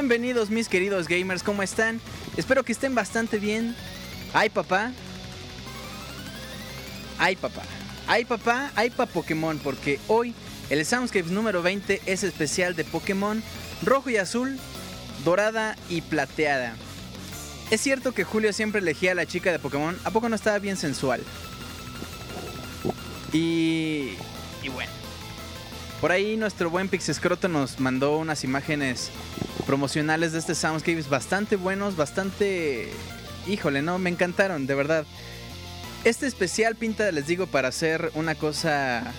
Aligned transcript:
Bienvenidos 0.00 0.48
mis 0.48 0.68
queridos 0.68 1.08
gamers, 1.08 1.42
¿cómo 1.42 1.60
están? 1.60 2.00
Espero 2.36 2.62
que 2.62 2.70
estén 2.70 2.94
bastante 2.94 3.40
bien. 3.40 3.74
Ay 4.32 4.48
papá. 4.48 4.92
Ay 7.18 7.34
papá. 7.34 7.62
Ay 8.06 8.24
papá, 8.24 8.70
ay 8.76 8.90
pa 8.90 9.06
Pokémon, 9.06 9.58
porque 9.58 9.98
hoy 10.06 10.36
el 10.70 10.86
Soundscapes 10.86 11.32
número 11.32 11.62
20 11.62 12.02
es 12.06 12.22
especial 12.22 12.76
de 12.76 12.84
Pokémon 12.84 13.42
rojo 13.82 14.08
y 14.08 14.18
azul, 14.18 14.60
dorada 15.24 15.74
y 15.88 16.00
plateada. 16.02 16.76
Es 17.72 17.80
cierto 17.80 18.12
que 18.12 18.22
Julio 18.22 18.52
siempre 18.52 18.80
elegía 18.80 19.10
a 19.10 19.16
la 19.16 19.26
chica 19.26 19.50
de 19.50 19.58
Pokémon, 19.58 19.98
¿a 20.04 20.12
poco 20.12 20.28
no 20.28 20.36
estaba 20.36 20.60
bien 20.60 20.76
sensual? 20.76 21.24
Y... 23.32 24.12
Y 24.62 24.68
bueno. 24.72 24.92
Por 26.00 26.12
ahí 26.12 26.36
nuestro 26.36 26.70
buen 26.70 26.88
Pixescroto 26.88 27.48
nos 27.48 27.80
mandó 27.80 28.16
unas 28.18 28.44
imágenes 28.44 29.10
promocionales 29.68 30.32
de 30.32 30.38
este 30.38 30.54
Soundscapes 30.54 31.10
bastante 31.10 31.56
buenos, 31.56 31.94
bastante... 31.94 32.88
Híjole, 33.46 33.82
no, 33.82 33.98
me 33.98 34.08
encantaron, 34.08 34.66
de 34.66 34.74
verdad. 34.74 35.04
Este 36.04 36.26
especial 36.26 36.74
pinta, 36.74 37.12
les 37.12 37.26
digo, 37.26 37.46
para 37.46 37.68
hacer 37.68 38.10
una 38.14 38.34
cosa... 38.34 39.12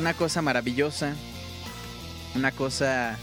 Una 0.00 0.12
cosa 0.12 0.42
maravillosa. 0.42 1.14
Una 2.34 2.50
cosa... 2.50 3.16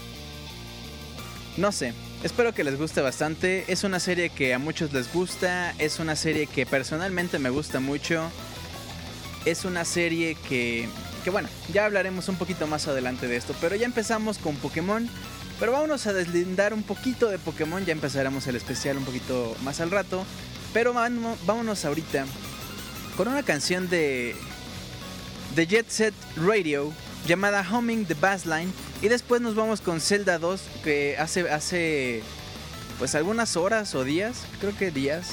No 1.58 1.70
sé, 1.70 1.92
espero 2.22 2.54
que 2.54 2.64
les 2.64 2.78
guste 2.78 3.02
bastante. 3.02 3.70
Es 3.70 3.84
una 3.84 4.00
serie 4.00 4.30
que 4.30 4.54
a 4.54 4.58
muchos 4.58 4.90
les 4.94 5.12
gusta. 5.12 5.74
Es 5.76 5.98
una 5.98 6.16
serie 6.16 6.46
que 6.46 6.64
personalmente 6.64 7.38
me 7.38 7.50
gusta 7.50 7.80
mucho. 7.80 8.30
Es 9.44 9.66
una 9.66 9.84
serie 9.84 10.34
que... 10.48 10.88
Que 11.24 11.28
bueno, 11.28 11.50
ya 11.74 11.84
hablaremos 11.84 12.30
un 12.30 12.36
poquito 12.36 12.66
más 12.66 12.88
adelante 12.88 13.28
de 13.28 13.36
esto. 13.36 13.54
Pero 13.60 13.76
ya 13.76 13.84
empezamos 13.84 14.38
con 14.38 14.56
Pokémon. 14.56 15.10
Pero 15.60 15.72
vámonos 15.72 16.06
a 16.06 16.14
deslindar 16.14 16.72
un 16.72 16.82
poquito 16.82 17.28
de 17.28 17.38
Pokémon, 17.38 17.84
ya 17.84 17.92
empezaremos 17.92 18.46
el 18.46 18.56
especial 18.56 18.96
un 18.96 19.04
poquito 19.04 19.54
más 19.62 19.80
al 19.80 19.90
rato. 19.90 20.24
Pero 20.72 20.94
vámonos 20.94 21.84
ahorita 21.84 22.24
con 23.16 23.28
una 23.28 23.42
canción 23.42 23.90
de, 23.90 24.34
de 25.54 25.66
Jet 25.66 25.88
Set 25.90 26.14
Radio 26.36 26.92
llamada 27.26 27.66
Humming 27.70 28.06
the 28.06 28.14
Bassline. 28.14 28.72
Y 29.02 29.08
después 29.08 29.42
nos 29.42 29.54
vamos 29.54 29.82
con 29.82 30.00
Zelda 30.00 30.38
2 30.38 30.62
que 30.82 31.18
hace, 31.18 31.50
hace 31.50 32.22
pues 32.98 33.14
algunas 33.14 33.56
horas 33.56 33.94
o 33.94 34.04
días, 34.04 34.46
creo 34.60 34.74
que 34.76 34.90
días. 34.90 35.32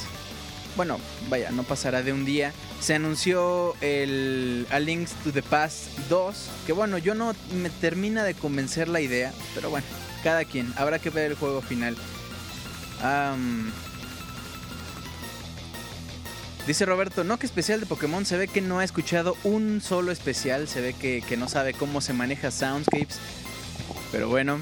Bueno, 0.76 1.00
vaya, 1.30 1.52
no 1.52 1.64
pasará 1.64 2.04
de 2.04 2.12
un 2.12 2.26
día. 2.26 2.52
Se 2.82 2.94
anunció 2.94 3.76
el 3.82 4.68
A 4.70 4.80
Links 4.80 5.12
to 5.24 5.32
the 5.32 5.42
Past 5.42 5.98
2. 6.10 6.36
Que 6.66 6.74
bueno, 6.74 6.98
yo 6.98 7.16
no 7.16 7.34
me 7.62 7.70
termina 7.70 8.24
de 8.24 8.34
convencer 8.34 8.88
la 8.88 9.02
idea. 9.02 9.34
Pero 9.56 9.70
bueno, 9.70 9.88
cada 10.18 10.46
quien. 10.46 10.74
Habrá 10.78 11.00
que 11.00 11.10
ver 11.10 11.32
el 11.32 11.38
juego 11.38 11.62
final. 11.62 11.96
Dice 16.66 16.86
Roberto, 16.86 17.24
no 17.24 17.40
que 17.40 17.46
especial 17.46 17.80
de 17.80 17.86
Pokémon, 17.86 18.26
se 18.26 18.36
ve 18.36 18.50
que 18.50 18.60
no 18.60 18.80
ha 18.80 18.84
escuchado 18.84 19.38
un 19.44 19.80
solo 19.80 20.12
especial, 20.12 20.68
se 20.68 20.82
ve 20.82 20.94
que, 20.94 21.24
que 21.26 21.38
no 21.38 21.48
sabe 21.48 21.74
cómo 21.74 22.02
se 22.02 22.12
maneja 22.12 22.52
Soundscapes. 22.52 23.20
Pero 24.12 24.28
bueno, 24.28 24.60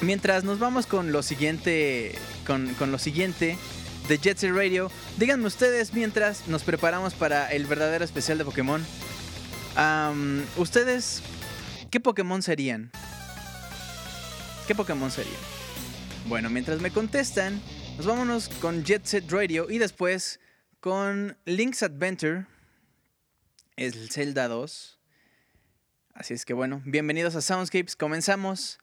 mientras 0.00 0.44
nos 0.44 0.60
vamos 0.60 0.86
con 0.86 1.10
lo 1.10 1.24
siguiente, 1.24 2.14
con, 2.46 2.74
con 2.74 2.92
lo 2.92 2.98
siguiente 2.98 3.58
de 4.08 4.18
Jet 4.18 4.38
Set 4.38 4.52
Radio, 4.54 4.88
díganme 5.18 5.46
ustedes 5.46 5.92
mientras 5.94 6.46
nos 6.46 6.62
preparamos 6.62 7.14
para 7.14 7.50
el 7.50 7.66
verdadero 7.66 8.04
especial 8.04 8.38
de 8.38 8.44
Pokémon. 8.44 8.84
¿Ustedes 10.56 11.22
qué 11.90 11.98
Pokémon 11.98 12.40
serían? 12.40 12.92
¿Qué 14.66 14.74
Pokémon 14.74 15.12
serían? 15.12 15.36
Bueno, 16.26 16.50
mientras 16.50 16.80
me 16.80 16.90
contestan, 16.90 17.60
nos 17.96 18.06
vámonos 18.06 18.48
con 18.48 18.82
Jet 18.82 19.04
Set 19.04 19.30
Radio 19.30 19.70
y 19.70 19.78
después 19.78 20.40
con 20.80 21.38
Link's 21.44 21.84
Adventure, 21.84 22.46
el 23.76 24.10
Zelda 24.10 24.48
2. 24.48 24.98
Así 26.14 26.34
es 26.34 26.44
que 26.44 26.52
bueno, 26.52 26.82
bienvenidos 26.84 27.36
a 27.36 27.42
Soundscapes, 27.42 27.94
comenzamos. 27.94 28.80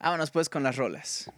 Vámonos 0.00 0.32
pues 0.32 0.48
con 0.48 0.64
las 0.64 0.74
rolas. 0.74 1.30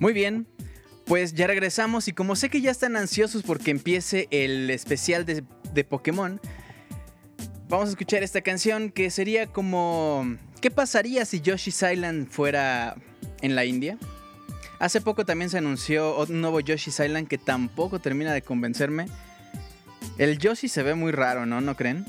Muy 0.00 0.12
bien, 0.12 0.46
pues 1.06 1.34
ya 1.34 1.46
regresamos 1.46 2.06
y 2.08 2.12
como 2.12 2.36
sé 2.36 2.50
que 2.50 2.60
ya 2.60 2.70
están 2.70 2.96
ansiosos 2.96 3.42
porque 3.42 3.70
empiece 3.70 4.28
el 4.30 4.70
especial 4.70 5.24
de, 5.24 5.42
de 5.72 5.84
Pokémon, 5.84 6.40
vamos 7.68 7.88
a 7.88 7.90
escuchar 7.90 8.22
esta 8.22 8.40
canción 8.40 8.90
que 8.90 9.10
sería 9.10 9.46
como... 9.46 10.36
¿Qué 10.60 10.70
pasaría 10.70 11.24
si 11.24 11.40
Yoshi's 11.40 11.82
Island 11.82 12.28
fuera 12.28 12.96
en 13.42 13.54
la 13.54 13.64
India? 13.64 13.96
Hace 14.80 15.00
poco 15.00 15.24
también 15.24 15.50
se 15.50 15.58
anunció 15.58 16.16
un 16.22 16.40
nuevo 16.40 16.60
Yoshi's 16.60 17.00
Island 17.00 17.28
que 17.28 17.38
tampoco 17.38 18.00
termina 18.00 18.32
de 18.32 18.42
convencerme. 18.42 19.06
El 20.18 20.38
Yoshi 20.38 20.68
se 20.68 20.82
ve 20.82 20.94
muy 20.94 21.12
raro, 21.12 21.46
¿no? 21.46 21.60
¿No 21.60 21.76
creen? 21.76 22.04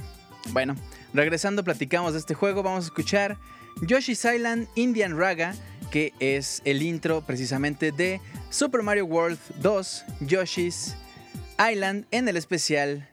Bueno, 0.52 0.76
regresando 1.14 1.64
platicamos 1.64 2.14
de 2.14 2.20
este 2.20 2.34
juego, 2.34 2.64
vamos 2.64 2.86
a 2.86 2.88
escuchar 2.88 3.38
Yoshi's 3.82 4.26
Island 4.26 4.68
Indian 4.76 5.18
Raga 5.18 5.54
que 5.92 6.14
es 6.20 6.62
el 6.66 6.82
intro 6.82 7.22
precisamente 7.22 7.92
de 7.92 8.22
Super 8.50 8.84
Mario 8.84 9.06
World 9.06 9.40
2 9.62 10.06
Yoshi's 10.22 10.96
Island 11.60 12.06
en 12.12 12.28
el 12.28 12.38
especial 12.38 13.10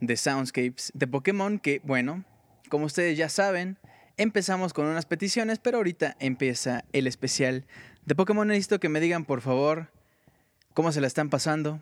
de 0.00 0.16
Soundscapes 0.16 0.92
de 0.94 1.06
Pokémon 1.06 1.58
que 1.58 1.80
bueno, 1.84 2.24
como 2.68 2.86
ustedes 2.86 3.16
ya 3.16 3.28
saben, 3.28 3.78
empezamos 4.16 4.72
con 4.72 4.86
unas 4.86 5.06
peticiones, 5.06 5.58
pero 5.58 5.78
ahorita 5.78 6.16
empieza 6.18 6.84
el 6.92 7.06
especial 7.06 7.64
de 8.04 8.14
Pokémon. 8.14 8.48
Necesito 8.48 8.80
que 8.80 8.88
me 8.88 9.00
digan 9.00 9.24
por 9.24 9.40
favor 9.40 9.90
cómo 10.74 10.92
se 10.92 11.00
la 11.00 11.06
están 11.06 11.30
pasando, 11.30 11.80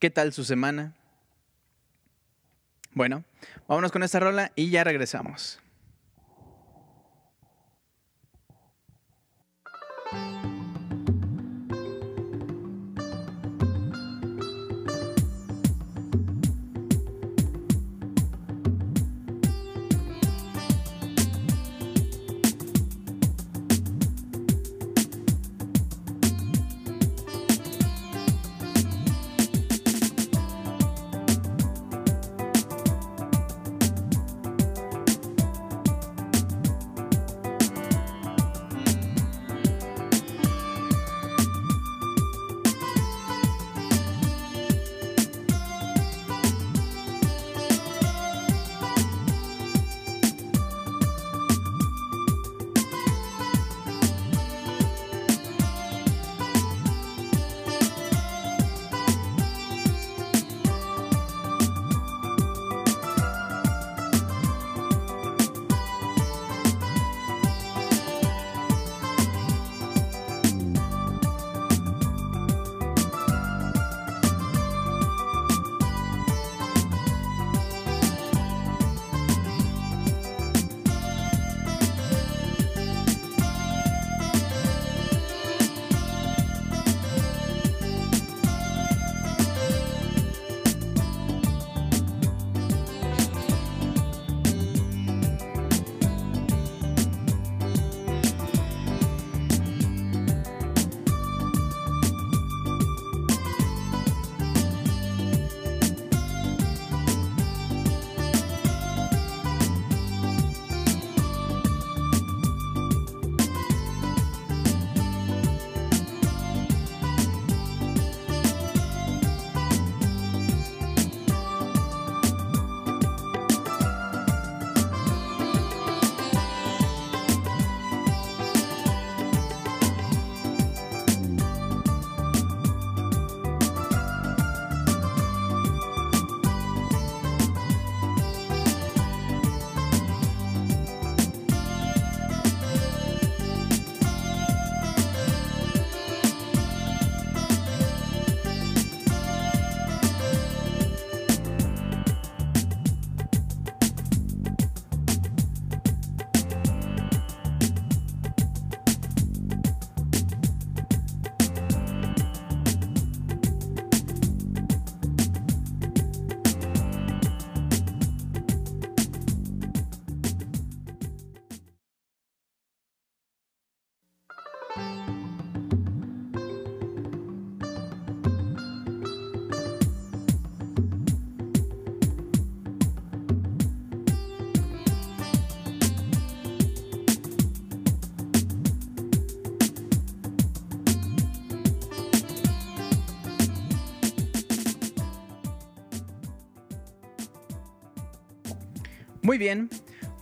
qué 0.00 0.10
tal 0.10 0.32
su 0.32 0.44
semana. 0.44 0.94
Bueno, 2.92 3.24
vámonos 3.66 3.92
con 3.92 4.02
esta 4.02 4.20
rola 4.20 4.52
y 4.54 4.70
ya 4.70 4.84
regresamos. 4.84 5.60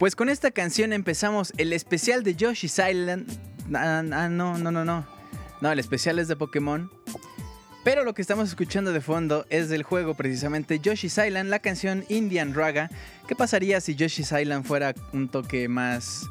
Pues 0.02 0.16
con 0.16 0.28
esta 0.28 0.50
canción 0.50 0.92
empezamos 0.92 1.52
el 1.58 1.72
especial 1.72 2.24
de 2.24 2.34
Yoshi's 2.34 2.80
Island. 2.80 3.24
Ah, 3.72 4.02
ah, 4.12 4.28
no, 4.28 4.58
no, 4.58 4.72
no, 4.72 4.84
no. 4.84 5.06
No, 5.60 5.70
el 5.70 5.78
especial 5.78 6.18
es 6.18 6.26
de 6.26 6.34
Pokémon. 6.34 6.90
Pero 7.84 8.02
lo 8.02 8.12
que 8.12 8.20
estamos 8.20 8.48
escuchando 8.48 8.92
de 8.92 9.00
fondo 9.00 9.46
es 9.48 9.68
del 9.68 9.84
juego 9.84 10.14
precisamente 10.14 10.80
Yoshi's 10.80 11.18
Island, 11.18 11.50
la 11.50 11.60
canción 11.60 12.04
Indian 12.08 12.52
Raga. 12.52 12.90
¿Qué 13.28 13.36
pasaría 13.36 13.80
si 13.80 13.94
Yoshi's 13.94 14.32
Island 14.32 14.66
fuera 14.66 14.92
un 15.12 15.28
toque 15.28 15.68
más 15.68 16.28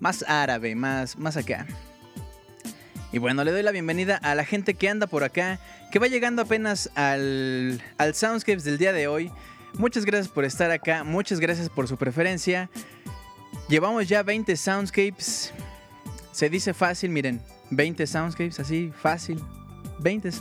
más 0.00 0.24
árabe, 0.26 0.74
más 0.74 1.18
más 1.18 1.36
acá? 1.36 1.66
Y 3.12 3.18
bueno, 3.18 3.44
le 3.44 3.50
doy 3.50 3.62
la 3.62 3.72
bienvenida 3.72 4.16
a 4.16 4.34
la 4.34 4.46
gente 4.46 4.72
que 4.72 4.88
anda 4.88 5.06
por 5.06 5.22
acá, 5.22 5.60
que 5.92 5.98
va 5.98 6.06
llegando 6.06 6.40
apenas 6.40 6.90
al, 6.94 7.78
al 7.98 8.14
Soundscapes 8.14 8.64
del 8.64 8.78
día 8.78 8.94
de 8.94 9.06
hoy. 9.06 9.30
Muchas 9.78 10.06
gracias 10.06 10.28
por 10.28 10.46
estar 10.46 10.70
acá, 10.70 11.04
muchas 11.04 11.38
gracias 11.38 11.68
por 11.68 11.86
su 11.86 11.98
preferencia. 11.98 12.70
Llevamos 13.68 14.08
ya 14.08 14.22
20 14.22 14.56
soundscapes. 14.56 15.52
Se 16.32 16.48
dice 16.48 16.72
fácil, 16.72 17.10
miren, 17.10 17.42
20 17.70 18.06
soundscapes, 18.06 18.58
así, 18.58 18.90
fácil. 19.02 19.38
20, 19.98 20.32
sí. 20.32 20.40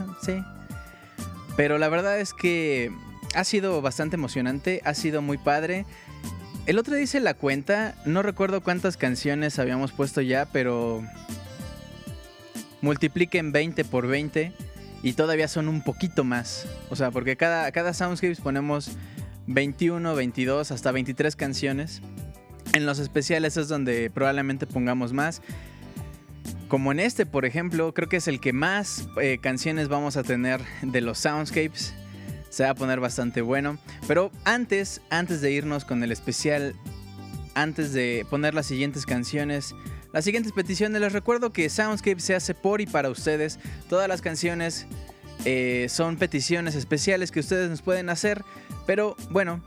Pero 1.57 1.77
la 1.77 1.89
verdad 1.89 2.19
es 2.19 2.33
que 2.33 2.91
ha 3.33 3.43
sido 3.43 3.81
bastante 3.81 4.15
emocionante, 4.15 4.81
ha 4.85 4.93
sido 4.93 5.21
muy 5.21 5.37
padre. 5.37 5.85
El 6.65 6.79
otro 6.79 6.95
dice 6.95 7.19
la 7.19 7.33
cuenta, 7.33 7.95
no 8.05 8.21
recuerdo 8.21 8.61
cuántas 8.61 8.95
canciones 8.95 9.59
habíamos 9.59 9.91
puesto 9.91 10.21
ya, 10.21 10.45
pero 10.45 11.03
multipliquen 12.81 13.51
20 13.51 13.83
por 13.83 14.07
20 14.07 14.53
y 15.03 15.13
todavía 15.13 15.47
son 15.49 15.67
un 15.67 15.83
poquito 15.83 16.23
más. 16.23 16.67
O 16.89 16.95
sea, 16.95 17.11
porque 17.11 17.35
cada, 17.35 17.71
cada 17.71 17.93
Soundscapes 17.93 18.39
ponemos 18.39 18.91
21, 19.47 20.15
22, 20.15 20.71
hasta 20.71 20.91
23 20.91 21.35
canciones. 21.35 22.01
En 22.73 22.85
los 22.85 22.99
especiales 22.99 23.57
es 23.57 23.67
donde 23.67 24.09
probablemente 24.09 24.67
pongamos 24.67 25.13
más. 25.13 25.41
Como 26.67 26.91
en 26.91 26.99
este, 26.99 27.25
por 27.25 27.45
ejemplo, 27.45 27.93
creo 27.93 28.09
que 28.09 28.17
es 28.17 28.27
el 28.27 28.39
que 28.39 28.53
más 28.53 29.07
eh, 29.21 29.37
canciones 29.39 29.87
vamos 29.87 30.17
a 30.17 30.23
tener 30.23 30.61
de 30.81 31.01
los 31.01 31.19
Soundscapes. 31.19 31.93
Se 32.49 32.63
va 32.63 32.71
a 32.71 32.75
poner 32.75 32.99
bastante 32.99 33.41
bueno. 33.41 33.77
Pero 34.07 34.31
antes, 34.45 35.01
antes 35.09 35.41
de 35.41 35.51
irnos 35.51 35.85
con 35.85 36.03
el 36.03 36.11
especial, 36.11 36.75
antes 37.53 37.93
de 37.93 38.25
poner 38.29 38.53
las 38.53 38.65
siguientes 38.65 39.05
canciones, 39.05 39.75
las 40.11 40.25
siguientes 40.25 40.53
peticiones, 40.53 41.01
les 41.01 41.13
recuerdo 41.13 41.51
que 41.51 41.69
Soundscape 41.69 42.19
se 42.19 42.35
hace 42.35 42.53
por 42.53 42.81
y 42.81 42.85
para 42.85 43.09
ustedes. 43.09 43.59
Todas 43.89 44.07
las 44.07 44.21
canciones 44.21 44.87
eh, 45.43 45.87
son 45.89 46.17
peticiones 46.17 46.75
especiales 46.75 47.31
que 47.31 47.41
ustedes 47.41 47.69
nos 47.69 47.81
pueden 47.81 48.09
hacer. 48.09 48.43
Pero 48.85 49.15
bueno, 49.29 49.61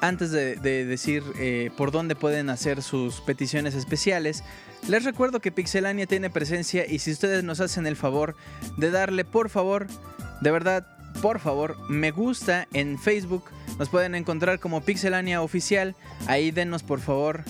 antes 0.00 0.30
de, 0.30 0.56
decir 0.56 1.22
eh, 1.38 1.70
por 1.76 1.90
dónde 1.90 2.14
pueden 2.14 2.50
hacer 2.50 2.82
sus 2.82 3.20
peticiones 3.20 3.74
especiales, 3.74 4.44
les 4.88 5.04
recuerdo 5.04 5.40
que 5.40 5.52
Pixelania 5.52 6.06
tiene 6.06 6.30
presencia 6.30 6.86
y 6.86 7.00
si 7.00 7.12
ustedes 7.12 7.44
nos 7.44 7.60
hacen 7.60 7.86
el 7.86 7.96
favor 7.96 8.36
de 8.76 8.90
darle, 8.90 9.24
por 9.24 9.50
favor, 9.50 9.86
de 10.40 10.50
verdad, 10.50 10.86
por 11.20 11.40
favor, 11.40 11.76
me 11.88 12.10
gusta 12.10 12.68
en 12.72 12.98
Facebook, 12.98 13.44
nos 13.78 13.88
pueden 13.88 14.14
encontrar 14.14 14.60
como 14.60 14.82
Pixelania 14.82 15.42
Oficial, 15.42 15.96
ahí 16.26 16.50
denos 16.50 16.82
por 16.82 17.00
favor. 17.00 17.44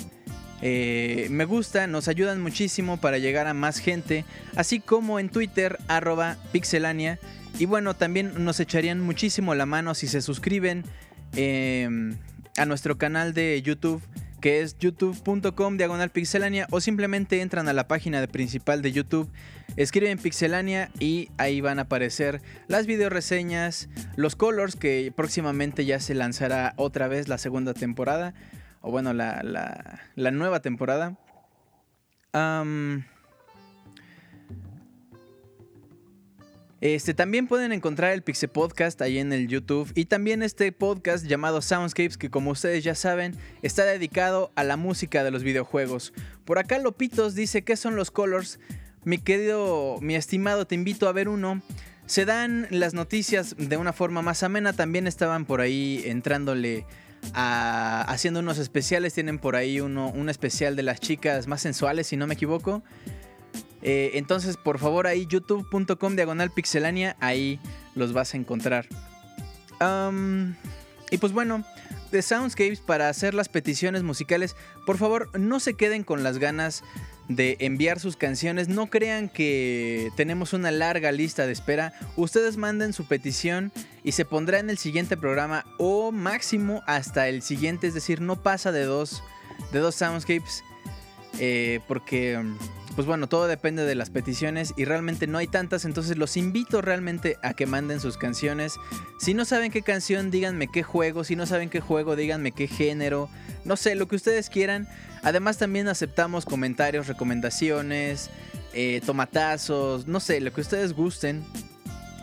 Eh, 0.61 1.28
me 1.31 1.44
gusta, 1.44 1.87
nos 1.87 2.09
ayudan 2.09 2.40
muchísimo 2.40 2.96
para 2.96 3.18
llegar 3.18 3.46
a 3.46 3.54
más 3.54 3.78
gente, 3.78 4.24
así 4.57 4.81
como 4.81 5.20
en 5.20 5.28
Twitter, 5.28 5.78
arroba 5.87 6.37
pixelania. 6.50 7.18
Y 7.59 7.66
bueno, 7.66 7.94
también 7.94 8.44
nos 8.44 8.61
echarían 8.61 9.01
muchísimo 9.01 9.55
la 9.55 9.66
mano 9.66 9.94
si 9.94 10.07
se 10.07 10.21
suscriben 10.21 10.85
em, 11.35 12.16
a 12.57 12.64
nuestro 12.66 12.99
canal 12.99 13.35
de 13.35 13.61
YouTube 13.62 14.03
que 14.40 14.61
es 14.61 14.79
youtube.com 14.79 15.77
diagonal 15.77 16.11
pixelania 16.11 16.66
o 16.71 16.81
simplemente 16.81 17.40
entran 17.40 17.68
a 17.68 17.73
la 17.73 17.88
página 17.88 18.25
principal 18.27 18.83
de 18.83 18.92
YouTube, 18.92 19.29
escriben 19.77 20.18
pixelania 20.18 20.90
y 21.01 21.31
ahí 21.38 21.61
van 21.61 21.79
a 21.79 21.83
aparecer 21.83 22.40
las 22.68 22.87
video 22.87 23.11
reseñas, 23.11 23.88
los 24.16 24.37
colors 24.37 24.77
que 24.77 25.12
próximamente 25.14 25.85
ya 25.85 26.01
se 26.01 26.14
lanzará 26.14 26.75
otra 26.77 27.09
vez 27.09 27.29
la 27.29 27.38
segunda 27.38 27.75
temporada 27.75 28.35
o 28.81 28.90
bueno 28.90 29.12
la, 29.12 29.42
la, 30.14 30.31
nueva 30.31 30.61
temporada. 30.61 31.16
Este, 36.80 37.12
también 37.12 37.48
pueden 37.48 37.72
encontrar 37.72 38.12
el 38.12 38.22
Pixel 38.22 38.50
Podcast 38.50 39.02
ahí 39.02 39.18
en 39.18 39.32
el 39.32 39.48
YouTube 39.48 39.90
y 39.96 40.04
también 40.04 40.44
este 40.44 40.70
podcast 40.70 41.26
llamado 41.26 41.60
Soundscapes 41.60 42.16
que 42.16 42.30
como 42.30 42.52
ustedes 42.52 42.84
ya 42.84 42.94
saben 42.94 43.34
está 43.62 43.84
dedicado 43.84 44.52
a 44.54 44.62
la 44.62 44.76
música 44.76 45.24
de 45.24 45.32
los 45.32 45.42
videojuegos. 45.42 46.12
Por 46.44 46.60
acá 46.60 46.78
Lopitos 46.78 47.34
dice 47.34 47.62
qué 47.62 47.76
son 47.76 47.96
los 47.96 48.12
colors. 48.12 48.60
Mi 49.04 49.18
querido, 49.18 49.98
mi 50.00 50.14
estimado, 50.14 50.66
te 50.66 50.76
invito 50.76 51.08
a 51.08 51.12
ver 51.12 51.28
uno. 51.28 51.62
Se 52.06 52.24
dan 52.24 52.66
las 52.70 52.94
noticias 52.94 53.56
de 53.58 53.76
una 53.76 53.92
forma 53.92 54.22
más 54.22 54.42
amena. 54.42 54.72
También 54.72 55.06
estaban 55.06 55.46
por 55.46 55.60
ahí 55.60 56.02
entrándole 56.04 56.86
a, 57.34 58.02
haciendo 58.02 58.40
unos 58.40 58.58
especiales. 58.58 59.14
Tienen 59.14 59.38
por 59.38 59.56
ahí 59.56 59.80
uno, 59.80 60.10
un 60.10 60.28
especial 60.28 60.76
de 60.76 60.82
las 60.84 61.00
chicas 61.00 61.46
más 61.46 61.60
sensuales, 61.60 62.06
si 62.06 62.16
no 62.16 62.26
me 62.26 62.34
equivoco. 62.34 62.82
Eh, 63.90 64.18
entonces, 64.18 64.59
por 64.59 64.79
favor, 64.79 65.07
ahí 65.07 65.24
youtube.com 65.24 66.14
diagonal 66.14 66.51
pixelania, 66.51 67.16
ahí 67.20 67.59
los 67.94 68.12
vas 68.12 68.35
a 68.35 68.37
encontrar. 68.37 68.87
y 71.11 71.16
pues 71.16 71.33
bueno, 71.33 71.64
de 72.12 72.20
Soundscapes 72.20 72.81
para 72.81 73.09
hacer 73.09 73.33
las 73.33 73.48
peticiones 73.48 74.03
musicales, 74.03 74.57
por 74.85 74.98
favor, 74.98 75.31
no 75.38 75.59
se 75.59 75.72
queden 75.72 76.05
con 76.05 76.22
las 76.22 76.37
ganas 76.37 76.85
de 77.29 77.57
enviar 77.61 77.98
sus 77.98 78.18
canciones. 78.18 78.68
No 78.68 78.90
crean 78.90 79.31
que 79.31 80.11
tenemos 80.16 80.53
una 80.53 80.70
larga 80.70 81.11
lista 81.11 81.46
de 81.46 81.53
espera. 81.53 81.94
Ustedes 82.14 82.59
manden 82.59 82.92
su 82.92 83.07
petición 83.07 83.72
y 84.05 84.12
se 84.12 84.27
pondrá 84.27 84.59
en 84.59 84.68
el 84.68 84.77
siguiente 84.77 85.16
programa 85.16 85.64
o 85.79 86.12
máximo 86.12 86.83
hasta 86.87 87.27
el 87.29 87.40
siguiente. 87.40 87.87
Es 87.87 87.94
decir, 87.94 88.20
no 88.20 88.37
pasa 88.37 88.70
de 88.70 88.85
dos, 88.85 89.22
de 89.72 89.79
dos 89.79 89.94
soundscapes. 89.94 90.62
Eh, 91.40 91.81
porque 91.87 92.42
pues 92.98 93.06
bueno, 93.06 93.28
todo 93.28 93.46
depende 93.46 93.84
de 93.84 93.94
las 93.94 94.11
peticiones 94.11 94.74
y 94.76 94.84
realmente 94.84 95.28
no 95.28 95.38
hay 95.38 95.46
tantas, 95.46 95.84
entonces 95.84 96.18
los 96.18 96.37
invito 96.37 96.82
realmente 96.82 97.37
a 97.44 97.54
que 97.54 97.64
manden 97.64 98.00
sus 98.00 98.16
canciones. 98.16 98.74
Si 99.20 99.34
no 99.34 99.44
saben 99.44 99.70
qué 99.70 99.82
canción, 99.82 100.32
díganme 100.32 100.66
qué 100.66 100.82
juego, 100.82 101.22
si 101.22 101.37
no 101.37 101.46
saben 101.46 101.70
qué 101.70 101.78
juego, 101.78 102.16
díganme 102.16 102.50
qué 102.50 102.66
género, 102.66 103.30
no 103.64 103.76
sé, 103.76 103.94
lo 103.94 104.08
que 104.08 104.16
ustedes 104.16 104.50
quieran. 104.50 104.88
Además 105.22 105.58
también 105.58 105.87
aceptamos 105.87 106.44
comentarios, 106.44 107.06
recomendaciones, 107.06 108.30
eh, 108.72 109.00
tomatazos, 109.06 110.08
no 110.08 110.18
sé, 110.18 110.40
lo 110.40 110.52
que 110.52 110.62
ustedes 110.62 110.92
gusten. 110.92 111.44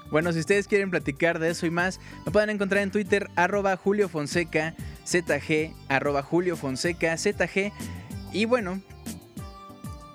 Bueno, 0.09 0.33
si 0.33 0.39
ustedes 0.39 0.67
quieren 0.67 0.89
platicar 0.89 1.37
de 1.37 1.51
eso 1.51 1.67
y 1.67 1.69
más, 1.69 1.99
me 2.25 2.31
pueden 2.31 2.49
encontrar 2.49 2.81
en 2.81 2.89
Twitter 2.89 3.29
arroba 3.35 3.77
Julio 3.77 4.09
Fonseca, 4.09 4.73
ZG, 5.05 5.71
arroba 5.87 6.23
Julio 6.23 6.55
Fonseca, 6.57 7.15
ZG. 7.15 7.71
Y 8.33 8.45
bueno, 8.45 8.81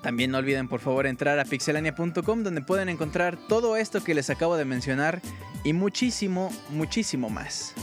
también 0.01 0.31
no 0.31 0.39
olviden 0.39 0.67
por 0.67 0.79
favor 0.79 1.05
entrar 1.05 1.39
a 1.39 1.45
pixelania.com 1.45 2.43
donde 2.43 2.61
pueden 2.61 2.89
encontrar 2.89 3.37
todo 3.47 3.77
esto 3.77 4.03
que 4.03 4.15
les 4.15 4.29
acabo 4.29 4.57
de 4.57 4.65
mencionar 4.65 5.21
y 5.63 5.73
muchísimo, 5.73 6.51
muchísimo 6.69 7.29
más. 7.29 7.73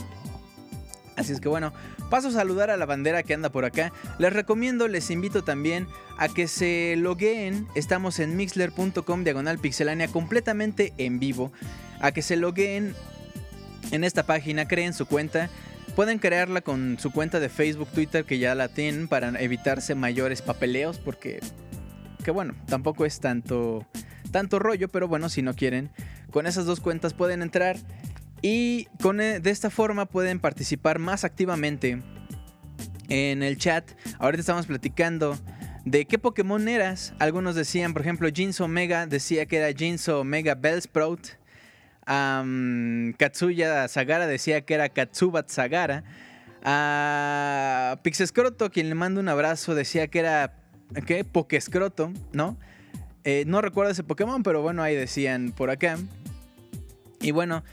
Así 1.15 1.33
es 1.33 1.41
que 1.41 1.49
bueno, 1.49 1.73
paso 2.09 2.29
a 2.29 2.31
saludar 2.31 2.69
a 2.69 2.77
la 2.77 2.85
bandera 2.85 3.23
que 3.23 3.33
anda 3.33 3.49
por 3.49 3.65
acá. 3.65 3.91
Les 4.19 4.31
recomiendo, 4.31 4.87
les 4.87 5.11
invito 5.11 5.43
también 5.43 5.87
a 6.17 6.29
que 6.29 6.47
se 6.47 6.95
logueen. 6.97 7.67
Estamos 7.75 8.19
en 8.19 8.37
mixler.com 8.37 9.23
diagonal 9.23 9.59
pixelania 9.59 10.07
completamente 10.07 10.93
en 10.97 11.19
vivo. 11.19 11.51
A 11.99 12.13
que 12.13 12.21
se 12.21 12.37
logueen 12.37 12.95
en 13.91 14.05
esta 14.05 14.23
página, 14.23 14.67
creen 14.67 14.93
su 14.93 15.05
cuenta. 15.05 15.49
Pueden 15.95 16.19
crearla 16.19 16.61
con 16.61 16.97
su 16.99 17.11
cuenta 17.11 17.41
de 17.41 17.49
Facebook, 17.49 17.89
Twitter, 17.89 18.23
que 18.23 18.39
ya 18.39 18.55
la 18.55 18.69
tienen 18.69 19.09
para 19.09 19.37
evitarse 19.41 19.95
mayores 19.95 20.41
papeleos, 20.41 20.99
porque 20.99 21.41
que 22.29 22.33
bueno, 22.33 22.53
tampoco 22.67 23.07
es 23.07 23.19
tanto 23.19 23.87
tanto 24.29 24.59
rollo, 24.59 24.87
pero 24.87 25.07
bueno, 25.07 25.29
si 25.29 25.41
no 25.41 25.55
quieren, 25.55 25.89
con 26.29 26.45
esas 26.45 26.67
dos 26.67 26.79
cuentas 26.79 27.15
pueden 27.15 27.41
entrar 27.41 27.75
y 28.43 28.85
con, 29.01 29.19
e, 29.19 29.39
de 29.39 29.49
esta 29.49 29.71
forma 29.71 30.05
pueden 30.05 30.39
participar 30.39 30.99
más 30.99 31.23
activamente 31.23 32.03
en 33.07 33.41
el 33.41 33.57
chat. 33.57 33.83
Ahorita 34.19 34.41
estamos 34.41 34.67
platicando 34.67 35.39
de 35.85 36.05
qué 36.05 36.19
Pokémon 36.19 36.67
eras. 36.67 37.15
Algunos 37.17 37.55
decían, 37.55 37.93
por 37.93 38.03
ejemplo, 38.03 38.29
Jinso 38.31 38.65
Omega 38.65 39.07
decía 39.07 39.47
que 39.47 39.57
era 39.57 39.75
Jinso 39.75 40.19
Omega 40.19 40.53
Bellsprout. 40.53 41.29
Katsuya 43.17 43.87
Sagara 43.87 44.27
decía 44.27 44.61
que 44.61 44.75
era 44.75 44.89
Katsubat 44.89 45.49
Sagara. 45.49 46.03
A 46.61 47.97
Pixescroto, 48.03 48.69
quien 48.69 48.87
le 48.87 48.93
manda 48.93 49.19
un 49.19 49.29
abrazo, 49.29 49.73
decía 49.73 50.09
que 50.09 50.19
era 50.19 50.58
¿qué? 51.05 51.23
Pokescroto, 51.23 52.11
¿no? 52.31 52.57
Eh, 53.23 53.43
no 53.47 53.61
recuerdo 53.61 53.91
ese 53.91 54.03
Pokémon, 54.03 54.43
pero 54.43 54.61
bueno, 54.61 54.81
ahí 54.81 54.95
decían 54.95 55.53
por 55.55 55.69
acá. 55.69 55.97
Y 57.21 57.31
bueno, 57.31 57.63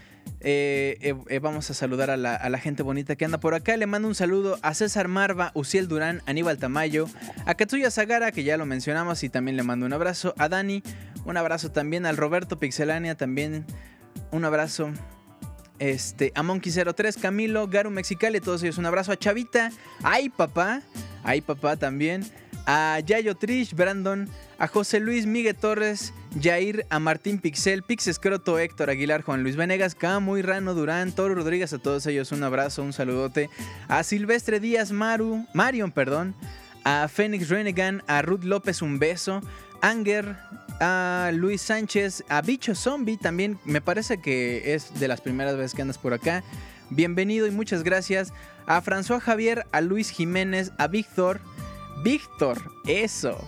eh, 0.41 1.15
eh, 1.29 1.39
vamos 1.39 1.71
a 1.71 1.75
saludar 1.75 2.11
a 2.11 2.17
la, 2.17 2.59
gente 2.59 2.83
bonita 2.83 3.17
que 3.17 3.25
anda 3.25 3.39
por 3.39 3.55
acá. 3.55 3.77
Le 3.77 3.87
mando 3.87 4.09
un 4.09 4.15
saludo 4.15 4.59
a 4.63 4.75
César 4.75 5.09
Marva, 5.09 5.53
Uciel 5.55 5.89
Durán, 5.89 6.21
Aníbal 6.27 6.59
Tamayo, 6.59 7.09
a 7.47 7.55
Katsuya 7.55 7.91
Sagara, 7.91 8.33
que 8.33 8.45
ya 8.45 8.57
lo 8.57 8.67
mencionamos, 8.67 9.23
y 9.23 9.29
también 9.29 9.57
le 9.57 9.63
mando 9.63 9.87
un 9.87 9.93
abrazo. 9.93 10.35
A 10.39 10.49
Dani, 10.49 10.83
un 11.25 11.37
abrazo 11.37 11.71
también. 11.71 12.07
Al 12.07 12.17
Roberto 12.17 12.59
Pixelania, 12.59 13.15
también 13.15 13.65
un 14.31 14.45
abrazo. 14.45 14.91
este, 15.79 16.33
a 16.35 16.43
Monkey03, 16.43 17.21
Camilo, 17.21 17.69
Garu 17.69 17.91
Mexicali, 17.91 18.41
todos 18.41 18.63
ellos 18.63 18.79
un 18.79 18.87
abrazo. 18.87 19.13
A 19.13 19.17
Chavita, 19.17 19.71
ay 20.03 20.29
papá, 20.29 20.83
ay 21.23 21.41
papá 21.41 21.77
también. 21.77 22.25
A 22.67 23.01
Yayo 23.01 23.37
Trish, 23.37 23.75
Brandon, 23.75 24.29
a 24.59 24.67
José 24.67 24.99
Luis 24.99 25.25
Miguel 25.25 25.55
Torres, 25.55 26.13
Jair, 26.41 26.85
a 26.91 26.99
Martín 26.99 27.39
Pixel, 27.39 27.83
Pix 27.83 28.09
Escroto, 28.09 28.59
Héctor 28.59 28.91
Aguilar, 28.91 29.23
Juan 29.23 29.43
Luis 29.43 29.55
Venegas, 29.55 29.95
Camu, 29.95 30.37
Rano 30.43 30.75
Durán, 30.75 31.13
Toro 31.13 31.37
Rodríguez, 31.37 31.73
a 31.73 31.79
todos 31.79 32.07
ellos 32.07 32.33
un 32.33 32.43
abrazo, 32.43 32.83
un 32.83 32.93
saludote. 32.93 33.49
A 33.89 34.03
Silvestre 34.03 34.59
Díaz 34.59 34.91
Maru, 34.91 35.47
Marion, 35.55 35.93
perdón. 35.93 36.35
A 36.85 37.09
Fénix 37.09 37.49
Renegan, 37.49 38.03
a 38.07 38.23
Ruth 38.23 38.45
López, 38.45 38.83
un 38.83 38.99
beso. 38.99 39.41
Anger, 39.81 40.37
a 40.81 41.31
Luis 41.33 41.63
Sánchez, 41.63 42.25
a 42.29 42.43
Bicho 42.43 42.75
Zombie, 42.75 43.17
también 43.17 43.59
me 43.65 43.81
parece 43.81 44.21
que 44.21 44.75
es 44.75 44.99
de 44.99 45.09
las 45.09 45.21
primeras 45.21 45.57
veces 45.57 45.75
que 45.75 45.83
andas 45.83 45.99
por 45.99 46.13
acá. 46.13 46.43
Bienvenido 46.91 47.47
y 47.47 47.51
muchas 47.51 47.83
gracias. 47.83 48.33
A 48.67 48.83
François 48.83 49.21
Javier, 49.21 49.67
a 49.73 49.81
Luis 49.81 50.11
Jiménez, 50.11 50.73
a 50.79 50.89
Víctor. 50.89 51.41
Víctor, 52.03 52.73
eso. 52.87 53.39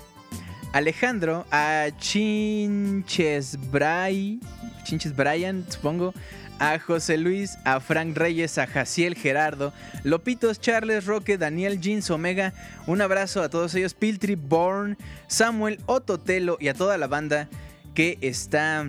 Alejandro, 0.73 1.47
a 1.51 1.89
Chinches 1.99 3.59
Bray, 3.71 4.39
Chinches 4.85 5.15
Brian, 5.17 5.65
supongo, 5.69 6.13
a 6.59 6.79
José 6.79 7.17
Luis, 7.17 7.57
a 7.65 7.81
Frank 7.81 8.17
Reyes, 8.17 8.59
a 8.59 8.67
Jaciel 8.67 9.15
Gerardo, 9.15 9.73
Lopitos, 10.05 10.61
Charles 10.61 11.07
Roque, 11.07 11.39
Daniel 11.39 11.81
Jeans 11.81 12.11
Omega, 12.11 12.53
un 12.87 13.01
abrazo 13.01 13.43
a 13.43 13.49
todos 13.49 13.75
ellos, 13.75 13.95
Piltri 13.95 14.35
Born, 14.35 14.99
Samuel 15.27 15.81
Ototelo 15.87 16.57
y 16.61 16.69
a 16.69 16.75
toda 16.75 16.99
la 16.99 17.07
banda 17.07 17.49
que 17.95 18.19
está 18.21 18.87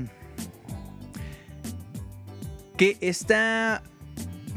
que 2.78 2.98
está 3.02 3.84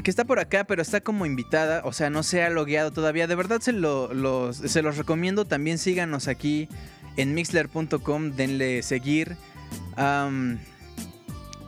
que 0.03 0.11
está 0.11 0.25
por 0.25 0.39
acá, 0.39 0.65
pero 0.65 0.81
está 0.81 1.01
como 1.01 1.25
invitada, 1.25 1.81
o 1.85 1.93
sea, 1.93 2.09
no 2.09 2.23
se 2.23 2.43
ha 2.43 2.49
logueado 2.49 2.91
todavía. 2.91 3.25
De 3.27 3.35
verdad 3.35 3.61
se, 3.61 3.71
los, 3.71 4.57
se 4.57 4.81
los 4.81 4.97
recomiendo. 4.97 5.45
También 5.45 5.77
síganos 5.77 6.27
aquí 6.27 6.69
en 7.17 7.33
mixler.com, 7.33 8.31
denle 8.31 8.83
seguir. 8.83 9.37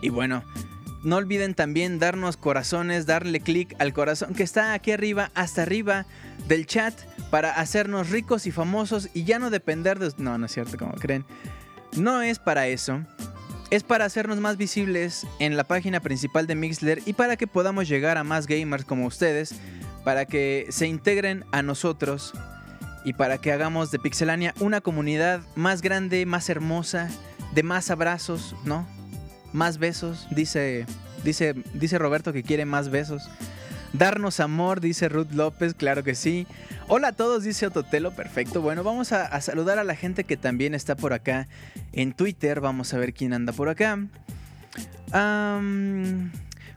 y 0.01 0.09
bueno, 0.09 0.43
no 1.03 1.17
olviden 1.17 1.53
también 1.53 1.99
darnos 1.99 2.35
corazones, 2.35 3.05
darle 3.05 3.39
clic 3.39 3.75
al 3.79 3.93
corazón 3.93 4.33
que 4.33 4.43
está 4.43 4.73
aquí 4.73 4.91
arriba, 4.91 5.31
hasta 5.35 5.61
arriba 5.61 6.05
del 6.47 6.65
chat, 6.65 6.93
para 7.29 7.51
hacernos 7.51 8.09
ricos 8.09 8.47
y 8.47 8.51
famosos 8.51 9.09
y 9.13 9.23
ya 9.23 9.39
no 9.39 9.49
depender 9.49 9.99
de... 9.99 10.11
No, 10.17 10.37
no 10.37 10.45
es 10.45 10.51
cierto, 10.51 10.77
como 10.77 10.93
creen. 10.93 11.25
No 11.95 12.21
es 12.21 12.39
para 12.39 12.67
eso. 12.67 13.01
Es 13.75 13.83
para 13.83 14.05
hacernos 14.05 14.39
más 14.39 14.55
visibles 14.55 15.27
en 15.37 15.57
la 15.57 15.65
página 15.65 15.99
principal 15.99 16.47
de 16.47 16.55
Mixler 16.55 17.01
y 17.05 17.11
para 17.11 17.35
que 17.35 17.45
podamos 17.45 17.89
llegar 17.89 18.17
a 18.17 18.23
más 18.23 18.47
gamers 18.47 18.85
como 18.85 19.05
ustedes, 19.05 19.53
para 20.05 20.23
que 20.23 20.67
se 20.69 20.87
integren 20.87 21.43
a 21.51 21.61
nosotros 21.61 22.31
y 23.03 23.11
para 23.11 23.37
que 23.37 23.51
hagamos 23.51 23.91
de 23.91 23.99
Pixelania 23.99 24.53
una 24.61 24.79
comunidad 24.79 25.41
más 25.55 25.81
grande, 25.81 26.25
más 26.25 26.47
hermosa, 26.49 27.09
de 27.53 27.63
más 27.63 27.91
abrazos, 27.91 28.55
¿no? 28.63 28.87
Más 29.51 29.77
besos, 29.77 30.25
dice, 30.31 30.85
dice, 31.25 31.53
dice 31.73 31.97
Roberto 31.97 32.31
que 32.31 32.43
quiere 32.43 32.63
más 32.63 32.87
besos. 32.87 33.23
Darnos 33.97 34.41
amor, 34.41 34.81
dice 34.81 35.07
Ruth 35.07 35.31
López, 35.31 35.73
claro 35.73 36.03
que 36.03 36.15
sí. 36.15 36.47
Hola 36.89 37.09
a 37.09 37.11
todos, 37.13 37.43
dice 37.43 37.67
Ototelo, 37.67 38.11
perfecto. 38.11 38.61
Bueno, 38.61 38.83
vamos 38.83 39.13
a, 39.13 39.39
saludar 39.39 39.79
a 39.79 39.85
la 39.85 39.95
gente 39.95 40.25
que 40.25 40.35
también 40.35 40.75
está 40.75 40.95
por 40.95 41.13
acá 41.13 41.47
en 41.93 42.11
Twitter. 42.11 42.59
Vamos 42.59 42.93
a 42.93 42.97
ver 42.97 43.13
quién 43.13 43.31
anda 43.31 43.53
por 43.53 43.69
acá. 43.69 43.97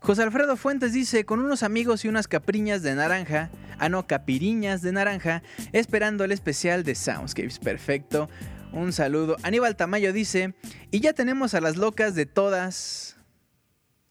José 0.01 0.23
Alfredo 0.23 0.57
Fuentes 0.57 0.93
dice, 0.93 1.25
con 1.25 1.41
unos 1.41 1.65
amigos 1.65 2.05
y 2.05 2.09
unas 2.09 2.29
capriñas 2.29 2.83
de 2.83 2.95
naranja, 2.95 3.51
ah 3.81 3.89
no, 3.89 4.07
capiriñas 4.07 4.81
de 4.83 4.93
naranja, 4.93 5.43
esperando 5.73 6.23
el 6.23 6.31
especial 6.31 6.85
de 6.85 6.95
Soundscapes. 6.95 7.59
Perfecto, 7.59 8.29
un 8.71 8.93
saludo. 8.93 9.37
Aníbal 9.43 9.75
Tamayo 9.75 10.13
dice, 10.13 10.55
y 10.93 11.01
ya 11.01 11.15
tenemos 11.15 11.55
a 11.55 11.61
las 11.61 11.77
locas 11.77 12.15
de 12.15 12.27
todas, 12.27 13.18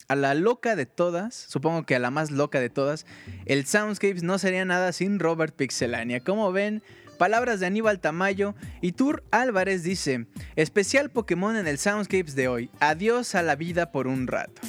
a 0.08 0.16
la 0.16 0.34
loca 0.34 0.76
de 0.76 0.86
todas, 0.86 1.36
supongo 1.36 1.86
que 1.86 1.96
a 1.96 2.00
la 2.00 2.12
más 2.12 2.32
loca 2.32 2.60
de 2.60 2.70
todas, 2.70 3.06
el 3.46 3.66
Soundscapes 3.66 4.24
no 4.24 4.40
sería 4.40 4.66
nada 4.66 4.92
sin 4.94 5.20
Robert 5.20 5.56
Pixelania. 5.56 6.22
Como 6.22 6.52
ven, 6.52 6.82
palabras 7.18 7.60
de 7.60 7.66
Aníbal 7.66 8.00
Tamayo 8.00 8.56
y 8.82 8.94
Tour 8.94 9.24
Álvarez 9.32 9.84
dice, 9.84 10.28
especial 10.56 11.10
Pokémon 11.10 11.58
en 11.58 11.68
el 11.68 11.78
Soundscapes 11.78 12.36
de 12.36 12.48
hoy, 12.48 12.70
adiós 12.80 13.36
a 13.36 13.44
la 13.44 13.56
vida 13.56 13.92
por 13.92 14.08
un 14.08 14.28
rato. 14.28 14.62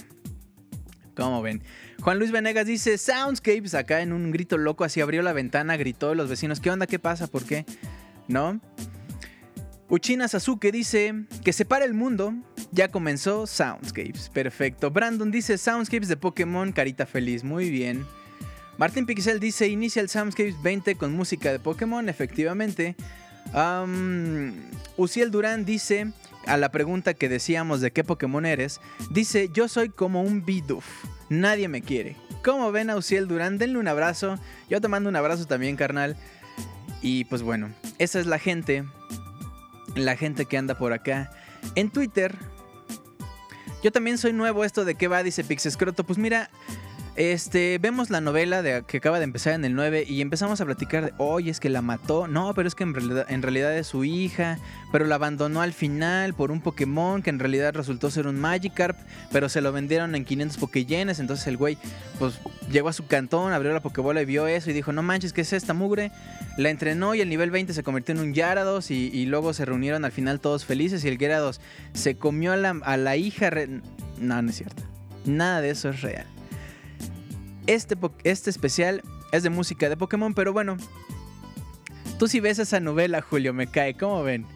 Como 1.15 1.43
ven? 1.43 1.63
Juan 2.01 2.19
Luis 2.19 2.31
Venegas 2.31 2.67
dice 2.67 2.97
Soundscapes 2.97 3.75
acá 3.75 4.03
en 4.03 4.13
un 4.13 4.31
grito 4.31 4.57
loco, 4.57 4.85
así 4.85 5.01
abrió 5.01 5.23
la 5.23 5.33
ventana, 5.33 5.77
gritó 5.77 6.15
los 6.15 6.29
vecinos, 6.29 6.61
¿qué 6.61 6.71
onda? 6.71 6.87
¿Qué 6.87 6.99
pasa? 6.99 7.27
¿Por 7.27 7.45
qué? 7.45 7.65
¿No? 8.29 8.61
Uchina 9.91 10.29
Sasuke 10.29 10.71
dice 10.71 11.15
que 11.43 11.55
se 11.55 11.65
para 11.65 11.87
el 11.87 11.95
mundo, 11.95 12.35
ya 12.73 12.89
comenzó 12.89 13.47
Soundscapes, 13.47 14.29
perfecto. 14.29 14.91
Brandon 14.91 15.31
dice 15.31 15.57
Soundscapes 15.57 16.09
de 16.09 16.17
Pokémon, 16.17 16.73
carita 16.73 17.07
feliz, 17.07 17.43
muy 17.43 17.71
bien. 17.71 18.07
Martín 18.77 19.07
Pixel 19.07 19.41
dice 19.41 19.67
inicia 19.69 20.03
el 20.03 20.11
Soundscapes 20.11 20.61
20 20.63 20.97
con 20.97 21.15
música 21.15 21.51
de 21.51 21.59
Pokémon, 21.59 22.07
efectivamente. 22.09 22.97
Um, 23.55 24.53
Uciel 24.99 25.31
Durán 25.31 25.65
dice 25.65 26.13
a 26.45 26.59
la 26.59 26.71
pregunta 26.71 27.15
que 27.15 27.31
decíamos 27.31 27.81
de 27.81 27.91
qué 27.91 28.05
Pokémon 28.05 28.45
eres, 28.45 28.83
dice, 29.11 29.49
yo 29.55 29.69
soy 29.69 29.89
como 29.89 30.23
un 30.23 30.45
Bidoof, 30.45 30.85
nadie 31.31 31.69
me 31.69 31.81
quiere. 31.81 32.17
Como 32.45 32.71
ven 32.73 32.91
a 32.91 32.97
Uciel 32.97 33.27
Durán, 33.27 33.57
denle 33.57 33.79
un 33.79 33.89
abrazo, 33.89 34.39
yo 34.69 34.83
te 34.83 34.89
mando 34.89 35.09
un 35.09 35.17
abrazo 35.17 35.47
también, 35.47 35.77
carnal. 35.77 36.17
Y 37.01 37.25
pues 37.25 37.43
bueno, 37.43 37.73
esa 37.99 38.21
es 38.21 38.27
la 38.27 38.39
gente, 38.39 38.85
la 39.95 40.17
gente 40.17 40.47
que 40.47 40.57
anda 40.59 40.77
por 40.77 40.93
acá. 40.93 41.31
En 41.75 41.91
Twitter, 41.91 42.37
yo 43.83 43.93
también 43.93 44.19
soy 44.19 44.33
nuevo 44.33 44.65
esto 44.65 44.85
de 44.85 44.95
qué 44.95 45.09
va, 45.09 45.23
dice 45.23 45.45
Pixescroto. 45.45 46.05
Pues 46.05 46.19
mira, 46.19 46.51
este, 47.19 47.79
vemos 47.79 48.11
la 48.11 48.21
novela 48.21 48.83
que 48.83 48.99
acaba 48.99 49.19
de 49.19 49.25
empezar 49.25 49.53
en 49.55 49.65
el 49.65 49.75
9 49.75 50.05
y 50.07 50.21
empezamos 50.21 50.61
a 50.61 50.65
platicar 50.65 51.07
de, 51.07 51.13
oye, 51.19 51.51
es 51.51 51.59
que 51.59 51.69
la 51.69 51.83
mató. 51.83 52.29
No, 52.29 52.55
pero 52.55 52.69
es 52.69 52.77
que 52.77 52.85
en 52.85 53.43
realidad, 53.43 53.77
es 53.77 53.89
su 53.89 54.05
hija, 54.05 54.57
pero 54.93 55.05
la 55.05 55.17
abandonó 55.17 55.61
al 55.61 55.73
final 55.73 56.35
por 56.35 56.53
un 56.53 56.61
Pokémon 56.61 57.21
que 57.21 57.31
en 57.31 57.41
realidad 57.41 57.75
resultó 57.75 58.09
ser 58.13 58.29
un 58.29 58.39
Magikarp, 58.39 58.97
pero 59.33 59.49
se 59.49 59.61
lo 59.61 59.73
vendieron 59.73 60.15
en 60.15 60.25
500 60.25 60.59
Pokéyenes. 60.59 61.19
Entonces 61.19 61.45
el 61.49 61.57
güey, 61.57 61.77
pues 62.21 62.39
llegó 62.71 62.89
a 62.89 62.93
su 62.93 63.09
cantón, 63.09 63.53
abrió 63.53 63.73
la 63.73 63.81
Pokébola 63.81 64.23
y 64.23 64.25
vio 64.25 64.47
eso 64.47 64.71
y 64.71 64.73
dijo, 64.73 64.93
no 64.93 65.03
manches, 65.03 65.33
¿qué 65.33 65.41
es 65.41 65.53
esta 65.53 65.75
mugre? 65.75 66.13
La 66.57 66.71
entrenó 66.71 67.17
y 67.17 67.21
el 67.21 67.29
nivel 67.29 67.51
20 67.51 67.75
se 67.75 67.83
convirtió 67.83 68.15
en 68.15 68.21
un 68.21 68.33
Gyarados 68.33 68.93
y, 68.93 69.27
luego 69.27 69.55
se 69.55 69.65
reunieron 69.65 70.05
al 70.05 70.13
final 70.13 70.39
todos 70.39 70.65
felices 70.65 71.05
y 71.05 71.09
el 71.09 71.19
Gyarados 71.19 71.61
se 71.95 72.17
comió 72.17 72.53
a 72.53 72.57
la, 72.57 72.79
a 72.85 72.97
la 72.97 73.17
hija. 73.17 73.51
No, 74.21 74.41
no 74.41 74.51
es 74.51 74.57
cierto. 74.57 74.85
Nada 75.27 75.61
de 75.61 75.71
eso 75.71 75.89
es 75.89 76.01
real. 76.01 76.38
Este, 77.69 77.97
este 78.25 78.49
especial 78.49 79.03
es 79.31 79.43
de 79.43 79.51
música 79.51 79.91
de 79.91 79.97
Pokémon, 79.99 80.33
pero 80.33 80.55
bueno, 80.55 80.79
tú 82.19 82.27
si 82.27 82.41
ves 82.41 82.59
esa 82.59 82.81
novela, 82.81 83.21
Julio, 83.21 83.53
me 83.53 83.67
cae, 83.67 83.93
¿cómo 83.93 84.23
ven? 84.23 84.47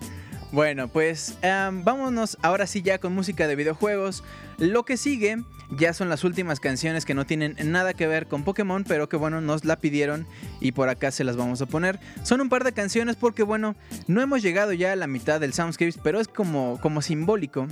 Bueno, 0.50 0.88
pues 0.88 1.36
vámonos 1.42 2.38
ahora 2.40 2.66
sí 2.66 2.80
ya 2.80 2.96
con 2.96 3.14
música 3.14 3.46
de 3.46 3.54
videojuegos. 3.54 4.24
Lo 4.56 4.86
que 4.86 4.96
sigue 4.96 5.42
ya 5.70 5.92
son 5.92 6.08
las 6.08 6.24
últimas 6.24 6.58
canciones 6.58 7.04
que 7.04 7.12
no 7.12 7.26
tienen 7.26 7.54
nada 7.64 7.92
que 7.92 8.06
ver 8.06 8.28
con 8.28 8.44
Pokémon, 8.44 8.82
pero 8.84 9.10
que 9.10 9.18
bueno, 9.18 9.42
nos 9.42 9.66
la 9.66 9.76
pidieron 9.76 10.26
y 10.60 10.72
por 10.72 10.88
acá 10.88 11.10
se 11.10 11.24
las 11.24 11.36
vamos 11.36 11.60
a 11.60 11.66
poner. 11.66 12.00
Son 12.22 12.40
un 12.40 12.48
par 12.48 12.64
de 12.64 12.72
canciones 12.72 13.16
porque 13.16 13.42
bueno, 13.42 13.76
no 14.06 14.22
hemos 14.22 14.40
llegado 14.40 14.72
ya 14.72 14.92
a 14.92 14.96
la 14.96 15.06
mitad 15.06 15.38
del 15.38 15.52
Soundscapes, 15.52 15.98
pero 16.02 16.18
es 16.18 16.28
como, 16.28 16.80
como 16.80 17.02
simbólico, 17.02 17.66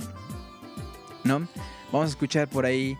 ¿no? 1.23 1.47
Vamos 1.91 2.09
a 2.09 2.11
escuchar 2.11 2.47
por 2.47 2.65
ahí 2.65 2.95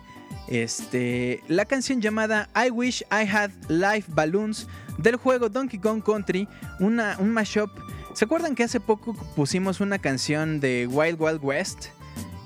este, 0.48 1.42
la 1.48 1.64
canción 1.64 2.00
llamada 2.00 2.48
I 2.54 2.70
Wish 2.70 3.02
I 3.10 3.28
Had 3.28 3.50
Life 3.68 4.10
Balloons 4.12 4.66
del 4.98 5.16
juego 5.16 5.48
Donkey 5.48 5.78
Kong 5.78 6.02
Country, 6.02 6.48
una, 6.80 7.16
un 7.18 7.30
mashup. 7.30 7.70
¿Se 8.14 8.24
acuerdan 8.24 8.54
que 8.54 8.64
hace 8.64 8.80
poco 8.80 9.14
pusimos 9.34 9.80
una 9.80 9.98
canción 9.98 10.60
de 10.60 10.86
Wild 10.90 11.20
Wild 11.20 11.40
West? 11.42 11.86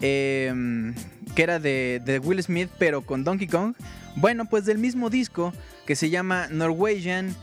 Em, 0.01 0.95
que 1.35 1.43
era 1.43 1.59
de, 1.59 2.01
de, 2.05 2.19
Will 2.19 2.43
Smith, 2.43 2.71
pero 2.79 3.03
con 3.03 3.25
Donkey 3.25 3.49
Kong. 3.49 3.75
Bueno, 4.15 4.47
pues 4.47 4.65
del 4.65 4.79
mismo 4.79 5.11
disco 5.11 5.53
que 5.87 5.97
se 5.97 6.11
llama 6.11 6.49
Norwegian 6.51 7.35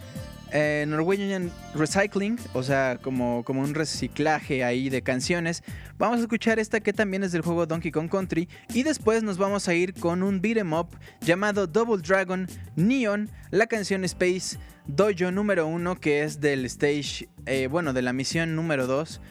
eh, 0.55 0.85
Norwegian 0.87 1.51
Recycling, 1.73 2.37
o 2.53 2.61
sea, 2.61 2.99
como, 3.01 3.43
como 3.43 3.61
un 3.61 3.73
reciclaje 3.73 4.63
ahí 4.63 4.87
de 4.87 5.01
canciones. 5.01 5.63
Vamos 5.97 6.19
a 6.19 6.21
escuchar 6.21 6.59
esta 6.59 6.79
que 6.79 6.93
también 6.93 7.23
es 7.23 7.31
del 7.31 7.41
juego 7.41 7.65
Donkey 7.65 7.89
Kong 7.89 8.07
Country. 8.07 8.47
Y 8.71 8.83
después 8.83 9.23
nos 9.23 9.39
vamos 9.39 9.67
a 9.67 9.73
ir 9.73 9.95
con 9.95 10.21
un 10.21 10.41
beat 10.41 10.57
em 10.57 10.73
up 10.73 10.89
llamado 11.21 11.65
Double 11.65 12.03
Dragon 12.03 12.47
Neon, 12.75 13.31
la 13.49 13.65
canción 13.65 14.03
Space 14.03 14.59
Dojo 14.85 15.31
número 15.31 15.65
1, 15.65 15.99
que 15.99 16.21
es 16.21 16.39
del 16.39 16.65
stage, 16.65 17.29
eh, 17.47 17.65
bueno, 17.65 17.91
de 17.91 18.03
la 18.03 18.13
misión 18.13 18.55
número 18.55 18.85
2. 18.85 19.21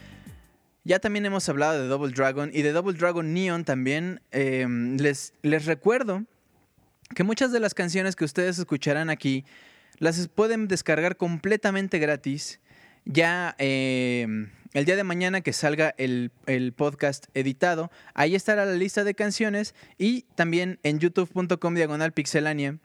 Ya 0.82 0.98
también 0.98 1.24
hemos 1.24 1.48
hablado 1.48 1.80
de 1.80 1.86
Double 1.86 2.12
Dragon 2.12 2.50
y 2.52 2.62
de 2.62 2.72
Double 2.72 2.98
Dragon 2.98 3.32
Neon 3.32 3.64
también. 3.64 4.20
Em, 4.32 4.96
les, 4.96 5.34
les 5.42 5.66
recuerdo 5.66 6.24
que 7.14 7.22
muchas 7.22 7.52
de 7.52 7.60
las 7.60 7.74
canciones 7.74 8.16
que 8.16 8.24
ustedes 8.24 8.58
escucharán 8.58 9.08
aquí 9.08 9.44
las 9.98 10.28
pueden 10.28 10.68
descargar 10.68 11.16
completamente 11.16 11.98
gratis. 11.98 12.60
Ya 13.04 13.54
eh, 13.58 14.26
el 14.72 14.84
día 14.84 14.96
de 14.96 15.04
mañana 15.04 15.40
que 15.40 15.52
salga 15.52 15.94
el, 15.98 16.30
el, 16.46 16.72
podcast 16.72 17.26
editado, 17.34 17.90
ahí 18.14 18.34
estará 18.34 18.64
la 18.64 18.74
lista 18.74 19.04
de 19.04 19.14
canciones 19.14 19.74
y 19.98 20.22
también 20.34 20.78
en 20.82 20.98
youtube.com 20.98 21.74
diagonal 21.74 22.12
pixelania 22.12 22.78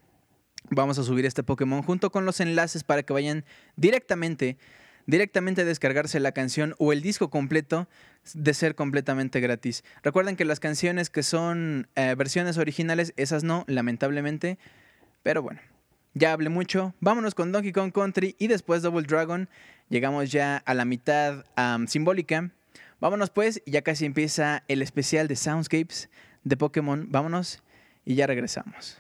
vamos 0.70 1.00
a 1.00 1.04
subir 1.04 1.26
este 1.26 1.44
Pokémon 1.44 1.82
junto 1.82 2.12
con 2.12 2.26
los 2.26 2.40
enlaces 2.40 2.84
para 2.84 3.04
que 3.04 3.14
vayan 3.14 3.46
directamente, 3.76 4.58
directamente 5.06 5.62
a 5.62 5.66
descargarse 5.66 6.20
la 6.20 6.32
canción 6.32 6.76
o 6.78 6.92
el 6.92 7.02
disco 7.02 7.30
completo 7.30 7.88
de 8.34 8.54
ser 8.54 8.76
completamente 8.76 9.40
gratis. 9.40 9.84
Recuerden 10.04 10.36
que 10.36 10.46
las 10.46 10.60
canciones 10.60 11.10
que 11.10 11.24
son 11.24 11.88
eh, 11.96 12.16
versiones 12.18 12.58
originales, 12.58 13.14
esas 13.16 13.44
no, 13.44 13.64
lamentablemente, 13.68 14.58
pero 15.24 15.42
bueno. 15.42 15.62
Ya 16.20 16.34
hablé 16.34 16.50
mucho, 16.50 16.96
vámonos 17.00 17.36
con 17.36 17.52
Donkey 17.52 17.72
Kong 17.72 17.92
Country 17.92 18.36
y 18.40 18.48
después 18.48 18.82
Double 18.82 19.06
Dragon. 19.06 19.48
Llegamos 19.88 20.32
ya 20.32 20.58
a 20.66 20.74
la 20.74 20.84
mitad 20.84 21.46
simbólica. 21.86 22.50
Vámonos 23.00 23.30
pues, 23.30 23.62
ya 23.68 23.84
casi 23.84 24.06
empieza 24.06 24.64
el 24.68 24.82
especial 24.82 25.28
de 25.28 25.36
Soundscapes 25.36 26.10
de 26.44 26.58
Pokémon. 26.58 27.06
Vámonos 27.12 27.62
y 28.04 28.16
ya 28.16 28.26
regresamos. 28.26 28.98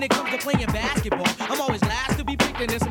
when 0.00 0.04
it 0.06 0.10
comes 0.16 0.30
to 0.30 0.38
playing 0.38 0.66
basketball. 0.68 1.26
I'm 1.40 1.60
always 1.60 1.82
last 1.82 2.16
to 2.16 2.24
be 2.24 2.34
picked, 2.34 2.58
in 2.62 2.68
this. 2.68 2.89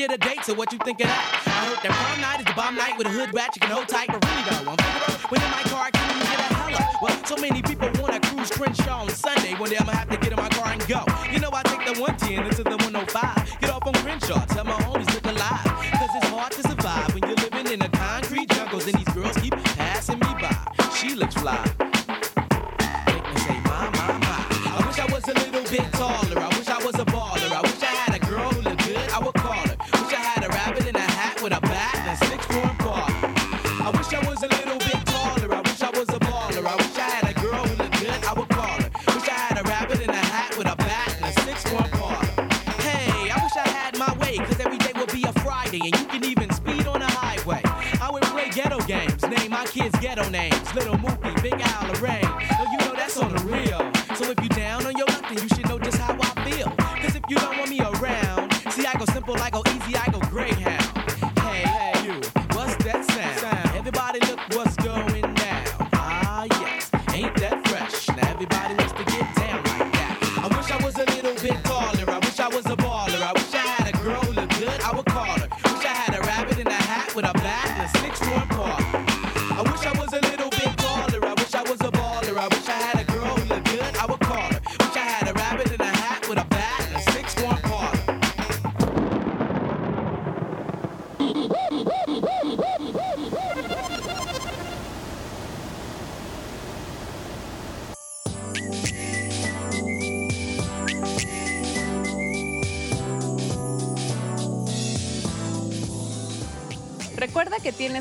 get 0.00 0.12
a 0.14 0.16
date, 0.16 0.42
so 0.44 0.54
what 0.54 0.72
you 0.72 0.78
think 0.78 0.98
of 1.00 1.08
that? 1.08 1.42
I 1.44 1.68
heard 1.68 1.78
that 1.84 1.92
prom 1.92 2.20
night 2.22 2.40
is 2.40 2.46
the 2.46 2.54
bomb 2.54 2.74
night 2.74 2.96
with 2.96 3.06
a 3.06 3.10
hood 3.10 3.34
rat 3.34 3.54
you 3.54 3.60
can 3.60 3.70
hold 3.70 3.86
tight. 3.86 4.09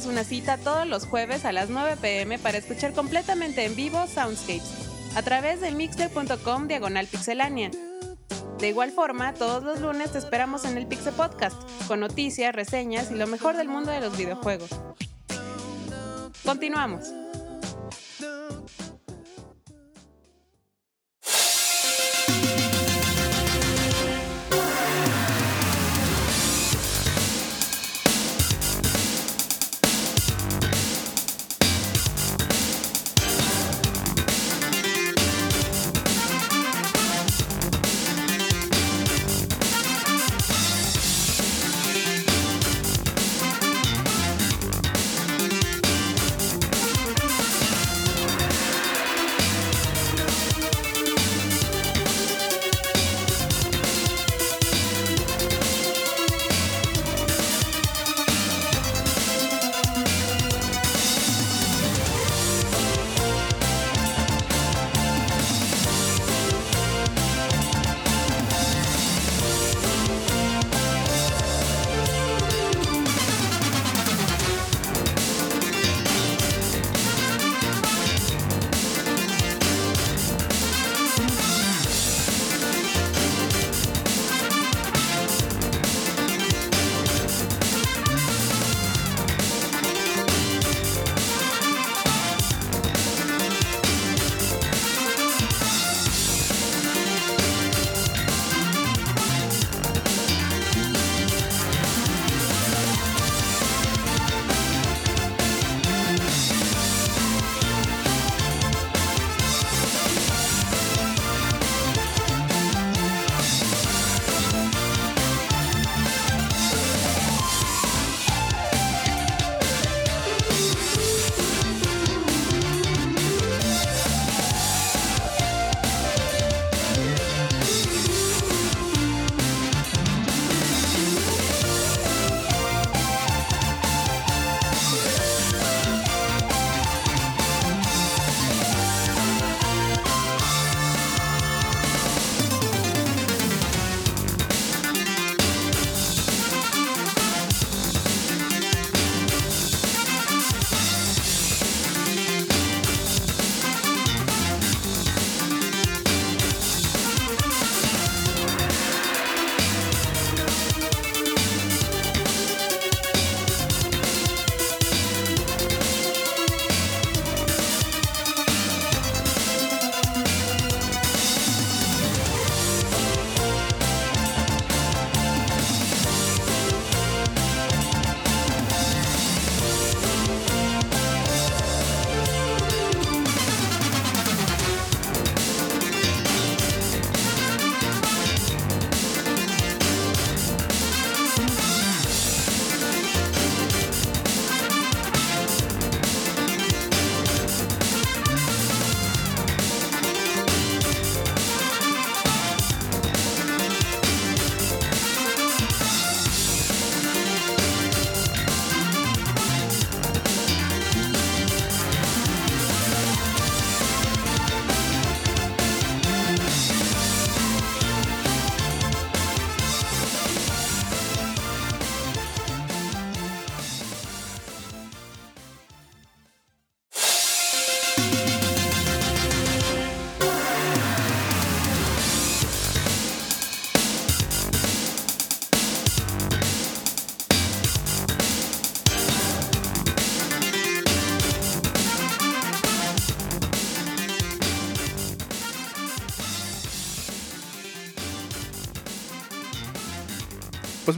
una 0.05 0.23
cita 0.23 0.57
todos 0.57 0.87
los 0.87 1.05
jueves 1.05 1.45
a 1.45 1.51
las 1.51 1.69
9 1.69 1.97
pm 2.01 2.39
para 2.39 2.57
escuchar 2.57 2.93
completamente 2.93 3.65
en 3.65 3.75
vivo 3.75 4.05
Soundscapes 4.07 4.89
a 5.15 5.21
través 5.21 5.61
de 5.61 5.71
mixter.com 5.71 6.67
diagonalpixelania. 6.67 7.71
De 8.59 8.67
igual 8.67 8.91
forma, 8.91 9.33
todos 9.33 9.63
los 9.63 9.79
lunes 9.79 10.11
te 10.11 10.17
esperamos 10.17 10.65
en 10.65 10.77
el 10.77 10.85
Pixel 10.85 11.13
Podcast, 11.13 11.55
con 11.87 12.01
noticias, 12.01 12.53
reseñas 12.53 13.09
y 13.09 13.15
lo 13.15 13.25
mejor 13.25 13.55
del 13.55 13.69
mundo 13.69 13.91
de 13.91 14.01
los 14.01 14.17
videojuegos. 14.17 14.69
Continuamos. 16.43 17.11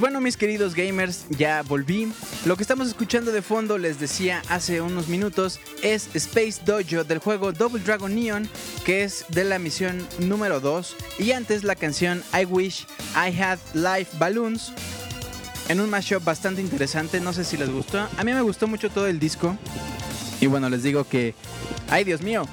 Bueno, 0.01 0.19
mis 0.19 0.35
queridos 0.35 0.73
gamers, 0.73 1.25
ya 1.29 1.61
volví. 1.61 2.11
Lo 2.45 2.57
que 2.57 2.63
estamos 2.63 2.87
escuchando 2.87 3.31
de 3.31 3.43
fondo, 3.43 3.77
les 3.77 3.99
decía 3.99 4.41
hace 4.49 4.81
unos 4.81 5.07
minutos, 5.07 5.59
es 5.83 6.09
Space 6.15 6.59
Dojo 6.65 7.03
del 7.03 7.19
juego 7.19 7.51
Double 7.51 7.83
Dragon 7.83 8.13
Neon, 8.13 8.49
que 8.83 9.03
es 9.03 9.25
de 9.29 9.43
la 9.43 9.59
misión 9.59 10.07
número 10.17 10.59
2. 10.59 10.95
Y 11.19 11.33
antes 11.33 11.63
la 11.63 11.75
canción 11.75 12.23
I 12.33 12.45
Wish 12.45 12.87
I 13.15 13.39
Had 13.39 13.59
Life 13.75 14.17
Balloons, 14.17 14.73
en 15.69 15.79
un 15.79 15.89
mashup 15.91 16.23
bastante 16.23 16.61
interesante. 16.61 17.19
No 17.19 17.31
sé 17.31 17.43
si 17.43 17.55
les 17.55 17.69
gustó. 17.69 17.99
A 18.17 18.23
mí 18.23 18.33
me 18.33 18.41
gustó 18.41 18.67
mucho 18.67 18.89
todo 18.89 19.05
el 19.05 19.19
disco. 19.19 19.55
Y 20.41 20.47
bueno, 20.47 20.67
les 20.69 20.81
digo 20.81 21.03
que. 21.03 21.35
¡Ay, 21.91 22.05
Dios 22.05 22.23
mío! 22.23 22.47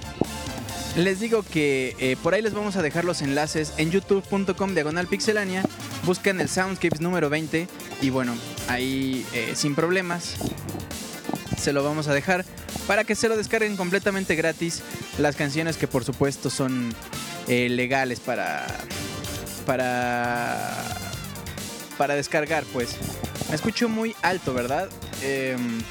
Les 0.96 1.18
digo 1.18 1.42
que 1.42 1.96
eh, 1.98 2.16
por 2.22 2.34
ahí 2.34 2.42
les 2.42 2.52
vamos 2.52 2.76
a 2.76 2.82
dejar 2.82 3.06
los 3.06 3.22
enlaces 3.22 3.72
en 3.78 3.90
youtube.com 3.90 4.74
diagonal 4.74 5.06
pixelania. 5.06 5.62
Buscan 6.08 6.40
el 6.40 6.48
Soundscapes 6.48 7.02
número 7.02 7.28
20 7.28 7.68
y 8.00 8.08
bueno, 8.08 8.34
ahí 8.66 9.26
eh, 9.34 9.52
sin 9.54 9.74
problemas 9.74 10.36
se 11.58 11.74
lo 11.74 11.84
vamos 11.84 12.08
a 12.08 12.14
dejar 12.14 12.46
para 12.86 13.04
que 13.04 13.14
se 13.14 13.28
lo 13.28 13.36
descarguen 13.36 13.76
completamente 13.76 14.34
gratis. 14.34 14.82
Las 15.18 15.36
canciones 15.36 15.76
que 15.76 15.86
por 15.86 16.04
supuesto 16.04 16.48
son 16.48 16.94
eh, 17.46 17.68
legales 17.68 18.20
para, 18.20 18.66
para, 19.66 20.82
para 21.98 22.14
descargar 22.14 22.64
pues. 22.72 22.96
Me 23.50 23.54
escucho 23.54 23.90
muy 23.90 24.16
alto, 24.22 24.54
¿verdad? 24.54 24.88
Em, 25.20 25.82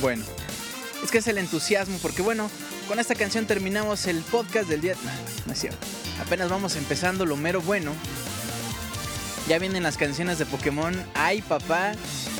bueno, 0.00 0.22
es 1.02 1.10
que 1.10 1.18
es 1.18 1.26
el 1.26 1.38
entusiasmo 1.38 1.98
porque 2.00 2.22
bueno, 2.22 2.48
con 2.86 3.00
esta 3.00 3.16
canción 3.16 3.46
terminamos 3.46 4.06
el 4.06 4.22
podcast 4.22 4.68
del 4.68 4.80
día. 4.80 4.94
No, 5.04 5.10
no 5.46 5.52
es 5.54 5.58
cierto. 5.58 5.84
Apenas 6.24 6.50
vamos 6.50 6.76
empezando 6.76 7.26
lo 7.26 7.36
mero 7.36 7.60
bueno. 7.62 7.94
Ya 9.48 9.58
vienen 9.58 9.82
las 9.84 9.96
canciones 9.96 10.38
de 10.38 10.46
Pokémon. 10.46 10.94
Ay, 11.14 11.40
papá. 11.40 11.92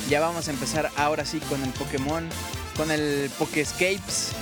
Ya 0.09 0.21
vamos 0.21 0.49
a 0.49 0.51
empezar 0.51 0.91
ahora 0.97 1.25
sí 1.25 1.39
con 1.41 1.63
el 1.63 1.71
Pokémon. 1.71 2.29
Con 2.77 2.91
el 2.91 3.31
Pokescapes. 3.39 4.33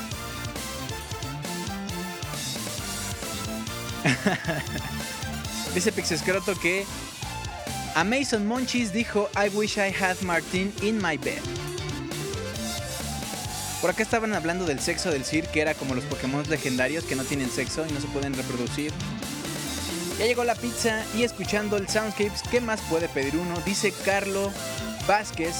Dice 5.74 5.92
Pixescroto 5.92 6.54
que 6.58 6.84
a 7.94 8.04
Mason 8.04 8.46
Monchis 8.46 8.92
dijo 8.92 9.30
I 9.34 9.48
wish 9.56 9.78
I 9.78 9.92
had 9.92 10.20
Martin 10.22 10.72
in 10.82 10.96
my 11.02 11.16
bed. 11.16 11.40
Por 13.80 13.90
acá 13.90 14.02
estaban 14.02 14.32
hablando 14.32 14.64
del 14.64 14.80
sexo 14.80 15.10
del 15.10 15.24
Sir, 15.24 15.46
que 15.48 15.60
era 15.60 15.74
como 15.74 15.94
los 15.94 16.04
Pokémon 16.04 16.42
legendarios 16.48 17.04
que 17.04 17.16
no 17.16 17.24
tienen 17.24 17.50
sexo 17.50 17.86
y 17.86 17.92
no 17.92 18.00
se 18.00 18.06
pueden 18.08 18.34
reproducir. 18.34 18.92
Ya 20.18 20.26
llegó 20.26 20.44
la 20.44 20.54
pizza 20.54 21.04
y 21.16 21.24
escuchando 21.24 21.76
el 21.76 21.88
Soundscapes, 21.88 22.42
¿qué 22.50 22.60
más 22.60 22.80
puede 22.82 23.08
pedir 23.08 23.36
uno? 23.36 23.60
Dice 23.66 23.92
Carlo 24.04 24.52
Vázquez. 25.08 25.54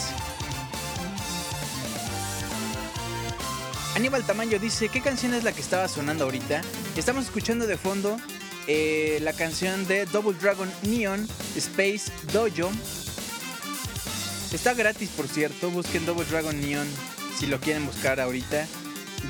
Aníbal 3.96 4.24
Tamayo 4.24 4.58
dice, 4.60 4.88
¿qué 4.88 5.00
canción 5.00 5.34
es 5.34 5.42
la 5.44 5.52
que 5.52 5.60
estaba 5.60 5.88
sonando 5.88 6.24
ahorita? 6.24 6.62
Estamos 6.96 7.24
escuchando 7.24 7.66
de 7.66 7.76
fondo 7.76 8.16
eh, 8.68 9.18
la 9.22 9.32
canción 9.32 9.86
de 9.88 10.06
Double 10.06 10.38
Dragon 10.40 10.70
Neon 10.82 11.28
Space 11.56 12.12
Dojo. 12.32 12.70
Está 14.52 14.72
gratis, 14.74 15.10
por 15.16 15.26
cierto. 15.26 15.70
Busquen 15.70 16.06
Double 16.06 16.24
Dragon 16.24 16.60
Neon 16.60 16.86
si 17.36 17.46
lo 17.46 17.58
quieren 17.60 17.86
buscar 17.86 18.20
ahorita. 18.20 18.66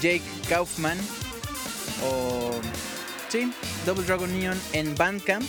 Jake 0.03 0.23
Kaufman 0.49 0.99
o 2.03 2.51
sí, 3.35 3.53
Double 3.85 4.05
Dragon 4.05 4.33
Neon 4.39 4.61
en 4.73 4.95
Bandcamp. 4.95 5.45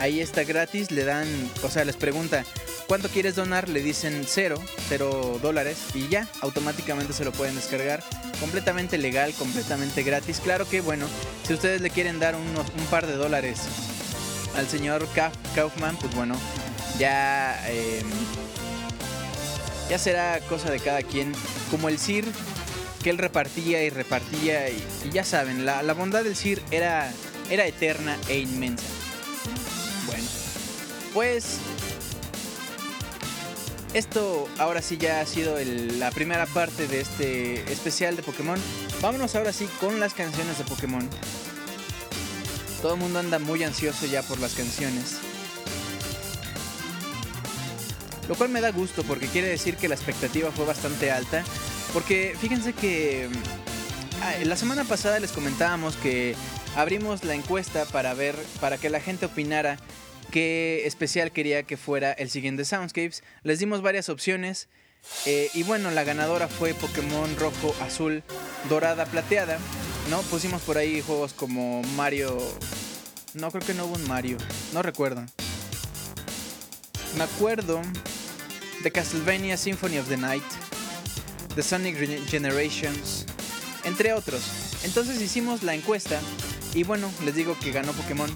Ahí 0.00 0.20
está 0.20 0.42
gratis, 0.42 0.90
le 0.90 1.04
dan, 1.04 1.26
o 1.62 1.70
sea, 1.70 1.84
les 1.84 1.94
pregunta, 1.94 2.44
¿cuánto 2.88 3.08
quieres 3.08 3.36
donar? 3.36 3.68
Le 3.68 3.80
dicen 3.80 4.24
cero, 4.26 4.60
cero 4.88 5.38
dólares 5.40 5.78
y 5.94 6.08
ya, 6.08 6.28
automáticamente 6.40 7.12
se 7.12 7.24
lo 7.24 7.30
pueden 7.30 7.54
descargar. 7.54 8.02
Completamente 8.40 8.98
legal, 8.98 9.32
completamente 9.34 10.02
gratis. 10.02 10.40
Claro 10.40 10.68
que, 10.68 10.80
bueno, 10.80 11.06
si 11.46 11.54
ustedes 11.54 11.80
le 11.80 11.90
quieren 11.90 12.18
dar 12.18 12.34
un 12.34 12.86
par 12.90 13.06
de 13.06 13.14
dólares 13.14 13.60
al 14.56 14.68
señor 14.68 15.06
Kaufman, 15.54 15.96
pues 15.96 16.14
bueno, 16.16 16.34
ya... 16.98 17.64
Eh, 17.68 18.02
ya 19.88 19.98
será 19.98 20.40
cosa 20.40 20.70
de 20.70 20.80
cada 20.80 21.02
quien. 21.02 21.32
Como 21.70 21.88
el 21.88 21.98
Sir, 21.98 22.26
que 23.02 23.10
él 23.10 23.18
repartía 23.18 23.82
y 23.84 23.90
repartía. 23.90 24.68
Y, 24.70 24.82
ya 25.12 25.24
saben, 25.24 25.64
la, 25.64 25.92
bondad 25.94 26.24
del 26.24 26.36
Sir 26.36 26.62
era, 26.70 27.10
era 27.50 27.66
eterna 27.66 28.16
e 28.28 28.38
inmensa. 28.38 28.84
Bueno, 30.06 30.24
pues 31.14 31.58
esto 33.94 34.48
ahora 34.58 34.82
sí 34.82 34.98
ya 34.98 35.20
ha 35.20 35.26
sido 35.26 35.56
la 35.98 36.10
primera 36.10 36.46
parte 36.46 36.86
de 36.86 37.00
este 37.00 37.72
especial 37.72 38.16
de 38.16 38.22
Pokémon. 38.22 38.58
Vámonos 39.00 39.34
ahora 39.34 39.52
sí 39.52 39.66
con 39.80 39.98
las 39.98 40.14
canciones 40.14 40.58
de 40.58 40.64
Pokémon. 40.64 41.08
Todo 42.82 42.94
el 42.94 43.00
mundo 43.00 43.18
anda 43.18 43.38
muy 43.38 43.64
ansioso 43.64 44.06
ya 44.06 44.22
por 44.22 44.38
las 44.40 44.54
canciones. 44.54 45.16
Lo 48.28 48.34
cual 48.34 48.50
me 48.50 48.60
da 48.60 48.70
gusto 48.70 49.02
porque 49.04 49.26
quiere 49.26 49.48
decir 49.48 49.76
que 49.76 49.88
la 49.88 49.94
expectativa 49.94 50.50
fue 50.52 50.66
bastante 50.66 51.10
alta. 51.10 51.42
Porque 51.94 52.36
fíjense 52.38 52.74
que 52.74 53.28
la 54.44 54.56
semana 54.56 54.84
pasada 54.84 55.20
les 55.20 55.32
comentábamos 55.32 55.96
que 55.96 56.34
abrimos 56.76 57.24
la 57.24 57.34
encuesta 57.34 57.84
para 57.86 58.14
ver, 58.14 58.34
para 58.60 58.78
que 58.78 58.90
la 58.90 59.00
gente 59.00 59.26
opinara 59.26 59.78
qué 60.30 60.86
especial 60.86 61.32
quería 61.32 61.62
que 61.62 61.76
fuera 61.76 62.12
el 62.12 62.30
siguiente 62.30 62.64
Soundscapes. 62.64 63.22
Les 63.42 63.58
dimos 63.58 63.82
varias 63.82 64.08
opciones. 64.08 64.68
Eh, 65.26 65.50
y 65.54 65.62
bueno, 65.62 65.90
la 65.90 66.04
ganadora 66.04 66.48
fue 66.48 66.74
Pokémon 66.74 67.36
rojo, 67.36 67.74
azul, 67.80 68.22
dorada, 68.68 69.06
plateada. 69.06 69.58
¿No? 70.10 70.22
Pusimos 70.22 70.62
por 70.62 70.78
ahí 70.78 71.00
juegos 71.00 71.32
como 71.34 71.82
Mario. 71.96 72.38
No, 73.34 73.50
creo 73.50 73.66
que 73.66 73.74
no 73.74 73.86
hubo 73.86 73.96
un 73.96 74.08
Mario. 74.08 74.38
No 74.72 74.82
recuerdo. 74.82 75.24
Me 77.16 77.24
acuerdo 77.24 77.82
The 78.82 78.90
Castlevania 78.90 79.56
Symphony 79.56 79.98
of 79.98 80.08
the 80.08 80.16
Night, 80.16 80.44
The 81.56 81.62
Sonic 81.62 81.96
Generations, 82.28 83.26
entre 83.88 84.12
otros. 84.12 84.42
Entonces 84.84 85.20
hicimos 85.20 85.62
la 85.62 85.74
encuesta 85.74 86.20
y 86.74 86.84
bueno, 86.84 87.10
les 87.24 87.34
digo 87.34 87.56
que 87.58 87.72
ganó 87.72 87.92
Pokémon. 87.92 88.30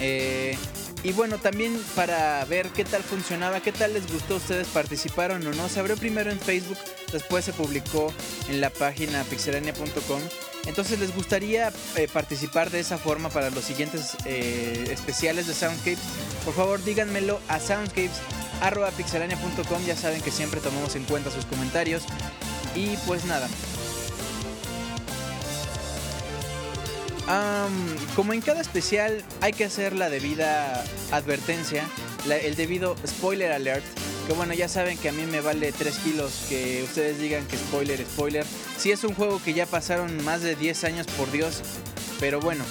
Eh, 0.00 0.56
y 1.02 1.12
bueno, 1.12 1.38
también 1.38 1.80
para 1.94 2.44
ver 2.46 2.68
qué 2.70 2.84
tal 2.84 3.02
funcionaba, 3.02 3.60
qué 3.60 3.72
tal 3.72 3.94
les 3.94 4.10
gustó, 4.10 4.36
ustedes 4.36 4.66
participaron 4.68 5.46
o 5.46 5.52
no. 5.52 5.68
Se 5.68 5.78
abrió 5.78 5.96
primero 5.96 6.30
en 6.30 6.40
Facebook, 6.40 6.78
después 7.12 7.44
se 7.44 7.52
publicó 7.52 8.12
en 8.48 8.60
la 8.60 8.70
página 8.70 9.22
pixelania.com. 9.24 10.20
Entonces 10.66 10.98
les 10.98 11.14
gustaría 11.14 11.72
eh, 11.94 12.08
participar 12.12 12.70
de 12.70 12.80
esa 12.80 12.98
forma 12.98 13.28
para 13.28 13.50
los 13.50 13.64
siguientes 13.64 14.16
eh, 14.24 14.88
especiales 14.90 15.46
de 15.46 15.54
Soundscapes. 15.54 16.00
Por 16.44 16.54
favor 16.54 16.82
díganmelo 16.82 17.40
a 17.48 17.60
Soundscapes 17.60 18.18
arroba 18.60 18.90
pixelania.com. 18.90 19.86
Ya 19.86 19.96
saben 19.96 20.20
que 20.22 20.30
siempre 20.30 20.60
tomamos 20.60 20.96
en 20.96 21.04
cuenta 21.04 21.30
sus 21.30 21.44
comentarios. 21.44 22.02
Y 22.74 22.96
pues 23.06 23.24
nada. 23.26 23.48
Como 28.14 28.32
en 28.32 28.40
cada 28.40 28.60
especial 28.60 29.24
hay 29.40 29.52
que 29.52 29.64
hacer 29.64 29.94
la 29.94 30.10
debida 30.10 30.84
advertencia, 31.10 31.84
el 32.28 32.56
debido 32.56 32.96
spoiler 33.06 33.52
alert. 33.52 33.84
Que 34.26 34.32
bueno, 34.32 34.54
ya 34.54 34.68
saben 34.68 34.98
que 34.98 35.08
a 35.08 35.12
mí 35.12 35.24
me 35.24 35.40
vale 35.40 35.70
3 35.70 35.98
kilos 35.98 36.46
que 36.48 36.82
ustedes 36.82 37.20
digan 37.20 37.46
que 37.46 37.56
spoiler, 37.56 38.00
spoiler. 38.00 38.44
Si 38.76 38.90
es 38.90 39.04
un 39.04 39.14
juego 39.14 39.40
que 39.40 39.54
ya 39.54 39.66
pasaron 39.66 40.24
más 40.24 40.42
de 40.42 40.56
10 40.56 40.82
años, 40.82 41.06
por 41.16 41.30
Dios. 41.30 41.62
Pero 42.18 42.40
bueno, 42.40 42.64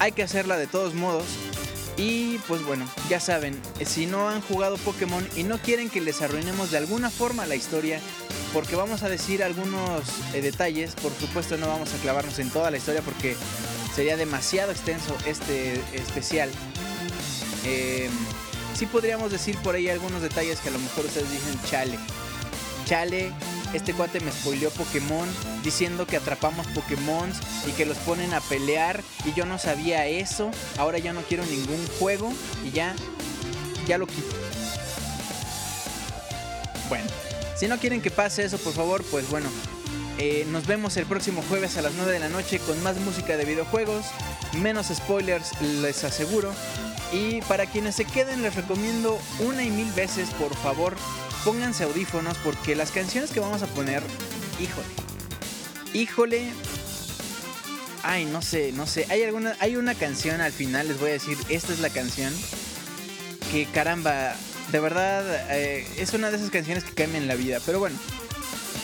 hay 0.00 0.10
que 0.10 0.24
hacerla 0.24 0.56
de 0.56 0.66
todos 0.66 0.94
modos. 0.94 1.26
Y 1.96 2.38
pues 2.48 2.64
bueno, 2.64 2.86
ya 3.10 3.20
saben, 3.20 3.60
si 3.84 4.06
no 4.06 4.28
han 4.28 4.40
jugado 4.40 4.76
Pokémon 4.78 5.26
y 5.36 5.42
no 5.42 5.58
quieren 5.58 5.90
que 5.90 6.00
les 6.00 6.22
arruinemos 6.22 6.70
de 6.70 6.78
alguna 6.78 7.10
forma 7.10 7.46
la 7.46 7.54
historia, 7.54 8.00
porque 8.52 8.76
vamos 8.76 9.02
a 9.02 9.08
decir 9.08 9.42
algunos 9.42 10.02
eh, 10.34 10.40
detalles, 10.40 10.94
por 10.94 11.12
supuesto 11.12 11.56
no 11.58 11.68
vamos 11.68 11.92
a 11.92 11.98
clavarnos 11.98 12.38
en 12.38 12.50
toda 12.50 12.70
la 12.70 12.78
historia 12.78 13.02
porque 13.02 13.36
sería 13.94 14.16
demasiado 14.16 14.72
extenso 14.72 15.16
este 15.26 15.74
especial. 15.94 16.48
Eh, 17.64 18.08
sí 18.74 18.86
podríamos 18.86 19.30
decir 19.30 19.58
por 19.58 19.74
ahí 19.74 19.88
algunos 19.88 20.22
detalles 20.22 20.60
que 20.60 20.70
a 20.70 20.72
lo 20.72 20.78
mejor 20.78 21.04
ustedes 21.04 21.30
dicen, 21.30 21.60
chale, 21.70 21.98
chale, 22.84 23.32
este 23.72 23.94
cuate 23.94 24.20
me 24.20 24.30
spoileó 24.30 24.70
Pokémon 24.70 25.28
diciendo 25.62 26.06
que 26.06 26.16
atrapamos 26.16 26.66
Pokémon 26.68 27.32
y 27.66 27.72
que 27.72 27.86
los 27.86 27.96
ponen 27.98 28.34
a 28.34 28.40
pelear 28.40 29.02
y 29.24 29.32
yo 29.32 29.46
no 29.46 29.58
sabía 29.58 30.06
eso. 30.06 30.50
Ahora 30.78 30.98
ya 30.98 31.12
no 31.12 31.22
quiero 31.22 31.44
ningún 31.46 31.86
juego 31.98 32.32
y 32.64 32.70
ya, 32.70 32.94
ya 33.86 33.98
lo 33.98 34.06
quito. 34.06 34.34
Bueno, 36.88 37.06
si 37.56 37.68
no 37.68 37.78
quieren 37.78 38.02
que 38.02 38.10
pase 38.10 38.44
eso, 38.44 38.58
por 38.58 38.74
favor, 38.74 39.02
pues 39.04 39.28
bueno, 39.30 39.48
eh, 40.18 40.46
nos 40.50 40.66
vemos 40.66 40.96
el 40.98 41.06
próximo 41.06 41.42
jueves 41.48 41.76
a 41.78 41.82
las 41.82 41.94
9 41.94 42.12
de 42.12 42.18
la 42.18 42.28
noche 42.28 42.58
con 42.58 42.80
más 42.82 42.96
música 42.98 43.36
de 43.36 43.44
videojuegos, 43.44 44.04
menos 44.52 44.88
spoilers, 44.88 45.60
les 45.60 46.04
aseguro. 46.04 46.52
Y 47.12 47.40
para 47.42 47.66
quienes 47.66 47.94
se 47.96 48.04
queden 48.04 48.42
les 48.42 48.54
recomiendo 48.54 49.18
una 49.40 49.62
y 49.62 49.70
mil 49.70 49.90
veces, 49.92 50.28
por 50.30 50.54
favor, 50.56 50.96
pónganse 51.44 51.84
audífonos 51.84 52.36
porque 52.38 52.76
las 52.76 52.90
canciones 52.90 53.30
que 53.30 53.40
vamos 53.40 53.62
a 53.62 53.66
poner, 53.66 54.02
híjole, 54.60 54.86
híjole, 55.94 56.50
ay, 58.02 58.24
no 58.26 58.42
sé, 58.42 58.72
no 58.72 58.86
sé, 58.86 59.06
hay 59.10 59.22
alguna, 59.22 59.56
hay 59.60 59.76
una 59.76 59.94
canción 59.94 60.40
al 60.40 60.52
final, 60.52 60.88
les 60.88 61.00
voy 61.00 61.10
a 61.10 61.14
decir, 61.14 61.36
esta 61.48 61.72
es 61.72 61.80
la 61.80 61.90
canción 61.90 62.32
que 63.50 63.66
caramba, 63.66 64.34
de 64.70 64.80
verdad 64.80 65.24
eh, 65.50 65.86
es 65.98 66.14
una 66.14 66.30
de 66.30 66.36
esas 66.36 66.50
canciones 66.50 66.84
que 66.84 66.92
cambian 66.92 67.26
la 67.26 67.34
vida, 67.34 67.58
pero 67.66 67.78
bueno, 67.78 67.98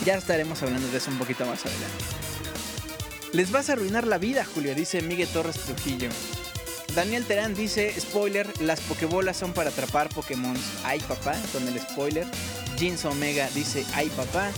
ya 0.05 0.17
estaremos 0.17 0.63
hablando 0.63 0.89
de 0.89 0.99
eso 0.99 1.11
un 1.11 1.19
poquito 1.19 1.47
más 1.47 1.65
adelante. 1.65 2.05
Les 3.33 3.51
vas 3.51 3.69
a 3.69 3.75
arruinar 3.75 4.07
la 4.07 4.19
vida, 4.19 4.45
Julio, 4.45 4.75
dice 4.75 5.03
Miguel 5.03 5.29
Torres 5.29 5.57
Trujillo. 5.57 6.09
Daniel 6.99 7.25
Terán 7.25 7.55
dice, 7.55 7.95
spoiler, 8.01 8.49
las 8.61 8.81
pokebolas 8.81 9.37
son 9.37 9.53
para 9.53 9.71
atrapar 9.71 10.09
Pokémon. 10.09 10.57
Ay 10.83 10.99
papá, 10.99 11.37
con 11.53 11.69
el 11.69 11.79
spoiler. 11.81 12.27
Jeans 12.77 13.05
Omega 13.05 13.49
dice, 13.55 13.87
ay 13.95 14.09
papá. 14.09 14.51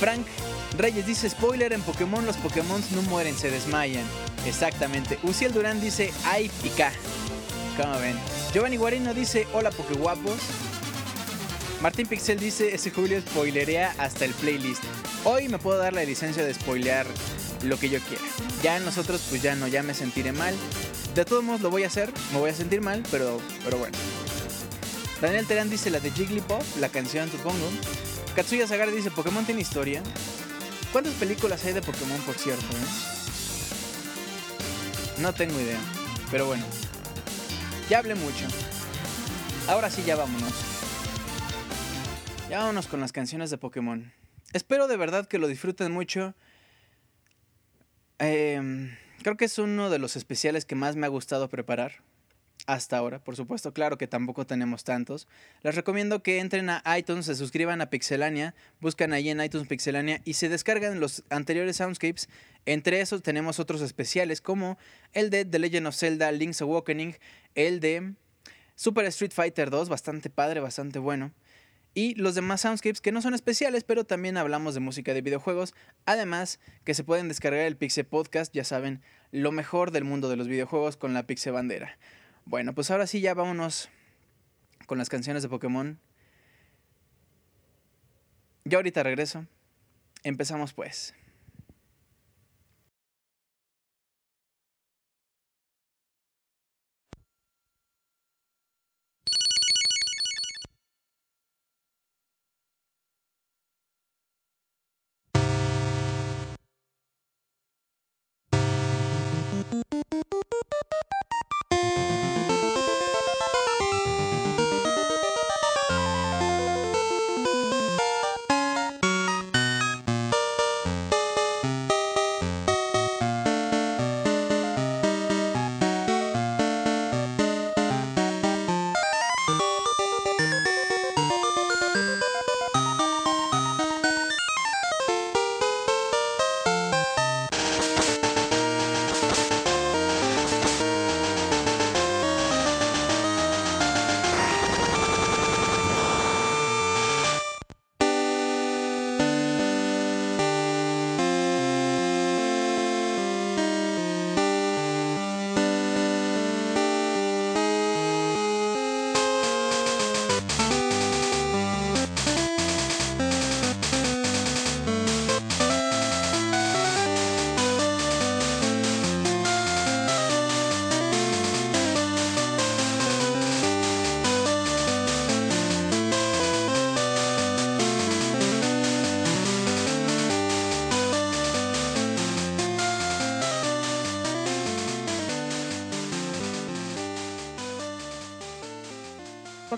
Frank 0.00 0.26
Reyes 0.78 1.04
dice, 1.04 1.28
spoiler, 1.28 1.74
en 1.74 1.82
Pokémon 1.82 2.24
los 2.24 2.38
Pokémon 2.38 2.82
no 2.94 3.02
mueren, 3.02 3.36
se 3.36 3.50
desmayan. 3.50 4.06
Exactamente. 4.46 5.18
Uciel 5.22 5.52
Durán 5.52 5.82
dice, 5.82 6.14
ay 6.24 6.50
pica. 6.62 6.90
¿Cómo 7.76 7.98
ven? 7.98 8.16
Giovanni 8.54 8.78
Guarino 8.78 9.12
dice, 9.12 9.46
hola 9.52 9.70
Pokéguapos. 9.70 10.40
Martín 11.82 12.06
Pixel 12.06 12.40
dice, 12.40 12.74
ese 12.74 12.90
Julio 12.90 13.20
spoilerea 13.20 13.94
hasta 13.98 14.24
el 14.24 14.32
playlist. 14.32 14.82
Hoy 15.24 15.50
me 15.50 15.58
puedo 15.58 15.76
dar 15.76 15.92
la 15.92 16.04
licencia 16.04 16.42
de 16.42 16.54
spoilear 16.54 17.04
lo 17.64 17.78
que 17.78 17.90
yo 17.90 18.00
quiera. 18.00 18.24
Ya 18.62 18.78
nosotros 18.80 19.20
pues 19.28 19.42
ya 19.42 19.56
no, 19.56 19.68
ya 19.68 19.82
me 19.82 19.92
sentiré 19.92 20.32
mal. 20.32 20.54
De 21.14 21.24
todos 21.26 21.44
modos 21.44 21.60
lo 21.60 21.70
voy 21.70 21.84
a 21.84 21.88
hacer, 21.88 22.10
me 22.32 22.38
voy 22.38 22.48
a 22.50 22.54
sentir 22.54 22.80
mal, 22.80 23.02
pero, 23.10 23.38
pero 23.64 23.76
bueno. 23.76 23.96
Daniel 25.20 25.46
Terán 25.46 25.68
dice 25.68 25.90
la 25.90 26.00
de 26.00 26.10
Jigglypuff, 26.10 26.78
la 26.78 26.88
canción 26.88 27.30
supongo. 27.30 27.68
Katsuya 28.34 28.66
Sagara 28.66 28.90
dice 28.90 29.10
Pokémon 29.10 29.44
tiene 29.44 29.60
historia. 29.60 30.02
¿Cuántas 30.90 31.12
películas 31.14 31.64
hay 31.66 31.74
de 31.74 31.82
Pokémon 31.82 32.18
por 32.22 32.34
cierto? 32.34 32.64
Eh? 32.64 32.80
No 35.20 35.34
tengo 35.34 35.60
idea, 35.60 35.78
pero 36.30 36.46
bueno. 36.46 36.64
Ya 37.90 37.98
hablé 37.98 38.14
mucho. 38.14 38.46
Ahora 39.68 39.90
sí 39.90 40.02
ya 40.04 40.16
vámonos. 40.16 40.52
Ya 42.48 42.60
vámonos 42.60 42.86
con 42.86 43.00
las 43.00 43.12
canciones 43.12 43.50
de 43.50 43.58
Pokémon. 43.58 44.12
Espero 44.54 44.88
de 44.88 44.96
verdad 44.96 45.28
que 45.28 45.38
lo 45.38 45.46
disfruten 45.46 45.92
mucho. 45.92 46.34
Eh, 48.18 48.90
Creo 49.22 49.36
que 49.36 49.44
es 49.44 49.58
uno 49.58 49.88
de 49.88 50.00
los 50.00 50.16
especiales 50.16 50.64
que 50.64 50.74
más 50.74 50.96
me 50.96 51.06
ha 51.06 51.08
gustado 51.08 51.48
preparar 51.48 52.02
hasta 52.66 52.96
ahora, 52.96 53.18
por 53.18 53.34
supuesto, 53.34 53.72
claro 53.72 53.98
que 53.98 54.06
tampoco 54.06 54.46
tenemos 54.46 54.84
tantos. 54.84 55.26
Les 55.62 55.74
recomiendo 55.74 56.22
que 56.22 56.38
entren 56.38 56.70
a 56.70 56.82
iTunes, 56.98 57.26
se 57.26 57.34
suscriban 57.34 57.80
a 57.80 57.90
Pixelania, 57.90 58.54
buscan 58.80 59.12
ahí 59.12 59.30
en 59.30 59.40
iTunes 59.40 59.66
Pixelania 59.66 60.20
y 60.24 60.34
se 60.34 60.48
descargan 60.48 61.00
los 61.00 61.24
anteriores 61.30 61.76
soundscapes. 61.76 62.28
Entre 62.66 63.00
esos 63.00 63.22
tenemos 63.22 63.58
otros 63.58 63.80
especiales 63.80 64.40
como 64.40 64.78
el 65.12 65.30
de 65.30 65.44
The 65.44 65.58
Legend 65.58 65.88
of 65.88 65.96
Zelda 65.96 66.30
Link's 66.30 66.62
Awakening, 66.62 67.16
el 67.54 67.80
de 67.80 68.14
Super 68.76 69.04
Street 69.06 69.32
Fighter 69.32 69.70
2, 69.70 69.88
bastante 69.88 70.30
padre, 70.30 70.60
bastante 70.60 70.98
bueno 70.98 71.32
y 71.94 72.14
los 72.14 72.34
demás 72.34 72.62
soundscapes 72.62 73.00
que 73.00 73.12
no 73.12 73.20
son 73.22 73.34
especiales, 73.34 73.84
pero 73.84 74.04
también 74.04 74.36
hablamos 74.36 74.74
de 74.74 74.80
música 74.80 75.14
de 75.14 75.20
videojuegos. 75.20 75.74
Además, 76.06 76.58
que 76.84 76.94
se 76.94 77.04
pueden 77.04 77.28
descargar 77.28 77.66
el 77.66 77.76
Pixel 77.76 78.06
Podcast, 78.06 78.54
ya 78.54 78.64
saben, 78.64 79.02
lo 79.30 79.52
mejor 79.52 79.90
del 79.90 80.04
mundo 80.04 80.28
de 80.28 80.36
los 80.36 80.48
videojuegos 80.48 80.96
con 80.96 81.14
la 81.14 81.26
Pixel 81.26 81.52
Bandera. 81.52 81.98
Bueno, 82.44 82.74
pues 82.74 82.90
ahora 82.90 83.06
sí 83.06 83.20
ya 83.20 83.34
vámonos 83.34 83.88
con 84.86 84.98
las 84.98 85.08
canciones 85.08 85.42
de 85.42 85.48
Pokémon. 85.48 85.98
Yo 88.64 88.78
ahorita 88.78 89.02
regreso. 89.02 89.46
Empezamos 90.22 90.72
pues. 90.72 91.14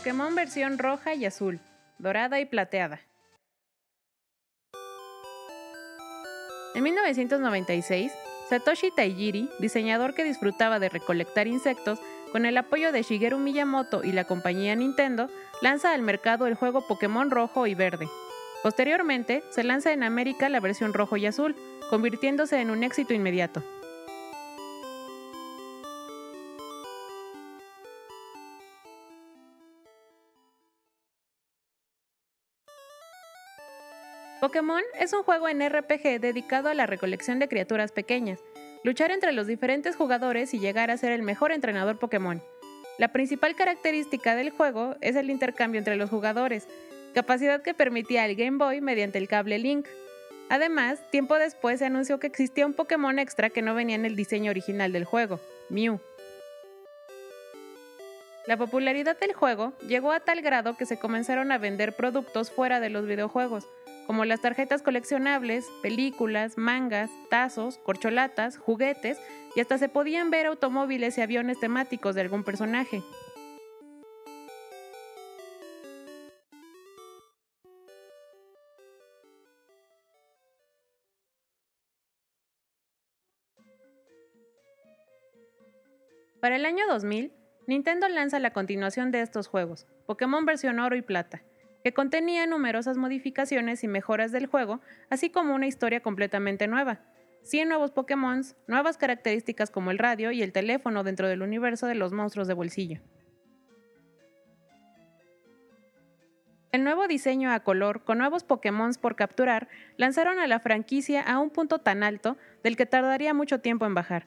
Pokémon 0.05 0.35
versión 0.35 0.77
roja 0.77 1.15
y 1.15 1.25
azul, 1.25 1.61
dorada 1.99 2.39
y 2.39 2.45
plateada. 2.45 3.01
En 6.75 6.83
1996, 6.83 8.13
Satoshi 8.51 8.91
Taijiri, 8.91 9.49
diseñador 9.61 10.13
que 10.13 10.23
disfrutaba 10.23 10.79
de 10.79 10.91
recolectar 10.91 11.47
insectos, 11.47 11.99
con 12.33 12.45
el 12.45 12.59
apoyo 12.59 12.93
de 12.93 13.01
Shigeru 13.01 13.39
Miyamoto 13.39 14.05
y 14.05 14.13
la 14.13 14.25
compañía 14.25 14.75
Nintendo, 14.75 15.31
lanza 15.63 15.95
al 15.95 16.03
mercado 16.03 16.47
el 16.47 16.55
juego 16.55 16.87
Pokémon 16.87 17.31
rojo 17.31 17.67
y 17.67 17.75
verde. 17.75 18.07
Posteriormente, 18.63 19.43
se 19.49 19.65
lanza 19.65 19.95
en 19.95 20.03
América 20.03 20.51
la 20.51 20.61
versión 20.61 20.93
rojo 20.93 21.17
y 21.17 21.25
azul, 21.25 21.57
convirtiéndose 21.89 22.61
en 22.61 22.69
un 22.69 22.85
éxito 22.85 23.15
inmediato. 23.15 23.63
Pokémon 34.45 34.83
es 35.01 35.15
un 35.15 35.23
juego 35.23 35.49
en 35.49 35.67
RPG 35.67 36.21
dedicado 36.21 36.69
a 36.69 36.75
la 36.75 36.85
recolección 36.85 37.39
de 37.39 37.49
criaturas 37.49 37.93
pequeñas, 37.93 38.41
luchar 38.83 39.11
entre 39.11 39.33
los 39.33 39.47
diferentes 39.47 39.97
jugadores 39.97 40.53
y 40.53 40.59
llegar 40.59 40.91
a 40.91 40.99
ser 40.99 41.13
el 41.13 41.23
mejor 41.23 41.51
entrenador 41.51 41.99
Pokémon. 41.99 42.43
La 42.99 43.09
principal 43.09 43.57
característica 43.57 44.37
del 44.37 44.51
juego 44.51 44.97
es 45.01 45.17
el 45.17 45.31
intercambio 45.31 45.79
entre 45.79 45.97
los 45.97 46.11
jugadores, 46.11 46.69
capacidad 47.15 47.63
que 47.63 47.73
permitía 47.73 48.27
el 48.27 48.37
Game 48.37 48.59
Boy 48.59 48.83
mediante 48.83 49.17
el 49.17 49.29
cable 49.29 49.59
Link. 49.59 49.87
Además, 50.51 51.01
tiempo 51.11 51.37
después 51.37 51.79
se 51.79 51.87
anunció 51.87 52.21
que 52.21 52.27
existía 52.27 52.67
un 52.67 52.75
Pokémon 52.75 53.19
extra 53.19 53.49
que 53.49 53.63
no 53.63 53.75
venía 53.75 53.97
en 53.97 54.05
el 54.05 54.15
diseño 54.15 54.51
original 54.51 54.93
del 54.93 55.07
juego, 55.07 55.41
Mew. 55.71 56.01
La 58.47 58.59
popularidad 58.59 59.19
del 59.19 59.33
juego 59.33 59.73
llegó 59.89 60.13
a 60.13 60.21
tal 60.21 60.43
grado 60.43 60.77
que 60.77 60.85
se 60.85 60.99
comenzaron 60.99 61.51
a 61.51 61.57
vender 61.57 61.97
productos 61.97 62.51
fuera 62.51 62.79
de 62.79 62.91
los 62.91 63.07
videojuegos, 63.07 63.67
como 64.07 64.25
las 64.25 64.41
tarjetas 64.41 64.83
coleccionables, 64.83 65.67
películas, 65.83 66.59
mangas, 66.59 67.11
tazos, 67.31 67.79
corcholatas, 67.79 68.59
juguetes 68.59 69.19
y 69.57 69.61
hasta 69.61 69.79
se 69.79 69.89
podían 69.89 70.31
ver 70.31 70.47
automóviles 70.47 71.17
y 71.19 71.23
aviones 71.23 71.61
temáticos 71.61 72.15
de 72.15 72.23
algún 72.23 72.45
personaje. 72.45 73.03
Para 86.41 86.57
el 86.57 86.67
año 86.67 86.87
2000, 86.87 87.33
Nintendo 87.67 88.07
lanza 88.09 88.39
la 88.39 88.53
continuación 88.53 89.11
de 89.11 89.23
estos 89.23 89.47
juegos, 89.47 89.87
Pokémon 90.05 90.45
versión 90.45 90.79
oro 90.79 90.95
y 90.95 91.01
plata, 91.01 91.43
que 91.85 91.93
contenía 91.93 92.47
numerosas 92.47 92.97
modificaciones 92.97 93.85
y 93.85 93.89
mejoras 93.89 94.33
del 94.33 94.47
juego, 94.47 94.81
así 95.11 95.29
como 95.29 95.55
una 95.55 95.67
historia 95.67 96.01
completamente 96.01 96.67
nueva. 96.67 97.01
100 97.43 97.69
nuevos 97.69 97.91
Pokémon, 97.91 98.43
nuevas 98.67 98.97
características 98.97 99.71
como 99.71 99.91
el 99.91 99.99
radio 99.99 100.33
y 100.33 100.43
el 100.43 100.51
teléfono 100.51 101.05
dentro 101.05 101.29
del 101.29 101.43
universo 101.43 101.87
de 101.87 101.95
los 101.95 102.15
monstruos 102.15 102.49
de 102.49 102.55
bolsillo. 102.55 103.01
El 106.73 106.85
nuevo 106.85 107.07
diseño 107.07 107.53
a 107.53 107.61
color, 107.61 108.03
con 108.03 108.17
nuevos 108.17 108.45
Pokémon 108.45 108.93
por 108.99 109.15
capturar, 109.15 109.69
lanzaron 109.99 110.39
a 110.39 110.47
la 110.47 110.61
franquicia 110.61 111.21
a 111.21 111.39
un 111.39 111.51
punto 111.51 111.81
tan 111.81 112.03
alto 112.03 112.39
del 112.63 112.79
que 112.79 112.87
tardaría 112.87 113.35
mucho 113.35 113.61
tiempo 113.61 113.85
en 113.85 113.95
bajar. 113.95 114.27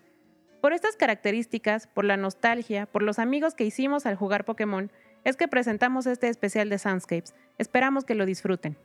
Por 0.61 0.73
estas 0.73 0.95
características, 0.95 1.87
por 1.87 2.05
la 2.05 2.17
nostalgia, 2.17 2.85
por 2.85 3.01
los 3.01 3.17
amigos 3.17 3.55
que 3.55 3.63
hicimos 3.63 4.05
al 4.05 4.15
jugar 4.15 4.45
Pokémon, 4.45 4.91
es 5.23 5.35
que 5.35 5.47
presentamos 5.47 6.05
este 6.05 6.29
especial 6.29 6.69
de 6.69 6.79
Soundscapes. 6.79 7.35
Esperamos 7.57 8.05
que 8.05 8.15
lo 8.15 8.25
disfruten. 8.25 8.77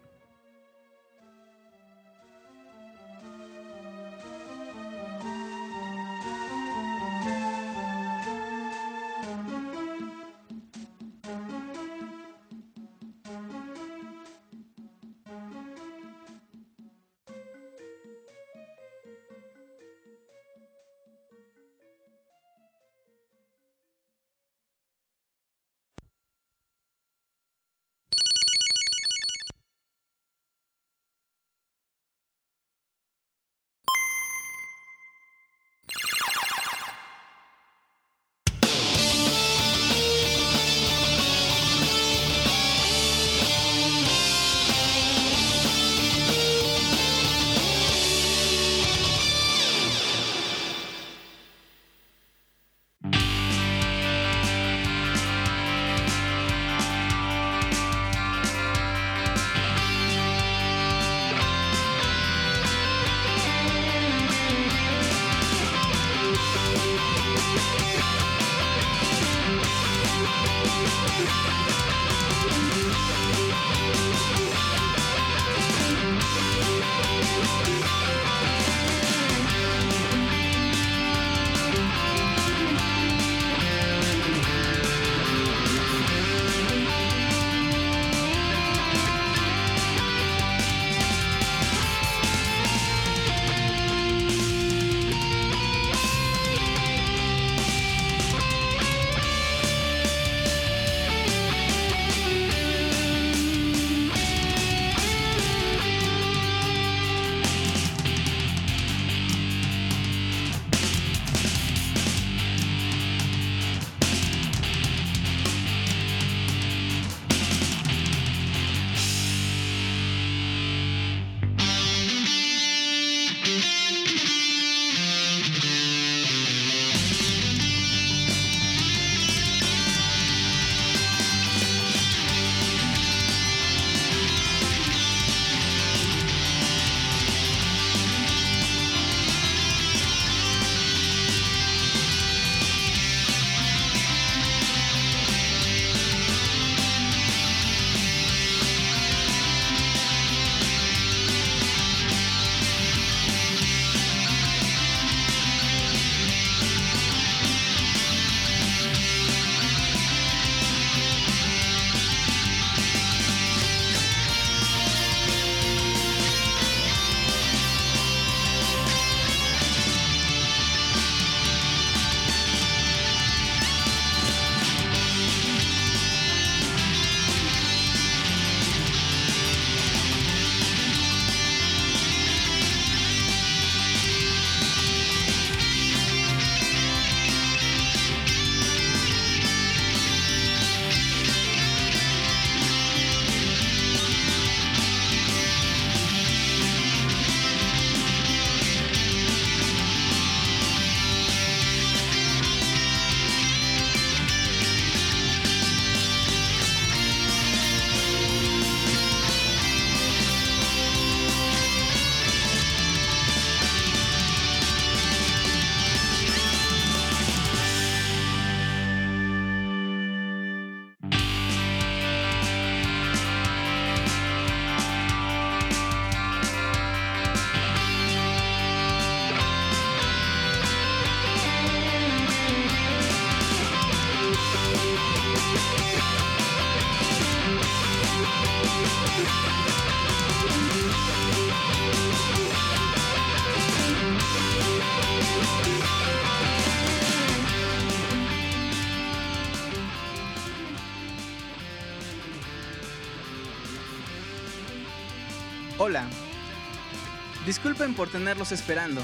Disculpen 257.53 257.92
por 257.92 258.09
tenerlos 258.09 258.50
esperando. 258.50 259.03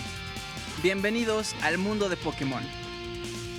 Bienvenidos 0.82 1.54
al 1.60 1.76
mundo 1.76 2.08
de 2.08 2.16
Pokémon. 2.16 2.62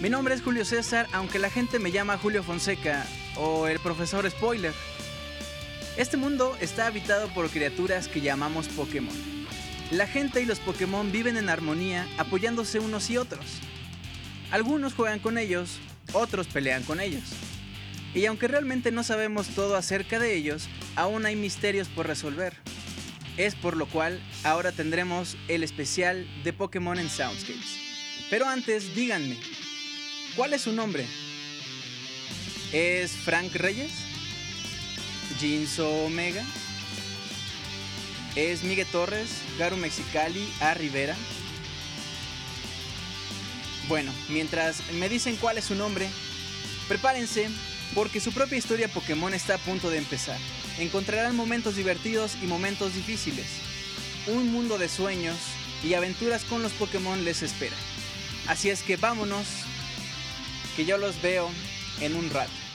Mi 0.02 0.10
nombre 0.10 0.34
es 0.34 0.42
Julio 0.42 0.66
César, 0.66 1.06
aunque 1.12 1.38
la 1.38 1.52
gente 1.52 1.78
me 1.78 1.92
llama 1.92 2.18
Julio 2.18 2.42
Fonseca 2.42 3.06
o 3.36 3.68
el 3.68 3.78
profesor 3.78 4.28
Spoiler. 4.32 4.74
Este 5.96 6.18
mundo 6.18 6.58
está 6.60 6.88
habitado 6.88 7.28
por 7.36 7.52
criaturas 7.52 8.08
que 8.08 8.20
llamamos 8.20 8.68
Pokémon. 8.70 9.14
La 9.92 10.08
gente 10.08 10.42
y 10.42 10.48
los 10.48 10.60
Pokémon 10.60 11.12
viven 11.12 11.38
en 11.38 11.50
armonía 11.50 12.08
apoyándose 12.18 12.80
unos 12.80 13.12
y 13.12 13.18
otros. 13.18 13.46
Algunos 14.50 14.96
juegan 14.96 15.20
con 15.20 15.38
ellos, 15.38 15.78
otros 16.14 16.48
pelean 16.48 16.82
con 16.82 17.00
ellos. 17.00 17.26
Y 18.16 18.26
aunque 18.26 18.48
realmente 18.48 18.92
no 18.92 19.04
sabemos 19.04 19.50
todo 19.50 19.76
acerca 19.76 20.18
de 20.18 20.36
ellos, 20.36 20.68
aún 20.96 21.28
hay 21.28 21.36
misterios 21.36 21.88
por 21.90 22.08
resolver. 22.08 22.56
Es 23.40 23.56
por 23.56 23.78
lo 23.78 23.86
cual 23.86 24.22
ahora 24.44 24.74
tendremos 24.74 25.38
el 25.48 25.64
especial 25.64 26.28
de 26.44 26.52
Pokémon 26.52 27.00
en 27.00 27.10
Soundscapes. 27.10 27.78
Pero 28.30 28.46
antes, 28.46 28.94
díganme, 28.94 29.38
¿cuál 30.36 30.52
es 30.52 30.64
su 30.64 30.74
nombre? 30.74 31.08
¿Es 32.74 33.14
Frank 33.14 33.56
Reyes? 33.56 33.94
Jinso 35.40 35.90
Omega. 36.04 36.44
Es 38.36 38.62
Miguel 38.64 38.88
Torres, 38.92 39.30
Garu 39.58 39.78
Mexicali, 39.78 40.46
A 40.60 40.74
Rivera. 40.74 41.16
Bueno, 43.88 44.12
mientras 44.28 44.84
me 44.96 45.08
dicen 45.08 45.38
cuál 45.38 45.58
es 45.58 45.64
su 45.64 45.76
nombre, 45.76 46.10
prepárense 46.90 47.48
porque 47.96 48.20
su 48.20 48.34
propia 48.34 48.58
historia 48.58 48.90
Pokémon 48.90 49.34
está 49.34 49.56
a 49.56 49.60
punto 49.60 49.90
de 49.90 50.00
empezar. 50.00 50.38
Encontrarán 50.80 51.36
momentos 51.36 51.76
divertidos 51.76 52.38
y 52.42 52.48
momentos 52.48 52.96
difíciles. 52.96 53.48
Un 54.28 54.52
mundo 54.54 54.78
de 54.78 54.88
sueños 54.88 55.36
y 55.84 55.94
aventuras 55.94 56.46
con 56.46 56.64
los 56.64 56.72
Pokémon 56.72 57.26
les 57.26 57.44
espera. 57.44 57.76
Así 58.48 58.70
es 58.70 58.82
que 58.82 58.96
vámonos, 58.96 59.46
que 60.78 60.86
yo 60.86 60.98
los 60.98 61.22
veo 61.22 61.50
en 62.00 62.16
un 62.16 62.30
rato. 62.30 62.69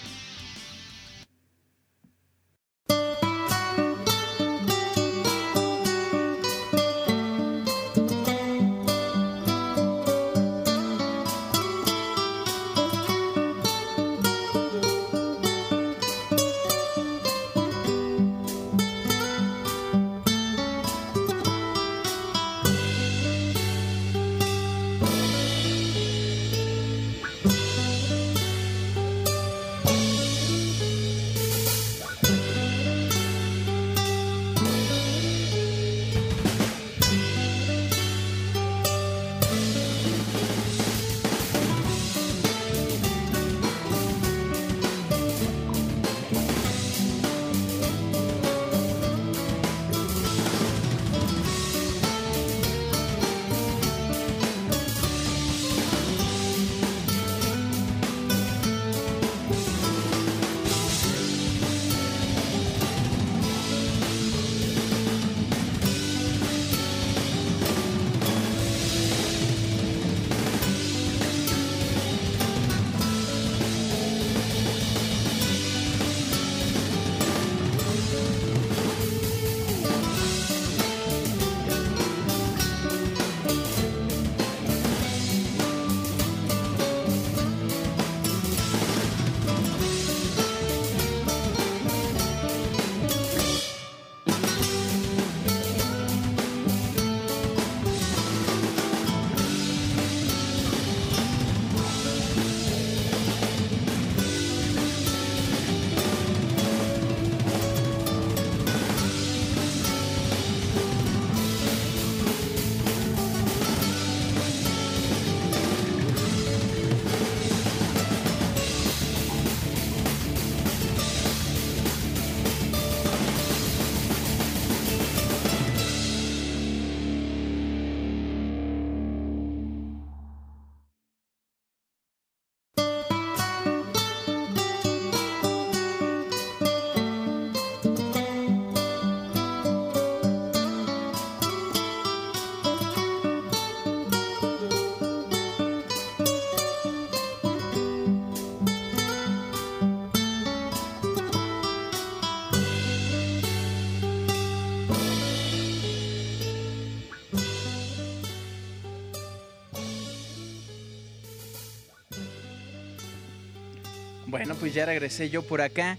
Bueno, 164.45 164.61
pues 164.61 164.75
ya 164.75 164.85
regresé 164.85 165.31
yo 165.31 165.41
por 165.41 165.63
acá. 165.63 165.97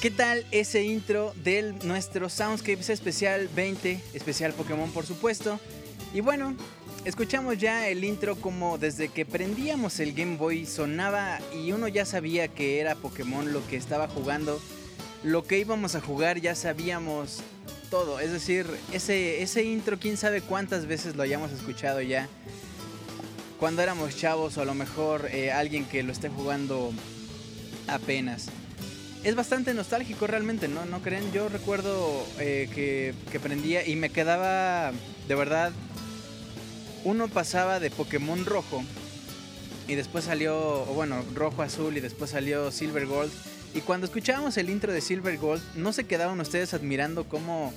¿Qué 0.00 0.10
tal 0.10 0.46
ese 0.52 0.84
intro 0.84 1.34
de 1.44 1.74
nuestro 1.84 2.30
Soundscapes 2.30 2.88
especial 2.88 3.46
20, 3.54 4.00
especial 4.14 4.54
Pokémon 4.54 4.90
por 4.90 5.04
supuesto? 5.04 5.60
Y 6.14 6.22
bueno, 6.22 6.56
escuchamos 7.04 7.58
ya 7.58 7.88
el 7.88 8.04
intro 8.04 8.36
como 8.36 8.78
desde 8.78 9.08
que 9.08 9.26
prendíamos 9.26 10.00
el 10.00 10.14
Game 10.14 10.38
Boy 10.38 10.64
sonaba 10.64 11.40
y 11.54 11.72
uno 11.72 11.88
ya 11.88 12.06
sabía 12.06 12.48
que 12.48 12.80
era 12.80 12.94
Pokémon 12.94 13.52
lo 13.52 13.66
que 13.66 13.76
estaba 13.76 14.08
jugando. 14.08 14.58
Lo 15.22 15.44
que 15.44 15.58
íbamos 15.58 15.94
a 15.94 16.00
jugar 16.00 16.40
ya 16.40 16.54
sabíamos 16.54 17.42
todo. 17.90 18.18
Es 18.18 18.32
decir, 18.32 18.66
ese, 18.94 19.42
ese 19.42 19.62
intro, 19.64 19.98
quién 19.98 20.16
sabe 20.16 20.40
cuántas 20.40 20.86
veces 20.86 21.16
lo 21.16 21.22
hayamos 21.22 21.52
escuchado 21.52 22.00
ya. 22.00 22.30
Cuando 23.60 23.82
éramos 23.82 24.16
chavos 24.16 24.56
o 24.56 24.62
a 24.62 24.64
lo 24.64 24.72
mejor 24.72 25.28
eh, 25.30 25.52
alguien 25.52 25.84
que 25.84 26.02
lo 26.02 26.12
esté 26.12 26.30
jugando 26.30 26.94
apenas. 27.88 28.48
Es 29.24 29.36
bastante 29.36 29.72
nostálgico 29.72 30.26
realmente, 30.26 30.66
¿no? 30.68 30.84
¿No 30.84 31.00
creen? 31.00 31.32
Yo 31.32 31.48
recuerdo 31.48 32.26
eh, 32.40 32.68
que, 32.74 33.14
que 33.30 33.38
prendía 33.38 33.86
y 33.86 33.94
me 33.94 34.10
quedaba, 34.10 34.92
de 35.28 35.34
verdad, 35.34 35.72
uno 37.04 37.28
pasaba 37.28 37.78
de 37.80 37.90
Pokémon 37.90 38.44
rojo 38.44 38.82
y 39.88 39.94
después 39.94 40.24
salió, 40.24 40.84
bueno, 40.86 41.24
rojo 41.34 41.62
azul 41.62 41.96
y 41.96 42.00
después 42.00 42.30
salió 42.30 42.70
Silver 42.70 43.06
Gold. 43.06 43.32
Y 43.74 43.80
cuando 43.80 44.06
escuchábamos 44.06 44.56
el 44.56 44.70
intro 44.70 44.92
de 44.92 45.00
Silver 45.00 45.38
Gold, 45.38 45.62
¿no 45.74 45.92
se 45.92 46.04
quedaban 46.04 46.38
ustedes 46.40 46.74
admirando 46.74 47.24
cómo 47.24 47.72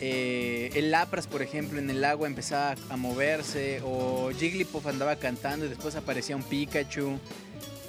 eh, 0.00 0.70
el 0.74 0.90
Lapras, 0.90 1.26
por 1.26 1.42
ejemplo, 1.42 1.78
en 1.78 1.90
el 1.90 2.04
agua 2.04 2.26
empezaba 2.26 2.74
a 2.88 2.96
moverse? 2.96 3.80
O 3.84 4.30
Jigglypuff 4.30 4.86
andaba 4.86 5.16
cantando 5.16 5.66
y 5.66 5.68
después 5.68 5.96
aparecía 5.96 6.36
un 6.36 6.42
Pikachu. 6.42 7.18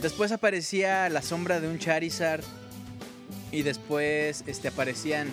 Después 0.02 0.32
aparecía 0.32 1.10
la 1.10 1.22
sombra 1.22 1.60
de 1.60 1.68
un 1.68 1.78
Charizard. 1.78 2.44
Y 3.52 3.64
después 3.64 4.44
este, 4.48 4.68
aparecían 4.68 5.28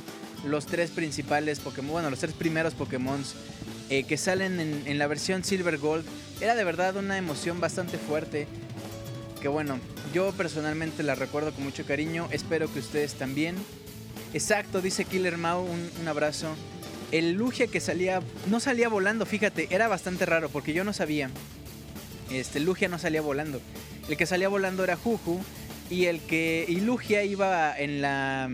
los 0.45 0.67
tres 0.67 0.91
principales 0.91 1.61
Pokémon, 1.61 1.93
bueno, 1.93 2.11
los 2.11 2.19
tres 2.19 2.33
primeros 2.33 2.75
Pokémon 2.75 3.23
eh, 3.91 4.05
que 4.05 4.17
salen 4.17 4.59
en, 4.61 4.99
la 4.99 5.07
versión 5.07 5.45
Silver 5.45 5.79
Gold. 5.79 6.05
era 6.41 6.55
de 6.55 6.65
verdad 6.65 6.97
una 6.97 7.19
emoción 7.19 7.61
bastante 7.61 7.99
fuerte. 7.99 8.47
Que 9.41 9.49
bueno, 9.49 9.79
yo 10.15 10.33
personalmente 10.33 11.03
la 11.03 11.15
recuerdo 11.15 11.53
con 11.53 11.65
mucho 11.65 11.85
cariño. 11.85 12.27
Espero 12.31 12.73
que 12.73 12.81
ustedes 12.81 13.15
también. 13.15 13.55
Exacto, 14.33 14.81
dice 14.81 15.05
Killer 15.05 15.37
Mau, 15.37 15.63
un, 15.63 15.91
un 16.01 16.09
abrazo. 16.09 16.49
El 17.13 17.33
Lugia 17.33 17.69
que 17.69 17.81
salía, 17.81 18.21
no 18.49 18.59
salía 18.59 18.89
volando, 18.89 19.27
fíjate, 19.27 19.69
era 19.71 19.87
bastante 19.87 20.27
raro 20.27 20.49
porque 20.49 20.73
yo 20.73 20.83
no 20.83 20.93
sabía. 20.93 21.31
Este, 22.31 22.59
Lugia 22.61 22.89
no 22.89 22.99
salía 22.99 23.21
volando. 23.21 23.61
El 24.09 24.17
que 24.17 24.27
salía 24.27 24.49
volando 24.49 24.85
era 24.85 24.97
Juju 24.97 25.41
y 25.91 26.07
el 26.07 26.21
que 26.21 26.65
y 26.69 26.81
Lugia 26.81 27.25
iba 27.25 27.77
en 27.77 28.01
la 28.01 28.49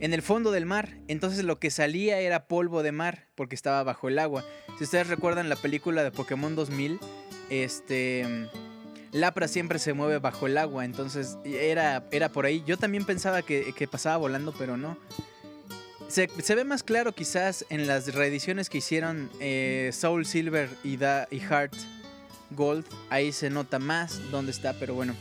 en 0.00 0.12
el 0.12 0.22
fondo 0.22 0.50
del 0.50 0.66
mar, 0.66 0.96
entonces 1.08 1.44
lo 1.44 1.58
que 1.58 1.70
salía 1.70 2.18
era 2.18 2.46
polvo 2.46 2.82
de 2.82 2.92
mar 2.92 3.26
porque 3.36 3.54
estaba 3.54 3.82
bajo 3.84 4.08
el 4.08 4.18
agua. 4.18 4.44
Si 4.76 4.84
ustedes 4.84 5.06
recuerdan 5.06 5.48
la 5.48 5.56
película 5.56 6.02
de 6.02 6.10
Pokémon 6.10 6.56
2000, 6.56 6.98
este 7.48 8.48
Lapra 9.12 9.46
siempre 9.46 9.78
se 9.78 9.92
mueve 9.92 10.18
bajo 10.18 10.46
el 10.48 10.58
agua, 10.58 10.84
entonces 10.84 11.38
era, 11.44 12.04
era 12.10 12.30
por 12.30 12.46
ahí. 12.46 12.64
Yo 12.66 12.76
también 12.76 13.04
pensaba 13.04 13.42
que, 13.42 13.88
pasaba 13.88 14.16
volando, 14.16 14.52
pero 14.58 14.76
no. 14.76 14.98
Se, 16.08 16.26
ve 16.26 16.64
más 16.64 16.82
claro 16.82 17.12
quizás 17.12 17.64
en 17.70 17.86
las 17.86 18.12
reediciones 18.12 18.68
que 18.68 18.78
hicieron 18.78 19.30
eh, 19.38 19.90
Soul 19.92 20.26
Silver 20.26 20.68
y, 20.82 20.96
da, 20.96 21.28
y 21.30 21.38
Heart 21.38 21.74
Gold. 22.54 22.84
Ahí 23.10 23.32
se 23.32 23.50
nota 23.50 23.78
más 23.78 24.20
dónde 24.30 24.52
está, 24.52 24.72
pero 24.74 24.94
bueno. 24.94 25.14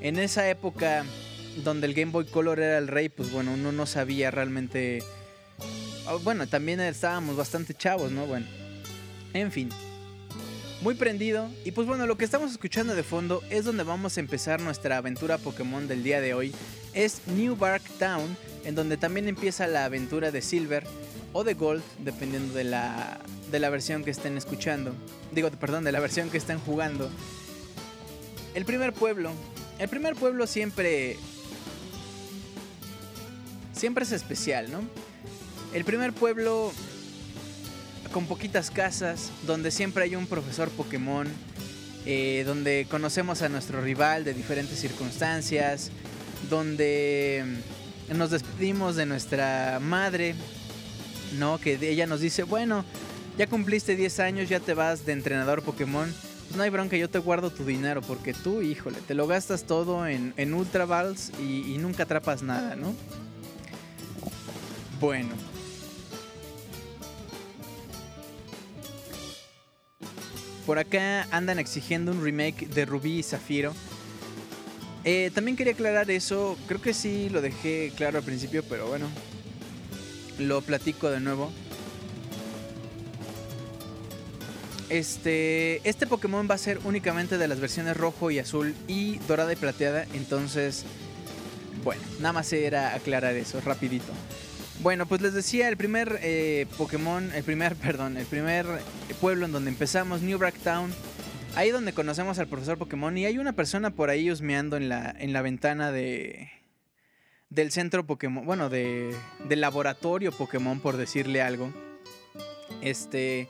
En 0.00 0.18
esa 0.18 0.48
época 0.48 1.04
donde 1.64 1.86
el 1.86 1.94
Game 1.94 2.12
Boy 2.12 2.26
Color 2.26 2.60
era 2.60 2.78
el 2.78 2.88
rey, 2.88 3.08
pues 3.08 3.30
bueno, 3.30 3.52
uno 3.54 3.72
no 3.72 3.86
sabía 3.86 4.30
realmente... 4.30 5.02
Ah, 6.06 6.16
bueno, 6.22 6.46
también 6.46 6.80
estábamos 6.80 7.36
bastante 7.36 7.74
chavos, 7.74 8.10
¿no? 8.10 8.26
Bueno. 8.26 8.46
En 9.32 9.52
fin 9.52 9.70
muy 10.82 10.94
prendido. 10.94 11.48
Y 11.64 11.70
pues 11.70 11.86
bueno, 11.86 12.06
lo 12.06 12.18
que 12.18 12.24
estamos 12.24 12.50
escuchando 12.50 12.94
de 12.94 13.02
fondo 13.02 13.42
es 13.50 13.64
donde 13.64 13.84
vamos 13.84 14.16
a 14.16 14.20
empezar 14.20 14.60
nuestra 14.60 14.98
aventura 14.98 15.38
Pokémon 15.38 15.88
del 15.88 16.02
día 16.02 16.20
de 16.20 16.34
hoy. 16.34 16.52
Es 16.92 17.22
New 17.28 17.56
Bark 17.56 17.82
Town, 17.98 18.36
en 18.64 18.74
donde 18.74 18.96
también 18.96 19.28
empieza 19.28 19.66
la 19.66 19.84
aventura 19.84 20.30
de 20.30 20.42
Silver 20.42 20.84
o 21.32 21.44
de 21.44 21.54
Gold, 21.54 21.82
dependiendo 21.98 22.54
de 22.54 22.64
la, 22.64 23.20
de 23.50 23.58
la 23.58 23.70
versión 23.70 24.04
que 24.04 24.10
estén 24.10 24.36
escuchando. 24.36 24.94
Digo, 25.32 25.50
perdón, 25.50 25.84
de 25.84 25.92
la 25.92 26.00
versión 26.00 26.30
que 26.30 26.38
estén 26.38 26.58
jugando. 26.60 27.10
El 28.54 28.64
primer 28.64 28.92
pueblo. 28.92 29.32
El 29.78 29.88
primer 29.88 30.14
pueblo 30.14 30.46
siempre... 30.46 31.16
Siempre 33.74 34.04
es 34.04 34.12
especial, 34.12 34.70
¿no? 34.70 34.82
El 35.72 35.84
primer 35.84 36.12
pueblo 36.12 36.72
con 38.12 38.26
poquitas 38.26 38.70
casas, 38.70 39.30
donde 39.46 39.70
siempre 39.70 40.04
hay 40.04 40.14
un 40.14 40.26
profesor 40.26 40.68
Pokémon, 40.70 41.26
eh, 42.04 42.44
donde 42.46 42.86
conocemos 42.90 43.42
a 43.42 43.48
nuestro 43.48 43.80
rival 43.80 44.24
de 44.24 44.34
diferentes 44.34 44.78
circunstancias, 44.78 45.90
donde 46.50 47.62
nos 48.14 48.30
despedimos 48.30 48.96
de 48.96 49.06
nuestra 49.06 49.78
madre, 49.80 50.34
¿no? 51.38 51.58
Que 51.58 51.78
ella 51.80 52.06
nos 52.06 52.20
dice, 52.20 52.42
bueno, 52.42 52.84
ya 53.38 53.46
cumpliste 53.46 53.96
10 53.96 54.20
años, 54.20 54.48
ya 54.48 54.60
te 54.60 54.74
vas 54.74 55.06
de 55.06 55.12
entrenador 55.12 55.62
Pokémon. 55.62 56.12
Pues 56.46 56.56
no 56.56 56.62
hay 56.62 56.70
bronca, 56.70 56.96
yo 56.96 57.08
te 57.08 57.18
guardo 57.18 57.50
tu 57.50 57.64
dinero 57.64 58.02
porque 58.02 58.34
tú, 58.34 58.62
híjole, 58.62 58.98
te 59.06 59.14
lo 59.14 59.26
gastas 59.26 59.64
todo 59.64 60.06
en, 60.06 60.34
en 60.36 60.54
Ultra 60.54 60.84
Balls 60.84 61.32
y, 61.40 61.72
y 61.72 61.78
nunca 61.78 62.02
atrapas 62.02 62.42
nada, 62.42 62.76
¿no? 62.76 62.94
Bueno, 65.00 65.30
Por 70.66 70.78
acá 70.78 71.26
andan 71.32 71.58
exigiendo 71.58 72.12
un 72.12 72.22
remake 72.22 72.68
de 72.68 72.84
Rubí 72.86 73.18
y 73.18 73.22
Zafiro. 73.22 73.74
Eh, 75.04 75.30
también 75.34 75.56
quería 75.56 75.72
aclarar 75.72 76.10
eso. 76.10 76.56
Creo 76.66 76.80
que 76.80 76.94
sí 76.94 77.28
lo 77.28 77.40
dejé 77.40 77.92
claro 77.96 78.18
al 78.18 78.24
principio, 78.24 78.62
pero 78.62 78.86
bueno. 78.86 79.08
Lo 80.38 80.60
platico 80.62 81.10
de 81.10 81.20
nuevo. 81.20 81.52
Este, 84.88 85.80
este 85.88 86.06
Pokémon 86.06 86.46
va 86.50 86.54
a 86.54 86.58
ser 86.58 86.78
únicamente 86.84 87.38
de 87.38 87.48
las 87.48 87.60
versiones 87.60 87.96
rojo 87.96 88.30
y 88.30 88.38
azul 88.38 88.74
y 88.86 89.18
dorada 89.20 89.52
y 89.52 89.56
plateada. 89.56 90.06
Entonces, 90.12 90.84
bueno, 91.82 92.02
nada 92.20 92.34
más 92.34 92.52
era 92.52 92.94
aclarar 92.94 93.34
eso 93.36 93.60
rapidito. 93.60 94.12
Bueno, 94.80 95.06
pues 95.06 95.20
les 95.20 95.32
decía, 95.32 95.68
el 95.68 95.76
primer 95.76 96.18
eh, 96.22 96.66
Pokémon, 96.76 97.32
el 97.32 97.44
primer, 97.44 97.74
perdón, 97.76 98.16
el 98.16 98.26
primer 98.26 98.66
pueblo 99.20 99.46
en 99.46 99.52
donde 99.52 99.70
empezamos, 99.70 100.22
New 100.22 100.38
Town, 100.62 100.92
ahí 101.54 101.70
donde 101.70 101.92
conocemos 101.92 102.38
al 102.38 102.48
profesor 102.48 102.78
Pokémon 102.78 103.16
y 103.16 103.26
hay 103.26 103.38
una 103.38 103.52
persona 103.52 103.90
por 103.90 104.10
ahí 104.10 104.30
husmeando 104.30 104.76
en 104.76 104.88
la, 104.88 105.14
en 105.18 105.32
la 105.32 105.42
ventana 105.42 105.92
de 105.92 106.50
del 107.50 107.70
centro 107.70 108.06
Pokémon, 108.06 108.46
bueno, 108.46 108.70
de, 108.70 109.14
del 109.46 109.60
laboratorio 109.60 110.32
Pokémon, 110.32 110.80
por 110.80 110.96
decirle 110.96 111.42
algo. 111.42 111.72
Este... 112.80 113.48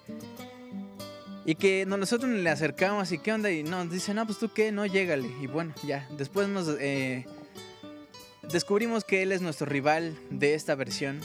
Y 1.45 1.57
que 1.57 1.85
nosotros 1.87 2.31
le 2.31 2.51
acercamos 2.51 3.11
y 3.11 3.19
qué 3.19 3.33
onda 3.33 3.51
y 3.51 3.65
nos 3.65 3.91
dice, 3.91 4.15
no, 4.15 4.25
pues 4.27 4.39
tú 4.39 4.53
qué, 4.53 4.71
no, 4.71 4.87
llégale. 4.87 5.29
Y 5.41 5.47
bueno, 5.47 5.73
ya, 5.85 6.09
después 6.17 6.49
nos... 6.49 6.69
Eh, 6.81 7.27
Descubrimos 8.51 9.05
que 9.05 9.23
él 9.23 9.33
es 9.33 9.41
nuestro 9.41 9.67
rival 9.67 10.19
de 10.31 10.55
esta 10.55 10.75
versión, 10.75 11.21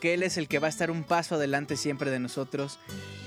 que 0.00 0.14
él 0.14 0.22
es 0.22 0.36
el 0.36 0.46
que 0.46 0.60
va 0.60 0.68
a 0.68 0.70
estar 0.70 0.90
un 0.90 1.02
paso 1.02 1.34
adelante 1.34 1.76
siempre 1.76 2.10
de 2.10 2.20
nosotros, 2.20 2.78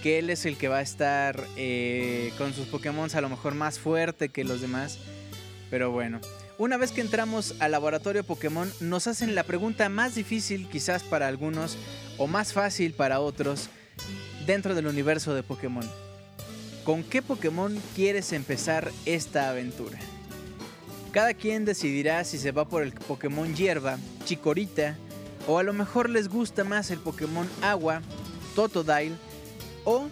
que 0.01 0.19
él 0.19 0.29
es 0.29 0.45
el 0.45 0.57
que 0.57 0.67
va 0.67 0.77
a 0.77 0.81
estar 0.81 1.43
eh, 1.55 2.31
con 2.37 2.53
sus 2.53 2.67
Pokémon 2.67 3.09
a 3.13 3.21
lo 3.21 3.29
mejor 3.29 3.55
más 3.55 3.79
fuerte 3.79 4.29
que 4.29 4.43
los 4.43 4.61
demás. 4.61 4.99
Pero 5.69 5.91
bueno, 5.91 6.19
una 6.57 6.77
vez 6.77 6.91
que 6.91 7.01
entramos 7.01 7.55
al 7.59 7.71
laboratorio 7.71 8.23
Pokémon 8.23 8.71
nos 8.79 9.07
hacen 9.07 9.35
la 9.35 9.43
pregunta 9.43 9.89
más 9.89 10.15
difícil 10.15 10.67
quizás 10.69 11.03
para 11.03 11.27
algunos 11.27 11.77
o 12.17 12.27
más 12.27 12.53
fácil 12.53 12.93
para 12.93 13.19
otros 13.19 13.69
dentro 14.45 14.73
del 14.73 14.87
universo 14.87 15.33
de 15.33 15.43
Pokémon. 15.43 15.87
¿Con 16.83 17.03
qué 17.03 17.21
Pokémon 17.21 17.79
quieres 17.95 18.31
empezar 18.31 18.91
esta 19.05 19.49
aventura? 19.49 19.99
Cada 21.11 21.33
quien 21.33 21.65
decidirá 21.65 22.23
si 22.23 22.37
se 22.37 22.51
va 22.51 22.67
por 22.67 22.81
el 22.81 22.93
Pokémon 22.93 23.53
hierba, 23.55 23.97
Chikorita, 24.25 24.95
o 25.47 25.59
a 25.59 25.63
lo 25.63 25.73
mejor 25.73 26.09
les 26.09 26.29
gusta 26.29 26.63
más 26.63 26.91
el 26.91 26.99
Pokémon 26.99 27.47
agua, 27.61 28.01
Totodile, 28.55 29.15
o 29.87 30.09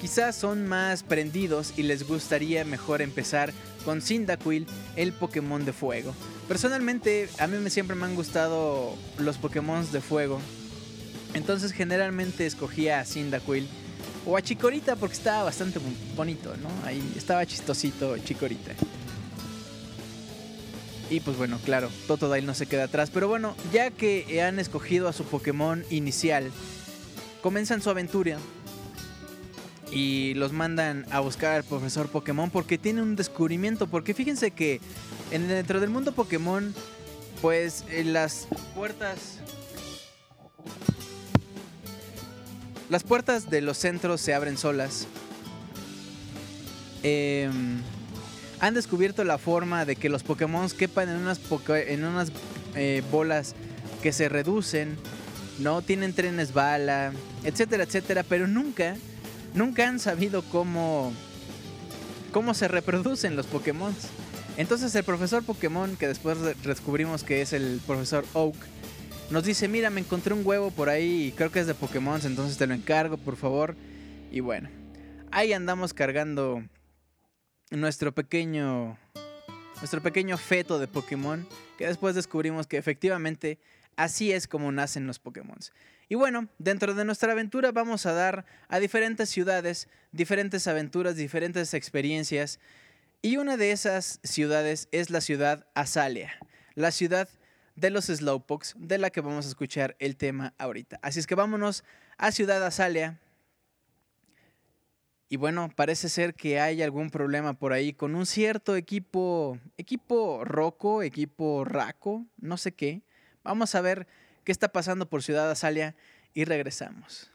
quizás 0.00 0.34
son 0.36 0.66
más 0.66 1.02
prendidos 1.02 1.74
y 1.76 1.82
les 1.82 2.08
gustaría 2.08 2.64
mejor 2.64 3.02
empezar 3.02 3.52
con 3.84 4.00
Cyndaquil, 4.00 4.66
el 4.96 5.12
Pokémon 5.12 5.64
de 5.66 5.74
fuego. 5.74 6.14
Personalmente, 6.48 7.28
a 7.38 7.46
mí 7.46 7.68
siempre 7.68 7.94
me 7.94 8.06
han 8.06 8.14
gustado 8.14 8.96
los 9.18 9.36
Pokémon 9.36 9.86
de 9.92 10.00
fuego. 10.00 10.40
Entonces 11.34 11.72
generalmente 11.72 12.46
escogía 12.46 13.00
a 13.00 13.04
Cyndaquil 13.04 13.68
o 14.24 14.34
a 14.34 14.40
Chikorita 14.40 14.96
porque 14.96 15.16
estaba 15.16 15.44
bastante 15.44 15.78
bonito, 16.16 16.56
¿no? 16.56 16.70
Ahí 16.86 17.02
estaba 17.14 17.44
chistosito 17.44 18.16
Chikorita. 18.16 18.72
Y 21.10 21.20
pues 21.20 21.36
bueno, 21.36 21.58
claro, 21.66 21.90
Totodile 22.06 22.46
no 22.46 22.54
se 22.54 22.66
queda 22.66 22.84
atrás. 22.84 23.10
Pero 23.12 23.28
bueno, 23.28 23.54
ya 23.74 23.90
que 23.90 24.42
han 24.42 24.58
escogido 24.58 25.06
a 25.06 25.12
su 25.12 25.24
Pokémon 25.24 25.84
inicial, 25.90 26.50
comienzan 27.42 27.82
su 27.82 27.90
aventura. 27.90 28.38
Y 29.90 30.34
los 30.34 30.52
mandan 30.52 31.06
a 31.10 31.20
buscar 31.20 31.54
al 31.54 31.64
profesor 31.64 32.08
Pokémon 32.08 32.50
porque 32.50 32.78
tiene 32.78 33.02
un 33.02 33.16
descubrimiento. 33.16 33.86
Porque 33.86 34.14
fíjense 34.14 34.50
que 34.50 34.80
dentro 35.30 35.80
del 35.80 35.90
mundo 35.90 36.12
Pokémon, 36.12 36.74
pues 37.40 37.84
las 38.04 38.48
puertas... 38.74 39.38
Las 42.90 43.02
puertas 43.02 43.50
de 43.50 43.60
los 43.60 43.76
centros 43.76 44.20
se 44.20 44.32
abren 44.32 44.56
solas. 44.56 45.06
Eh, 47.02 47.50
han 48.60 48.74
descubierto 48.74 49.24
la 49.24 49.38
forma 49.38 49.84
de 49.84 49.96
que 49.96 50.08
los 50.08 50.22
Pokémon 50.22 50.68
quepan 50.70 51.08
en 51.08 51.16
unas, 51.16 51.40
en 51.68 52.04
unas 52.04 52.32
eh, 52.74 53.02
bolas 53.10 53.54
que 54.02 54.12
se 54.12 54.28
reducen, 54.28 54.96
¿no? 55.58 55.82
Tienen 55.82 56.12
trenes 56.12 56.52
bala, 56.52 57.12
etcétera, 57.44 57.84
etcétera, 57.84 58.22
pero 58.22 58.46
nunca, 58.46 58.96
nunca 59.54 59.88
han 59.88 59.98
sabido 59.98 60.42
cómo, 60.42 61.12
cómo 62.32 62.54
se 62.54 62.68
reproducen 62.68 63.36
los 63.36 63.46
Pokémon. 63.46 63.94
Entonces 64.56 64.94
el 64.94 65.04
profesor 65.04 65.44
Pokémon, 65.44 65.96
que 65.96 66.08
después 66.08 66.38
descubrimos 66.64 67.22
que 67.22 67.42
es 67.42 67.52
el 67.52 67.80
profesor 67.86 68.24
Oak, 68.34 68.56
nos 69.30 69.44
dice, 69.44 69.68
mira, 69.68 69.90
me 69.90 70.00
encontré 70.00 70.34
un 70.34 70.44
huevo 70.44 70.70
por 70.70 70.88
ahí 70.88 71.26
y 71.26 71.32
creo 71.32 71.52
que 71.52 71.60
es 71.60 71.66
de 71.66 71.74
Pokémon, 71.74 72.20
entonces 72.24 72.56
te 72.56 72.66
lo 72.66 72.74
encargo, 72.74 73.16
por 73.16 73.36
favor. 73.36 73.76
Y 74.32 74.40
bueno, 74.40 74.68
ahí 75.30 75.52
andamos 75.52 75.94
cargando 75.94 76.62
nuestro 77.70 78.12
pequeño 78.12 78.98
nuestro 79.76 80.02
pequeño 80.02 80.36
feto 80.38 80.80
de 80.80 80.88
Pokémon, 80.88 81.46
que 81.76 81.86
después 81.86 82.16
descubrimos 82.16 82.66
que 82.66 82.78
efectivamente 82.78 83.58
Así 83.98 84.30
es 84.30 84.46
como 84.46 84.70
nacen 84.70 85.08
los 85.08 85.18
Pokémon. 85.18 85.58
Y 86.08 86.14
bueno, 86.14 86.48
dentro 86.58 86.94
de 86.94 87.04
nuestra 87.04 87.32
aventura 87.32 87.70
vamos 87.72 88.06
a 88.06 88.12
dar 88.12 88.44
a 88.68 88.78
diferentes 88.78 89.28
ciudades 89.28 89.88
diferentes 90.12 90.66
aventuras, 90.66 91.16
diferentes 91.16 91.74
experiencias. 91.74 92.58
Y 93.20 93.36
una 93.36 93.56
de 93.56 93.72
esas 93.72 94.20
ciudades 94.22 94.88
es 94.92 95.10
la 95.10 95.20
ciudad 95.20 95.66
Azalea, 95.74 96.32
la 96.74 96.90
ciudad 96.90 97.28
de 97.74 97.90
los 97.90 98.06
Slowpokes, 98.06 98.74
de 98.76 98.98
la 98.98 99.10
que 99.10 99.20
vamos 99.20 99.46
a 99.46 99.48
escuchar 99.48 99.96
el 99.98 100.16
tema 100.16 100.54
ahorita. 100.58 100.98
Así 101.02 101.20
es 101.20 101.26
que 101.26 101.34
vámonos 101.34 101.84
a 102.16 102.32
Ciudad 102.32 102.64
Azalea. 102.64 103.18
Y 105.28 105.36
bueno, 105.36 105.70
parece 105.76 106.08
ser 106.08 106.34
que 106.34 106.58
hay 106.58 106.82
algún 106.82 107.10
problema 107.10 107.52
por 107.54 107.72
ahí 107.72 107.92
con 107.92 108.14
un 108.14 108.24
cierto 108.24 108.76
equipo, 108.76 109.58
equipo 109.76 110.44
roco, 110.44 111.02
equipo 111.02 111.64
raco, 111.64 112.24
no 112.38 112.56
sé 112.56 112.72
qué. 112.72 113.02
Vamos 113.44 113.74
a 113.74 113.80
ver 113.80 114.06
qué 114.48 114.52
está 114.52 114.72
pasando 114.72 115.10
por 115.10 115.22
Ciudad 115.22 115.50
Azalea 115.50 115.94
y 116.32 116.46
regresamos. 116.46 117.30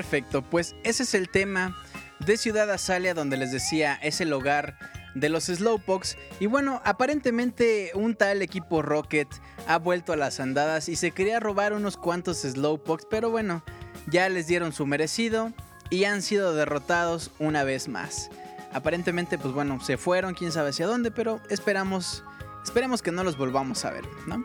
Perfecto, 0.00 0.40
pues 0.40 0.74
ese 0.82 1.02
es 1.02 1.12
el 1.12 1.28
tema 1.28 1.76
de 2.20 2.38
Ciudad 2.38 2.70
Azalia, 2.70 3.12
donde 3.12 3.36
les 3.36 3.52
decía 3.52 3.98
es 4.00 4.22
el 4.22 4.32
hogar 4.32 4.78
de 5.14 5.28
los 5.28 5.44
Slowpokes. 5.44 6.16
Y 6.40 6.46
bueno, 6.46 6.80
aparentemente 6.86 7.90
un 7.92 8.14
tal 8.14 8.40
equipo 8.40 8.80
Rocket 8.80 9.28
ha 9.66 9.76
vuelto 9.76 10.14
a 10.14 10.16
las 10.16 10.40
andadas 10.40 10.88
y 10.88 10.96
se 10.96 11.10
quería 11.10 11.38
robar 11.38 11.74
unos 11.74 11.98
cuantos 11.98 12.38
Slowpokes, 12.38 13.08
pero 13.10 13.28
bueno, 13.28 13.62
ya 14.06 14.26
les 14.30 14.46
dieron 14.46 14.72
su 14.72 14.86
merecido 14.86 15.52
y 15.90 16.04
han 16.04 16.22
sido 16.22 16.54
derrotados 16.54 17.30
una 17.38 17.62
vez 17.62 17.86
más. 17.86 18.30
Aparentemente, 18.72 19.36
pues 19.36 19.52
bueno, 19.52 19.80
se 19.84 19.98
fueron, 19.98 20.32
quién 20.32 20.50
sabe 20.50 20.70
hacia 20.70 20.86
dónde, 20.86 21.10
pero 21.10 21.42
esperamos, 21.50 22.24
esperemos 22.64 23.02
que 23.02 23.12
no 23.12 23.22
los 23.22 23.36
volvamos 23.36 23.84
a 23.84 23.90
ver, 23.90 24.04
¿no? 24.26 24.36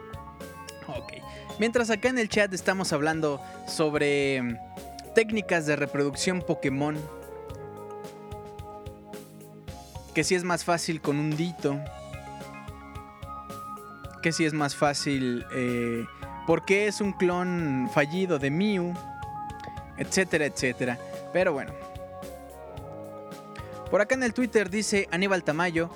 Ok. 0.89 1.14
Mientras 1.60 1.89
acá 1.89 2.10
en 2.10 2.20
el 2.20 2.28
chat 2.28 2.53
estamos 2.53 2.91
hablando 2.91 3.41
sobre 3.66 4.60
técnicas 5.16 5.66
de 5.66 5.76
reproducción 5.76 6.43
Pokémon. 6.43 6.95
Que 10.13 10.24
si 10.24 10.36
es 10.36 10.43
más 10.43 10.63
fácil 10.63 11.01
con 11.01 11.18
un 11.18 11.36
dito. 11.36 11.80
Que 14.22 14.32
si 14.32 14.45
es 14.45 14.53
más 14.53 14.76
fácil 14.76 15.43
eh, 15.55 16.05
porque 16.45 16.88
es 16.88 17.01
un 17.01 17.13
clon 17.13 17.89
fallido 17.91 18.38
de 18.38 18.51
Mew. 18.51 18.93
Etcétera, 19.97 20.45
etcétera. 20.45 20.99
Pero 21.34 21.53
bueno. 21.53 21.74
Por 23.89 24.01
acá 24.01 24.16
en 24.16 24.24
el 24.24 24.34
Twitter 24.34 24.70
dice 24.70 25.07
Aníbal 25.11 25.43
Tamayo, 25.43 25.89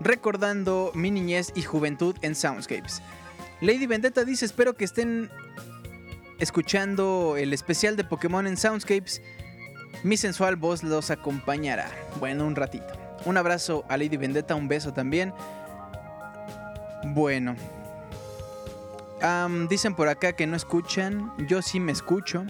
recordando 0.00 0.92
mi 0.94 1.10
niñez 1.10 1.52
y 1.54 1.62
juventud 1.62 2.14
en 2.20 2.34
Soundscapes. 2.34 3.00
Lady 3.60 3.86
Vendetta 3.86 4.24
dice, 4.24 4.44
espero 4.44 4.74
que 4.74 4.84
estén 4.84 5.30
escuchando 6.38 7.36
el 7.36 7.52
especial 7.52 7.96
de 7.96 8.04
Pokémon 8.04 8.46
en 8.46 8.56
Soundscapes. 8.56 9.22
Mi 10.02 10.16
sensual 10.16 10.56
voz 10.56 10.82
los 10.82 11.10
acompañará. 11.10 11.90
Bueno, 12.20 12.46
un 12.46 12.56
ratito. 12.56 12.86
Un 13.24 13.36
abrazo 13.36 13.84
a 13.88 13.96
Lady 13.96 14.16
Vendetta, 14.16 14.54
un 14.54 14.68
beso 14.68 14.92
también. 14.92 15.32
Bueno. 17.04 17.56
dicen 19.68 19.94
por 19.94 20.08
acá 20.08 20.32
que 20.34 20.46
no 20.46 20.56
escuchan. 20.56 21.32
Yo 21.48 21.62
sí 21.62 21.80
me 21.80 21.92
escucho. 21.92 22.44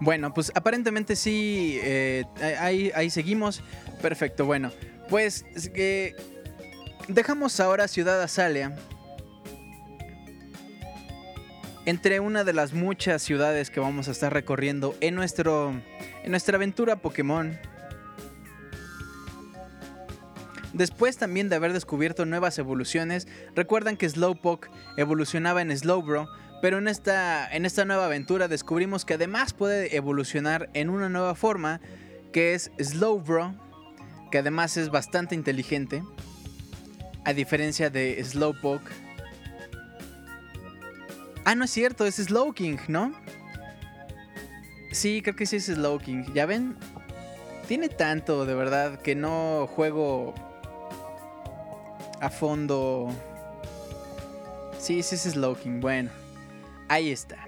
Bueno, 0.00 0.32
pues 0.32 0.52
aparentemente 0.54 1.16
sí, 1.16 1.78
eh, 1.82 2.24
ahí, 2.94 3.10
seguimos. 3.10 3.62
Perfecto, 4.00 4.44
bueno. 4.46 4.70
Pues 5.08 5.44
dejamos 7.08 7.58
ahora 7.60 7.88
Ciudad 7.88 8.22
Azalea. 8.22 8.76
Entre 11.86 12.20
una 12.20 12.44
de 12.44 12.52
las 12.52 12.74
muchas 12.74 13.22
ciudades 13.22 13.70
que 13.70 13.80
vamos 13.80 14.08
a 14.08 14.10
estar 14.10 14.32
recorriendo 14.32 14.94
en, 15.00 15.14
nuestro, 15.14 15.70
en 16.22 16.30
nuestra 16.30 16.56
aventura 16.56 16.96
Pokémon. 16.96 17.58
Después 20.74 21.16
también 21.16 21.48
de 21.48 21.56
haber 21.56 21.72
descubierto 21.72 22.26
nuevas 22.26 22.58
evoluciones, 22.58 23.26
recuerdan 23.56 23.96
que 23.96 24.08
Slowpoke 24.08 24.70
evolucionaba 24.98 25.62
en 25.62 25.76
Slowbro, 25.76 26.28
pero 26.60 26.78
en 26.78 26.88
esta, 26.88 27.48
en 27.54 27.66
esta 27.66 27.84
nueva 27.84 28.06
aventura 28.06 28.48
descubrimos 28.48 29.04
que 29.04 29.14
además 29.14 29.52
puede 29.52 29.96
evolucionar 29.96 30.68
en 30.74 30.90
una 30.90 31.08
nueva 31.08 31.34
forma, 31.34 31.80
que 32.32 32.54
es 32.54 32.70
Slowbro, 32.78 33.54
que 34.30 34.38
además 34.38 34.76
es 34.76 34.90
bastante 34.90 35.34
inteligente, 35.34 36.02
a 37.24 37.32
diferencia 37.32 37.90
de 37.90 38.22
Slowpoke. 38.24 38.90
Ah, 41.44 41.54
no 41.54 41.64
es 41.64 41.70
cierto, 41.70 42.04
es 42.04 42.16
Slowking, 42.16 42.78
¿no? 42.88 43.12
Sí, 44.92 45.22
creo 45.22 45.36
que 45.36 45.46
sí 45.46 45.56
es 45.56 45.66
Slowking. 45.66 46.32
¿Ya 46.34 46.46
ven? 46.46 46.76
Tiene 47.66 47.88
tanto, 47.88 48.46
de 48.46 48.54
verdad, 48.54 49.00
que 49.00 49.14
no 49.14 49.66
juego 49.66 50.34
a 52.20 52.30
fondo. 52.30 53.08
Sí, 54.78 55.02
sí 55.02 55.14
es 55.14 55.22
Slowking. 55.22 55.80
Bueno. 55.80 56.10
Ahí 56.88 57.10
está. 57.10 57.46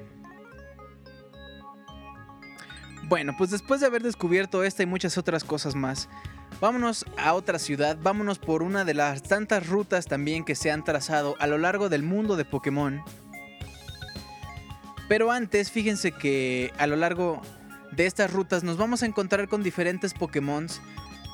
Bueno, 3.05 3.35
pues 3.37 3.51
después 3.51 3.81
de 3.81 3.87
haber 3.87 4.03
descubierto 4.03 4.63
esta 4.63 4.83
y 4.83 4.87
muchas 4.87 5.19
otras 5.19 5.43
cosas 5.43 5.75
más, 5.75 6.09
vámonos 6.61 7.05
a 7.17 7.33
otra 7.33 7.59
ciudad, 7.59 7.99
vámonos 8.01 8.39
por 8.39 8.63
una 8.63 8.85
de 8.85 8.95
las 8.95 9.23
tantas 9.23 9.67
rutas 9.67 10.07
también 10.07 10.45
que 10.45 10.55
se 10.55 10.71
han 10.71 10.85
trazado 10.85 11.35
a 11.41 11.47
lo 11.47 11.59
largo 11.59 11.89
del 11.89 12.03
mundo 12.03 12.37
de 12.37 12.45
Pokémon. 12.45 13.03
Pero 15.09 15.33
antes, 15.33 15.73
fíjense 15.73 16.13
que 16.13 16.73
a 16.79 16.87
lo 16.87 16.95
largo 16.95 17.43
de 17.91 18.07
estas 18.07 18.33
rutas 18.33 18.63
nos 18.63 18.77
vamos 18.77 19.03
a 19.03 19.07
encontrar 19.07 19.49
con 19.49 19.65
diferentes 19.65 20.15
Pokémon 20.15 20.69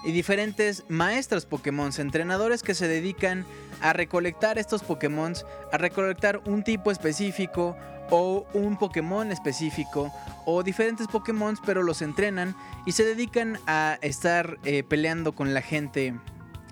y 0.07 0.13
diferentes 0.13 0.85
maestros 0.89 1.45
Pokémon, 1.45 1.91
entrenadores 1.99 2.63
que 2.63 2.75
se 2.75 2.89
dedican 2.89 3.45
a 3.83 3.93
recolectar 3.93 4.57
estos 4.57 4.83
Pokémon, 4.83 5.35
a 5.73 5.77
recolectar 5.77 6.41
un 6.47 6.63
tipo 6.63 6.91
específico 6.91 7.77
o 8.11 8.47
un 8.55 8.77
Pokémon 8.77 9.31
específico 9.33 10.13
o 10.45 10.63
diferentes 10.63 11.09
Pokémon 11.09 11.57
pero 11.65 11.83
los 11.83 12.03
entrenan 12.03 12.55
y 12.85 12.93
se 12.93 13.05
dedican 13.05 13.59
a 13.67 13.99
estar 14.03 14.59
eh, 14.65 14.83
peleando 14.83 15.35
con 15.35 15.55
la 15.55 15.63
gente 15.63 16.15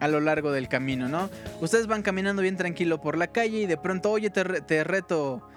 a 0.01 0.09
lo 0.09 0.21
largo 0.21 0.53
del 0.53 0.69
camino, 0.69 1.09
¿no? 1.09 1.31
Ustedes 1.61 1.87
van 1.87 2.03
caminando 2.03 2.43
bien 2.43 2.57
tranquilo 2.57 3.01
por 3.01 3.17
la 3.17 3.29
calle 3.29 3.61
y 3.61 3.67
de 3.67 3.77
pronto, 3.77 4.11
oye, 4.11 4.31
te, 4.31 4.85
reto 4.85 5.49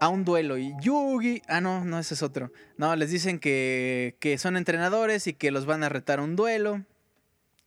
a 0.00 0.08
un 0.08 0.24
duelo 0.24 0.58
y 0.58 0.74
Yugi, 0.80 1.42
ah 1.48 1.60
no, 1.60 1.84
no, 1.84 1.98
ese 1.98 2.14
es 2.14 2.22
otro. 2.22 2.52
No, 2.76 2.94
les 2.96 3.10
dicen 3.10 3.38
que, 3.38 4.16
que 4.20 4.36
son 4.36 4.56
entrenadores 4.56 5.26
y 5.26 5.34
que 5.34 5.50
los 5.50 5.64
van 5.64 5.84
a 5.84 5.88
retar 5.88 6.18
a 6.18 6.22
un 6.22 6.36
duelo 6.36 6.84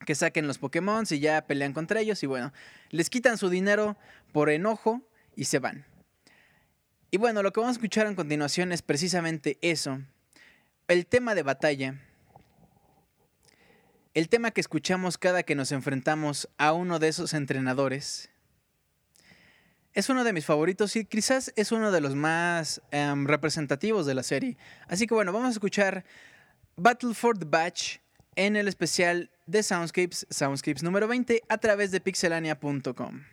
que 0.06 0.16
saquen 0.16 0.48
los 0.48 0.58
Pokémon 0.58 1.06
y 1.10 1.20
ya 1.20 1.46
pelean 1.48 1.74
contra 1.74 2.02
ellos 2.02 2.22
y 2.24 2.28
bueno, 2.28 2.52
les 2.90 3.10
quitan 3.10 3.38
su 3.38 3.50
dinero 3.50 3.98
por 4.32 4.50
enojo 4.50 5.02
y 5.36 5.46
se 5.46 5.60
van. 5.60 5.86
Y 7.14 7.18
bueno, 7.18 7.44
lo 7.44 7.54
que 7.54 7.60
vamos 7.60 7.76
a 7.76 7.78
escuchar 7.78 8.08
a 8.08 8.16
continuación 8.16 8.72
es 8.72 8.82
precisamente 8.82 9.60
eso. 9.62 10.02
El 10.88 11.06
tema 11.06 11.36
de 11.36 11.44
batalla. 11.44 12.02
El 14.16 14.30
tema 14.30 14.50
que 14.50 14.62
escuchamos 14.62 15.20
cada 15.20 15.44
que 15.44 15.54
nos 15.54 15.72
enfrentamos 15.72 16.50
a 16.58 16.74
uno 16.74 16.98
de 16.98 17.10
esos 17.10 17.36
entrenadores. 17.36 18.32
Es 19.94 20.10
uno 20.10 20.24
de 20.24 20.34
mis 20.34 20.48
favoritos 20.48 20.96
y 20.96 21.06
quizás 21.06 21.54
es 21.56 21.72
uno 21.72 21.92
de 21.92 22.02
los 22.02 22.16
más 22.16 22.82
em, 22.90 23.28
representativos 23.28 24.08
de 24.08 24.16
la 24.16 24.24
serie. 24.24 24.58
Así 24.88 25.06
que 25.06 25.14
bueno, 25.14 25.32
vamos 25.32 25.50
a 25.50 25.52
escuchar 25.52 26.06
Battle 26.78 27.14
for 27.14 27.38
the 27.38 27.46
Batch 27.46 27.98
en 28.36 28.56
el 28.56 28.68
especial 28.68 29.30
de 29.46 29.62
Soundscapes, 29.62 30.26
Soundscapes 30.32 30.82
número 30.82 31.08
20, 31.08 31.44
a 31.48 31.60
través 31.60 31.92
de 31.92 32.02
pixelania.com. 32.02 33.33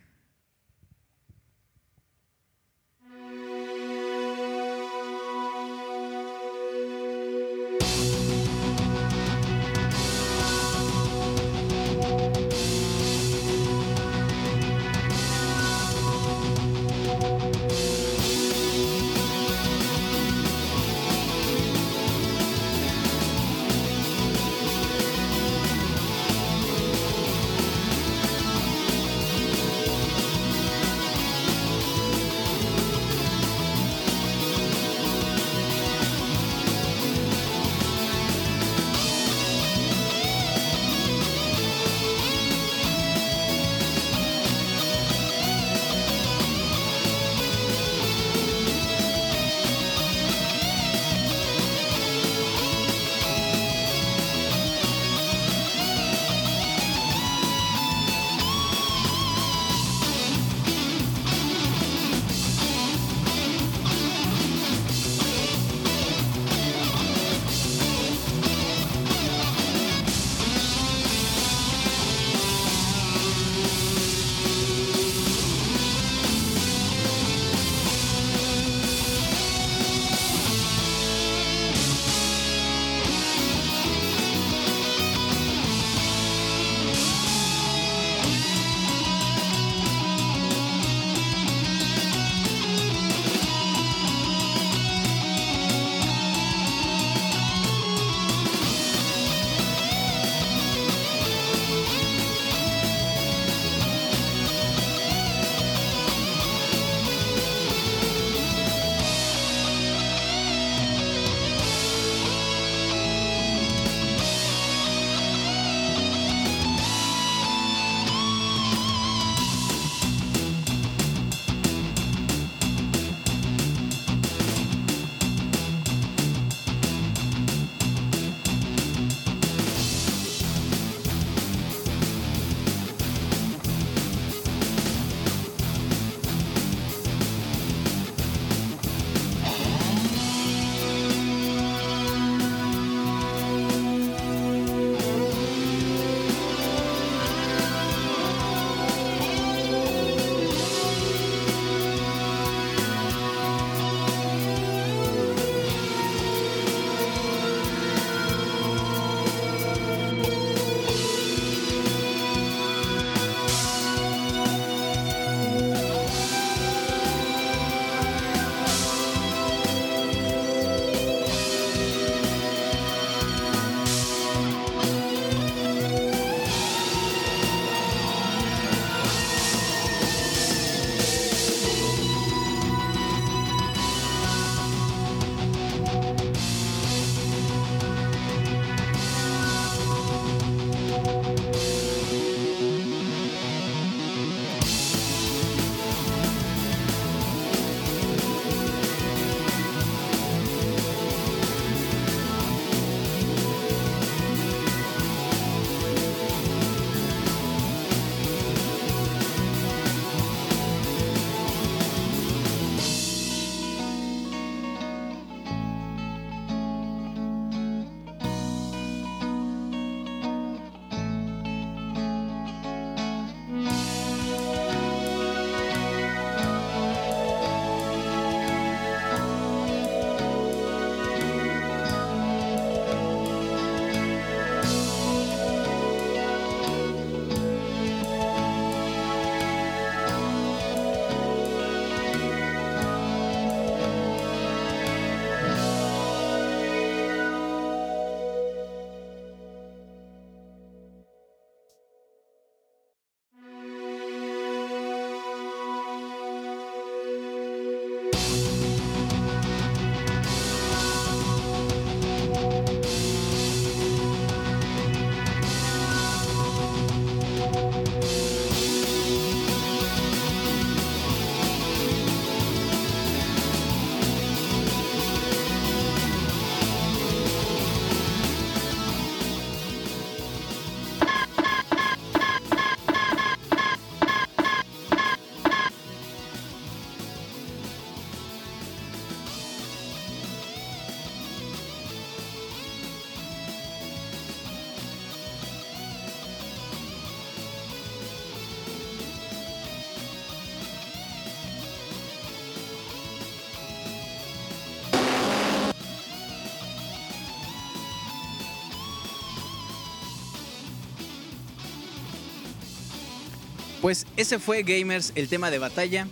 Pues 313.81 314.05
ese 314.15 314.37
fue 314.39 314.63
Gamers, 314.63 315.11
el 315.15 315.27
tema 315.27 315.49
de 315.49 315.57
batalla. 315.59 316.07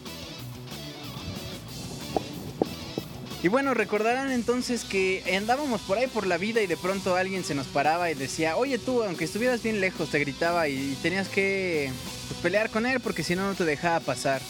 Y 3.41 3.47
bueno, 3.47 3.73
recordarán 3.73 4.31
entonces 4.31 4.83
que 4.83 5.23
andábamos 5.37 5.79
por 5.81 5.97
ahí 5.97 6.07
por 6.07 6.27
la 6.27 6.37
vida 6.37 6.61
y 6.61 6.67
de 6.67 6.75
pronto 6.75 7.15
alguien 7.15 7.45
se 7.45 7.55
nos 7.55 7.67
paraba 7.67 8.11
y 8.11 8.15
decía, 8.15 8.57
oye 8.57 8.77
tú, 8.79 9.01
aunque 9.03 9.23
estuvieras 9.25 9.63
bien 9.63 9.79
lejos, 9.79 10.09
te 10.09 10.19
gritaba 10.19 10.67
y 10.67 10.97
tenías 11.01 11.29
que 11.29 11.89
pues, 12.27 12.41
pelear 12.41 12.69
con 12.69 12.85
él 12.85 12.99
porque 12.99 13.23
si 13.23 13.35
no, 13.35 13.47
no 13.47 13.55
te 13.55 13.63
dejaba 13.63 14.01
pasar. 14.01 14.41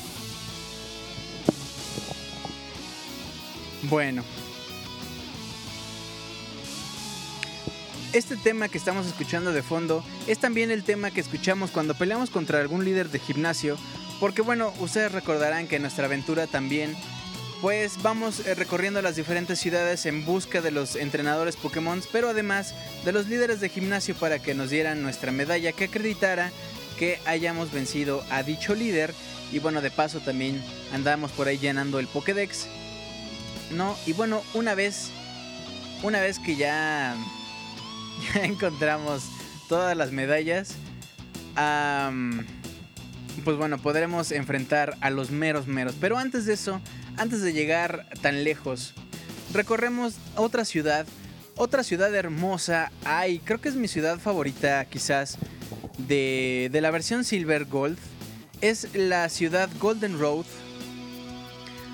Bueno. 3.83 4.23
Este 8.19 8.35
tema 8.35 8.67
que 8.67 8.77
estamos 8.77 9.07
escuchando 9.07 9.53
de 9.53 9.63
fondo 9.63 10.03
es 10.27 10.39
también 10.39 10.71
el 10.71 10.83
tema 10.83 11.09
que 11.09 11.21
escuchamos 11.21 11.71
cuando 11.71 11.93
peleamos 11.93 12.29
contra 12.29 12.59
algún 12.59 12.83
líder 12.83 13.09
de 13.11 13.17
gimnasio, 13.17 13.77
porque 14.19 14.41
bueno, 14.41 14.73
ustedes 14.81 15.13
recordarán 15.13 15.69
que 15.69 15.77
en 15.77 15.83
nuestra 15.83 16.03
aventura 16.03 16.45
también 16.45 16.97
pues 17.61 18.03
vamos 18.03 18.45
eh, 18.45 18.55
recorriendo 18.55 19.01
las 19.01 19.15
diferentes 19.15 19.57
ciudades 19.57 20.05
en 20.05 20.25
busca 20.25 20.59
de 20.59 20.71
los 20.71 20.97
entrenadores 20.97 21.55
Pokémon, 21.55 22.01
pero 22.11 22.27
además 22.27 22.75
de 23.05 23.13
los 23.13 23.27
líderes 23.29 23.61
de 23.61 23.69
gimnasio 23.69 24.15
para 24.15 24.39
que 24.39 24.53
nos 24.53 24.69
dieran 24.69 25.01
nuestra 25.01 25.31
medalla 25.31 25.71
que 25.71 25.85
acreditara 25.85 26.51
que 26.97 27.21
hayamos 27.25 27.71
vencido 27.71 28.25
a 28.31 28.43
dicho 28.43 28.75
líder. 28.75 29.13
Y 29.53 29.59
bueno, 29.59 29.79
de 29.79 29.91
paso 29.91 30.19
también 30.19 30.61
andamos 30.93 31.31
por 31.31 31.47
ahí 31.47 31.57
llenando 31.57 31.99
el 31.99 32.07
Pokédex. 32.07 32.67
¿No? 33.71 33.95
Y 34.05 34.11
bueno, 34.11 34.43
una 34.53 34.75
vez, 34.75 35.09
una 36.03 36.19
vez 36.19 36.37
que 36.37 36.57
ya, 36.57 37.15
ya 38.33 38.43
encontramos 38.43 39.23
todas 39.67 39.95
las 39.95 40.11
medallas, 40.11 40.75
pues 43.43 43.57
bueno, 43.57 43.77
podremos 43.77 44.31
enfrentar 44.31 44.97
a 45.01 45.09
los 45.09 45.31
meros 45.31 45.67
meros. 45.67 45.95
Pero 45.99 46.17
antes 46.17 46.45
de 46.45 46.53
eso, 46.53 46.81
antes 47.17 47.41
de 47.41 47.53
llegar 47.53 48.07
tan 48.21 48.43
lejos, 48.43 48.93
recorremos 49.53 50.15
otra 50.35 50.65
ciudad, 50.65 51.05
otra 51.55 51.83
ciudad 51.83 52.13
hermosa. 52.13 52.91
Ay, 53.05 53.39
creo 53.39 53.61
que 53.61 53.69
es 53.69 53.75
mi 53.75 53.87
ciudad 53.87 54.19
favorita 54.19 54.85
quizás 54.85 55.37
de, 55.97 56.69
de 56.71 56.81
la 56.81 56.91
versión 56.91 57.23
Silver 57.23 57.65
Gold. 57.65 57.97
Es 58.61 58.93
la 58.93 59.29
ciudad 59.29 59.69
Golden 59.79 60.19
Road, 60.19 60.45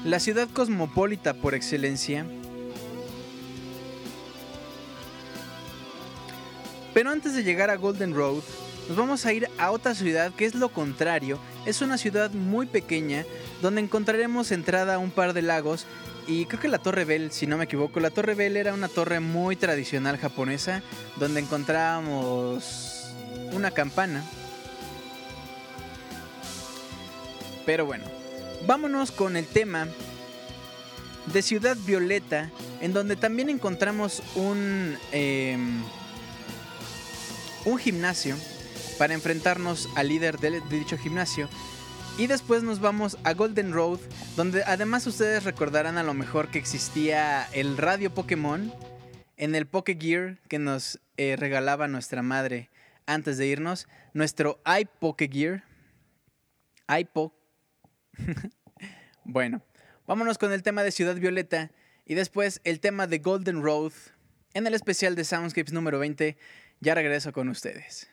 la 0.03 0.19
ciudad 0.19 0.47
cosmopolita 0.49 1.35
por 1.35 1.53
excelencia. 1.53 2.26
Pero 6.95 7.11
antes 7.11 7.35
de 7.35 7.43
llegar 7.43 7.69
a 7.69 7.76
Golden 7.76 8.15
Road, 8.15 8.41
nos 8.88 8.95
vamos 8.95 9.26
a 9.26 9.34
ir 9.34 9.49
a 9.57 9.72
otra 9.72 9.93
ciudad 9.93 10.31
que 10.34 10.45
es 10.45 10.55
lo 10.55 10.69
contrario. 10.69 11.39
Es 11.65 11.81
una 11.81 11.97
ciudad 11.97 12.31
muy 12.31 12.67
pequeña 12.67 13.26
donde 13.61 13.81
encontraremos 13.81 14.53
entrada 14.53 14.95
a 14.95 14.97
un 14.97 15.11
par 15.11 15.34
de 15.34 15.41
lagos 15.41 15.85
y 16.26 16.45
creo 16.45 16.61
que 16.61 16.69
la 16.69 16.77
Torre 16.77 17.03
Bell, 17.03 17.34
si 17.34 17.47
no 17.47 17.57
me 17.57 17.65
equivoco, 17.65 17.99
la 17.99 18.11
Torre 18.11 18.34
Bell 18.34 18.55
era 18.55 18.73
una 18.73 18.88
torre 18.88 19.19
muy 19.19 19.57
tradicional 19.57 20.17
japonesa 20.17 20.84
donde 21.17 21.41
encontrábamos 21.41 23.09
una 23.51 23.72
campana. 23.72 24.23
Pero 27.65 27.85
bueno, 27.85 28.05
vámonos 28.65 29.11
con 29.11 29.35
el 29.35 29.47
tema 29.47 29.89
de 31.26 31.41
Ciudad 31.41 31.76
Violeta, 31.85 32.51
en 32.80 32.93
donde 32.93 33.17
también 33.17 33.49
encontramos 33.49 34.23
un, 34.35 34.97
em, 35.11 35.84
un 37.66 37.78
gimnasio 37.78 38.36
para 38.98 39.14
enfrentarnos 39.14 39.90
al 39.96 40.08
líder 40.08 40.38
de 40.40 40.62
dicho 40.70 40.98
gimnasio. 40.98 41.50
Y 42.18 42.28
después 42.28 42.64
nos 42.64 42.80
vamos 42.80 43.18
a 43.24 43.34
Golden 43.34 43.74
Road, 43.74 44.00
donde 44.38 44.64
además 44.64 45.06
ustedes 45.06 45.44
recordarán 45.44 45.98
a 45.98 46.04
lo 46.04 46.14
mejor 46.14 46.50
que 46.50 46.60
existía 46.60 47.44
el 47.52 47.76
radio 47.76 48.14
Pokémon 48.14 48.72
en 49.36 49.56
el 49.56 49.66
Poké 49.66 49.98
Gear 50.00 50.38
que 50.48 50.60
nos 50.60 51.02
eh, 51.18 51.36
regalaba 51.38 51.88
nuestra 51.90 52.22
madre 52.22 52.70
antes 53.06 53.38
de 53.38 53.48
irnos. 53.48 53.88
Nuestro 54.14 54.62
iPoke 54.66 55.30
Gear. 55.30 55.64
iPo. 56.88 57.34
bueno, 59.26 59.62
vámonos 60.08 60.38
con 60.38 60.54
el 60.54 60.64
tema 60.64 60.84
de 60.84 60.92
Ciudad 60.92 61.16
Violeta 61.16 61.72
y 62.06 62.14
después 62.14 62.62
el 62.64 62.80
tema 62.80 63.08
de 63.08 63.20
Golden 63.20 63.62
Road 63.62 63.92
en 64.54 64.68
el 64.68 64.74
especial 64.74 65.16
de 65.16 65.26
Soundscapes 65.26 65.74
número 65.74 66.00
20. 66.00 66.38
Ya 66.80 66.93
regreso 66.93 67.31
con 67.31 67.49
ustedes. 67.49 68.10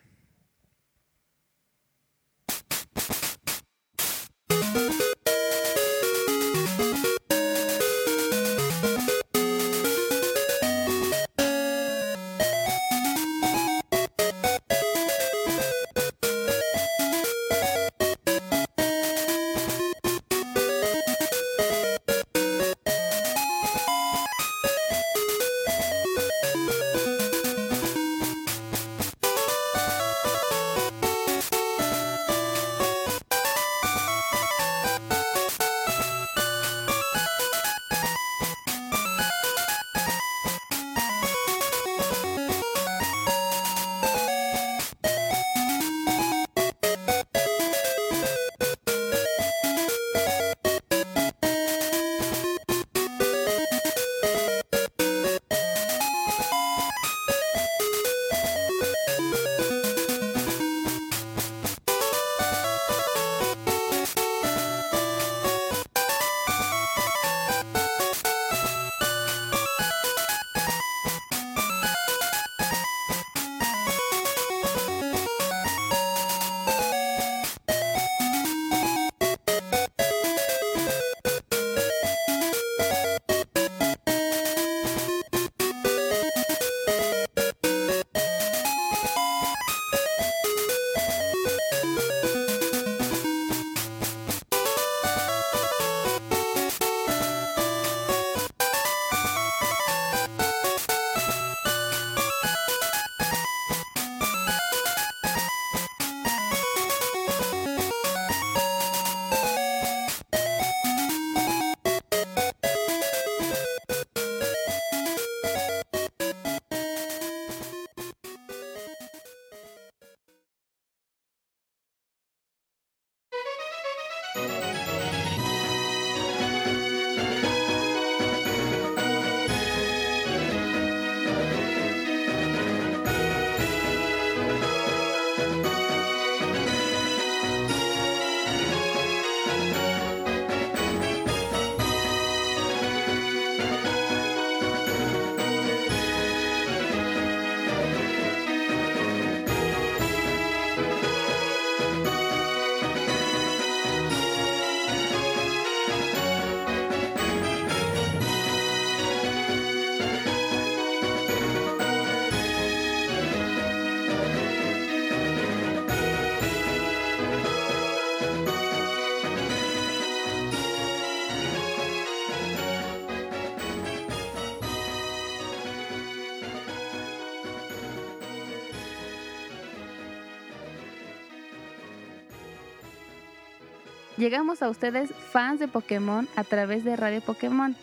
Llegamos 184.23 184.61
a 184.61 184.69
ustedes 184.69 185.13
fans 185.13 185.59
de 185.59 185.67
Pokémon 185.67 186.29
a 186.37 186.45
través 186.45 186.85
de 186.85 186.95
Radio 186.95 187.19
Pokémon. 187.19 187.75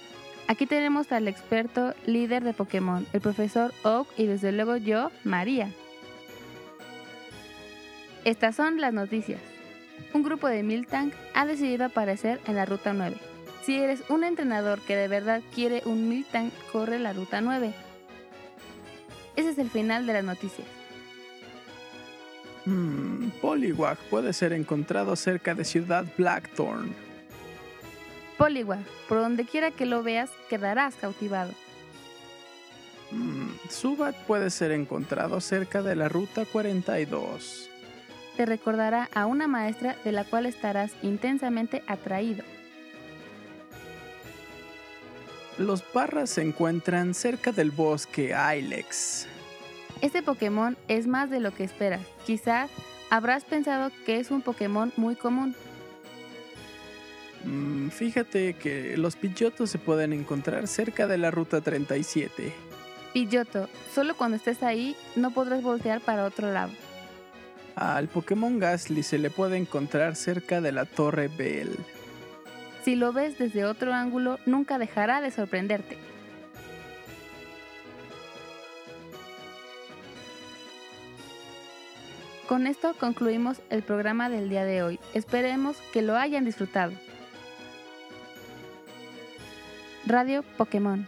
Aquí 0.48 0.64
tenemos 0.64 1.12
al 1.12 1.28
experto 1.28 1.92
líder 2.06 2.44
de 2.44 2.54
Pokémon, 2.54 3.06
el 3.12 3.20
profesor 3.20 3.74
Oak 3.82 4.08
y 4.16 4.24
desde 4.24 4.50
luego 4.50 4.78
yo, 4.78 5.10
María. 5.22 5.70
Estas 8.24 8.56
son 8.56 8.80
las 8.80 8.94
noticias. 8.94 9.38
Un 10.14 10.22
grupo 10.22 10.48
de 10.48 10.62
Miltank 10.62 11.12
ha 11.34 11.44
decidido 11.44 11.84
aparecer 11.84 12.40
en 12.46 12.56
la 12.56 12.64
Ruta 12.64 12.94
9. 12.94 13.18
Si 13.66 13.78
eres 13.78 14.02
un 14.08 14.24
entrenador 14.24 14.80
que 14.80 14.96
de 14.96 15.08
verdad 15.08 15.42
quiere 15.54 15.82
un 15.84 16.08
Miltank, 16.08 16.54
corre 16.72 16.98
la 16.98 17.12
Ruta 17.12 17.42
9. 17.42 17.74
Ese 19.36 19.50
es 19.50 19.58
el 19.58 19.68
final 19.68 20.06
de 20.06 20.14
las 20.14 20.24
noticias. 20.24 20.66
Hmm, 22.64 23.09
Poliwag 23.40 23.98
puede 24.10 24.32
ser 24.32 24.52
encontrado 24.52 25.16
cerca 25.16 25.54
de 25.54 25.64
Ciudad 25.64 26.04
Blackthorn. 26.16 26.94
Poliwag, 28.36 28.84
por 29.08 29.18
donde 29.18 29.44
quiera 29.44 29.70
que 29.70 29.86
lo 29.86 30.02
veas, 30.02 30.30
quedarás 30.48 30.94
cautivado. 30.94 31.52
Subat 33.68 34.14
puede 34.26 34.50
ser 34.50 34.72
encontrado 34.72 35.40
cerca 35.40 35.82
de 35.82 35.96
la 35.96 36.08
Ruta 36.08 36.44
42. 36.44 37.68
Te 38.36 38.46
recordará 38.46 39.08
a 39.14 39.26
una 39.26 39.48
maestra 39.48 39.96
de 40.04 40.12
la 40.12 40.24
cual 40.24 40.46
estarás 40.46 40.92
intensamente 41.02 41.82
atraído. 41.86 42.44
Los 45.58 45.82
Parras 45.82 46.30
se 46.30 46.42
encuentran 46.42 47.12
cerca 47.12 47.52
del 47.52 47.70
bosque 47.70 48.34
Ilex. 48.56 49.26
Este 50.00 50.22
Pokémon 50.22 50.76
es 50.88 51.06
más 51.06 51.28
de 51.28 51.40
lo 51.40 51.52
que 51.52 51.64
esperas. 51.64 52.00
Quizás 52.24 52.70
habrás 53.10 53.44
pensado 53.44 53.90
que 54.06 54.18
es 54.18 54.30
un 54.30 54.40
Pokémon 54.40 54.92
muy 54.96 55.16
común. 55.16 55.54
Mm, 57.44 57.88
fíjate 57.88 58.54
que 58.54 58.96
los 58.96 59.16
Pidgeottos 59.16 59.70
se 59.70 59.78
pueden 59.78 60.12
encontrar 60.12 60.66
cerca 60.68 61.06
de 61.06 61.18
la 61.18 61.30
ruta 61.30 61.60
37. 61.60 62.52
Pidgeotto, 63.12 63.68
solo 63.92 64.16
cuando 64.16 64.36
estés 64.36 64.62
ahí 64.62 64.96
no 65.16 65.32
podrás 65.32 65.62
voltear 65.62 66.00
para 66.00 66.24
otro 66.24 66.52
lado. 66.52 66.72
Al 67.74 68.08
Pokémon 68.08 68.58
Gasly 68.58 69.02
se 69.02 69.18
le 69.18 69.30
puede 69.30 69.56
encontrar 69.56 70.16
cerca 70.16 70.60
de 70.60 70.72
la 70.72 70.84
Torre 70.84 71.28
Bell. 71.28 71.76
Si 72.84 72.94
lo 72.94 73.12
ves 73.12 73.38
desde 73.38 73.64
otro 73.64 73.92
ángulo, 73.92 74.38
nunca 74.46 74.78
dejará 74.78 75.20
de 75.20 75.30
sorprenderte. 75.30 75.98
Con 82.50 82.66
esto 82.66 82.94
concluimos 82.98 83.60
el 83.70 83.84
programa 83.84 84.28
del 84.28 84.48
día 84.48 84.64
de 84.64 84.82
hoy. 84.82 84.98
Esperemos 85.14 85.76
que 85.92 86.02
lo 86.02 86.16
hayan 86.16 86.44
disfrutado. 86.44 86.90
Radio 90.04 90.42
Pokémon. 90.56 91.06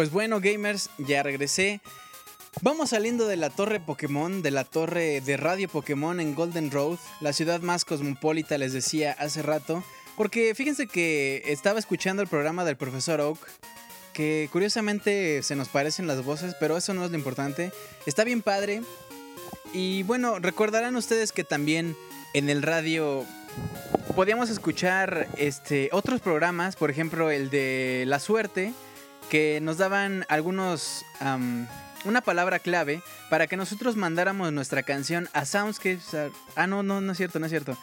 Pues 0.00 0.12
bueno, 0.12 0.40
gamers, 0.40 0.88
ya 0.96 1.22
regresé. 1.22 1.82
Vamos 2.62 2.88
saliendo 2.88 3.26
de 3.26 3.36
la 3.36 3.50
torre 3.50 3.80
Pokémon, 3.80 4.40
de 4.40 4.50
la 4.50 4.64
torre 4.64 5.20
de 5.20 5.36
Radio 5.36 5.68
Pokémon 5.68 6.20
en 6.20 6.34
Golden 6.34 6.70
Road, 6.70 6.98
la 7.20 7.34
ciudad 7.34 7.60
más 7.60 7.84
cosmopolita, 7.84 8.56
les 8.56 8.72
decía 8.72 9.14
hace 9.18 9.42
rato. 9.42 9.84
Porque 10.16 10.54
fíjense 10.54 10.86
que 10.86 11.42
estaba 11.44 11.78
escuchando 11.78 12.22
el 12.22 12.28
programa 12.28 12.64
del 12.64 12.78
profesor 12.78 13.20
Oak, 13.20 13.46
que 14.14 14.48
curiosamente 14.50 15.42
se 15.42 15.54
nos 15.54 15.68
parecen 15.68 16.06
las 16.06 16.24
voces, 16.24 16.56
pero 16.58 16.78
eso 16.78 16.94
no 16.94 17.04
es 17.04 17.10
lo 17.10 17.18
importante. 17.18 17.70
Está 18.06 18.24
bien 18.24 18.40
padre. 18.40 18.80
Y 19.74 20.04
bueno, 20.04 20.38
recordarán 20.38 20.96
ustedes 20.96 21.30
que 21.30 21.44
también 21.44 21.94
en 22.32 22.48
el 22.48 22.62
radio 22.62 23.26
podíamos 24.16 24.48
escuchar 24.48 25.28
este, 25.36 25.90
otros 25.92 26.22
programas, 26.22 26.74
por 26.76 26.90
ejemplo 26.90 27.30
el 27.30 27.50
de 27.50 28.04
La 28.06 28.18
Suerte, 28.18 28.72
que 29.30 29.60
nos 29.62 29.78
daban 29.78 30.26
algunos... 30.28 31.06
una 32.04 32.20
palabra 32.20 32.58
clave 32.58 33.02
para 33.30 33.46
que 33.46 33.56
nosotros 33.56 33.96
mandáramos 33.96 34.52
nuestra 34.52 34.82
canción 34.82 35.28
a 35.32 35.46
Soundscapes. 35.46 36.14
Ah, 36.56 36.66
no, 36.66 36.82
no, 36.82 37.00
no 37.00 37.12
es 37.12 37.18
cierto, 37.18 37.38
no 37.38 37.46
es 37.46 37.50
cierto. 37.50 37.78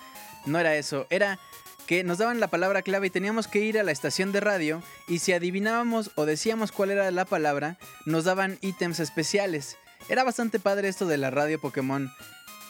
No 0.45 0.59
era 0.59 0.75
eso. 0.75 1.07
Era 1.09 1.39
que 1.87 2.03
nos 2.03 2.17
daban 2.17 2.41
la 2.41 2.49
palabra 2.49 2.81
clave 2.81 3.07
y 3.07 3.11
teníamos 3.11 3.47
que 3.47 3.59
ir 3.59 3.79
a 3.79 3.83
la 3.83 3.93
estación 3.93 4.33
de 4.33 4.41
radio 4.41 4.83
y 5.07 5.19
si 5.19 5.31
adivinábamos 5.31 6.11
o 6.15 6.25
decíamos 6.25 6.73
cuál 6.73 6.91
era 6.91 7.09
la 7.11 7.23
palabra, 7.23 7.77
nos 8.05 8.25
daban 8.25 8.57
ítems 8.61 8.99
especiales. 8.99 9.77
Era 10.09 10.25
bastante 10.25 10.59
padre 10.59 10.89
esto 10.89 11.05
de 11.05 11.17
la 11.17 11.31
radio 11.31 11.59
Pokémon. 11.61 12.11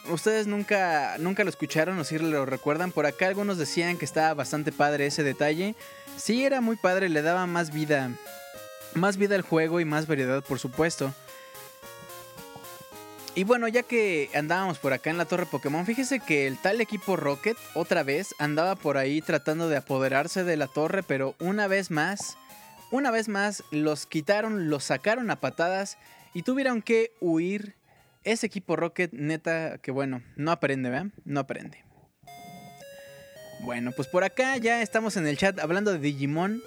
ustedes 0.08 0.46
nunca, 0.46 1.16
nunca 1.18 1.42
lo 1.42 1.50
escucharon 1.50 1.98
o 1.98 2.04
si 2.04 2.18
lo 2.18 2.46
recuerdan. 2.46 2.92
Por 2.92 3.06
acá 3.06 3.26
algunos 3.26 3.58
decían 3.58 3.98
que 3.98 4.04
estaba 4.04 4.34
bastante 4.34 4.70
padre 4.70 5.06
ese 5.06 5.24
detalle. 5.24 5.74
Sí, 6.16 6.44
era 6.44 6.60
muy 6.60 6.76
padre, 6.76 7.08
le 7.08 7.22
daba 7.22 7.46
más 7.46 7.72
vida. 7.72 8.10
Más 8.98 9.16
vida 9.16 9.36
al 9.36 9.42
juego 9.42 9.78
y 9.80 9.84
más 9.84 10.06
variedad, 10.06 10.42
por 10.42 10.58
supuesto. 10.58 11.14
Y 13.36 13.44
bueno, 13.44 13.68
ya 13.68 13.84
que 13.84 14.28
andábamos 14.34 14.80
por 14.80 14.92
acá 14.92 15.10
en 15.10 15.18
la 15.18 15.24
torre 15.24 15.46
Pokémon, 15.46 15.86
fíjese 15.86 16.18
que 16.18 16.48
el 16.48 16.58
tal 16.58 16.80
equipo 16.80 17.14
Rocket 17.14 17.56
otra 17.74 18.02
vez 18.02 18.34
andaba 18.40 18.74
por 18.74 18.96
ahí 18.96 19.22
tratando 19.22 19.68
de 19.68 19.76
apoderarse 19.76 20.42
de 20.42 20.56
la 20.56 20.66
torre, 20.66 21.04
pero 21.04 21.36
una 21.38 21.68
vez 21.68 21.92
más, 21.92 22.36
una 22.90 23.12
vez 23.12 23.28
más 23.28 23.62
los 23.70 24.06
quitaron, 24.06 24.68
los 24.70 24.82
sacaron 24.82 25.30
a 25.30 25.38
patadas 25.38 25.98
y 26.34 26.42
tuvieron 26.42 26.82
que 26.82 27.12
huir. 27.20 27.76
Ese 28.24 28.46
equipo 28.46 28.74
Rocket, 28.74 29.12
neta, 29.12 29.78
que 29.78 29.92
bueno, 29.92 30.22
no 30.34 30.50
aprende, 30.50 30.90
¿verdad? 30.90 31.12
No 31.24 31.38
aprende. 31.38 31.84
Bueno, 33.60 33.92
pues 33.92 34.08
por 34.08 34.24
acá 34.24 34.56
ya 34.56 34.82
estamos 34.82 35.16
en 35.16 35.28
el 35.28 35.38
chat 35.38 35.60
hablando 35.60 35.92
de 35.92 36.00
Digimon. 36.00 36.60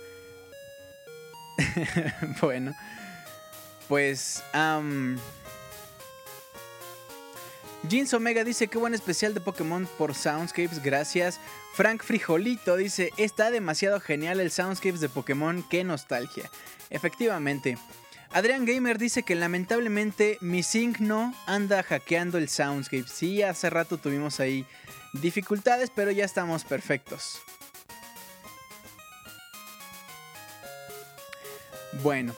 bueno, 2.42 2.74
pues... 3.88 4.44
Jeans 7.90 8.14
Omega 8.14 8.44
dice, 8.44 8.68
qué 8.68 8.78
buen 8.78 8.94
especial 8.94 9.34
de 9.34 9.42
Pokémon 9.42 9.88
por 9.98 10.14
Soundscapes, 10.14 10.84
gracias. 10.84 11.40
Frank 11.74 12.04
Frijolito 12.04 12.78
dice, 12.78 13.12
está 13.18 13.50
demasiado 13.50 14.00
genial 14.00 14.40
el 14.40 14.52
Soundscapes 14.52 15.02
de 15.02 15.10
Pokémon, 15.10 15.64
qué 15.68 15.84
nostalgia. 15.84 16.50
Efectivamente. 16.92 17.78
Adrián 18.34 18.66
Gamer 18.66 18.98
dice 18.98 19.24
que 19.24 19.36
lamentablemente 19.36 20.38
mi 20.42 20.62
no 21.00 21.34
anda 21.48 21.84
hackeando 21.84 22.38
el 22.38 22.50
Soundscape. 22.50 23.08
Sí, 23.08 23.42
hace 23.42 23.70
rato 23.70 23.98
tuvimos 23.98 24.40
ahí 24.40 24.66
dificultades, 25.14 25.92
pero 25.94 26.12
ya 26.12 26.24
estamos 26.24 26.64
perfectos. 26.64 27.42
Bueno, 32.04 32.34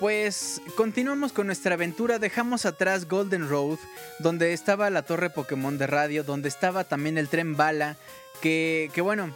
pues 0.00 0.60
continuamos 0.74 1.32
con 1.32 1.46
nuestra 1.46 1.74
aventura. 1.74 2.18
Dejamos 2.18 2.64
atrás 2.64 3.06
Golden 3.06 3.48
Road, 3.48 3.78
donde 4.18 4.52
estaba 4.52 4.88
la 4.90 5.02
torre 5.02 5.30
Pokémon 5.30 5.76
de 5.76 5.86
radio, 5.86 6.24
donde 6.24 6.48
estaba 6.48 6.84
también 6.84 7.18
el 7.18 7.28
tren 7.28 7.56
bala. 7.56 7.96
Que, 8.40 8.90
que 8.94 9.00
bueno, 9.02 9.30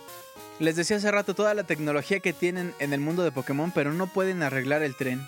les 0.59 0.77
decía 0.77 0.97
hace 0.97 1.11
rato 1.11 1.35
toda 1.35 1.55
la 1.55 1.65
tecnología 1.65 2.20
que 2.20 2.32
tienen 2.32 2.74
en 2.78 2.93
el 2.93 3.01
mundo 3.01 3.23
de 3.23 3.32
Pokémon, 3.32 3.70
pero 3.70 3.93
no 3.93 4.07
pueden 4.07 4.43
arreglar 4.43 4.82
el 4.82 4.97
tren. 4.97 5.27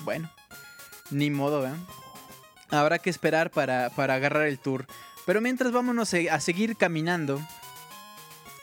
Bueno, 0.00 0.30
ni 1.10 1.30
modo, 1.30 1.66
¿eh? 1.66 1.72
Habrá 2.70 2.98
que 2.98 3.10
esperar 3.10 3.50
para, 3.50 3.90
para 3.90 4.14
agarrar 4.14 4.46
el 4.46 4.58
tour. 4.58 4.86
Pero 5.24 5.40
mientras 5.40 5.72
vámonos 5.72 6.14
a 6.14 6.40
seguir 6.40 6.76
caminando. 6.76 7.40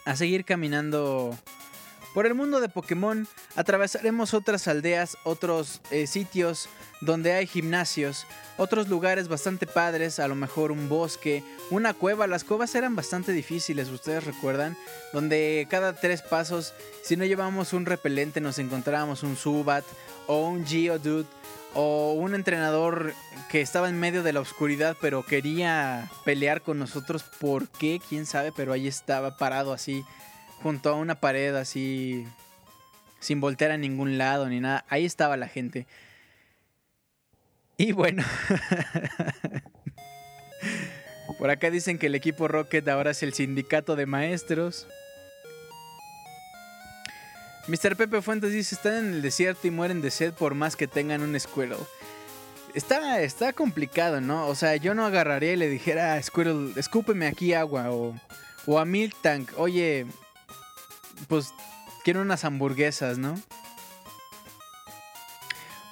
A 0.05 0.17
seguir 0.17 0.43
caminando 0.43 1.37
por 2.13 2.27
el 2.27 2.35
mundo 2.35 2.59
de 2.59 2.69
Pokémon 2.69 3.27
atravesaremos 3.55 4.33
otras 4.33 4.67
aldeas, 4.67 5.17
otros 5.23 5.81
eh, 5.91 6.07
sitios 6.07 6.69
donde 7.01 7.33
hay 7.33 7.47
gimnasios, 7.47 8.25
otros 8.57 8.87
lugares 8.87 9.27
bastante 9.27 9.67
padres, 9.67 10.19
a 10.19 10.27
lo 10.27 10.35
mejor 10.35 10.71
un 10.71 10.87
bosque, 10.87 11.43
una 11.69 11.93
cueva. 11.93 12.27
Las 12.27 12.43
cuevas 12.43 12.75
eran 12.75 12.95
bastante 12.95 13.31
difíciles, 13.31 13.89
ustedes 13.89 14.23
recuerdan, 14.23 14.77
donde 15.11 15.67
cada 15.69 15.93
tres 15.93 16.21
pasos, 16.21 16.73
si 17.03 17.17
no 17.17 17.25
llevábamos 17.25 17.73
un 17.73 17.85
repelente, 17.85 18.41
nos 18.41 18.59
encontrábamos 18.59 19.23
un 19.23 19.35
Subat 19.35 19.83
o 20.27 20.47
un 20.47 20.65
Geodude 20.65 21.25
o 21.75 22.13
un 22.13 22.35
entrenador 22.35 23.13
que 23.49 23.61
estaba 23.61 23.89
en 23.89 23.99
medio 23.99 24.21
de 24.21 24.31
la 24.31 24.41
oscuridad 24.41 24.95
pero 25.01 25.25
quería 25.25 26.09
pelear 26.23 26.61
con 26.61 26.79
nosotros. 26.79 27.23
¿Por 27.39 27.67
qué? 27.67 27.99
¿Quién 28.07 28.25
sabe? 28.25 28.51
Pero 28.55 28.73
ahí 28.73 28.87
estaba 28.87 29.37
parado 29.37 29.73
así 29.73 30.05
junto 30.63 30.89
a 30.89 30.95
una 30.95 31.15
pared 31.15 31.53
así, 31.55 32.25
sin 33.19 33.41
voltear 33.41 33.71
a 33.71 33.77
ningún 33.77 34.17
lado 34.17 34.47
ni 34.47 34.61
nada. 34.61 34.85
Ahí 34.87 35.03
estaba 35.03 35.35
la 35.35 35.49
gente. 35.49 35.85
Y 37.75 37.91
bueno, 37.91 38.23
por 41.37 41.49
acá 41.49 41.69
dicen 41.69 41.97
que 41.97 42.07
el 42.07 42.15
equipo 42.15 42.47
Rocket 42.47 42.87
ahora 42.87 43.11
es 43.11 43.21
el 43.23 43.33
sindicato 43.33 43.97
de 43.97 44.05
maestros. 44.05 44.87
Mr. 47.67 47.97
Pepe 47.97 48.21
Fuentes 48.21 48.51
dice, 48.51 48.75
están 48.75 48.95
en 48.95 49.13
el 49.13 49.21
desierto 49.21 49.67
y 49.67 49.71
mueren 49.71 50.01
de 50.01 50.11
sed 50.11 50.33
por 50.33 50.53
más 50.53 50.75
que 50.75 50.87
tengan 50.87 51.21
un 51.21 51.37
Squirtle. 51.37 51.77
Está, 52.73 53.21
está 53.21 53.53
complicado, 53.53 54.21
¿no? 54.21 54.47
O 54.47 54.55
sea, 54.55 54.75
yo 54.77 54.93
no 54.93 55.05
agarraría 55.05 55.53
y 55.53 55.57
le 55.57 55.69
dijera 55.69 56.13
a 56.13 56.23
Squirtle, 56.23 56.79
escúpeme 56.79 57.27
aquí 57.27 57.53
agua. 57.53 57.91
O, 57.91 58.15
o 58.65 58.79
a 58.79 58.85
Milk 58.85 59.15
Tank, 59.21 59.51
oye, 59.57 60.05
pues 61.27 61.53
quiero 62.03 62.21
unas 62.21 62.45
hamburguesas, 62.45 63.17
¿no? 63.17 63.39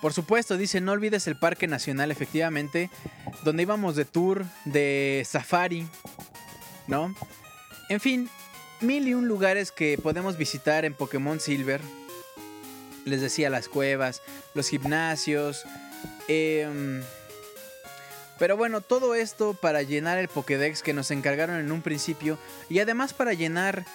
Por 0.01 0.13
supuesto, 0.13 0.57
dice, 0.57 0.81
no 0.81 0.93
olvides 0.93 1.27
el 1.27 1.37
Parque 1.37 1.67
Nacional, 1.67 2.09
efectivamente, 2.09 2.89
donde 3.43 3.63
íbamos 3.63 3.95
de 3.95 4.05
tour, 4.05 4.45
de 4.65 5.23
safari, 5.27 5.87
¿no? 6.87 7.13
En 7.87 7.99
fin, 7.99 8.29
mil 8.81 9.07
y 9.07 9.13
un 9.13 9.27
lugares 9.27 9.71
que 9.71 9.99
podemos 10.01 10.37
visitar 10.37 10.85
en 10.85 10.95
Pokémon 10.95 11.39
Silver. 11.39 11.81
Les 13.05 13.21
decía, 13.21 13.51
las 13.51 13.67
cuevas, 13.67 14.23
los 14.55 14.69
gimnasios. 14.69 15.65
Em, 16.27 17.03
pero 18.39 18.57
bueno, 18.57 18.81
todo 18.81 19.13
esto 19.13 19.53
para 19.53 19.83
llenar 19.83 20.17
el 20.17 20.27
Pokédex 20.27 20.81
que 20.81 20.93
nos 20.93 21.11
encargaron 21.11 21.59
en 21.59 21.71
un 21.71 21.83
principio. 21.83 22.39
Y 22.69 22.79
además 22.79 23.13
para 23.13 23.33
llenar 23.33 23.85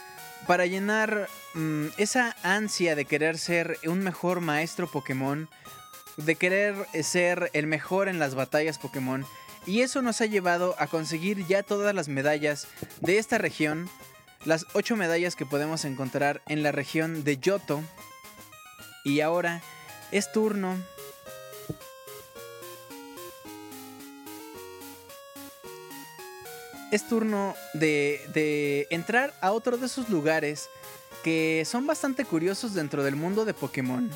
para 0.47 0.67
llenar 0.67 1.29
mm, 1.55 1.87
esa 1.97 2.37
ansia 2.43 2.95
de 2.95 3.05
querer 3.05 3.39
ser 3.39 3.79
un 3.87 4.01
mejor 4.01 4.41
maestro 4.41 4.87
Pokémon, 4.87 5.49
de 6.17 6.37
querer 6.37 6.75
ser 7.03 7.51
el 7.53 7.67
mejor 7.67 8.09
en 8.09 8.19
las 8.19 8.35
batallas 8.35 8.79
Pokémon. 8.79 9.27
Y 9.67 9.81
eso 9.81 10.01
nos 10.03 10.21
ha 10.21 10.27
llevado 10.27 10.77
a 10.79 10.87
conseguir 10.87 11.47
ya 11.47 11.63
todas 11.63 11.95
las 11.95 12.09
medallas 12.09 12.69
de 13.01 13.19
esta 13.19 13.39
región, 13.39 13.89
las 14.45 14.67
8 14.75 14.97
medallas 14.97 15.35
que 15.35 15.47
podemos 15.47 15.85
encontrar 15.85 16.43
en 16.47 16.63
la 16.63 16.71
región 16.71 17.25
de 17.25 17.39
Yoto. 17.39 17.83
Y 19.05 19.21
ahora 19.21 19.63
es 20.13 20.31
turno 20.31 20.77
es 26.97 27.07
turno 27.07 27.55
de, 27.75 28.87
entrar 28.91 29.35
a 29.43 29.53
otro 29.53 29.77
de 29.77 29.85
esos 29.85 30.09
lugares 30.09 30.71
que 31.23 31.63
son 31.67 31.87
bastante 31.87 32.25
curiosos 32.25 32.73
dentro 32.73 33.05
del 33.05 33.17
mundo 33.17 33.45
de 33.45 33.53
Pokémon. 33.53 34.11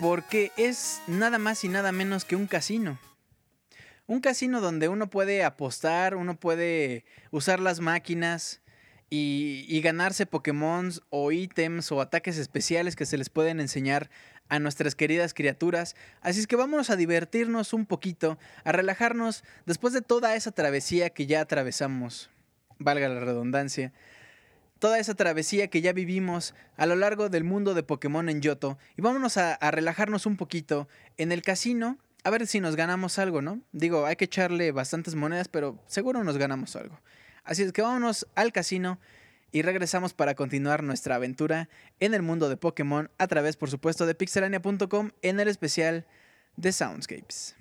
Porque 0.00 0.52
es 0.58 1.00
nada 1.06 1.38
más 1.38 1.64
y 1.64 1.68
nada 1.68 1.92
menos 1.92 2.26
que 2.26 2.36
un 2.36 2.46
casino. 2.46 2.98
Un 4.06 4.20
casino 4.20 4.60
donde 4.60 4.88
uno 4.88 5.08
puede 5.08 5.44
apostar, 5.44 6.14
uno 6.14 6.38
puede 6.38 7.06
usar 7.30 7.58
las 7.58 7.80
máquinas 7.80 8.60
y, 9.08 9.64
y 9.66 9.80
ganarse 9.80 10.26
Pokémon 10.26 10.92
o 11.08 11.32
ítems 11.32 11.90
o 11.90 12.02
ataques 12.02 12.36
especiales 12.36 12.96
que 12.96 13.06
se 13.06 13.16
les 13.16 13.30
pueden 13.30 13.60
enseñar 13.60 14.10
a 14.54 14.60
nuestras 14.60 14.94
queridas 14.94 15.34
criaturas. 15.34 15.96
Así 16.20 16.38
es 16.38 16.46
que 16.46 16.54
vámonos 16.54 16.88
a 16.90 16.96
divertirnos 16.96 17.72
un 17.72 17.86
poquito, 17.86 18.38
a 18.62 18.70
relajarnos 18.70 19.42
después 19.66 19.92
de 19.92 20.00
toda 20.00 20.36
esa 20.36 20.52
travesía 20.52 21.10
que 21.10 21.26
ya 21.26 21.40
atravesamos, 21.40 22.30
valga 22.78 23.08
la 23.08 23.20
redundancia. 23.20 23.92
Toda 24.78 24.98
esa 24.98 25.14
travesía 25.14 25.68
que 25.68 25.80
ya 25.80 25.92
vivimos 25.92 26.54
a 26.76 26.86
lo 26.86 26.94
largo 26.94 27.28
del 27.30 27.42
mundo 27.42 27.74
de 27.74 27.82
Pokémon 27.82 28.28
en 28.28 28.42
Yoto. 28.42 28.78
Y 28.96 29.02
vámonos 29.02 29.38
a, 29.38 29.58
relajarnos 29.70 30.26
un 30.26 30.36
poquito 30.36 30.88
en 31.16 31.32
el 31.32 31.42
casino 31.42 31.98
a 32.22 32.30
ver 32.30 32.46
si 32.46 32.60
nos 32.60 32.76
ganamos 32.76 33.18
algo, 33.18 33.42
¿no? 33.42 33.60
Digo, 33.72 34.06
hay 34.06 34.16
que 34.16 34.26
echarle 34.26 34.72
bastantes 34.72 35.14
monedas, 35.14 35.48
pero 35.48 35.78
seguro 35.86 36.22
nos 36.22 36.38
ganamos 36.38 36.76
algo. 36.76 36.98
Así 37.42 37.62
es 37.62 37.72
que 37.72 37.82
vámonos 37.82 38.26
al 38.34 38.52
casino 38.52 38.98
y 39.54 39.62
regresamos 39.62 40.14
para 40.14 40.34
continuar 40.34 40.82
nuestra 40.82 41.14
aventura 41.14 41.68
en 42.00 42.12
el 42.12 42.22
mundo 42.22 42.48
de 42.48 42.56
Pokémon 42.56 43.08
a 43.18 43.28
través, 43.28 43.56
por 43.56 43.70
supuesto, 43.70 44.04
de 44.04 44.16
pixelania.com 44.16 45.12
en 45.22 45.38
el 45.38 45.46
especial 45.46 46.06
de 46.56 46.72
Soundscapes. 46.72 47.54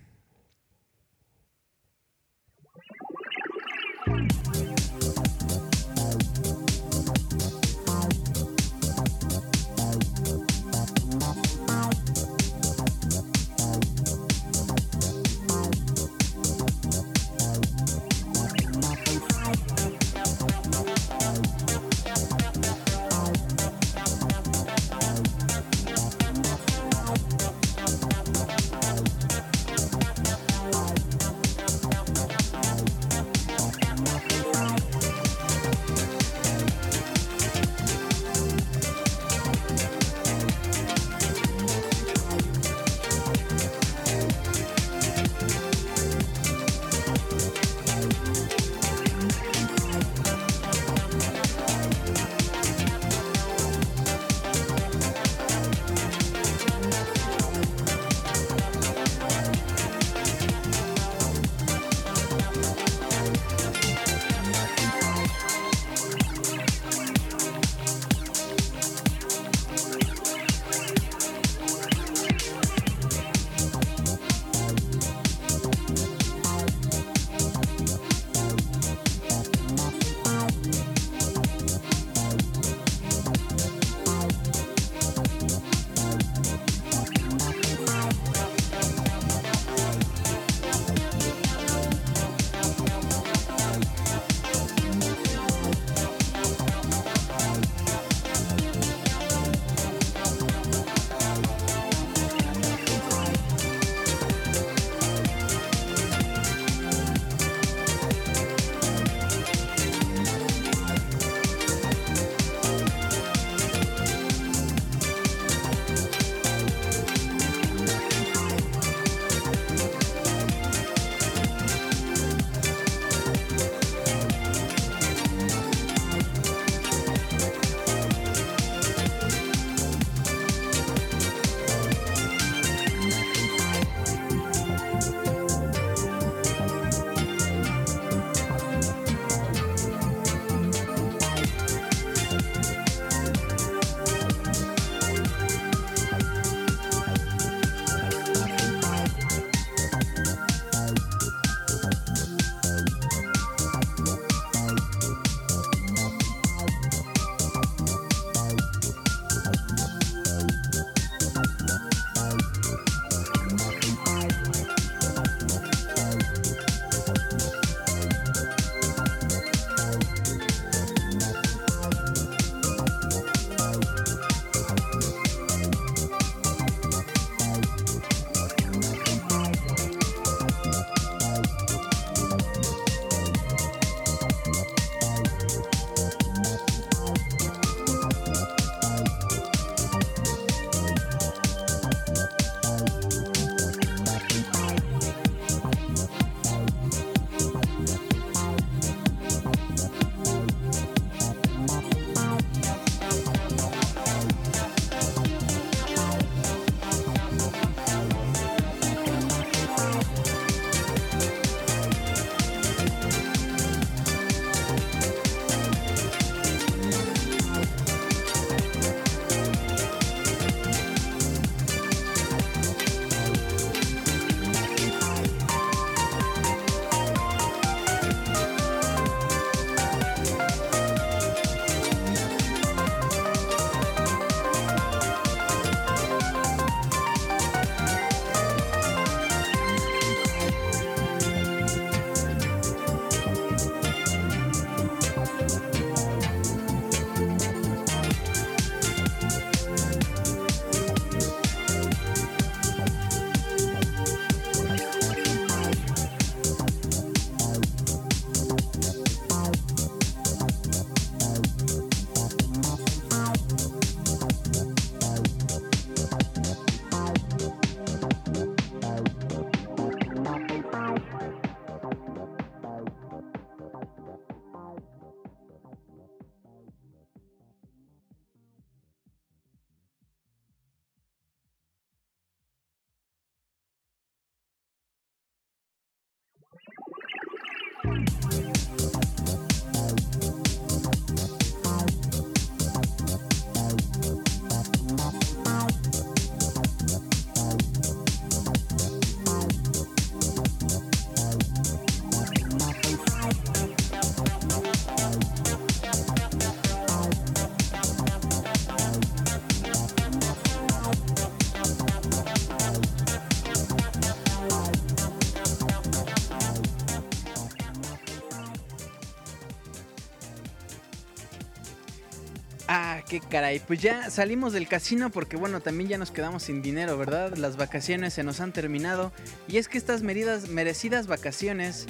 Qué 323.20 323.28
caray. 323.28 323.60
Pues 323.60 323.80
ya 323.80 324.10
salimos 324.10 324.54
del 324.54 324.68
casino 324.68 325.12
porque 325.12 325.38
bueno, 325.38 325.62
también 325.62 325.88
ya 325.88 325.98
nos 326.00 326.10
quedamos 326.10 326.44
sin 326.44 326.64
dinero, 326.64 326.98
¿verdad? 326.98 327.36
Las 327.38 327.58
vacaciones 327.58 328.16
se 328.16 328.24
nos 328.24 328.40
han 328.40 328.54
terminado. 328.54 329.12
Y 329.48 329.58
es 329.58 329.68
que 329.68 329.78
estas 329.78 330.02
merecidas 330.02 331.06
vacaciones 331.06 331.86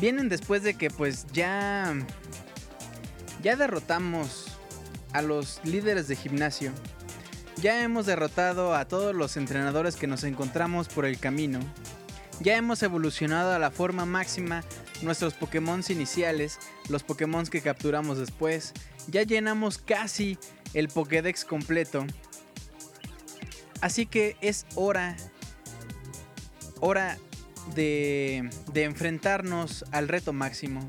vienen 0.00 0.28
después 0.30 0.62
de 0.62 0.74
que 0.74 0.90
pues 0.90 1.26
ya... 1.32 1.94
Ya 3.42 3.56
derrotamos 3.56 4.58
a 5.12 5.20
los 5.22 5.60
líderes 5.64 6.08
de 6.08 6.16
gimnasio. 6.16 6.72
Ya 7.60 7.82
hemos 7.82 8.06
derrotado 8.06 8.74
a 8.74 8.86
todos 8.86 9.14
los 9.14 9.36
entrenadores 9.36 9.96
que 9.96 10.06
nos 10.06 10.24
encontramos 10.24 10.88
por 10.88 11.04
el 11.04 11.18
camino. 11.18 11.60
Ya 12.40 12.56
hemos 12.56 12.82
evolucionado 12.82 13.52
a 13.52 13.58
la 13.58 13.70
forma 13.70 14.06
máxima 14.06 14.64
nuestros 15.02 15.34
Pokémon 15.34 15.82
iniciales, 15.88 16.58
los 16.88 17.02
Pokémon 17.02 17.46
que 17.46 17.60
capturamos 17.60 18.18
después. 18.18 18.72
Ya 19.08 19.22
llenamos 19.22 19.78
casi 19.78 20.38
el 20.74 20.88
Pokédex 20.88 21.44
completo. 21.44 22.06
Así 23.80 24.06
que 24.06 24.36
es 24.40 24.66
hora, 24.74 25.16
hora 26.80 27.18
de, 27.74 28.50
de 28.72 28.84
enfrentarnos 28.84 29.84
al 29.92 30.08
reto 30.08 30.32
máximo. 30.32 30.86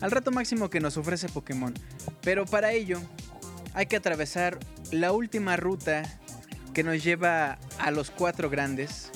Al 0.00 0.10
reto 0.10 0.32
máximo 0.32 0.68
que 0.68 0.80
nos 0.80 0.96
ofrece 0.96 1.28
Pokémon. 1.28 1.74
Pero 2.22 2.44
para 2.44 2.72
ello 2.72 3.00
hay 3.74 3.86
que 3.86 3.96
atravesar 3.96 4.58
la 4.90 5.12
última 5.12 5.56
ruta 5.56 6.02
que 6.74 6.82
nos 6.82 7.02
lleva 7.02 7.58
a 7.78 7.90
los 7.90 8.10
cuatro 8.10 8.50
grandes. 8.50 9.10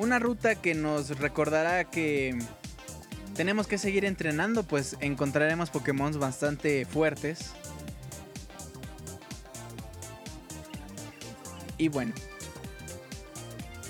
Una 0.00 0.18
ruta 0.18 0.54
que 0.54 0.74
nos 0.74 1.18
recordará 1.18 1.84
que 1.84 2.34
tenemos 3.36 3.66
que 3.66 3.76
seguir 3.76 4.06
entrenando, 4.06 4.62
pues 4.62 4.96
encontraremos 5.00 5.68
Pokémon 5.68 6.18
bastante 6.18 6.86
fuertes. 6.86 7.52
Y 11.76 11.88
bueno, 11.88 12.14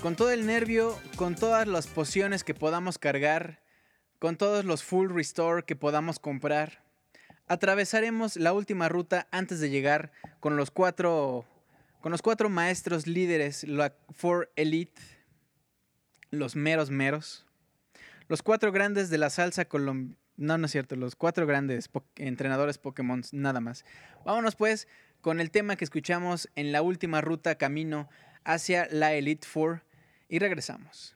con 0.01 0.17
todo 0.17 0.31
el 0.31 0.45
nervio, 0.45 0.99
con 1.15 1.35
todas 1.35 1.65
las 1.65 1.87
pociones 1.87 2.43
que 2.43 2.53
podamos 2.53 2.97
cargar, 2.97 3.61
con 4.19 4.35
todos 4.35 4.65
los 4.65 4.83
full 4.83 5.09
restore 5.15 5.63
que 5.63 5.77
podamos 5.77 6.19
comprar, 6.19 6.83
atravesaremos 7.47 8.35
la 8.35 8.51
última 8.51 8.89
ruta 8.89 9.29
antes 9.31 9.61
de 9.61 9.69
llegar 9.69 10.11
con 10.41 10.57
los 10.57 10.71
cuatro 10.71 11.45
con 12.01 12.11
los 12.11 12.21
cuatro 12.21 12.49
maestros 12.49 13.07
líderes, 13.07 13.63
la 13.63 13.93
Four 14.09 14.51
Elite 14.57 15.01
los 16.31 16.55
meros 16.55 16.89
meros. 16.89 17.45
Los 18.27 18.41
cuatro 18.41 18.71
grandes 18.71 19.09
de 19.09 19.17
la 19.17 19.29
salsa 19.29 19.65
colombiana. 19.65 20.17
No, 20.37 20.57
no 20.57 20.65
es 20.65 20.71
cierto, 20.71 20.95
los 20.95 21.15
cuatro 21.15 21.45
grandes 21.45 21.89
entrenadores 22.15 22.79
Pokémon, 22.79 23.21
nada 23.31 23.59
más. 23.59 23.85
Vámonos 24.25 24.55
pues 24.55 24.87
con 25.19 25.39
el 25.39 25.51
tema 25.51 25.75
que 25.75 25.83
escuchamos 25.83 26.49
en 26.55 26.71
la 26.71 26.81
última 26.81 27.21
ruta 27.21 27.55
camino 27.55 28.09
hacia 28.43 28.87
la 28.89 29.13
Elite 29.13 29.47
Four 29.47 29.83
y 30.29 30.39
regresamos. 30.39 31.15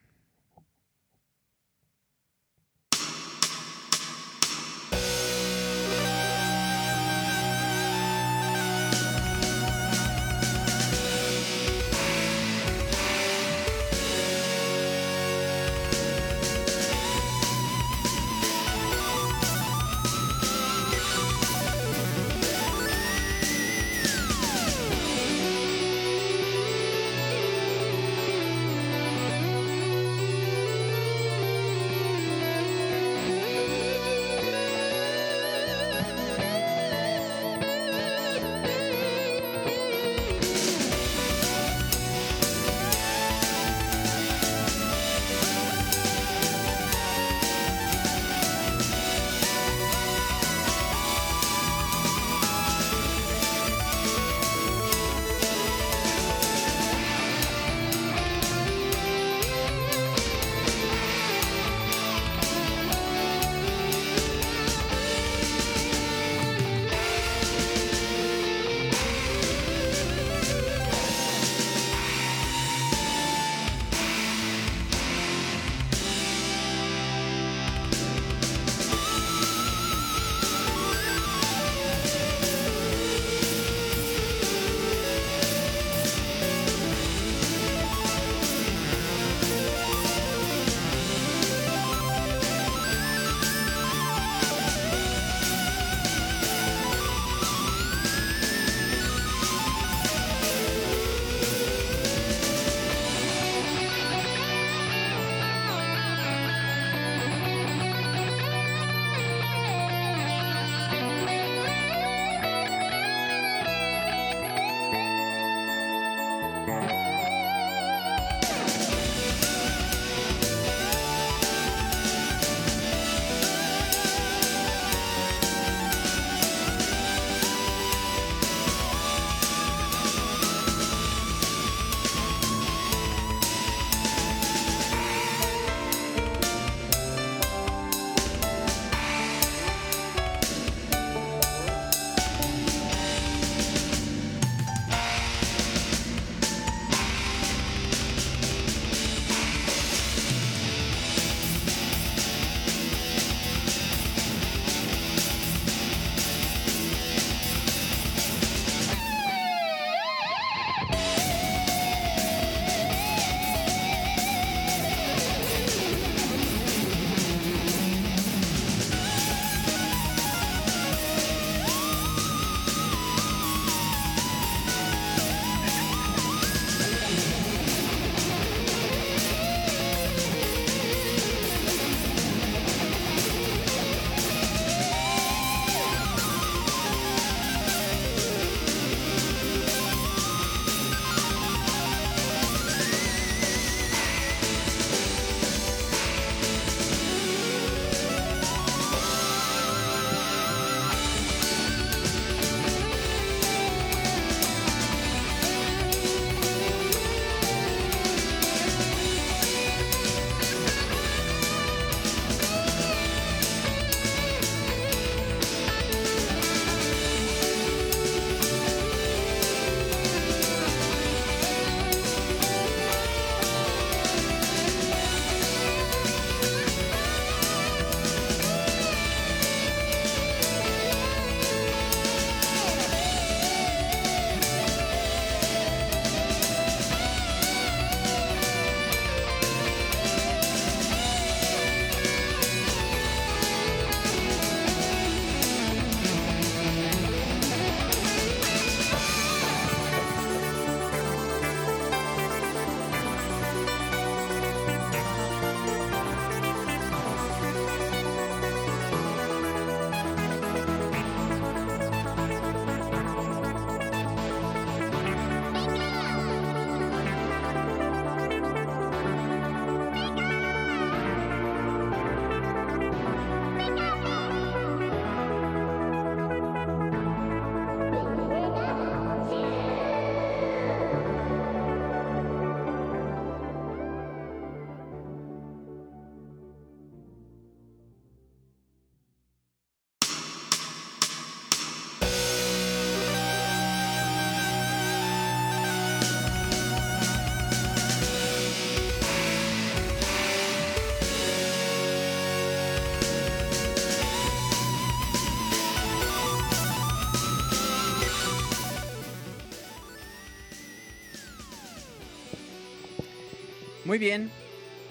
Muy 313.96 314.00
bien, 314.06 314.30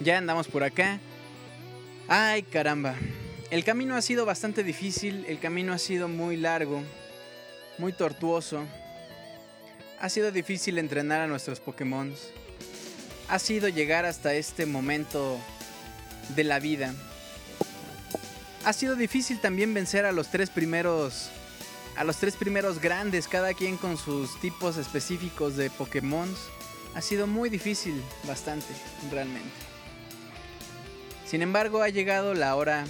ya 0.00 0.16
andamos 0.16 0.48
por 0.48 0.64
acá. 0.64 0.98
Ay, 2.08 2.42
caramba. 2.42 2.94
El 3.50 3.62
camino 3.62 3.96
ha 3.96 4.00
sido 4.00 4.24
bastante 4.24 4.64
difícil, 4.64 5.26
el 5.28 5.38
camino 5.38 5.74
ha 5.74 5.78
sido 5.78 6.08
muy 6.08 6.38
largo, 6.38 6.82
muy 7.76 7.92
tortuoso. 7.92 8.64
Ha 10.00 10.08
sido 10.08 10.32
difícil 10.32 10.78
entrenar 10.78 11.20
a 11.20 11.26
nuestros 11.26 11.60
Pokémon. 11.60 12.14
Ha 13.28 13.38
sido 13.38 13.68
llegar 13.68 14.06
hasta 14.06 14.32
este 14.32 14.64
momento 14.64 15.38
de 16.34 16.44
la 16.44 16.58
vida. 16.58 16.94
Ha 18.64 18.72
sido 18.72 18.96
difícil 18.96 19.38
también 19.38 19.74
vencer 19.74 20.06
a 20.06 20.12
los 20.12 20.30
tres 20.30 20.48
primeros 20.48 21.28
a 21.96 22.04
los 22.04 22.16
tres 22.16 22.36
primeros 22.36 22.80
grandes, 22.80 23.28
cada 23.28 23.52
quien 23.52 23.76
con 23.76 23.98
sus 23.98 24.40
tipos 24.40 24.78
específicos 24.78 25.58
de 25.58 25.68
Pokémon. 25.68 26.34
Ha 26.94 27.00
sido 27.00 27.26
muy 27.26 27.50
difícil, 27.50 28.00
bastante, 28.26 28.66
realmente. 29.10 29.50
Sin 31.26 31.42
embargo, 31.42 31.82
ha 31.82 31.88
llegado 31.88 32.34
la 32.34 32.54
hora 32.54 32.84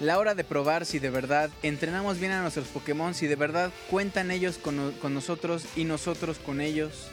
la 0.00 0.18
hora 0.18 0.36
de 0.36 0.44
probar 0.44 0.86
si 0.86 1.00
de 1.00 1.10
verdad 1.10 1.50
entrenamos 1.62 2.20
bien 2.20 2.30
a 2.30 2.42
nuestros 2.42 2.68
Pokémon, 2.68 3.14
si 3.14 3.26
de 3.26 3.34
verdad 3.34 3.72
cuentan 3.90 4.30
ellos 4.30 4.56
con, 4.56 4.94
nosotros 5.12 5.64
y 5.74 5.84
nosotros 5.84 6.38
con 6.38 6.60
ellos. 6.60 7.08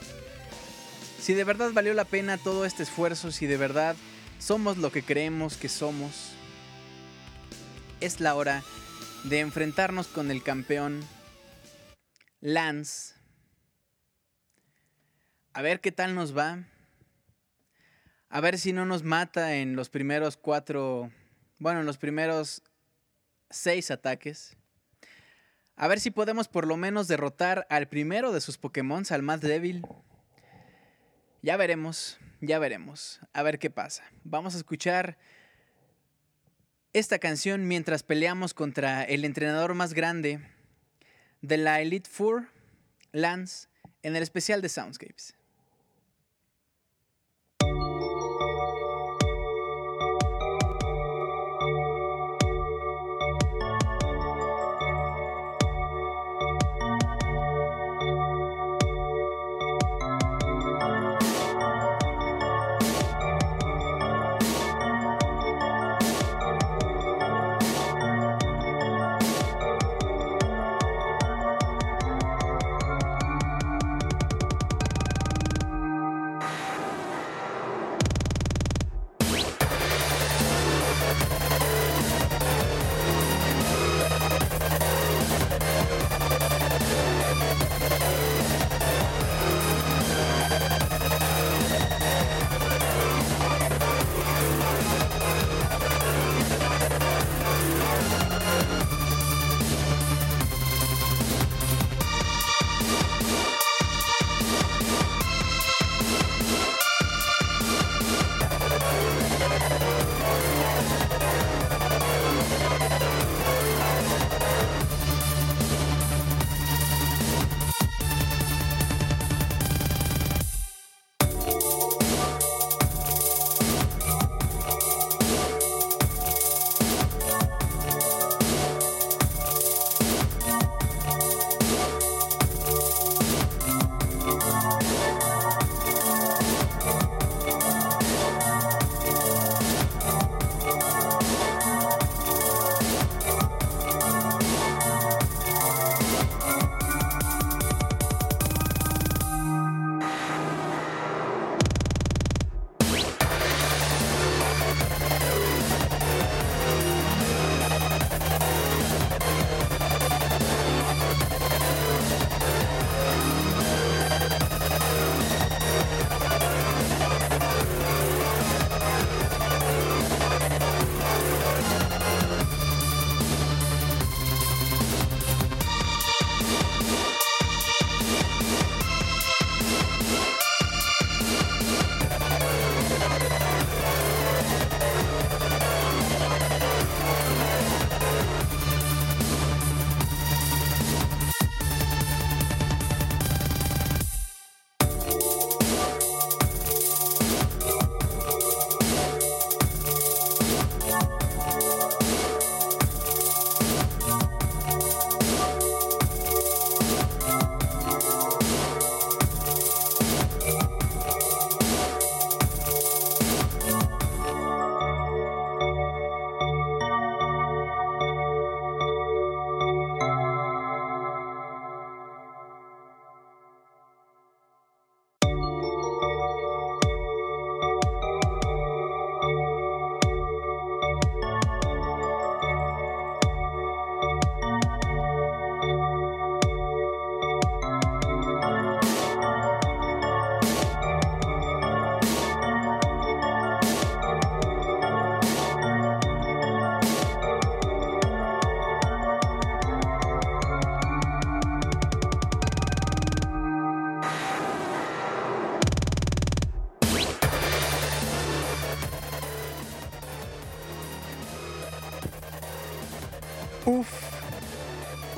Si 1.19 1.33
de 1.33 1.43
verdad 1.43 1.71
valió 1.73 1.95
la 1.95 2.05
pena 2.05 2.37
todo 2.37 2.63
este 2.63 2.83
esfuerzo, 2.83 3.31
si 3.31 3.47
de 3.47 3.57
verdad 3.57 3.95
somos 4.37 4.77
lo 4.77 4.91
que 4.91 5.01
creemos 5.01 5.57
que 5.57 5.69
somos. 5.69 6.33
Es 8.01 8.19
la 8.19 8.35
hora 8.35 8.63
de 9.23 9.39
enfrentarnos 9.39 10.05
con 10.05 10.29
el 10.29 10.43
campeón 10.43 11.03
Lance. 12.41 13.14
A 15.55 15.61
ver 15.61 15.79
qué 15.79 15.93
tal 15.93 16.15
nos 16.15 16.37
va. 16.37 16.65
A 18.27 18.41
ver 18.41 18.59
si 18.59 18.73
no 18.73 18.85
nos 18.85 19.03
mata 19.03 19.55
en 19.55 19.77
los 19.77 19.89
primeros 19.89 20.35
cuatro, 20.35 21.13
bueno, 21.59 21.79
en 21.79 21.85
los 21.85 21.97
primeros 21.97 22.61
seis 23.49 23.89
ataques. 23.89 24.57
A 25.77 25.87
ver 25.87 26.01
si 26.01 26.11
podemos 26.11 26.49
por 26.49 26.67
lo 26.67 26.75
menos 26.75 27.07
derrotar 27.07 27.65
al 27.69 27.87
primero 27.87 28.33
de 28.33 28.41
sus 28.41 28.57
Pokémon, 28.57 29.05
al 29.09 29.21
más 29.21 29.39
débil. 29.39 29.81
Ya 31.41 31.55
veremos, 31.55 32.19
ya 32.41 32.59
veremos. 32.59 33.21
A 33.31 33.41
ver 33.41 33.57
qué 33.57 33.69
pasa. 33.69 34.03
Vamos 34.25 34.55
a 34.55 34.57
escuchar 34.57 35.17
esta 36.91 37.17
canción 37.17 37.65
mientras 37.65 38.03
peleamos 38.03 38.53
contra 38.53 39.05
el 39.05 39.23
entrenador 39.23 39.73
más 39.73 39.93
grande 39.93 40.41
de 41.39 41.55
la 41.55 41.79
Elite 41.79 42.09
Four, 42.09 42.49
Lance, 43.13 43.69
en 44.03 44.17
el 44.17 44.21
especial 44.21 44.61
de 44.61 44.67
Soundscapes. 44.67 45.33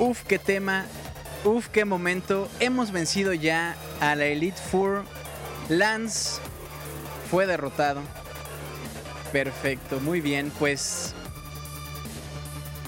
Uf, 0.08 0.22
qué 0.22 0.38
tema, 0.38 0.86
uf, 1.44 1.68
qué 1.68 1.84
momento. 1.84 2.48
Hemos 2.60 2.92
vencido 2.92 3.34
ya 3.34 3.76
a 4.00 4.14
la 4.14 4.24
Elite 4.24 4.56
Four. 4.70 5.04
Lance 5.68 6.40
fue 7.30 7.46
derrotado. 7.46 8.00
Perfecto, 9.32 10.00
muy 10.00 10.22
bien, 10.22 10.50
pues... 10.58 11.14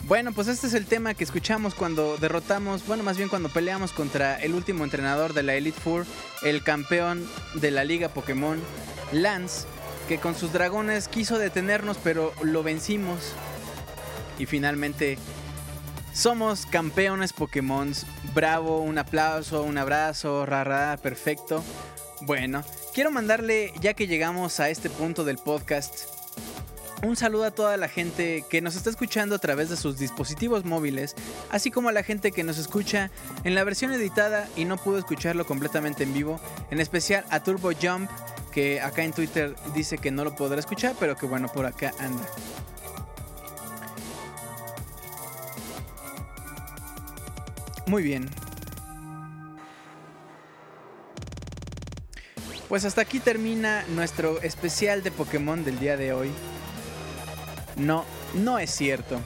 Bueno, 0.04 0.32
pues 0.32 0.48
este 0.48 0.66
es 0.66 0.74
el 0.74 0.86
tema 0.86 1.14
que 1.14 1.22
escuchamos 1.22 1.74
cuando 1.74 2.16
derrotamos, 2.16 2.84
bueno, 2.86 3.04
más 3.04 3.16
bien 3.16 3.28
cuando 3.28 3.48
peleamos 3.48 3.92
contra 3.92 4.40
el 4.40 4.54
último 4.54 4.82
entrenador 4.82 5.34
de 5.34 5.44
la 5.44 5.54
Elite 5.54 5.78
Four, 5.78 6.04
el 6.42 6.64
campeón 6.64 7.28
de 7.54 7.70
la 7.70 7.84
Liga 7.84 8.08
Pokémon, 8.08 8.58
Lance, 9.12 9.66
que 10.08 10.18
con 10.18 10.34
sus 10.34 10.52
dragones 10.52 11.06
quiso 11.06 11.38
detenernos, 11.38 11.98
pero 12.02 12.32
lo 12.42 12.64
vencimos. 12.64 13.34
Y 14.38 14.46
finalmente 14.46 15.18
somos 16.12 16.66
campeones 16.66 17.32
Pokémon. 17.32 17.92
Bravo, 18.34 18.80
un 18.80 18.98
aplauso, 18.98 19.62
un 19.62 19.78
abrazo, 19.78 20.46
rara, 20.46 20.98
perfecto. 21.02 21.62
Bueno, 22.22 22.62
quiero 22.94 23.10
mandarle, 23.10 23.72
ya 23.80 23.94
que 23.94 24.06
llegamos 24.06 24.60
a 24.60 24.68
este 24.68 24.90
punto 24.90 25.24
del 25.24 25.38
podcast, 25.38 26.04
un 27.02 27.16
saludo 27.16 27.44
a 27.44 27.50
toda 27.50 27.78
la 27.78 27.88
gente 27.88 28.44
que 28.50 28.60
nos 28.60 28.76
está 28.76 28.90
escuchando 28.90 29.34
a 29.34 29.38
través 29.38 29.70
de 29.70 29.76
sus 29.76 29.98
dispositivos 29.98 30.66
móviles, 30.66 31.14
así 31.50 31.70
como 31.70 31.88
a 31.88 31.92
la 31.92 32.02
gente 32.02 32.30
que 32.30 32.44
nos 32.44 32.58
escucha 32.58 33.10
en 33.44 33.54
la 33.54 33.64
versión 33.64 33.92
editada 33.92 34.48
y 34.54 34.66
no 34.66 34.76
pudo 34.76 34.98
escucharlo 34.98 35.46
completamente 35.46 36.02
en 36.02 36.12
vivo, 36.12 36.38
en 36.70 36.78
especial 36.78 37.24
a 37.30 37.42
Turbo 37.42 37.70
Jump, 37.72 38.10
que 38.52 38.80
acá 38.82 39.02
en 39.02 39.12
Twitter 39.12 39.56
dice 39.74 39.96
que 39.96 40.10
no 40.10 40.24
lo 40.24 40.34
podrá 40.34 40.60
escuchar, 40.60 40.94
pero 41.00 41.16
que 41.16 41.24
bueno, 41.24 41.48
por 41.48 41.64
acá 41.64 41.94
anda. 41.98 42.26
Muy 47.86 48.02
bien. 48.02 48.28
Pues 52.68 52.84
hasta 52.84 53.00
aquí 53.00 53.18
termina 53.18 53.84
nuestro 53.88 54.40
especial 54.42 55.02
de 55.02 55.10
Pokémon 55.10 55.64
del 55.64 55.80
día 55.80 55.96
de 55.96 56.12
hoy. 56.12 56.30
No, 57.76 58.04
no 58.34 58.60
es 58.60 58.70
cierto. 58.70 59.20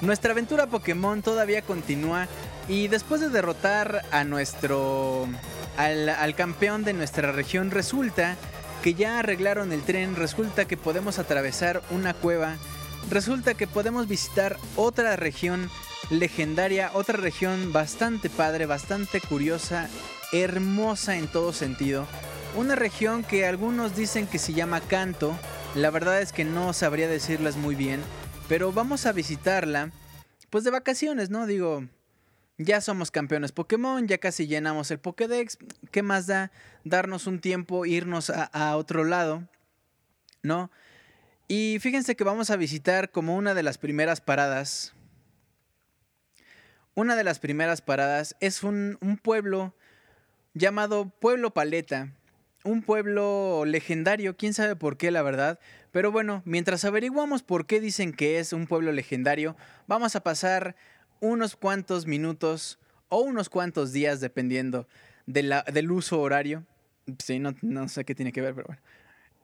Nuestra 0.00 0.32
aventura 0.32 0.66
Pokémon 0.66 1.20
todavía 1.20 1.60
continúa 1.60 2.26
y 2.68 2.88
después 2.88 3.20
de 3.20 3.28
derrotar 3.28 4.02
a 4.10 4.24
nuestro... 4.24 5.28
Al, 5.76 6.08
al, 6.08 6.34
campeón 6.34 6.84
de 6.84 6.94
nuestra 6.94 7.32
región 7.32 7.70
resulta 7.70 8.36
que 8.82 8.94
ya 8.94 9.18
arreglaron 9.18 9.72
el 9.72 9.82
tren, 9.82 10.16
resulta 10.16 10.64
que 10.64 10.78
podemos 10.78 11.18
atravesar 11.18 11.82
una 11.90 12.14
cueva, 12.14 12.56
resulta 13.10 13.52
que 13.52 13.66
podemos 13.66 14.08
visitar 14.08 14.56
otra 14.74 15.16
región 15.16 15.68
legendaria, 16.10 16.90
otra 16.94 17.16
región 17.16 17.72
bastante 17.72 18.30
padre, 18.30 18.66
bastante 18.66 19.20
curiosa, 19.20 19.88
hermosa 20.32 21.16
en 21.16 21.28
todo 21.28 21.52
sentido. 21.52 22.06
Una 22.56 22.74
región 22.74 23.24
que 23.24 23.46
algunos 23.46 23.96
dicen 23.96 24.26
que 24.26 24.38
se 24.38 24.54
llama 24.54 24.80
Canto, 24.80 25.36
la 25.74 25.90
verdad 25.90 26.22
es 26.22 26.32
que 26.32 26.44
no 26.44 26.72
sabría 26.72 27.08
decirlas 27.08 27.56
muy 27.56 27.74
bien, 27.74 28.00
pero 28.48 28.72
vamos 28.72 29.04
a 29.06 29.12
visitarla, 29.12 29.90
pues 30.48 30.64
de 30.64 30.70
vacaciones, 30.70 31.28
¿no? 31.28 31.46
Digo, 31.46 31.84
ya 32.56 32.80
somos 32.80 33.10
campeones 33.10 33.52
Pokémon, 33.52 34.06
ya 34.06 34.18
casi 34.18 34.46
llenamos 34.46 34.90
el 34.90 34.98
Pokédex, 34.98 35.58
¿qué 35.90 36.02
más 36.02 36.26
da 36.26 36.50
darnos 36.84 37.26
un 37.26 37.40
tiempo, 37.40 37.84
irnos 37.84 38.30
a, 38.30 38.44
a 38.44 38.76
otro 38.76 39.04
lado, 39.04 39.46
¿no? 40.42 40.70
Y 41.48 41.78
fíjense 41.80 42.16
que 42.16 42.24
vamos 42.24 42.50
a 42.50 42.56
visitar 42.56 43.10
como 43.10 43.36
una 43.36 43.54
de 43.54 43.62
las 43.62 43.76
primeras 43.78 44.20
paradas. 44.20 44.95
Una 46.96 47.14
de 47.14 47.24
las 47.24 47.40
primeras 47.40 47.82
paradas 47.82 48.36
es 48.40 48.62
un, 48.62 48.98
pueblo 49.22 49.74
llamado 50.54 51.10
Pueblo 51.10 51.52
Paleta 51.52 52.10
un 52.64 52.82
pueblo 52.82 53.64
legendario, 53.66 54.36
quién 54.36 54.54
sabe 54.54 54.76
por 54.76 54.96
qué 54.96 55.10
la 55.10 55.20
verdad, 55.20 55.60
pero 55.92 56.10
bueno, 56.10 56.42
mientras 56.46 56.86
averiguamos 56.86 57.42
por 57.42 57.66
qué 57.66 57.80
dicen 57.80 58.12
que 58.12 58.38
es 58.40 58.54
un 58.54 58.66
pueblo 58.66 58.92
legendario, 58.92 59.56
vamos 59.86 60.16
a 60.16 60.22
pasar 60.22 60.74
unos 61.20 61.54
cuantos 61.54 62.06
minutos 62.06 62.80
o 63.10 63.20
unos 63.20 63.50
cuantos 63.50 63.92
días 63.92 64.20
dependiendo 64.20 64.88
del 65.26 65.90
uso 65.92 66.18
horario. 66.18 66.64
Sí, 67.22 67.38
no, 67.38 67.54
no 67.60 67.88
sé 67.88 68.06
qué 68.06 68.14
tiene 68.14 68.32
que 68.32 68.40
ver, 68.40 68.54
pero 68.54 68.68
bueno. 68.68 68.82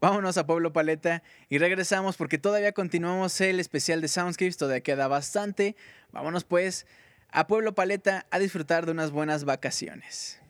Vámonos 0.00 0.36
a 0.36 0.46
Pueblo 0.46 0.72
Paleta 0.72 1.22
y 1.50 1.58
regresamos 1.58 2.16
porque 2.16 2.38
todavía 2.38 2.72
continuamos 2.72 3.40
el 3.42 3.60
especial 3.60 4.00
de 4.00 4.08
Soundscapes, 4.08 4.56
todavía 4.56 4.82
queda 4.82 5.06
bastante. 5.06 5.76
Vámonos 6.10 6.42
pues 6.42 6.86
a 7.32 7.46
Pueblo 7.46 7.74
Paleta 7.74 8.26
a 8.30 8.38
disfrutar 8.38 8.84
de 8.84 8.92
unas 8.92 9.10
buenas 9.10 9.44
vacaciones. 9.44 10.41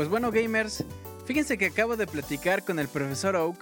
Pues 0.00 0.08
bueno, 0.08 0.30
gamers, 0.30 0.82
fíjense 1.26 1.58
que 1.58 1.66
acabo 1.66 1.94
de 1.94 2.06
platicar 2.06 2.64
con 2.64 2.78
el 2.78 2.88
profesor 2.88 3.36
Oak 3.36 3.58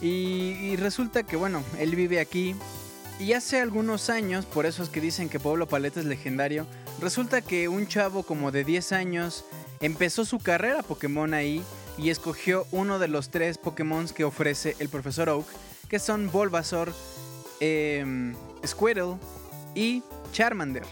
y, 0.00 0.76
resulta 0.76 1.24
que, 1.24 1.34
bueno, 1.34 1.64
él 1.76 1.96
vive 1.96 2.20
aquí 2.20 2.54
y 3.18 3.32
hace 3.32 3.60
algunos 3.60 4.08
años, 4.08 4.46
por 4.46 4.64
eso 4.64 4.84
es 4.84 4.90
que 4.90 5.00
dicen 5.00 5.28
que 5.28 5.40
Pueblo 5.40 5.66
Paleta 5.66 5.98
es 5.98 6.06
legendario, 6.06 6.68
resulta 7.00 7.40
que 7.40 7.66
un 7.66 7.88
chavo 7.88 8.22
como 8.22 8.52
de 8.52 8.62
10 8.62 8.92
años 8.92 9.44
empezó 9.80 10.24
su 10.24 10.38
carrera 10.38 10.84
Pokémon 10.84 11.34
ahí 11.34 11.64
y 11.98 12.10
escogió 12.10 12.64
uno 12.70 13.00
de 13.00 13.08
los 13.08 13.30
tres 13.30 13.58
Pokémon 13.58 14.06
que 14.06 14.22
ofrece 14.22 14.76
el 14.78 14.88
profesor 14.88 15.30
Oak, 15.30 15.48
que 15.88 15.98
son 15.98 16.30
Bulbasaur, 16.30 16.92
em, 17.58 18.36
Squirtle 18.64 19.16
y 19.74 20.04
Charmander. 20.30 20.84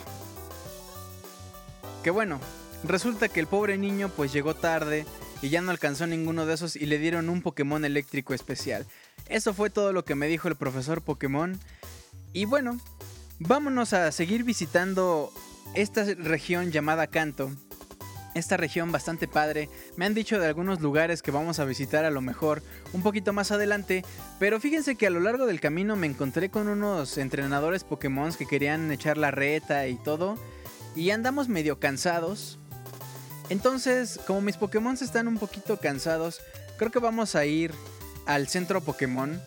Que 2.02 2.10
bueno, 2.10 2.40
resulta 2.84 3.28
que 3.28 3.40
el 3.40 3.46
pobre 3.46 3.78
niño 3.78 4.10
pues 4.14 4.32
llegó 4.32 4.54
tarde 4.54 5.06
y 5.42 5.48
ya 5.48 5.60
no 5.60 5.70
alcanzó 5.70 6.06
ninguno 6.06 6.46
de 6.46 6.54
esos 6.54 6.76
y 6.76 6.86
le 6.86 6.98
dieron 6.98 7.28
un 7.28 7.42
Pokémon 7.42 7.84
eléctrico 7.84 8.34
especial. 8.34 8.86
Eso 9.28 9.54
fue 9.54 9.70
todo 9.70 9.92
lo 9.92 10.04
que 10.04 10.14
me 10.14 10.26
dijo 10.26 10.48
el 10.48 10.56
profesor 10.56 11.02
Pokémon. 11.02 11.58
Y 12.32 12.44
bueno, 12.44 12.78
vámonos 13.38 13.92
a 13.92 14.12
seguir 14.12 14.44
visitando 14.44 15.32
esta 15.74 16.04
región 16.04 16.72
llamada 16.72 17.06
Kanto. 17.06 17.50
Esta 18.34 18.56
región 18.56 18.92
bastante 18.92 19.26
padre. 19.26 19.68
Me 19.96 20.04
han 20.04 20.14
dicho 20.14 20.38
de 20.38 20.46
algunos 20.46 20.80
lugares 20.80 21.20
que 21.20 21.32
vamos 21.32 21.58
a 21.58 21.64
visitar 21.64 22.04
a 22.04 22.10
lo 22.10 22.20
mejor 22.20 22.62
un 22.92 23.02
poquito 23.02 23.32
más 23.32 23.50
adelante. 23.50 24.04
Pero 24.38 24.60
fíjense 24.60 24.94
que 24.94 25.06
a 25.08 25.10
lo 25.10 25.20
largo 25.20 25.46
del 25.46 25.60
camino 25.60 25.96
me 25.96 26.06
encontré 26.06 26.48
con 26.48 26.68
unos 26.68 27.18
entrenadores 27.18 27.82
Pokémon 27.82 28.32
que 28.32 28.46
querían 28.46 28.92
echar 28.92 29.18
la 29.18 29.32
reta 29.32 29.88
y 29.88 29.96
todo. 29.96 30.36
Y 30.94 31.10
andamos 31.10 31.48
medio 31.48 31.80
cansados. 31.80 32.60
Entonces, 33.50 34.18
como 34.26 34.40
mis 34.40 34.56
Pokémon 34.56 34.94
están 34.94 35.28
un 35.28 35.36
poquito 35.36 35.76
cansados, 35.76 36.40
creo 36.78 36.90
que 36.90 37.00
vamos 37.00 37.34
a 37.34 37.44
ir 37.44 37.72
al 38.26 38.46
centro 38.46 38.80
Pokémon 38.80 39.40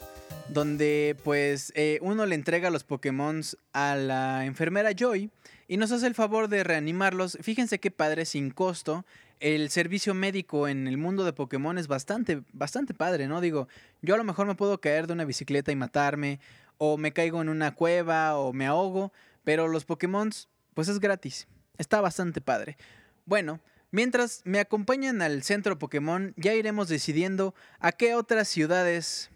donde 0.50 1.16
pues 1.24 1.72
eh, 1.76 2.00
uno 2.02 2.26
le 2.26 2.36
entrega 2.36 2.70
los 2.70 2.84
Pokémon 2.84 3.42
a 3.72 3.96
la 3.96 4.46
enfermera 4.46 4.92
Joy 4.92 5.32
y 5.68 5.78
nos 5.78 5.92
hace 5.92 6.08
el 6.08 6.16
favor 6.16 6.50
de 6.50 6.64
reanimarlos. 6.64 7.38
Fíjense 7.42 7.80
qué 7.80 7.92
padre, 7.92 8.26
sin 8.26 8.52
costo. 8.52 9.06
El 9.40 9.70
servicio 9.70 10.14
médico 10.14 10.68
en 10.68 10.88
el 10.88 10.98
mundo 10.98 11.24
de 11.24 11.34
Pokémon 11.34 11.78
es 11.78 11.88
bastante, 11.88 12.44
bastante 12.52 12.94
padre, 12.94 13.28
¿no? 13.28 13.42
Digo, 13.42 13.68
yo 14.02 14.16
a 14.16 14.18
lo 14.18 14.24
mejor 14.24 14.48
me 14.48 14.56
puedo 14.56 14.80
caer 14.80 15.08
de 15.08 15.14
una 15.14 15.26
bicicleta 15.26 15.72
y 15.72 15.76
matarme, 15.76 16.40
o 16.78 16.98
me 16.98 17.14
caigo 17.14 17.42
en 17.42 17.50
una 17.50 17.74
cueva, 17.74 18.38
o 18.38 18.54
me 18.54 18.66
ahogo, 18.66 19.12
pero 19.44 19.68
los 19.68 19.86
Pokémon, 19.86 20.30
pues 20.74 20.88
es 20.88 21.00
gratis. 21.00 21.48
Está 21.78 22.02
bastante 22.02 22.42
padre. 22.42 22.78
Bueno, 23.26 23.60
mientras 23.94 24.42
me 24.44 24.60
acompañan 24.60 25.22
al 25.22 25.44
centro 25.44 25.80
Pokémon, 25.80 26.34
ya 26.36 26.54
iremos 26.56 26.90
decidiendo 26.90 27.54
a 27.80 27.94
qué 27.94 28.16
otras 28.16 28.50
ciudades 28.50 29.30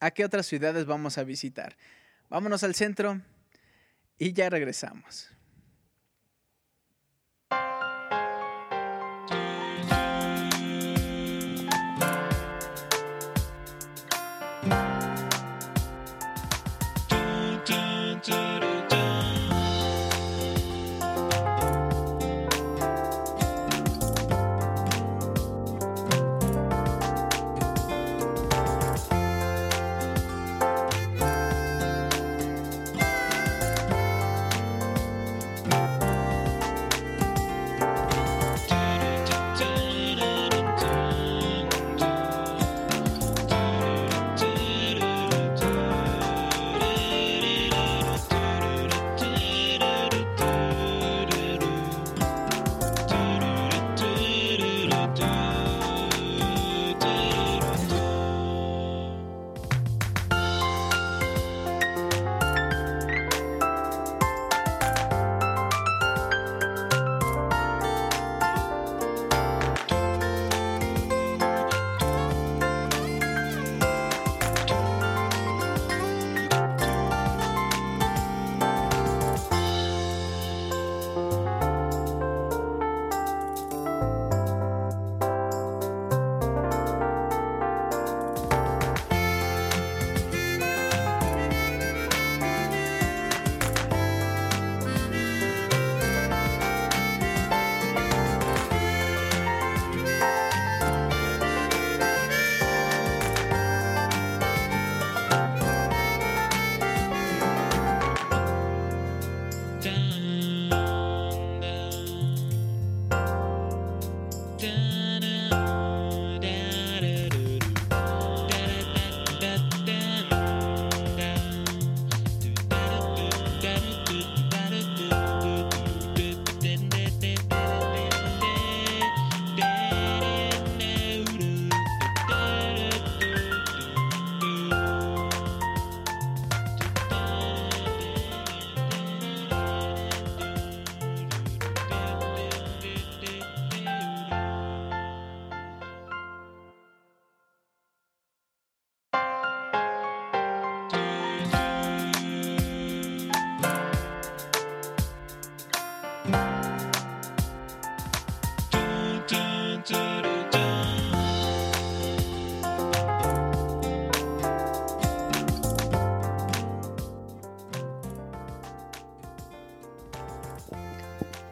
a 0.00 0.10
qué 0.10 0.24
otras 0.24 0.46
ciudades 0.46 0.84
vamos 0.84 1.16
a 1.16 1.24
visitar. 1.24 1.76
Vámonos 2.28 2.62
al 2.64 2.74
centro 2.74 3.22
y 4.18 4.34
ya 4.34 4.50
regresamos. 4.50 5.30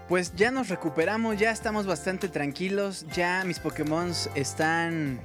Pues 0.08 0.34
ya 0.36 0.50
nos 0.50 0.68
recuperamos, 0.68 1.38
ya 1.38 1.50
estamos 1.50 1.86
bastante 1.86 2.28
tranquilos, 2.28 3.06
ya 3.14 3.42
mis 3.46 3.58
Pokémon 3.58 4.12
están... 4.34 5.18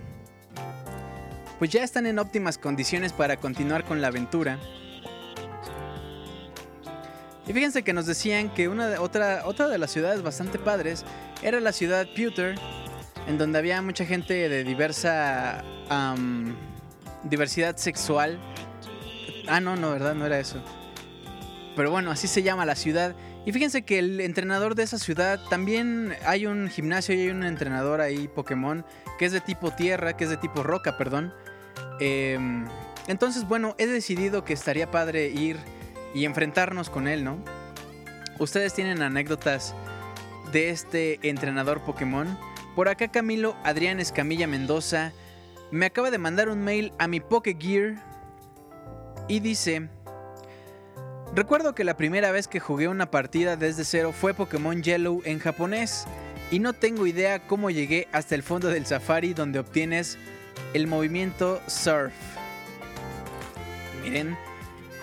Pues 1.58 1.70
ya 1.70 1.84
están 1.84 2.06
en 2.06 2.18
óptimas 2.18 2.58
condiciones 2.58 3.12
para 3.12 3.36
continuar 3.36 3.84
con 3.84 4.00
la 4.00 4.08
aventura. 4.08 4.58
Y 7.46 7.52
fíjense 7.52 7.84
que 7.84 7.92
nos 7.92 8.06
decían 8.06 8.54
que 8.54 8.70
una 8.70 8.88
de, 8.88 8.98
otra, 9.00 9.42
otra 9.46 9.68
de 9.68 9.78
las 9.78 9.92
ciudades 9.92 10.22
bastante 10.24 10.58
padres 10.58 11.04
era 11.42 11.60
la 11.60 11.74
ciudad 11.74 12.08
Pewter, 12.16 12.56
en 13.28 13.38
donde 13.38 13.60
había 13.60 13.82
mucha 13.82 14.06
gente 14.06 14.48
de 14.48 14.64
diversa 14.64 15.62
diversidad 17.24 17.76
sexual. 17.76 18.40
Ah, 19.48 19.60
no, 19.60 19.76
no, 19.76 19.92
¿verdad? 19.92 20.16
No 20.16 20.26
era 20.26 20.40
eso. 20.40 20.64
Pero 21.76 21.92
bueno, 21.92 22.12
así 22.12 22.28
se 22.28 22.44
llama 22.44 22.66
la 22.66 22.76
ciudad 22.76 23.14
Y 23.46 23.52
fíjense 23.52 23.84
que 23.84 24.00
el 24.00 24.20
entrenador 24.20 24.76
de 24.76 24.84
esa 24.84 25.00
ciudad 25.00 25.40
también 25.50 26.14
hay 26.26 26.46
un 26.46 26.70
gimnasio 26.70 27.16
y 27.16 27.22
hay 27.22 27.30
un 27.30 27.44
entrenador 27.44 28.02
ahí 28.02 28.28
Pokémon 28.28 28.86
que 29.18 29.26
es 29.26 29.32
de 29.32 29.42
tipo 29.42 29.72
tierra, 29.72 30.16
que 30.16 30.26
es 30.26 30.30
de 30.30 30.38
tipo 30.38 30.62
roca, 30.64 30.98
perdón. 30.98 31.34
Em, 32.00 32.66
entonces, 33.08 33.48
bueno, 33.48 33.76
he 33.78 33.88
decidido 33.88 34.44
que 34.44 34.54
estaría 34.54 34.92
padre 34.92 35.28
ir 35.30 35.58
y 36.14 36.26
enfrentarnos 36.26 36.90
con 36.90 37.08
él, 37.08 37.24
¿no? 37.24 37.38
Ustedes 38.40 38.74
tienen 38.74 39.02
anécdotas 39.02 39.74
de 40.52 40.70
este 40.70 41.20
entrenador 41.28 41.82
Pokémon. 41.82 42.38
Por 42.76 42.88
acá 42.88 43.10
Camilo 43.10 43.56
Adrián 43.64 44.00
Escamilla 44.00 44.48
Mendoza 44.48 45.12
me 45.72 45.86
acaba 45.86 46.12
de 46.12 46.18
mandar 46.18 46.50
un 46.50 46.62
mail 46.62 46.94
a 47.00 47.08
mi 47.08 47.20
Pokégear 47.20 47.96
y 49.28 49.40
dice... 49.40 49.90
Recuerdo 51.36 51.76
que 51.76 51.84
la 51.84 51.96
primera 51.96 52.32
vez 52.32 52.48
que 52.48 52.60
jugué 52.60 52.88
una 52.88 53.12
partida 53.12 53.56
desde 53.56 53.86
cero 53.86 54.14
fue 54.14 54.34
Pokémon 54.34 54.82
Yellow 54.82 55.22
en 55.26 55.40
japonés 55.40 56.06
y 56.50 56.58
no 56.58 56.74
tengo 56.74 57.06
idea 57.06 57.40
cómo 57.40 57.70
llegué 57.70 58.08
hasta 58.12 58.34
el 58.34 58.42
fondo 58.42 58.70
del 58.70 58.88
safari 58.88 59.36
donde 59.36 59.60
obtienes 59.60 60.18
el 60.74 60.88
movimiento 60.88 61.62
surf. 61.68 62.14
Miren, 64.04 64.36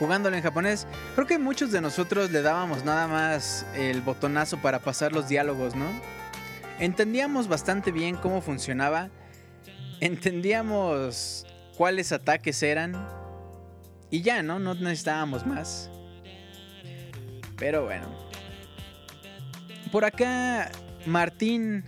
jugándolo 0.00 0.36
en 0.36 0.42
japonés, 0.42 0.88
creo 1.14 1.28
que 1.28 1.38
muchos 1.38 1.70
de 1.70 1.80
nosotros 1.80 2.32
le 2.32 2.42
dábamos 2.42 2.84
nada 2.84 3.06
más 3.06 3.64
el 3.76 4.00
botonazo 4.00 4.58
para 4.58 4.80
pasar 4.80 5.12
los 5.12 5.28
diálogos, 5.28 5.76
¿no? 5.76 5.86
Entendíamos 6.80 7.46
bastante 7.46 7.92
bien 7.92 8.16
cómo 8.16 8.40
funcionaba, 8.40 9.10
entendíamos 10.00 11.46
cuáles 11.76 12.10
ataques 12.10 12.64
eran 12.64 12.94
y 14.10 14.22
ya, 14.22 14.42
¿no? 14.42 14.58
No 14.58 14.74
necesitábamos 14.74 15.46
más. 15.46 15.88
Pero 17.56 17.84
bueno. 17.84 18.06
Por 19.90 20.04
acá, 20.04 20.70
Martín. 21.06 21.84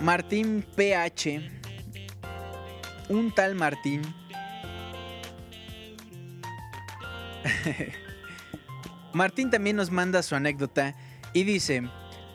Martín 0.00 0.64
PH. 0.76 1.50
Un 3.08 3.32
tal 3.34 3.54
Martín. 3.54 4.02
Martín 9.12 9.50
también 9.50 9.76
nos 9.76 9.90
manda 9.90 10.22
su 10.22 10.34
anécdota 10.34 10.94
y 11.32 11.44
dice, 11.44 11.88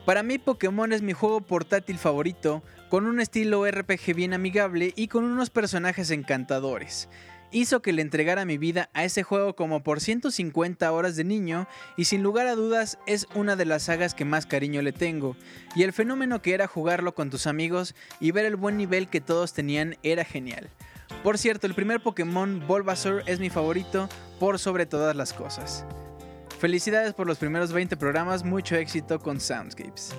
para 0.05 0.23
mí 0.23 0.39
Pokémon 0.39 0.93
es 0.93 1.01
mi 1.01 1.13
juego 1.13 1.41
portátil 1.41 1.97
favorito, 1.97 2.63
con 2.89 3.05
un 3.05 3.19
estilo 3.19 3.69
RPG 3.69 4.15
bien 4.15 4.33
amigable 4.33 4.93
y 4.95 5.07
con 5.07 5.23
unos 5.23 5.49
personajes 5.49 6.09
encantadores 6.11 7.07
hizo 7.51 7.81
que 7.81 7.93
le 7.93 8.01
entregara 8.01 8.45
mi 8.45 8.57
vida 8.57 8.89
a 8.93 9.03
ese 9.03 9.23
juego 9.23 9.55
como 9.55 9.83
por 9.83 9.99
150 9.99 10.91
horas 10.91 11.15
de 11.15 11.23
niño 11.23 11.67
y 11.97 12.05
sin 12.05 12.23
lugar 12.23 12.47
a 12.47 12.55
dudas 12.55 12.97
es 13.07 13.27
una 13.35 13.55
de 13.55 13.65
las 13.65 13.83
sagas 13.83 14.15
que 14.15 14.25
más 14.25 14.45
cariño 14.45 14.81
le 14.81 14.93
tengo. 14.93 15.35
Y 15.75 15.83
el 15.83 15.93
fenómeno 15.93 16.41
que 16.41 16.53
era 16.53 16.67
jugarlo 16.67 17.13
con 17.13 17.29
tus 17.29 17.47
amigos 17.47 17.95
y 18.19 18.31
ver 18.31 18.45
el 18.45 18.55
buen 18.55 18.77
nivel 18.77 19.07
que 19.07 19.21
todos 19.21 19.53
tenían 19.53 19.97
era 20.03 20.23
genial. 20.23 20.69
Por 21.23 21.37
cierto, 21.37 21.67
el 21.67 21.75
primer 21.75 22.01
Pokémon 22.01 22.65
Bulbasaur 22.65 23.23
es 23.27 23.39
mi 23.39 23.49
favorito 23.49 24.09
por 24.39 24.57
sobre 24.57 24.85
todas 24.85 25.15
las 25.15 25.33
cosas. 25.33 25.85
Felicidades 26.59 27.13
por 27.13 27.27
los 27.27 27.37
primeros 27.37 27.73
20 27.73 27.97
programas, 27.97 28.43
mucho 28.43 28.75
éxito 28.75 29.19
con 29.19 29.39
Soundscapes. 29.39 30.13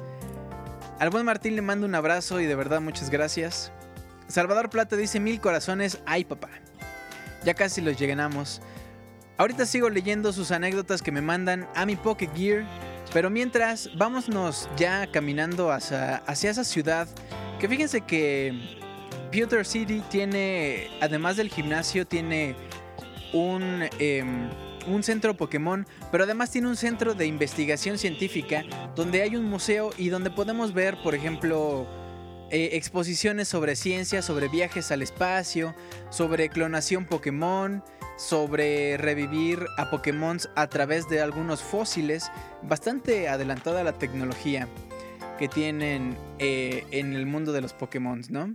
Al 0.98 1.10
buen 1.10 1.24
Martín 1.24 1.56
le 1.56 1.62
mando 1.62 1.86
un 1.86 1.94
abrazo 1.94 2.40
y 2.40 2.46
de 2.46 2.54
verdad 2.54 2.80
muchas 2.80 3.10
gracias. 3.10 3.72
Salvador 4.28 4.70
Plata 4.70 4.96
dice 4.96 5.18
mil 5.18 5.40
corazones, 5.40 6.00
ay 6.06 6.24
papá. 6.24 6.48
Ya 7.44 7.55
casi 7.55 7.81
los 7.81 7.98
llenamos. 7.98 8.60
Ahorita 9.39 9.66
sigo 9.66 9.89
leyendo 9.89 10.32
sus 10.32 10.51
anécdotas 10.51 11.02
que 11.02 11.10
me 11.10 11.20
mandan 11.20 11.69
a 11.74 11.86
mi 11.86 11.97
Pocket 11.97 12.31
Gear. 12.35 12.64
Pero 13.12 13.28
mientras, 13.28 13.90
vámonos 13.97 14.69
ya 14.77 15.06
caminando 15.10 15.70
hacia, 15.70 16.23
esa 16.27 16.64
ciudad. 16.64 17.09
Que 17.59 17.69
fíjense 17.69 18.01
que 18.01 18.81
Pewter 19.31 19.66
City 19.66 20.02
tiene, 20.10 20.89
además 21.01 21.36
del 21.36 21.48
gimnasio, 21.48 22.06
tiene 22.06 22.56
un, 23.32 23.89
em, 23.98 24.48
un 24.86 25.02
centro 25.02 25.36
Pokémon, 25.36 25.86
pero 26.10 26.24
además 26.24 26.51
tiene 26.51 26.69
un 26.69 26.77
centro 26.77 27.14
de 27.14 27.27
investigación 27.27 27.98
científica 27.98 28.64
donde 28.97 29.23
hay 29.23 29.36
un 29.36 29.44
museo 29.44 29.90
y 29.97 30.09
donde 30.09 30.31
podemos 30.31 30.73
ver, 30.73 30.97
por 31.02 31.14
ejemplo, 31.14 31.86
eh, 32.52 32.76
exposiciones 32.76 33.48
sobre 33.48 33.76
ciencia, 33.76 34.20
sobre 34.20 34.48
viajes 34.48 34.92
al 34.92 35.00
espacio, 35.00 35.74
sobre 36.10 36.50
clonación 36.50 37.06
Pokémon, 37.06 37.82
sobre 38.18 38.98
revivir 38.98 39.64
a 39.78 39.88
Pokémon 39.88 40.38
a 40.54 40.66
través 40.68 41.08
de 41.08 41.22
algunos 41.22 41.62
fósiles. 41.62 42.30
Bastante 42.62 43.26
adelantada 43.30 43.82
la 43.82 43.98
tecnología 43.98 44.68
que 45.38 45.48
tienen 45.48 46.18
eh, 46.38 46.84
en 46.90 47.14
el 47.14 47.24
mundo 47.24 47.52
de 47.52 47.62
los 47.62 47.72
Pokémon, 47.72 48.20
¿no? 48.28 48.54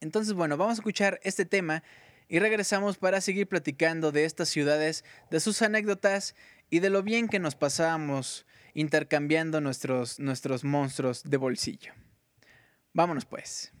Entonces, 0.00 0.32
bueno, 0.32 0.56
vamos 0.56 0.78
a 0.78 0.80
escuchar 0.80 1.20
este 1.22 1.44
tema 1.44 1.82
y 2.28 2.38
regresamos 2.38 2.96
para 2.96 3.20
seguir 3.20 3.46
platicando 3.46 4.10
de 4.10 4.24
estas 4.24 4.48
ciudades, 4.48 5.04
de 5.30 5.40
sus 5.40 5.60
anécdotas 5.60 6.34
y 6.70 6.78
de 6.78 6.88
lo 6.88 7.02
bien 7.02 7.28
que 7.28 7.40
nos 7.40 7.56
pasábamos 7.56 8.46
intercambiando 8.72 9.60
nuestros, 9.60 10.18
nuestros 10.18 10.64
monstruos 10.64 11.24
de 11.24 11.36
bolsillo. 11.36 11.92
Vámonos 12.96 13.26
pues. 13.26 13.75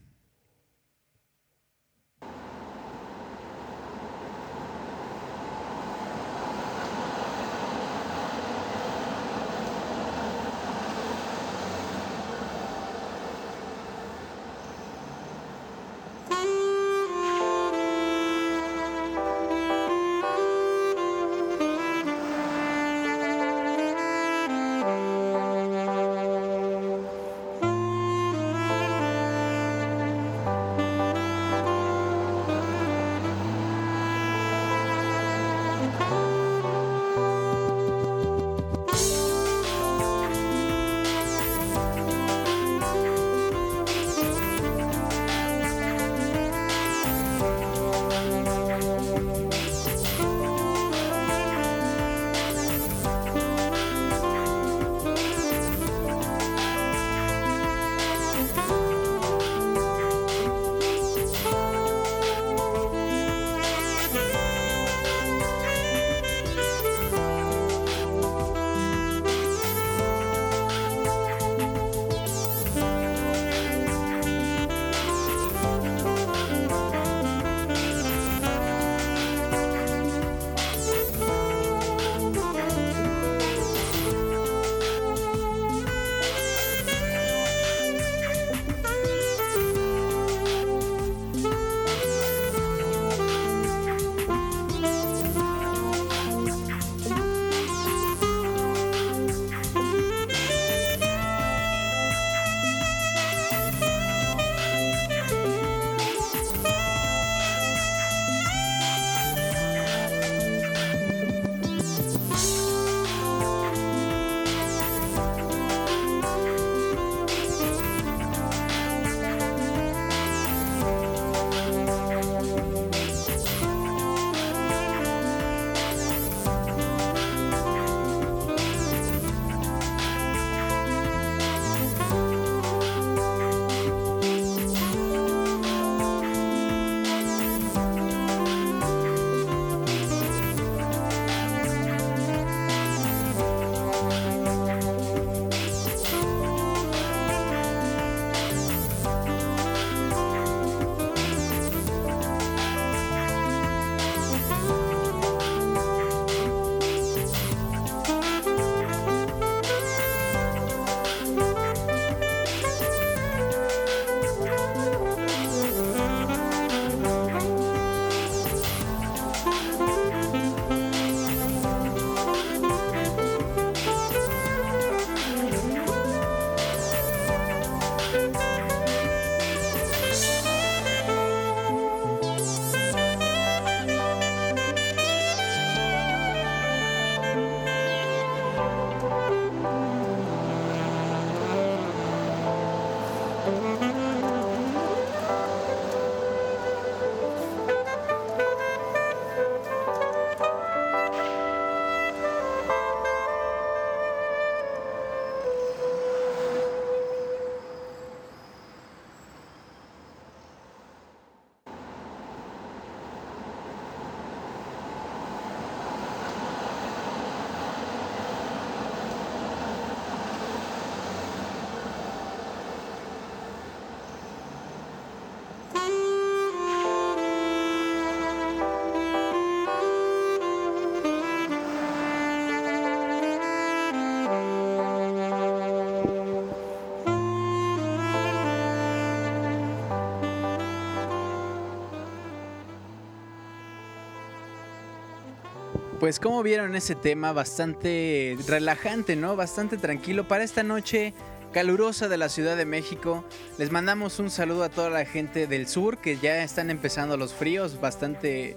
Pues 246.06 246.20
como 246.20 246.44
vieron 246.44 246.76
ese 246.76 246.94
tema, 246.94 247.32
bastante 247.32 248.38
relajante, 248.46 249.16
¿no? 249.16 249.34
Bastante 249.34 249.76
tranquilo 249.76 250.28
para 250.28 250.44
esta 250.44 250.62
noche 250.62 251.14
calurosa 251.52 252.06
de 252.06 252.16
la 252.16 252.28
Ciudad 252.28 252.56
de 252.56 252.64
México. 252.64 253.24
Les 253.58 253.72
mandamos 253.72 254.20
un 254.20 254.30
saludo 254.30 254.62
a 254.62 254.68
toda 254.68 254.88
la 254.88 255.04
gente 255.04 255.48
del 255.48 255.66
sur 255.66 255.98
que 255.98 256.16
ya 256.16 256.44
están 256.44 256.70
empezando 256.70 257.16
los 257.16 257.34
fríos, 257.34 257.80
bastante 257.80 258.56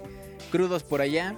crudos 0.52 0.84
por 0.84 1.00
allá. 1.00 1.34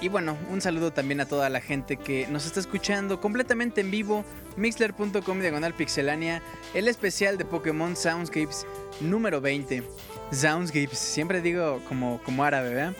Y 0.00 0.06
bueno, 0.10 0.38
un 0.48 0.60
saludo 0.60 0.92
también 0.92 1.20
a 1.20 1.26
toda 1.26 1.50
la 1.50 1.60
gente 1.60 1.96
que 1.96 2.28
nos 2.28 2.46
está 2.46 2.60
escuchando 2.60 3.20
completamente 3.20 3.80
en 3.80 3.90
vivo, 3.90 4.24
mixler.com 4.56 5.40
diagonal 5.40 5.74
pixelania, 5.74 6.40
el 6.72 6.86
especial 6.86 7.36
de 7.36 7.44
Pokémon 7.44 7.96
Soundscapes 7.96 8.64
número 9.00 9.40
20. 9.40 9.82
Soundscapes, 10.30 11.00
siempre 11.00 11.40
digo 11.40 11.80
como, 11.88 12.22
como 12.22 12.44
árabe, 12.44 12.68
¿verdad? 12.68 12.94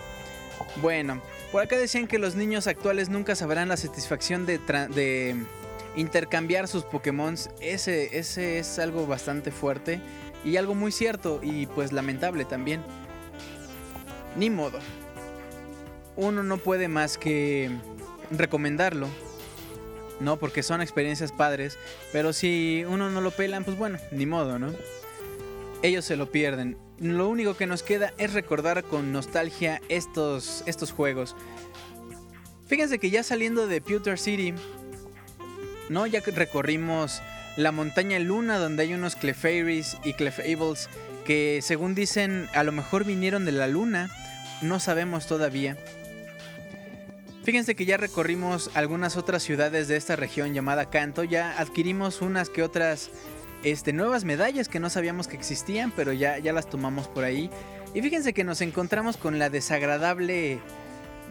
Bueno, 0.83 1.23
por 1.53 1.63
acá 1.63 1.77
decían 1.77 2.07
que 2.07 2.19
los 2.19 2.35
niños 2.35 2.67
actuales 2.67 3.09
nunca 3.09 3.35
sabrán 3.35 3.69
la 3.69 3.77
satisfacción 3.77 4.47
de, 4.47 4.59
de 4.59 5.37
intercambiar 5.97 6.69
sus 6.69 6.85
Pokémon. 6.85 7.35
Ese, 7.61 8.19
ese 8.19 8.59
es 8.59 8.79
algo 8.79 9.07
bastante 9.07 9.51
fuerte 9.51 10.01
y 10.45 10.57
algo 10.57 10.75
muy 10.75 10.93
cierto 10.93 11.41
y 11.43 11.67
pues 11.67 11.93
lamentable 11.93 12.45
también. 12.45 12.83
Ni 14.37 14.51
modo 14.51 14.79
uno 16.17 16.43
no 16.43 16.57
puede 16.57 16.89
más 16.89 17.19
que 17.19 17.71
recomendarlo. 18.31 19.09
No, 20.19 20.39
porque 20.39 20.63
son 20.63 20.81
experiencias 20.81 21.31
padres. 21.31 21.79
Pero 22.13 22.33
si 22.33 22.85
uno 22.89 23.11
no 23.11 23.21
lo 23.21 23.31
pelan, 23.31 23.65
pues 23.65 23.77
bueno, 23.77 23.99
ni 24.11 24.25
modo, 24.27 24.59
¿no? 24.59 24.73
Ellos 25.83 26.05
se 26.07 26.17
lo 26.17 26.31
pierden. 26.31 26.79
Lo 27.01 27.29
único 27.29 27.57
que 27.57 27.67
nos 27.67 27.83
queda 27.83 28.15
es 28.19 28.33
recordar 28.33 28.85
con 28.85 29.13
nostalgia 29.13 29.83
estos, 29.89 30.63
estos 30.67 30.93
juegos. 30.93 31.37
Fíjense 32.67 32.99
que 32.99 33.11
ya 33.11 33.23
saliendo 33.23 33.67
de 33.67 33.81
Pewter 33.81 34.19
City, 34.19 34.55
¿no? 35.89 36.07
Ya 36.07 36.21
recorrimos 36.21 37.23
la 37.57 37.73
montaña 37.73 38.19
Luna 38.19 38.59
donde 38.59 38.83
hay 38.83 38.95
unos 38.95 39.15
Clefairies 39.15 39.99
y 40.05 40.15
Clefables 40.15 40.89
que 41.27 41.61
según 41.61 41.95
dicen 41.95 42.49
a 42.55 42.63
lo 42.63 42.73
mejor 42.73 43.05
vinieron 43.05 43.45
de 43.45 43.53
la 43.53 43.67
luna. 43.67 44.11
No 44.63 44.81
sabemos 44.81 45.27
todavía. 45.27 45.77
Fíjense 47.45 47.75
que 47.75 47.85
ya 47.85 47.97
recorrimos 47.97 48.71
algunas 48.75 49.17
otras 49.17 49.43
ciudades 49.43 49.87
de 49.87 49.97
esta 49.97 50.17
región 50.17 50.55
llamada 50.55 50.91
Kanto, 50.91 51.23
ya 51.23 51.61
adquirimos 51.61 52.21
unas 52.21 52.49
que 52.49 52.63
otras 52.63 53.11
este, 53.63 53.93
nuevas 53.93 54.25
medallas 54.25 54.69
que 54.69 54.81
no 54.81 54.91
sabíamos 54.91 55.29
que 55.29 55.37
existían, 55.37 55.93
pero 55.95 56.13
ya, 56.13 56.39
ya 56.39 56.53
las 56.53 56.69
tomamos 56.69 57.09
por 57.09 57.25
ahí. 57.25 57.51
Y 57.95 58.03
fíjense 58.03 58.33
que 58.33 58.45
nos 58.45 58.61
encontramos 58.61 59.17
con 59.17 59.39
la 59.39 59.51
desagradable, 59.51 60.61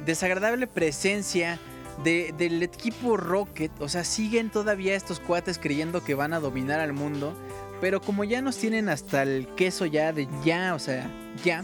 desagradable 0.06 0.68
presencia 0.68 1.60
del 2.04 2.64
equipo 2.64 3.18
Rocket. 3.18 3.72
O 3.80 3.88
sea, 3.88 4.04
siguen 4.04 4.50
todavía 4.50 4.96
estos 4.96 5.20
cuates 5.20 5.60
creyendo 5.60 6.04
que 6.04 6.16
van 6.16 6.34
a 6.34 6.40
dominar 6.40 6.80
al 6.80 6.94
mundo. 6.94 7.34
Pero 7.82 8.02
como 8.02 8.24
ya 8.24 8.42
nos 8.42 8.58
tienen 8.58 8.90
hasta 8.90 9.24
el 9.24 9.48
queso 9.56 9.86
ya 9.86 10.14
de 10.14 10.28
ya, 10.44 10.74
o 10.76 10.80
sea, 10.80 11.10
ya 11.44 11.64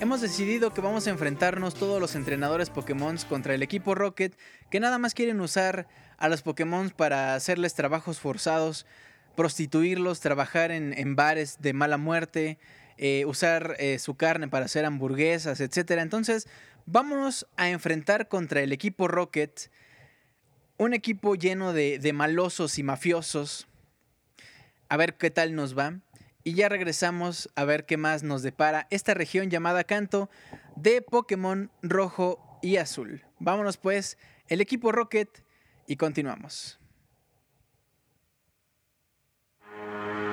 hemos 0.00 0.20
decidido 0.20 0.72
que 0.72 0.80
vamos 0.80 1.06
a 1.06 1.10
enfrentarnos 1.10 1.74
todos 1.74 2.00
los 2.00 2.14
entrenadores 2.14 2.70
Pokémon 2.70 3.16
contra 3.28 3.54
el 3.54 3.62
equipo 3.62 3.94
Rocket, 3.94 4.36
que 4.70 4.80
nada 4.80 4.98
más 4.98 5.14
quieren 5.14 5.40
usar 5.40 5.86
a 6.18 6.28
los 6.28 6.42
Pokémon 6.42 6.90
para 6.90 7.34
hacerles 7.34 7.74
trabajos 7.74 8.18
forzados, 8.18 8.86
prostituirlos, 9.36 10.20
trabajar 10.20 10.70
en, 10.70 11.16
bares 11.16 11.58
de 11.60 11.72
mala 11.72 11.96
muerte, 11.96 12.58
eh, 12.98 13.24
usar 13.26 13.76
eh, 13.78 13.98
su 13.98 14.14
carne 14.16 14.48
para 14.48 14.66
hacer 14.66 14.84
hamburguesas, 14.84 15.60
etc. 15.60 15.92
Entonces, 15.98 16.48
vámonos 16.86 17.46
a 17.56 17.68
enfrentar 17.70 18.28
contra 18.28 18.60
el 18.60 18.72
equipo 18.72 19.08
Rocket, 19.08 19.70
un 20.76 20.94
equipo 20.94 21.34
lleno 21.34 21.72
de, 21.72 21.98
de 21.98 22.12
malosos 22.12 22.78
y 22.78 22.82
mafiosos. 22.82 23.66
A 24.88 24.96
ver 24.96 25.16
qué 25.16 25.30
tal 25.30 25.54
nos 25.54 25.78
va. 25.78 26.00
Y 26.42 26.54
ya 26.54 26.70
regresamos 26.70 27.50
a 27.54 27.64
ver 27.64 27.84
qué 27.84 27.98
más 27.98 28.22
nos 28.22 28.42
depara 28.42 28.86
esta 28.90 29.12
región 29.12 29.50
llamada 29.50 29.84
Canto 29.84 30.30
de 30.74 31.02
Pokémon 31.02 31.70
rojo 31.82 32.58
y 32.62 32.76
azul. 32.76 33.24
Vámonos 33.38 33.76
pues, 33.76 34.18
el 34.48 34.60
equipo 34.60 34.90
Rocket 34.90 35.44
y 35.86 35.96
continuamos. 35.96 36.79
you 40.06 40.29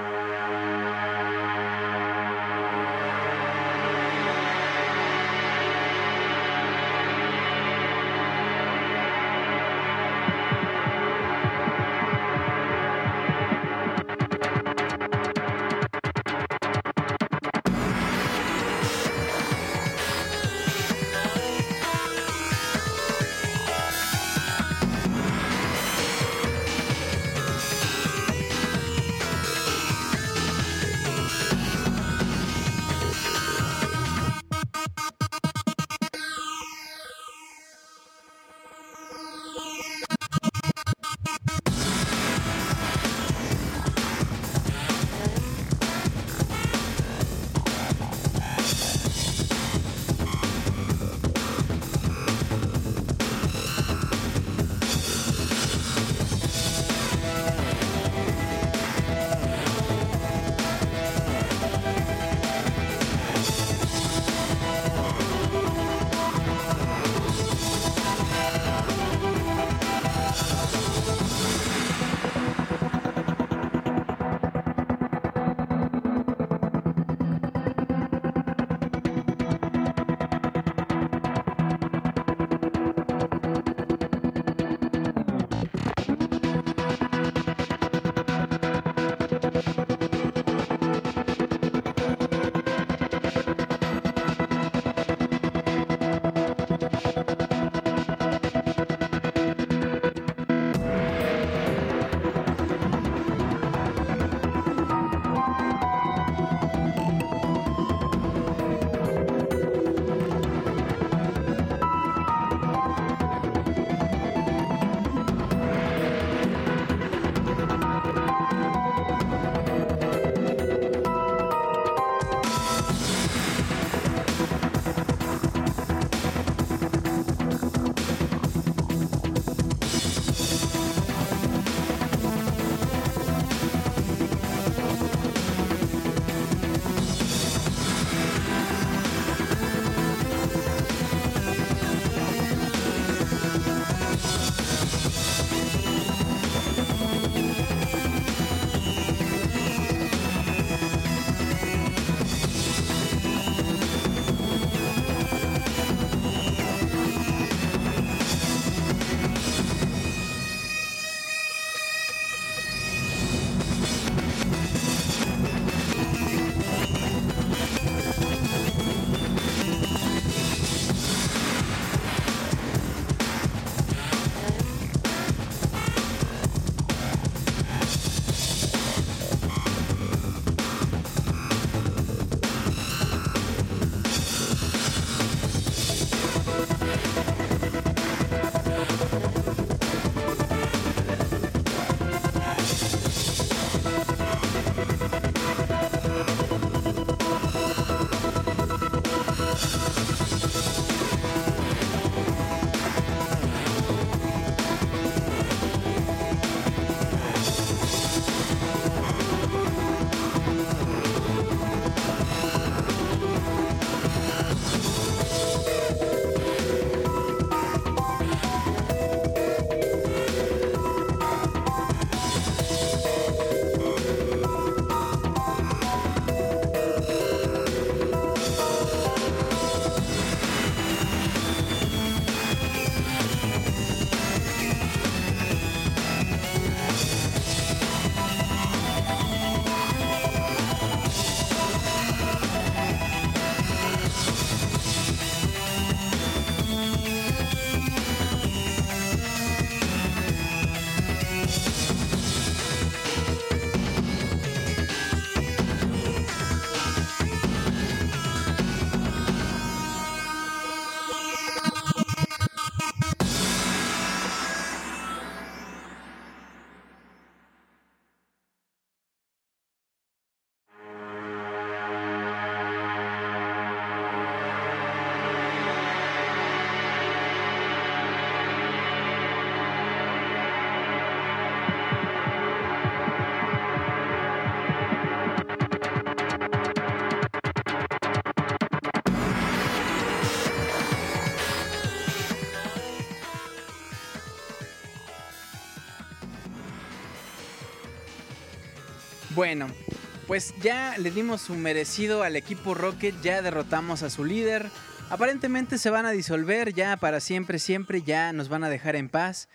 pues 300.37 300.53
ya 300.61 300.95
le 300.99 301.09
dimos 301.09 301.41
su 301.41 301.55
merecido 301.55 302.21
al 302.21 302.35
equipo 302.35 302.75
Rocket, 302.75 303.19
ya 303.23 303.41
derrotamos 303.41 304.03
a 304.03 304.11
su 304.11 304.23
líder. 304.23 304.69
Aparentemente 305.09 305.79
se 305.79 305.89
van 305.89 306.05
a 306.05 306.11
disolver 306.11 306.75
ya 306.75 306.95
para 306.97 307.21
siempre, 307.21 307.57
siempre, 307.57 308.03
ya 308.03 308.31
nos 308.33 308.47
van 308.47 308.63
a 308.63 308.69
dejar 308.69 308.95
en 308.95 309.09
paz. 309.09 309.49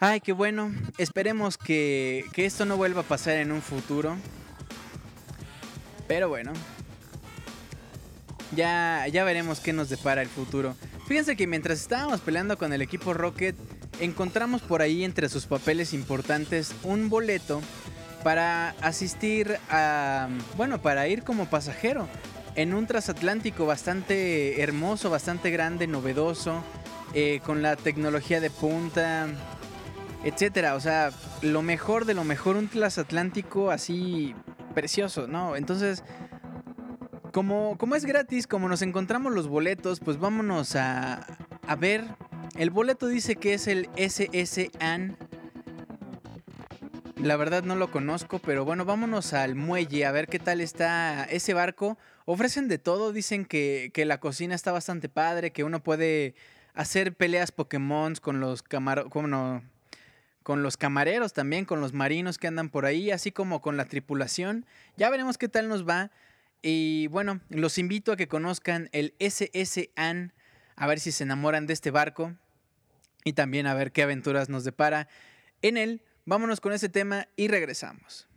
Ay, 0.00 0.18
qué 0.22 0.32
bueno. 0.32 0.74
Esperemos 0.98 1.56
que, 1.56 2.24
que 2.32 2.46
esto 2.46 2.64
no 2.64 2.76
vuelva 2.76 3.02
a 3.02 3.04
pasar 3.04 3.36
en 3.36 3.52
un 3.52 3.62
futuro. 3.62 4.16
Pero 6.08 6.28
bueno. 6.28 6.52
Ya, 8.56 9.06
ya 9.06 9.22
veremos 9.22 9.60
qué 9.60 9.72
nos 9.72 9.88
depara 9.88 10.20
el 10.20 10.28
futuro. 10.28 10.74
Fíjense 11.06 11.36
que 11.36 11.46
mientras 11.46 11.80
estábamos 11.80 12.20
peleando 12.22 12.58
con 12.58 12.72
el 12.72 12.82
equipo 12.82 13.14
Rocket, 13.14 13.54
encontramos 14.00 14.62
por 14.62 14.82
ahí 14.82 15.04
entre 15.04 15.28
sus 15.28 15.46
papeles 15.46 15.94
importantes 15.94 16.74
un 16.82 17.08
boleto 17.08 17.62
para 18.22 18.70
asistir 18.80 19.58
a... 19.70 20.28
Bueno, 20.56 20.80
para 20.80 21.08
ir 21.08 21.22
como 21.22 21.46
pasajero 21.46 22.08
en 22.54 22.74
un 22.74 22.86
transatlántico 22.86 23.66
bastante 23.66 24.60
hermoso, 24.60 25.10
bastante 25.10 25.50
grande, 25.50 25.86
novedoso, 25.86 26.62
eh, 27.14 27.40
con 27.44 27.62
la 27.62 27.76
tecnología 27.76 28.40
de 28.40 28.50
punta, 28.50 29.28
etcétera. 30.24 30.74
O 30.74 30.80
sea, 30.80 31.10
lo 31.42 31.62
mejor 31.62 32.04
de 32.04 32.14
lo 32.14 32.24
mejor, 32.24 32.56
un 32.56 32.68
transatlántico 32.68 33.70
así 33.70 34.34
precioso, 34.74 35.26
¿no? 35.26 35.56
Entonces, 35.56 36.04
como, 37.32 37.76
como 37.78 37.94
es 37.94 38.04
gratis, 38.04 38.46
como 38.46 38.68
nos 38.68 38.82
encontramos 38.82 39.32
los 39.32 39.48
boletos, 39.48 40.00
pues 40.00 40.18
vámonos 40.18 40.76
a, 40.76 41.26
a 41.66 41.76
ver. 41.76 42.04
El 42.56 42.70
boleto 42.70 43.06
dice 43.06 43.36
que 43.36 43.54
es 43.54 43.68
el 43.68 43.88
SSAN. 43.96 45.16
La 47.22 47.36
verdad 47.36 47.62
no 47.64 47.76
lo 47.76 47.90
conozco, 47.90 48.38
pero 48.38 48.64
bueno, 48.64 48.86
vámonos 48.86 49.34
al 49.34 49.54
muelle 49.54 50.06
a 50.06 50.10
ver 50.10 50.26
qué 50.26 50.38
tal 50.38 50.62
está 50.62 51.24
ese 51.24 51.52
barco. 51.52 51.98
Ofrecen 52.24 52.66
de 52.66 52.78
todo, 52.78 53.12
dicen 53.12 53.44
que, 53.44 53.90
que 53.92 54.06
la 54.06 54.20
cocina 54.20 54.54
está 54.54 54.72
bastante 54.72 55.10
padre, 55.10 55.52
que 55.52 55.62
uno 55.62 55.82
puede 55.82 56.34
hacer 56.72 57.14
peleas 57.14 57.52
Pokémon 57.52 58.14
con 58.22 58.40
los 58.40 58.62
camarones, 58.62 59.12
con 60.42 60.62
los 60.62 60.76
camareros 60.78 61.34
también, 61.34 61.66
con 61.66 61.82
los 61.82 61.92
marinos 61.92 62.38
que 62.38 62.46
andan 62.46 62.70
por 62.70 62.86
ahí, 62.86 63.10
así 63.10 63.32
como 63.32 63.60
con 63.60 63.76
la 63.76 63.84
tripulación. 63.84 64.64
Ya 64.96 65.10
veremos 65.10 65.36
qué 65.36 65.48
tal 65.48 65.68
nos 65.68 65.86
va. 65.86 66.10
Y 66.62 67.06
bueno, 67.08 67.40
los 67.50 67.76
invito 67.76 68.12
a 68.12 68.16
que 68.16 68.28
conozcan 68.28 68.88
el 68.92 69.14
SSAN, 69.20 70.32
a 70.74 70.86
ver 70.86 71.00
si 71.00 71.12
se 71.12 71.24
enamoran 71.24 71.66
de 71.66 71.74
este 71.74 71.90
barco 71.90 72.34
y 73.24 73.34
también 73.34 73.66
a 73.66 73.74
ver 73.74 73.92
qué 73.92 74.02
aventuras 74.02 74.48
nos 74.48 74.64
depara 74.64 75.06
en 75.60 75.76
él. 75.76 76.02
Vámonos 76.30 76.60
con 76.60 76.72
ese 76.72 76.88
tema 76.88 77.26
y 77.34 77.48
regresamos. 77.48 78.29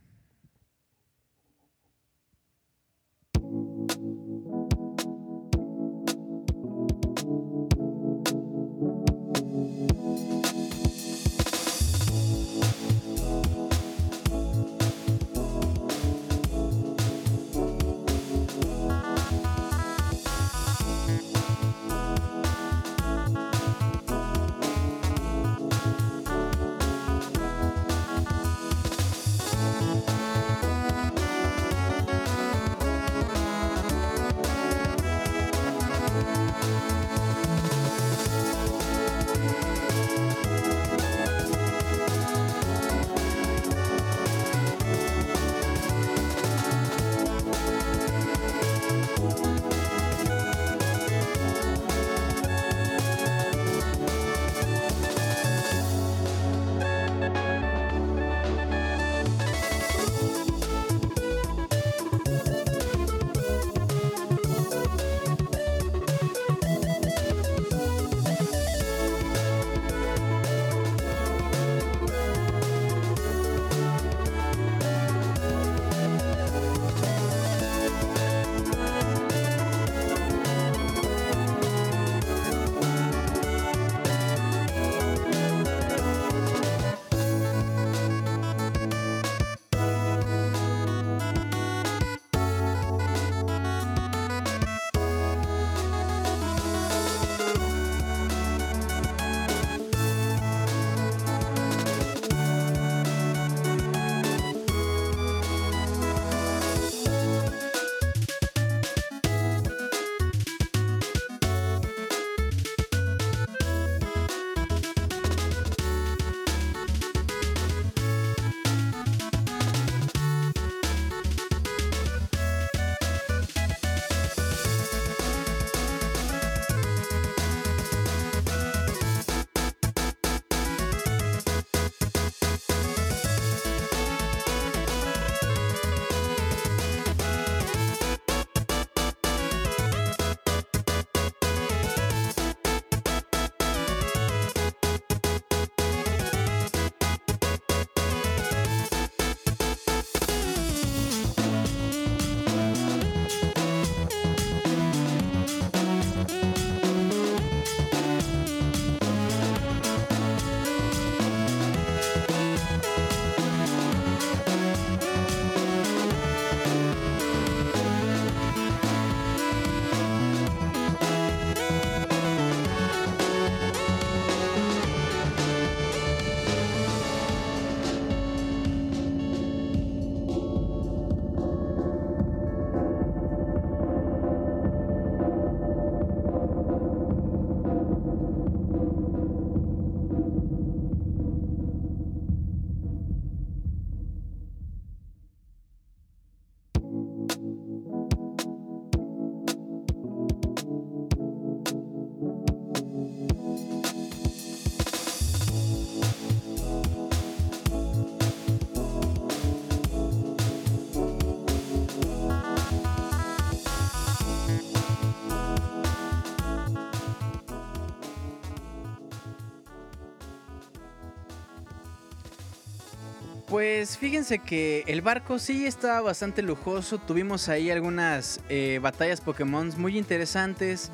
Pues 223.84 223.98
fíjense 223.98 224.38
que 224.38 224.82
el 224.86 225.02
barco 225.02 225.38
sí 225.38 225.66
estaba 225.66 226.00
bastante 226.00 226.40
lujoso. 226.40 226.96
Tuvimos 226.96 227.50
ahí 227.50 227.70
algunas 227.70 228.40
eh, 228.48 228.78
batallas 228.80 229.20
Pokémon 229.20 229.70
muy 229.76 229.98
interesantes. 229.98 230.90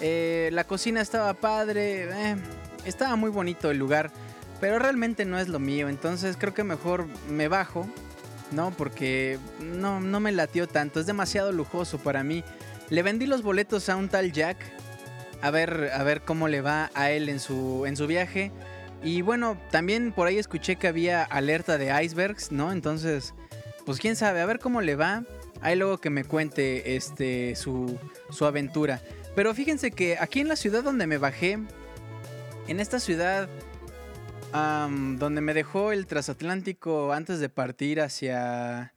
Eh, 0.00 0.48
la 0.50 0.64
cocina 0.64 1.02
estaba 1.02 1.34
padre. 1.34 2.04
eh, 2.04 2.36
estaba 2.86 3.16
muy 3.16 3.28
bonito 3.28 3.70
el 3.70 3.76
lugar. 3.76 4.10
Pero 4.58 4.78
realmente 4.78 5.26
no 5.26 5.38
es 5.38 5.48
lo 5.48 5.58
mío. 5.58 5.90
Entonces 5.90 6.38
creo 6.38 6.54
que 6.54 6.64
mejor 6.64 7.04
me 7.28 7.48
bajo. 7.48 7.86
No, 8.52 8.70
porque 8.70 9.38
no, 9.60 10.00
no 10.00 10.18
me 10.18 10.32
latió 10.32 10.66
tanto. 10.66 11.00
Es 11.00 11.04
demasiado 11.04 11.52
lujoso 11.52 11.98
para 11.98 12.24
mí. 12.24 12.42
Le 12.88 13.02
vendí 13.02 13.26
los 13.26 13.42
boletos 13.42 13.90
a 13.90 13.96
un 13.96 14.08
tal 14.08 14.32
Jack. 14.32 14.56
A 15.42 15.50
ver, 15.50 15.90
a 15.92 16.02
ver 16.04 16.22
cómo 16.22 16.48
le 16.48 16.62
va 16.62 16.90
a 16.94 17.10
él 17.10 17.28
en 17.28 17.38
su, 17.38 17.84
en 17.84 17.98
su 17.98 18.06
viaje. 18.06 18.50
Y 19.04 19.20
bueno, 19.20 19.58
también 19.70 20.12
por 20.12 20.26
ahí 20.26 20.38
escuché 20.38 20.76
que 20.76 20.88
había 20.88 21.22
alerta 21.22 21.76
de 21.76 22.04
icebergs, 22.04 22.50
¿no? 22.50 22.72
Entonces, 22.72 23.34
pues 23.84 24.00
quién 24.00 24.16
sabe, 24.16 24.40
a 24.40 24.46
ver 24.46 24.58
cómo 24.58 24.80
le 24.80 24.96
va. 24.96 25.24
Ahí 25.60 25.76
luego 25.76 25.98
que 25.98 26.10
me 26.10 26.24
cuente 26.24 26.96
este 26.96 27.54
su, 27.54 27.98
su 28.30 28.46
aventura. 28.46 29.02
Pero 29.36 29.54
fíjense 29.54 29.90
que 29.90 30.16
aquí 30.18 30.40
en 30.40 30.48
la 30.48 30.56
ciudad 30.56 30.82
donde 30.82 31.06
me 31.06 31.18
bajé, 31.18 31.58
en 32.66 32.80
esta 32.80 32.98
ciudad 32.98 33.48
donde 34.52 35.40
me 35.40 35.52
dejó 35.52 35.90
el 35.90 36.06
transatlántico 36.06 37.12
antes 37.12 37.40
de 37.40 37.48
partir 37.48 38.00
hacia, 38.00 38.94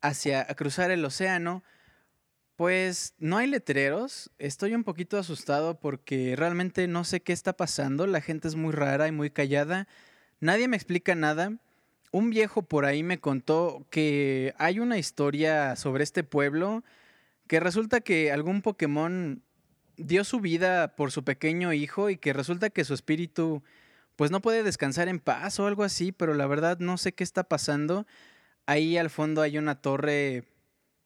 hacia 0.00 0.44
cruzar 0.56 0.90
el 0.90 1.04
océano, 1.04 1.62
pues 2.58 3.14
no 3.20 3.36
hay 3.36 3.46
letreros. 3.46 4.32
Estoy 4.40 4.74
un 4.74 4.82
poquito 4.82 5.16
asustado 5.16 5.78
porque 5.78 6.34
realmente 6.34 6.88
no 6.88 7.04
sé 7.04 7.20
qué 7.22 7.32
está 7.32 7.52
pasando. 7.52 8.08
La 8.08 8.20
gente 8.20 8.48
es 8.48 8.56
muy 8.56 8.72
rara 8.72 9.06
y 9.06 9.12
muy 9.12 9.30
callada. 9.30 9.86
Nadie 10.40 10.66
me 10.66 10.76
explica 10.76 11.14
nada. 11.14 11.52
Un 12.10 12.30
viejo 12.30 12.62
por 12.62 12.84
ahí 12.84 13.04
me 13.04 13.20
contó 13.20 13.86
que 13.90 14.54
hay 14.58 14.80
una 14.80 14.98
historia 14.98 15.76
sobre 15.76 16.02
este 16.02 16.24
pueblo 16.24 16.82
que 17.46 17.60
resulta 17.60 18.00
que 18.00 18.32
algún 18.32 18.60
Pokémon 18.60 19.40
dio 19.96 20.24
su 20.24 20.40
vida 20.40 20.96
por 20.96 21.12
su 21.12 21.22
pequeño 21.22 21.72
hijo 21.72 22.10
y 22.10 22.16
que 22.16 22.32
resulta 22.32 22.70
que 22.70 22.84
su 22.84 22.92
espíritu 22.92 23.62
pues 24.16 24.32
no 24.32 24.42
puede 24.42 24.64
descansar 24.64 25.06
en 25.06 25.20
paz 25.20 25.60
o 25.60 25.68
algo 25.68 25.84
así, 25.84 26.10
pero 26.10 26.34
la 26.34 26.48
verdad 26.48 26.80
no 26.80 26.98
sé 26.98 27.12
qué 27.12 27.22
está 27.22 27.44
pasando. 27.44 28.04
Ahí 28.66 28.98
al 28.98 29.10
fondo 29.10 29.42
hay 29.42 29.58
una 29.58 29.80
torre 29.80 30.57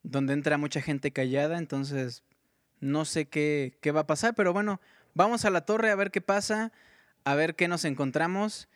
donde 0.03 0.33
entra 0.35 0.59
mucha 0.59 0.81
gente 0.81 1.13
callada, 1.13 1.59
entonces 1.59 2.23
no 2.81 3.05
sé 3.05 3.27
qué, 3.27 3.79
qué 3.81 3.93
va 3.93 4.01
a 4.01 4.07
pasar, 4.07 4.35
pero 4.35 4.53
bueno, 4.53 4.81
vamos 5.15 5.45
a 5.45 5.51
la 5.51 5.65
torre 5.65 5.91
a 5.91 5.97
ver 5.97 6.11
qué 6.11 6.21
pasa, 6.21 6.73
a 7.25 7.35
ver 7.35 7.55
qué 7.55 7.69
nos 7.69 7.85
encontramos 7.85 8.69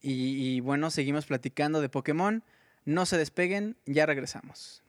y, 0.00 0.56
y 0.56 0.60
bueno, 0.60 0.90
seguimos 0.90 1.26
platicando 1.26 1.80
de 1.80 1.88
Pokémon. 1.88 2.42
No 2.84 3.06
se 3.06 3.16
despeguen, 3.16 3.76
ya 3.86 4.06
regresamos. 4.06 4.82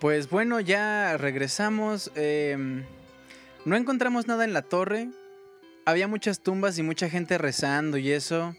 Pues 0.00 0.30
bueno, 0.30 0.60
ya 0.60 1.18
regresamos. 1.18 2.10
em, 2.14 2.84
no 3.66 3.76
encontramos 3.76 4.26
nada 4.26 4.44
en 4.44 4.54
la 4.54 4.62
torre. 4.62 5.08
Había 5.84 6.08
muchas 6.08 6.40
tumbas 6.40 6.78
y 6.78 6.82
mucha 6.82 7.10
gente 7.10 7.36
rezando 7.36 7.98
y 7.98 8.10
eso. 8.10 8.56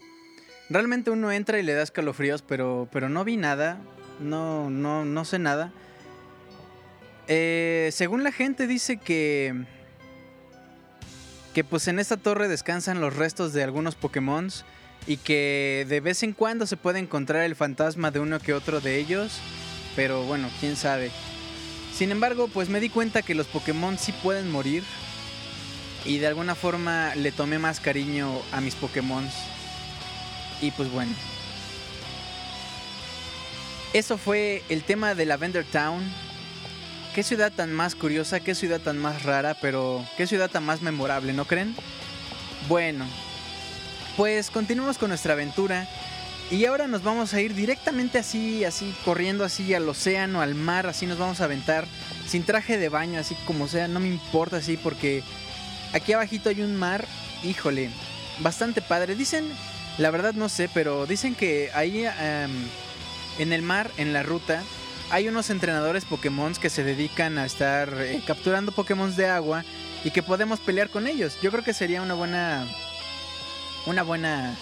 Realmente 0.70 1.10
uno 1.10 1.32
entra 1.32 1.58
y 1.58 1.64
le 1.64 1.74
da 1.74 1.82
escalofríos, 1.82 2.42
pero, 2.42 2.88
pero 2.92 3.08
no 3.08 3.24
vi 3.24 3.36
nada. 3.36 3.78
No, 4.20 4.70
no, 4.70 5.04
no 5.04 5.24
sé 5.24 5.40
nada. 5.40 5.72
Eh, 7.26 7.90
según 7.92 8.22
la 8.22 8.30
gente 8.30 8.68
dice 8.68 8.98
que... 8.98 9.64
Que 11.54 11.64
pues 11.64 11.88
en 11.88 11.98
esta 11.98 12.16
torre 12.16 12.46
descansan 12.48 13.00
los 13.00 13.16
restos 13.16 13.52
de 13.52 13.64
algunos 13.64 13.96
Pokémon. 13.96 14.48
y 15.08 15.16
que 15.16 15.86
de 15.88 16.00
vez 16.00 16.22
en 16.22 16.32
cuando 16.34 16.66
se 16.66 16.76
puede 16.76 17.00
encontrar 17.00 17.42
el 17.42 17.56
fantasma 17.56 18.12
de 18.12 18.20
uno 18.20 18.38
que 18.38 18.54
otro 18.54 18.80
de 18.80 18.96
ellos, 18.96 19.40
pero 19.96 20.22
bueno, 20.22 20.48
quién 20.60 20.76
sabe. 20.76 21.10
Sin 21.94 22.10
embargo, 22.10 22.48
pues 22.48 22.68
me 22.68 22.80
di 22.80 22.88
cuenta 22.88 23.22
que 23.22 23.34
los 23.34 23.46
Pokémon 23.46 23.98
sí 23.98 24.12
pueden 24.12 24.50
morir 24.50 24.82
y 26.04 26.18
de 26.18 26.26
alguna 26.26 26.54
forma 26.54 27.14
le 27.14 27.32
tomé 27.32 27.58
más 27.58 27.80
cariño 27.80 28.40
a 28.50 28.60
mis 28.60 28.74
Pokémon. 28.74 29.28
Y 30.60 30.70
pues 30.70 30.90
bueno. 30.90 31.12
Eso 33.92 34.16
fue 34.16 34.62
el 34.70 34.84
tema 34.84 35.14
de 35.14 35.26
Lavender 35.26 35.64
Town. 35.64 36.02
Qué 37.14 37.22
ciudad 37.22 37.52
tan 37.52 37.72
más 37.72 37.94
curiosa, 37.94 38.40
qué 38.40 38.54
ciudad 38.54 38.80
tan 38.80 38.96
más 38.96 39.24
rara, 39.24 39.54
pero 39.60 40.02
qué 40.16 40.26
ciudad 40.26 40.50
tan 40.50 40.64
más 40.64 40.80
memorable, 40.80 41.34
¿no 41.34 41.44
creen? 41.44 41.76
Bueno, 42.68 43.04
pues 44.16 44.50
continuamos 44.50 44.96
con 44.96 45.10
nuestra 45.10 45.34
aventura 45.34 45.86
y 46.52 46.66
ahora 46.66 46.86
nos 46.86 47.02
vamos 47.02 47.32
a 47.32 47.40
ir 47.40 47.54
directamente 47.54 48.18
así, 48.18 48.62
así, 48.66 48.94
corriendo 49.06 49.42
así 49.42 49.72
al 49.72 49.88
océano, 49.88 50.42
al 50.42 50.54
mar, 50.54 50.86
así 50.86 51.06
nos 51.06 51.16
vamos 51.16 51.40
a 51.40 51.44
aventar 51.44 51.86
sin 52.26 52.44
traje 52.44 52.76
de 52.76 52.90
baño, 52.90 53.18
así 53.18 53.34
como 53.46 53.68
sea, 53.68 53.88
no 53.88 54.00
me 54.00 54.08
importa 54.08 54.58
así 54.58 54.76
porque 54.76 55.22
aquí 55.94 56.12
abajito 56.12 56.50
hay 56.50 56.60
un 56.60 56.76
mar, 56.76 57.06
híjole, 57.42 57.88
bastante 58.40 58.82
padre. 58.82 59.14
Dicen, 59.14 59.50
la 59.96 60.10
verdad 60.10 60.34
no 60.34 60.50
sé, 60.50 60.68
pero 60.74 61.06
dicen 61.06 61.34
que 61.34 61.70
ahí 61.72 62.04
em, 62.04 62.50
en 63.38 63.52
el 63.54 63.62
mar, 63.62 63.90
en 63.96 64.12
la 64.12 64.22
ruta, 64.22 64.62
hay 65.10 65.28
unos 65.28 65.48
entrenadores 65.48 66.04
Pokémon 66.04 66.52
que 66.52 66.68
se 66.68 66.84
dedican 66.84 67.38
a 67.38 67.46
estar 67.46 67.94
eh, 67.98 68.20
capturando 68.26 68.72
Pokémon 68.72 69.16
de 69.16 69.26
agua 69.26 69.64
y 70.04 70.10
que 70.10 70.22
podemos 70.22 70.60
pelear 70.60 70.90
con 70.90 71.06
ellos. 71.06 71.38
Yo 71.42 71.50
creo 71.50 71.64
que 71.64 71.72
sería 71.72 72.02
una 72.02 72.12
buena 72.12 72.66
una 73.86 74.02
buena 74.02 74.54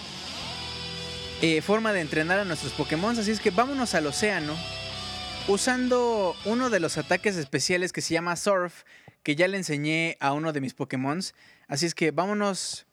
eh, 1.41 1.61
forma 1.61 1.91
de 1.93 2.01
entrenar 2.01 2.39
a 2.39 2.45
nuestros 2.45 2.73
Pokémon. 2.73 3.17
Así 3.17 3.31
es 3.31 3.39
que 3.39 3.49
vámonos 3.49 3.95
al 3.95 4.05
océano 4.05 4.55
usando 5.47 6.35
uno 6.45 6.69
de 6.69 6.79
los 6.79 6.97
ataques 6.97 7.35
especiales 7.35 7.91
que 7.91 8.01
se 8.01 8.13
llama 8.13 8.35
Surf, 8.35 8.83
que 9.23 9.35
ya 9.35 9.47
le 9.47 9.57
enseñé 9.57 10.17
a 10.19 10.33
uno 10.33 10.53
de 10.53 10.61
mis 10.61 10.73
Pokémon. 10.73 11.19
Así 11.67 11.85
es 11.85 11.95
que 11.95 12.11
vámonos, 12.11 12.85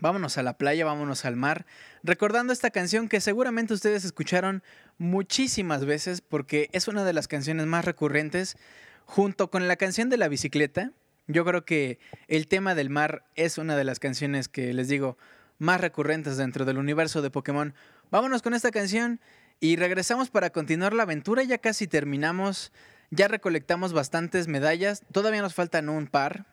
vámonos 0.00 0.38
a 0.38 0.42
la 0.42 0.58
playa, 0.58 0.84
vámonos 0.84 1.24
al 1.24 1.36
mar, 1.36 1.66
recordando 2.02 2.52
esta 2.52 2.70
canción 2.70 3.08
que 3.08 3.20
seguramente 3.20 3.74
ustedes 3.74 4.04
escucharon 4.04 4.62
muchísimas 4.98 5.84
veces 5.84 6.20
porque 6.20 6.68
es 6.72 6.88
una 6.88 7.04
de 7.04 7.12
las 7.12 7.28
canciones 7.28 7.66
más 7.66 7.84
recurrentes 7.84 8.56
junto 9.04 9.50
con 9.50 9.68
la 9.68 9.76
canción 9.76 10.10
de 10.10 10.16
la 10.16 10.28
bicicleta 10.28 10.92
yo 11.28 11.44
creo 11.44 11.64
que 11.64 11.98
el 12.28 12.48
tema 12.48 12.74
del 12.74 12.90
mar 12.90 13.24
es 13.36 13.58
una 13.58 13.76
de 13.76 13.84
las 13.84 14.00
canciones 14.00 14.48
que 14.48 14.72
les 14.74 14.88
digo 14.88 15.16
más 15.62 15.80
recurrentes 15.80 16.36
dentro 16.36 16.64
del 16.64 16.76
universo 16.76 17.22
de 17.22 17.30
Pokémon. 17.30 17.74
Vámonos 18.10 18.42
con 18.42 18.52
esta 18.52 18.70
canción 18.70 19.20
y 19.60 19.76
regresamos 19.76 20.28
para 20.28 20.50
continuar 20.50 20.92
la 20.92 21.04
aventura. 21.04 21.44
Ya 21.44 21.58
casi 21.58 21.86
terminamos. 21.86 22.72
Ya 23.10 23.28
recolectamos 23.28 23.92
bastantes 23.92 24.48
medallas. 24.48 25.02
Todavía 25.12 25.40
nos 25.40 25.54
faltan 25.54 25.88
un 25.88 26.08
par. 26.08 26.46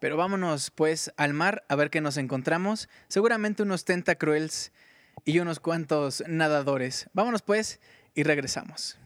Pero 0.00 0.16
vámonos 0.16 0.70
pues 0.70 1.12
al 1.16 1.34
mar 1.34 1.64
a 1.68 1.76
ver 1.76 1.90
qué 1.90 2.00
nos 2.00 2.16
encontramos. 2.16 2.88
Seguramente 3.08 3.62
unos 3.62 3.84
tentacruels 3.84 4.72
y 5.24 5.40
unos 5.40 5.60
cuantos 5.60 6.24
nadadores. 6.26 7.10
Vámonos 7.12 7.42
pues 7.42 7.78
y 8.14 8.22
regresamos. 8.22 8.98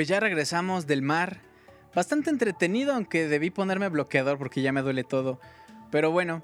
Pues 0.00 0.08
ya 0.08 0.18
regresamos 0.18 0.86
del 0.86 1.02
mar. 1.02 1.42
Bastante 1.94 2.30
entretenido, 2.30 2.94
aunque 2.94 3.28
debí 3.28 3.50
ponerme 3.50 3.90
bloqueador 3.90 4.38
porque 4.38 4.62
ya 4.62 4.72
me 4.72 4.80
duele 4.80 5.04
todo. 5.04 5.38
Pero 5.90 6.10
bueno, 6.10 6.42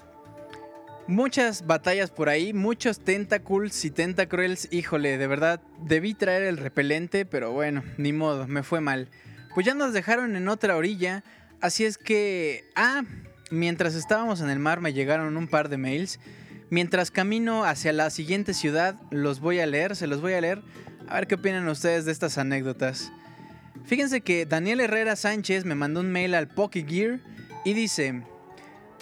muchas 1.07 1.65
batallas 1.65 2.11
por 2.11 2.29
ahí, 2.29 2.53
muchos 2.53 2.99
tentacles 2.99 3.83
y 3.83 3.89
tentacruels. 3.89 4.71
Híjole, 4.71 5.17
de 5.17 5.25
verdad, 5.25 5.59
debí 5.79 6.13
traer 6.13 6.43
el 6.43 6.57
repelente, 6.57 7.25
pero 7.25 7.51
bueno, 7.51 7.83
ni 7.97 8.13
modo, 8.13 8.45
me 8.45 8.61
fue 8.61 8.79
mal. 8.79 9.09
Pues 9.55 9.65
ya 9.65 9.73
nos 9.73 9.91
dejaron 9.91 10.35
en 10.35 10.49
otra 10.49 10.75
orilla, 10.75 11.23
así 11.59 11.83
es 11.83 11.97
que... 11.97 12.63
Ah, 12.75 13.05
mientras 13.49 13.95
estábamos 13.95 14.39
en 14.41 14.51
el 14.51 14.59
mar 14.59 14.81
me 14.81 14.93
llegaron 14.93 15.35
un 15.35 15.47
par 15.47 15.67
de 15.69 15.77
mails. 15.77 16.19
Mientras 16.69 17.09
camino 17.09 17.65
hacia 17.65 17.91
la 17.91 18.11
siguiente 18.11 18.53
ciudad, 18.53 19.01
los 19.09 19.39
voy 19.39 19.61
a 19.61 19.65
leer, 19.65 19.95
se 19.95 20.05
los 20.05 20.21
voy 20.21 20.33
a 20.33 20.41
leer. 20.41 20.61
A 21.07 21.15
ver 21.15 21.25
qué 21.25 21.33
opinan 21.33 21.67
ustedes 21.67 22.05
de 22.05 22.11
estas 22.11 22.37
anécdotas. 22.37 23.11
Fíjense 23.85 24.21
que 24.21 24.45
Daniel 24.45 24.81
Herrera 24.81 25.15
Sánchez 25.15 25.65
me 25.65 25.75
mandó 25.75 26.01
un 26.01 26.11
mail 26.11 26.35
al 26.35 26.47
Pokegear 26.47 27.19
y 27.63 27.73
dice: 27.73 28.23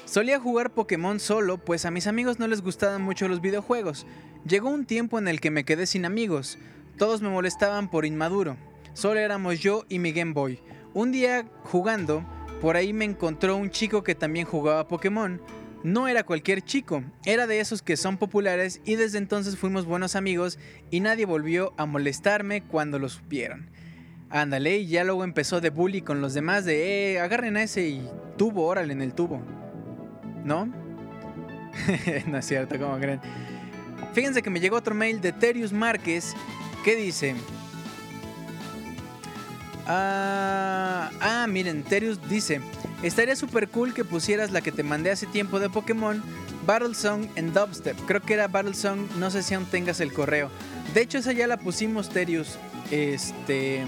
Solía 0.06 0.40
jugar 0.40 0.74
Pokémon 0.74 1.20
solo, 1.20 1.58
pues 1.58 1.86
a 1.86 1.92
mis 1.92 2.08
amigos 2.08 2.38
no 2.38 2.48
les 2.48 2.62
gustaban 2.62 3.02
mucho 3.02 3.28
los 3.28 3.42
videojuegos. 3.42 4.06
Llegó 4.48 4.70
un 4.70 4.86
tiempo 4.86 5.18
en 5.18 5.28
el 5.28 5.42
que 5.42 5.50
me 5.50 5.66
quedé 5.66 5.88
sin 5.88 6.06
amigos. 6.06 6.60
Todos 6.98 7.22
me 7.22 7.30
molestaban 7.30 7.90
por 7.90 8.06
inmaduro. 8.06 8.58
Solo 8.94 9.20
éramos 9.20 9.60
yo 9.60 9.86
y 9.90 10.00
mi 10.00 10.12
Game 10.12 10.34
Boy. 10.34 10.60
Un 10.94 11.12
día 11.12 11.46
jugando, 11.64 12.24
por 12.62 12.78
ahí 12.78 12.94
me 12.94 13.06
encontró 13.06 13.58
un 13.58 13.72
chico 13.72 14.04
que 14.04 14.16
también 14.16 14.46
jugaba 14.46 14.88
Pokémon. 14.88 15.42
No 15.84 16.08
era 16.08 16.24
cualquier 16.24 16.62
chico, 16.62 17.04
era 17.26 17.48
de 17.48 17.60
esos 17.60 17.82
que 17.82 17.98
son 17.98 18.18
populares 18.18 18.82
y 18.86 18.96
desde 18.96 19.18
entonces 19.18 19.58
fuimos 19.58 19.86
buenos 19.86 20.16
amigos 20.16 20.58
y 20.90 21.00
nadie 21.00 21.26
volvió 21.26 21.74
a 21.78 21.86
molestarme 21.86 22.64
cuando 22.64 22.98
lo 22.98 23.10
supieron. 23.10 23.70
Ándale, 24.30 24.78
y 24.78 24.88
ya 24.88 25.04
luego 25.04 25.24
empezó 25.24 25.62
de 25.62 25.70
bully 25.70 26.02
con 26.02 26.22
los 26.22 26.34
demás 26.34 26.66
de, 26.66 27.14
eh, 27.14 27.20
agarren 27.20 27.58
a 27.58 27.64
ese 27.64 27.88
y 27.88 28.10
tubo, 28.38 28.66
órale 28.66 28.94
en 28.94 29.02
el 29.02 29.14
tubo. 29.14 29.42
¿No? 30.44 30.66
no 32.28 32.38
es 32.38 32.46
cierto, 32.46 32.80
¿cómo 32.80 32.98
creen? 32.98 33.22
Fíjense 34.14 34.42
que 34.42 34.50
me 34.50 34.60
llegó 34.60 34.78
otro 34.78 34.96
mail 34.96 35.22
de 35.22 35.32
Terius 35.32 35.74
Márquez 35.74 36.34
que 36.84 36.96
dice... 36.96 37.36
Ah, 39.88 41.12
ah, 41.22 41.46
miren, 41.48 41.84
Terius 41.84 42.20
dice, 42.28 42.60
estaría 43.04 43.36
súper 43.36 43.68
cool 43.70 43.94
que 43.94 44.04
pusieras 44.04 44.52
la 44.52 44.62
que 44.62 44.72
te 44.72 44.82
mandé 44.82 45.12
hace 45.12 45.28
tiempo 45.28 45.60
de 45.60 45.70
Pokémon, 45.70 46.24
Battle 46.66 46.94
Song 46.94 47.28
en 47.36 47.54
Dubstep. 47.54 47.98
Creo 48.06 48.22
que 48.22 48.34
era 48.34 48.48
Battle 48.48 48.74
Song, 48.74 49.08
no 49.18 49.30
sé 49.30 49.44
si 49.44 49.54
aún 49.54 49.66
tengas 49.66 50.00
el 50.00 50.14
correo. 50.14 50.50
De 50.94 51.02
hecho, 51.02 51.18
esa 51.18 51.32
ya 51.32 51.48
la 51.48 51.58
pusimos, 51.58 52.10
Terius. 52.10 52.58
Este... 52.92 53.84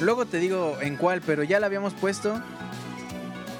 Luego 0.00 0.26
te 0.26 0.38
digo 0.38 0.78
en 0.80 0.96
cuál, 0.96 1.20
pero 1.20 1.44
ya 1.44 1.60
la 1.60 1.66
habíamos 1.66 1.94
puesto. 1.94 2.42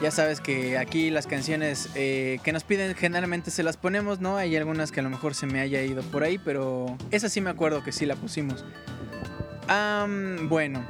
Ya 0.01 0.11
sabes 0.11 0.41
que 0.41 0.77
aquí 0.77 1.11
las 1.11 1.29
canciones 1.29 1.89
eh, 1.95 2.41
que 2.43 2.53
nos 2.53 2.65
piden 2.65 2.97
generalmente 2.97 3.53
se 3.53 3.63
las 3.63 3.77
ponemos, 3.77 4.21
¿no? 4.21 4.37
Hay 4.37 4.57
algunas 4.57 4.91
que 4.91 4.99
a 4.99 5.03
lo 5.05 5.11
mejor 5.11 5.37
se 5.37 5.47
me 5.47 5.61
haya 5.61 5.81
ido 5.83 6.03
por 6.03 6.25
ahí, 6.25 6.39
pero 6.39 6.97
esa 7.13 7.29
sí 7.29 7.41
me 7.41 7.51
acuerdo 7.51 7.85
que 7.85 7.93
sí 7.93 8.05
la 8.05 8.17
pusimos 8.17 8.65
bueno, 10.49 10.85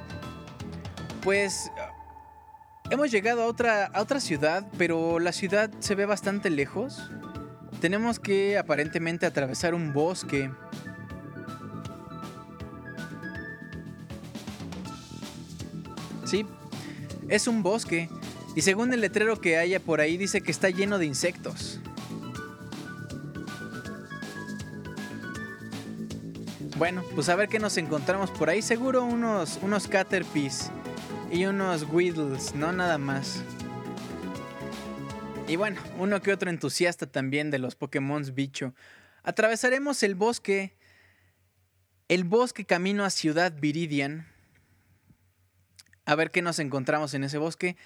pues 1.22 1.70
hemos 2.92 3.10
llegado 3.10 3.42
a 3.42 3.46
otra, 3.46 3.86
a 3.86 4.02
otra 4.02 4.20
ciudad, 4.20 4.66
pero 4.76 5.18
la 5.18 5.32
ciudad 5.32 5.70
se 5.78 5.94
ve 5.94 6.04
bastante 6.04 6.50
lejos. 6.50 7.10
Tenemos 7.80 8.20
que 8.20 8.58
aparentemente 8.58 9.24
atravesar 9.24 9.74
un 9.74 9.94
bosque. 9.94 10.50
Sí, 16.24 16.44
es 17.30 17.48
un 17.48 17.62
bosque. 17.62 18.10
Y 18.54 18.60
según 18.60 18.92
el 18.92 19.00
letrero 19.00 19.40
que 19.40 19.56
haya 19.56 19.80
por 19.80 20.02
ahí 20.02 20.18
dice 20.18 20.42
que 20.42 20.50
está 20.50 20.68
lleno 20.68 20.98
de 20.98 21.06
insectos. 21.06 21.80
Bueno, 26.76 27.02
pues 27.14 27.30
a 27.30 27.36
ver 27.36 27.48
qué 27.48 27.58
nos 27.58 27.78
encontramos 27.78 28.30
por 28.30 28.50
ahí. 28.50 28.60
Seguro 28.60 29.02
unos, 29.02 29.58
unos 29.62 29.88
Caterpies 29.88 30.70
y 31.32 31.46
unos 31.46 31.84
Whittles, 31.90 32.54
no 32.54 32.72
nada 32.72 32.98
más. 32.98 33.42
Y 35.48 35.56
bueno, 35.56 35.80
uno 35.98 36.20
que 36.20 36.32
otro 36.32 36.50
entusiasta 36.50 37.06
también 37.06 37.50
de 37.50 37.58
los 37.58 37.74
Pokémon 37.74 38.22
bicho. 38.34 38.74
Atravesaremos 39.22 40.02
el 40.02 40.14
bosque. 40.14 40.76
El 42.08 42.24
bosque 42.24 42.66
camino 42.66 43.04
a 43.04 43.10
Ciudad 43.10 43.54
Viridian. 43.58 44.26
A 46.04 46.14
ver 46.16 46.30
qué 46.30 46.42
nos 46.42 46.58
encontramos 46.58 47.14
en 47.14 47.24
ese 47.24 47.38
bosque. 47.38 47.76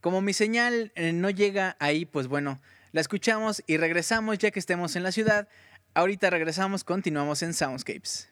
Como 0.00 0.20
mi 0.20 0.32
señal 0.32 0.92
eh, 0.96 1.12
no 1.12 1.30
llega 1.30 1.76
ahí, 1.78 2.06
pues 2.06 2.26
bueno, 2.26 2.60
la 2.90 3.00
escuchamos 3.00 3.62
y 3.68 3.76
regresamos 3.76 4.38
ya 4.38 4.50
que 4.50 4.58
estemos 4.58 4.96
en 4.96 5.04
la 5.04 5.12
ciudad. 5.12 5.48
Ahorita 5.94 6.28
regresamos, 6.30 6.82
continuamos 6.82 7.42
en 7.42 7.54
Soundscapes. 7.54 8.29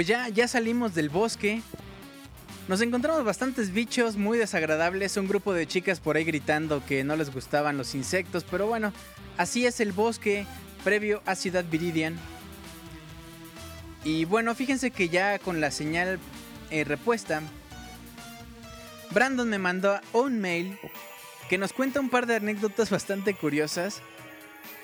Pues 0.00 0.08
ya, 0.08 0.30
ya 0.30 0.48
salimos 0.48 0.94
del 0.94 1.10
bosque. 1.10 1.60
Nos 2.68 2.80
encontramos 2.80 3.22
bastantes 3.22 3.70
bichos 3.70 4.16
muy 4.16 4.38
desagradables. 4.38 5.18
Un 5.18 5.28
grupo 5.28 5.52
de 5.52 5.66
chicas 5.66 6.00
por 6.00 6.16
ahí 6.16 6.24
gritando 6.24 6.82
que 6.86 7.04
no 7.04 7.16
les 7.16 7.30
gustaban 7.30 7.76
los 7.76 7.94
insectos. 7.94 8.46
Pero 8.50 8.66
bueno, 8.66 8.94
así 9.36 9.66
es 9.66 9.78
el 9.78 9.92
bosque 9.92 10.46
previo 10.84 11.20
a 11.26 11.34
Ciudad 11.34 11.66
Viridian. 11.70 12.18
Y 14.02 14.24
bueno, 14.24 14.54
fíjense 14.54 14.90
que 14.90 15.10
ya 15.10 15.38
con 15.38 15.60
la 15.60 15.70
señal 15.70 16.18
eh, 16.70 16.84
repuesta, 16.84 17.42
Brandon 19.10 19.50
me 19.50 19.58
mandó 19.58 20.00
un 20.14 20.40
mail 20.40 20.78
que 21.50 21.58
nos 21.58 21.74
cuenta 21.74 22.00
un 22.00 22.08
par 22.08 22.24
de 22.24 22.36
anécdotas 22.36 22.88
bastante 22.88 23.34
curiosas. 23.34 24.00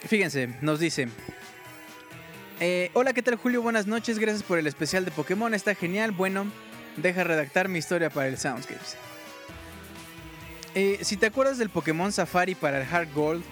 Fíjense, 0.06 0.58
nos 0.60 0.78
dice, 0.78 1.08
eh, 2.60 2.90
hola, 2.94 3.12
¿qué 3.12 3.22
tal 3.22 3.36
Julio? 3.36 3.62
Buenas 3.62 3.86
noches, 3.86 4.18
gracias 4.18 4.42
por 4.42 4.58
el 4.58 4.66
especial 4.66 5.04
de 5.04 5.10
Pokémon, 5.10 5.52
está 5.54 5.74
genial. 5.74 6.12
Bueno, 6.12 6.50
deja 6.96 7.24
redactar 7.24 7.68
mi 7.68 7.78
historia 7.78 8.10
para 8.10 8.28
el 8.28 8.38
Soundscapes. 8.38 8.96
Eh, 10.74 10.98
si 11.02 11.16
te 11.16 11.26
acuerdas 11.26 11.58
del 11.58 11.70
Pokémon 11.70 12.12
Safari 12.12 12.54
para 12.54 12.80
el 12.80 12.94
Hard 12.94 13.12
Gold, 13.14 13.42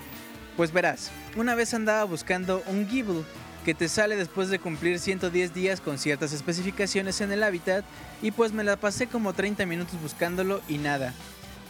pues 0.57 0.73
verás, 0.73 1.11
una 1.37 1.55
vez 1.55 1.75
andaba 1.75 2.05
buscando 2.05 2.63
un 2.67 2.89
Gible 2.89 3.25
que 3.65 3.75
te 3.75 3.89
sale 3.89 4.15
después 4.17 4.51
de 4.51 4.59
cumplir 4.59 4.99
110 4.99 5.55
días 5.55 5.81
con 5.81 5.99
ciertas 5.99 6.33
especificaciones 6.33 7.21
en 7.23 7.33
el 7.33 7.43
hábitat 7.43 7.85
y 8.21 8.31
pues 8.31 8.53
me 8.53 8.63
la 8.63 8.77
pasé 8.77 9.07
como 9.07 9.33
30 9.33 9.65
minutos 9.65 10.01
buscándolo 10.03 10.61
y 10.69 10.79
nada. 10.79 11.15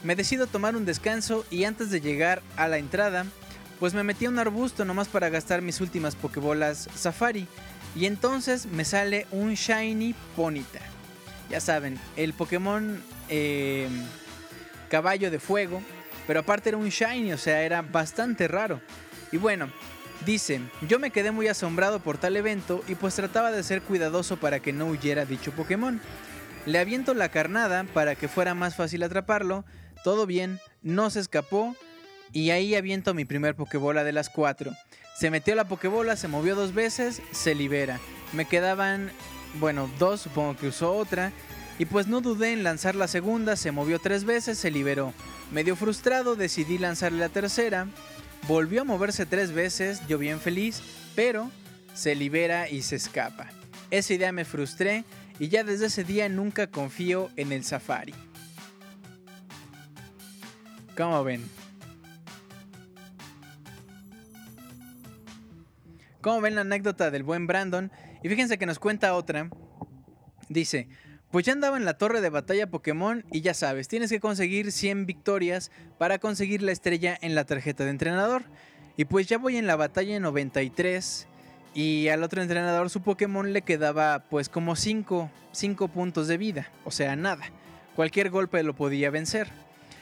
Me 0.02 0.16
decido 0.16 0.46
tomar 0.46 0.76
un 0.76 0.84
descanso 0.84 1.46
y 1.50 1.64
antes 1.64 1.90
de 1.90 2.00
llegar 2.00 2.42
a 2.56 2.68
la 2.68 2.78
entrada 2.78 3.26
pues 3.80 3.94
me 3.94 4.02
metí 4.02 4.26
a 4.26 4.30
un 4.30 4.38
arbusto 4.38 4.84
nomás 4.84 5.08
para 5.08 5.28
gastar 5.28 5.62
mis 5.62 5.80
últimas 5.80 6.16
pokebolas 6.16 6.88
Safari. 6.94 7.46
Y 7.96 8.06
entonces 8.06 8.66
me 8.66 8.84
sale 8.84 9.26
un 9.30 9.54
Shiny 9.54 10.14
Ponita. 10.34 10.80
Ya 11.50 11.60
saben, 11.60 11.98
el 12.16 12.32
Pokémon 12.32 13.02
eh, 13.28 13.88
caballo 14.88 15.30
de 15.30 15.38
fuego. 15.38 15.82
Pero 16.26 16.40
aparte 16.40 16.70
era 16.70 16.78
un 16.78 16.88
Shiny, 16.88 17.32
o 17.32 17.38
sea, 17.38 17.62
era 17.62 17.82
bastante 17.82 18.48
raro. 18.48 18.80
Y 19.30 19.36
bueno, 19.36 19.68
dice, 20.24 20.60
yo 20.88 20.98
me 20.98 21.10
quedé 21.10 21.30
muy 21.32 21.48
asombrado 21.48 22.00
por 22.00 22.18
tal 22.18 22.36
evento 22.36 22.82
y 22.88 22.94
pues 22.94 23.14
trataba 23.14 23.50
de 23.50 23.62
ser 23.62 23.82
cuidadoso 23.82 24.38
para 24.38 24.60
que 24.60 24.72
no 24.72 24.86
huyera 24.86 25.26
dicho 25.26 25.52
Pokémon. 25.52 26.00
Le 26.66 26.78
aviento 26.78 27.12
la 27.12 27.28
carnada 27.28 27.84
para 27.92 28.14
que 28.14 28.28
fuera 28.28 28.54
más 28.54 28.74
fácil 28.74 29.02
atraparlo. 29.02 29.64
Todo 30.02 30.26
bien, 30.26 30.60
no 30.82 31.10
se 31.10 31.20
escapó 31.20 31.76
y 32.34 32.50
ahí 32.50 32.74
aviento 32.74 33.14
mi 33.14 33.24
primer 33.24 33.54
Pokébola 33.54 34.04
de 34.04 34.12
las 34.12 34.28
cuatro. 34.28 34.72
Se 35.16 35.30
metió 35.30 35.54
la 35.54 35.68
Pokébola, 35.68 36.16
se 36.16 36.28
movió 36.28 36.56
dos 36.56 36.74
veces, 36.74 37.22
se 37.30 37.54
libera. 37.54 38.00
Me 38.32 38.44
quedaban, 38.44 39.10
bueno, 39.60 39.88
dos, 39.98 40.22
supongo 40.22 40.56
que 40.56 40.66
usó 40.66 40.92
otra. 40.94 41.32
Y 41.78 41.86
pues 41.86 42.08
no 42.08 42.20
dudé 42.20 42.52
en 42.52 42.64
lanzar 42.64 42.96
la 42.96 43.06
segunda, 43.06 43.56
se 43.56 43.70
movió 43.70 44.00
tres 44.00 44.24
veces, 44.24 44.58
se 44.58 44.72
liberó. 44.72 45.14
Medio 45.52 45.76
frustrado 45.76 46.34
decidí 46.34 46.76
lanzarle 46.76 47.20
la 47.20 47.28
tercera. 47.28 47.86
Volvió 48.48 48.82
a 48.82 48.84
moverse 48.84 49.26
tres 49.26 49.52
veces, 49.52 50.02
yo 50.08 50.18
bien 50.18 50.40
feliz, 50.40 50.82
pero 51.14 51.50
se 51.94 52.16
libera 52.16 52.68
y 52.68 52.82
se 52.82 52.96
escapa. 52.96 53.48
Esa 53.92 54.12
idea 54.12 54.32
me 54.32 54.44
frustré 54.44 55.04
y 55.38 55.48
ya 55.48 55.62
desde 55.62 55.86
ese 55.86 56.02
día 56.02 56.28
nunca 56.28 56.66
confío 56.66 57.30
en 57.36 57.52
el 57.52 57.64
safari. 57.64 58.14
¿Cómo 60.96 61.22
ven? 61.22 61.63
¿Cómo 66.24 66.40
ven 66.40 66.54
la 66.54 66.62
anécdota 66.62 67.10
del 67.10 67.22
buen 67.22 67.46
Brandon? 67.46 67.92
Y 68.22 68.30
fíjense 68.30 68.56
que 68.56 68.64
nos 68.64 68.78
cuenta 68.78 69.12
otra. 69.12 69.50
Dice, 70.48 70.88
pues 71.30 71.44
ya 71.44 71.52
andaba 71.52 71.76
en 71.76 71.84
la 71.84 71.98
torre 71.98 72.22
de 72.22 72.30
batalla 72.30 72.70
Pokémon 72.70 73.26
y 73.30 73.42
ya 73.42 73.52
sabes, 73.52 73.88
tienes 73.88 74.08
que 74.08 74.20
conseguir 74.20 74.72
100 74.72 75.04
victorias 75.04 75.70
para 75.98 76.18
conseguir 76.18 76.62
la 76.62 76.72
estrella 76.72 77.14
en 77.20 77.34
la 77.34 77.44
tarjeta 77.44 77.84
de 77.84 77.90
entrenador. 77.90 78.44
Y 78.96 79.04
pues 79.04 79.26
ya 79.26 79.36
voy 79.36 79.58
en 79.58 79.66
la 79.66 79.76
batalla 79.76 80.18
93 80.18 81.28
y 81.74 82.08
al 82.08 82.22
otro 82.22 82.40
entrenador 82.40 82.88
su 82.88 83.02
Pokémon 83.02 83.52
le 83.52 83.60
quedaba 83.60 84.24
pues 84.30 84.48
como 84.48 84.76
5, 84.76 85.30
5 85.52 85.88
puntos 85.88 86.26
de 86.26 86.38
vida, 86.38 86.70
o 86.86 86.90
sea, 86.90 87.16
nada. 87.16 87.44
Cualquier 87.96 88.30
golpe 88.30 88.62
lo 88.62 88.74
podía 88.74 89.10
vencer. 89.10 89.48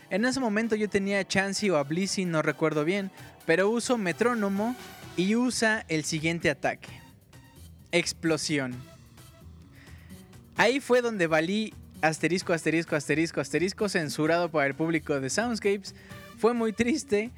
En 0.09 0.25
ese 0.25 0.39
momento 0.39 0.76
yo 0.76 0.89
tenía 0.89 1.26
Chansey 1.26 1.70
o 1.70 1.78
a 1.78 1.83
Blissey, 1.83 2.26
no 2.26 2.42
recuerdo 2.42 2.84
bien, 2.84 3.10
pero 3.44 3.68
uso 3.68 3.99
Metrónomo 3.99 4.76
y 5.17 5.37
usa 5.37 5.85
el 5.89 6.05
siguiente 6.05 6.51
ataque. 6.51 6.89
Explosión. 7.91 8.75
Ahí 10.57 10.81
fue 10.81 11.03
donde 11.03 11.27
valí 11.27 11.75
asterisco, 12.01 12.53
asterisco, 12.53 12.97
asterisco, 12.97 13.41
asterisco, 13.41 13.89
censurado 13.89 14.51
para 14.51 14.67
el 14.67 14.75
público 14.75 15.21
de 15.21 15.31
Soundscapes. 15.31 15.95
Fue 16.39 16.55
muy 16.55 16.73
triste. 16.73 17.31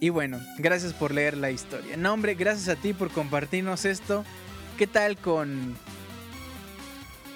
Y 0.00 0.08
bueno, 0.08 0.40
gracias 0.58 0.92
por 0.92 1.12
leer 1.12 1.36
la 1.36 1.50
historia. 1.50 1.96
No, 1.96 2.12
hombre, 2.12 2.34
gracias 2.34 2.68
a 2.68 2.80
ti 2.80 2.92
por 2.92 3.10
compartirnos 3.10 3.84
esto. 3.84 4.24
¿Qué 4.76 4.86
tal 4.86 5.16
con 5.16 5.76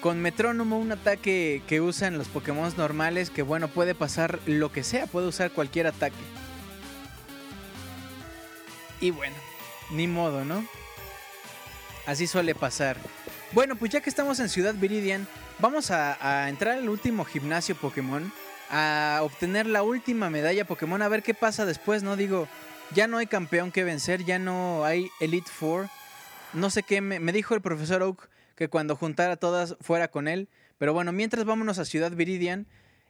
con 0.01 0.21
metrónomo, 0.21 0.77
un 0.77 0.91
ataque 0.91 1.61
que 1.67 1.81
usan 1.81 2.17
los 2.17 2.27
Pokémon 2.27 2.71
normales, 2.77 3.29
que 3.29 3.41
bueno, 3.41 3.67
puede 3.67 3.95
pasar 3.95 4.39
lo 4.45 4.71
que 4.71 4.83
sea, 4.83 5.07
puede 5.07 5.27
usar 5.27 5.51
cualquier 5.51 5.87
ataque. 5.87 6.15
Y 8.99 9.11
bueno, 9.11 9.35
ni 9.91 10.07
modo, 10.07 10.43
¿no? 10.43 10.65
Así 12.05 12.25
suele 12.25 12.55
pasar. 12.55 12.97
Bueno, 13.51 13.75
pues 13.75 13.91
ya 13.91 14.01
que 14.01 14.09
estamos 14.09 14.39
en 14.39 14.49
Ciudad 14.49 14.73
Viridian, 14.75 15.27
vamos 15.59 15.91
a, 15.91 16.49
entrar 16.49 16.77
al 16.77 16.89
último 16.89 17.25
gimnasio 17.25 17.75
Pokémon, 17.75 18.31
a 18.69 19.19
obtener 19.23 19.65
la 19.65 19.83
última 19.83 20.29
medalla 20.29 20.65
Pokémon, 20.65 21.01
a 21.01 21.07
ver 21.07 21.23
qué 21.23 21.33
pasa 21.33 21.65
después, 21.65 22.03
¿no? 22.03 22.15
Digo, 22.15 22.47
ya 22.93 23.07
no 23.07 23.17
hay 23.17 23.27
campeón 23.27 23.71
que 23.71 23.83
vencer, 23.83 24.25
ya 24.25 24.39
no 24.39 24.83
hay 24.85 25.09
Elite 25.19 25.49
Four. 25.49 25.89
No 26.53 26.69
sé 26.69 26.83
qué, 26.83 27.01
me, 27.01 27.19
me 27.19 27.31
dijo 27.31 27.55
el 27.55 27.61
profesor 27.61 28.01
Oak 28.03 28.29
que 28.55 28.69
cuando 28.69 28.95
juntara 28.95 29.37
todas 29.37 29.75
fuera 29.81 30.07
con 30.07 30.27
él. 30.27 30.49
Pero 30.77 30.93
bueno, 30.93 31.11
mientras 31.11 31.45
vámonos 31.45 31.79
a 31.79 31.85
Ciudad 31.85 32.11
Viridian 32.11 32.67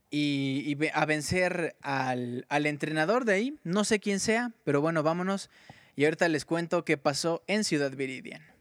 y, 0.10 0.64
y 0.66 0.90
a 0.94 1.06
vencer 1.06 1.76
al, 1.82 2.46
al 2.50 2.66
entrenador 2.66 3.26
de 3.26 3.34
ahí. 3.34 3.60
No 3.64 3.84
sé 3.84 4.00
quién 4.00 4.20
sea, 4.20 4.52
pero 4.64 4.82
bueno, 4.82 5.04
vámonos. 5.04 5.50
Y 5.98 6.06
ahorita 6.06 6.30
les 6.30 6.46
cuento 6.46 6.86
qué 6.86 6.96
pasó 6.96 7.44
en 7.48 7.64
Ciudad 7.64 7.92
Viridian. 7.92 8.57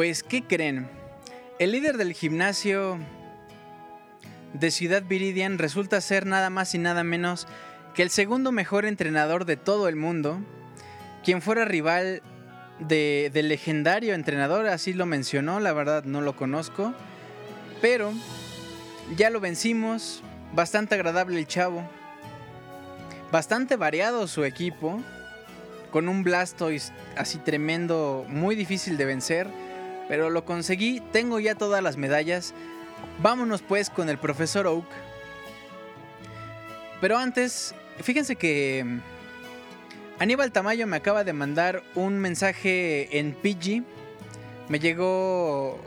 Pues, 0.00 0.22
¿qué 0.22 0.42
creen? 0.42 0.88
El 1.58 1.72
líder 1.72 1.98
del 1.98 2.14
gimnasio 2.14 2.96
de 4.54 4.70
Ciudad 4.70 5.02
Viridian 5.06 5.58
resulta 5.58 6.00
ser 6.00 6.24
nada 6.24 6.48
más 6.48 6.74
y 6.74 6.78
nada 6.78 7.04
menos 7.04 7.46
que 7.92 8.02
el 8.02 8.08
segundo 8.08 8.50
mejor 8.50 8.86
entrenador 8.86 9.44
de 9.44 9.58
todo 9.58 9.88
el 9.88 9.96
mundo, 9.96 10.40
quien 11.22 11.42
fuera 11.42 11.66
rival 11.66 12.22
de- 12.78 13.30
del 13.34 13.48
legendario 13.50 14.14
entrenador, 14.14 14.68
así 14.68 14.94
lo 14.94 15.04
mencionó, 15.04 15.60
la 15.60 15.74
verdad 15.74 16.04
no 16.04 16.22
lo 16.22 16.34
conozco, 16.34 16.94
pero 17.82 18.10
ya 19.18 19.28
lo 19.28 19.38
vencimos, 19.38 20.22
bastante 20.54 20.94
agradable 20.94 21.38
el 21.38 21.46
chavo, 21.46 21.86
bastante 23.30 23.76
variado 23.76 24.26
su 24.28 24.44
equipo, 24.44 25.02
con 25.90 26.08
un 26.08 26.24
Blastoise 26.24 26.90
así 27.18 27.36
tremendo, 27.36 28.24
muy 28.28 28.56
difícil 28.56 28.96
de 28.96 29.04
vencer, 29.04 29.46
pero 30.10 30.28
lo 30.28 30.44
conseguí, 30.44 31.00
tengo 31.12 31.38
ya 31.38 31.54
todas 31.54 31.84
las 31.84 31.96
medallas. 31.96 32.52
Vámonos 33.22 33.62
pues 33.62 33.90
con 33.90 34.08
el 34.08 34.18
profesor 34.18 34.66
Oak. 34.66 34.84
Pero 37.00 37.16
antes, 37.16 37.76
fíjense 38.02 38.34
que 38.34 38.82
mm, 38.84 38.98
Aníbal 40.18 40.50
Tamayo 40.50 40.88
me 40.88 40.96
acaba 40.96 41.22
de 41.22 41.32
mandar 41.32 41.84
un 41.94 42.18
mensaje 42.18 43.20
en 43.20 43.34
PG. 43.34 43.84
Me 44.68 44.80
llegó 44.80 45.80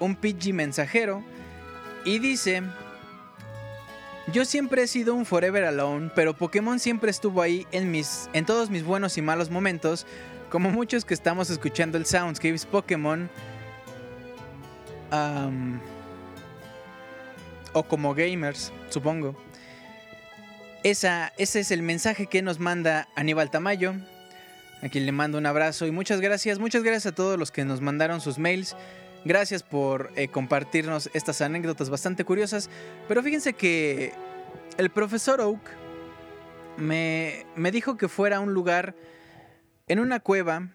un 0.00 0.16
PG 0.16 0.54
mensajero 0.54 1.22
y 2.06 2.20
dice, 2.20 2.62
yo 4.32 4.46
siempre 4.46 4.84
he 4.84 4.86
sido 4.86 5.12
un 5.12 5.26
Forever 5.26 5.64
Alone, 5.64 6.10
pero 6.14 6.32
Pokémon 6.34 6.78
siempre 6.78 7.10
estuvo 7.10 7.42
ahí 7.42 7.66
en, 7.72 7.90
mis, 7.90 8.30
en 8.32 8.46
todos 8.46 8.70
mis 8.70 8.84
buenos 8.84 9.18
y 9.18 9.22
malos 9.22 9.50
momentos, 9.50 10.06
como 10.48 10.70
muchos 10.70 11.04
que 11.04 11.14
estamos 11.14 11.50
escuchando 11.50 11.98
el 11.98 12.06
Soundscapes 12.06 12.66
Pokémon. 12.66 13.28
o 17.72 17.82
como 17.82 18.14
gamers, 18.14 18.72
supongo. 18.88 19.36
Esa, 20.84 21.32
ese 21.38 21.60
es 21.60 21.70
el 21.70 21.82
mensaje 21.82 22.26
que 22.26 22.40
nos 22.42 22.60
manda 22.60 23.08
Aníbal 23.14 23.50
Tamayo. 23.50 23.94
A 24.80 24.88
quien 24.88 25.06
le 25.06 25.12
mando 25.12 25.38
un 25.38 25.46
abrazo 25.46 25.86
y 25.86 25.90
muchas 25.90 26.20
gracias. 26.20 26.58
Muchas 26.58 26.82
gracias 26.82 27.12
a 27.12 27.14
todos 27.14 27.38
los 27.38 27.50
que 27.50 27.64
nos 27.64 27.80
mandaron 27.80 28.20
sus 28.20 28.38
mails. 28.38 28.76
Gracias 29.24 29.64
por 29.64 30.12
eh, 30.14 30.28
compartirnos 30.28 31.10
estas 31.14 31.40
anécdotas 31.40 31.90
bastante 31.90 32.24
curiosas. 32.24 32.70
Pero 33.08 33.22
fíjense 33.22 33.54
que 33.54 34.12
el 34.76 34.90
profesor 34.90 35.40
Oak 35.40 35.60
me, 36.76 37.44
me 37.56 37.72
dijo 37.72 37.96
que 37.96 38.08
fuera 38.08 38.36
a 38.36 38.40
un 38.40 38.54
lugar 38.54 38.94
en 39.88 40.00
una 40.00 40.20
cueva. 40.20 40.68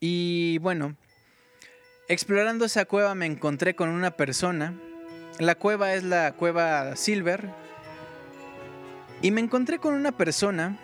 Y 0.00 0.58
bueno, 0.58 0.96
explorando 2.08 2.64
esa 2.64 2.84
cueva 2.84 3.14
me 3.14 3.26
encontré 3.26 3.74
con 3.74 3.88
una 3.88 4.12
persona. 4.12 4.74
La 5.38 5.54
cueva 5.54 5.94
es 5.94 6.02
la 6.04 6.32
cueva 6.32 6.96
Silver. 6.96 7.48
Y 9.20 9.30
me 9.30 9.40
encontré 9.40 9.78
con 9.78 9.94
una 9.94 10.12
persona 10.16 10.78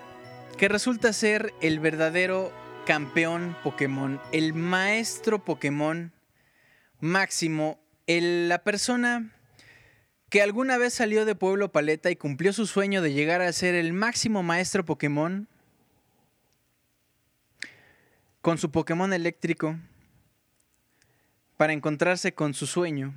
que 0.56 0.68
resulta 0.68 1.12
ser 1.12 1.52
el 1.60 1.80
verdadero 1.80 2.52
campeón 2.86 3.56
Pokémon, 3.62 4.20
el 4.32 4.54
maestro 4.54 5.44
Pokémon 5.44 6.12
máximo, 7.00 7.78
el- 8.06 8.48
la 8.48 8.62
persona 8.64 9.32
que 10.30 10.42
alguna 10.42 10.78
vez 10.78 10.94
salió 10.94 11.24
de 11.24 11.34
Pueblo 11.34 11.70
Paleta 11.70 12.10
y 12.10 12.16
cumplió 12.16 12.52
su 12.52 12.66
sueño 12.66 13.02
de 13.02 13.12
llegar 13.12 13.40
a 13.40 13.52
ser 13.52 13.74
el 13.74 13.92
máximo 13.92 14.42
maestro 14.42 14.84
Pokémon 14.84 15.48
con 18.48 18.56
su 18.56 18.70
Pokémon 18.70 19.12
eléctrico 19.12 19.78
para 21.58 21.74
encontrarse 21.74 22.32
con 22.32 22.54
su 22.54 22.66
sueño, 22.66 23.14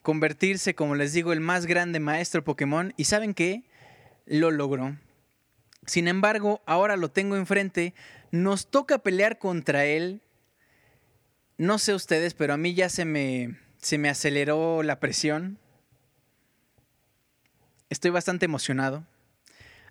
convertirse, 0.00 0.74
como 0.74 0.94
les 0.94 1.12
digo, 1.12 1.34
el 1.34 1.40
más 1.40 1.66
grande 1.66 2.00
maestro 2.00 2.42
Pokémon 2.42 2.94
y 2.96 3.04
¿saben 3.04 3.34
qué? 3.34 3.64
Lo 4.24 4.50
logró. 4.50 4.96
Sin 5.84 6.08
embargo, 6.08 6.62
ahora 6.64 6.96
lo 6.96 7.10
tengo 7.10 7.36
enfrente, 7.36 7.92
nos 8.30 8.70
toca 8.70 9.00
pelear 9.00 9.38
contra 9.38 9.84
él. 9.84 10.22
No 11.58 11.78
sé 11.78 11.92
ustedes, 11.92 12.32
pero 12.32 12.54
a 12.54 12.56
mí 12.56 12.72
ya 12.72 12.88
se 12.88 13.04
me, 13.04 13.58
se 13.76 13.98
me 13.98 14.08
aceleró 14.08 14.82
la 14.82 15.00
presión. 15.00 15.58
Estoy 17.90 18.10
bastante 18.10 18.46
emocionado. 18.46 19.04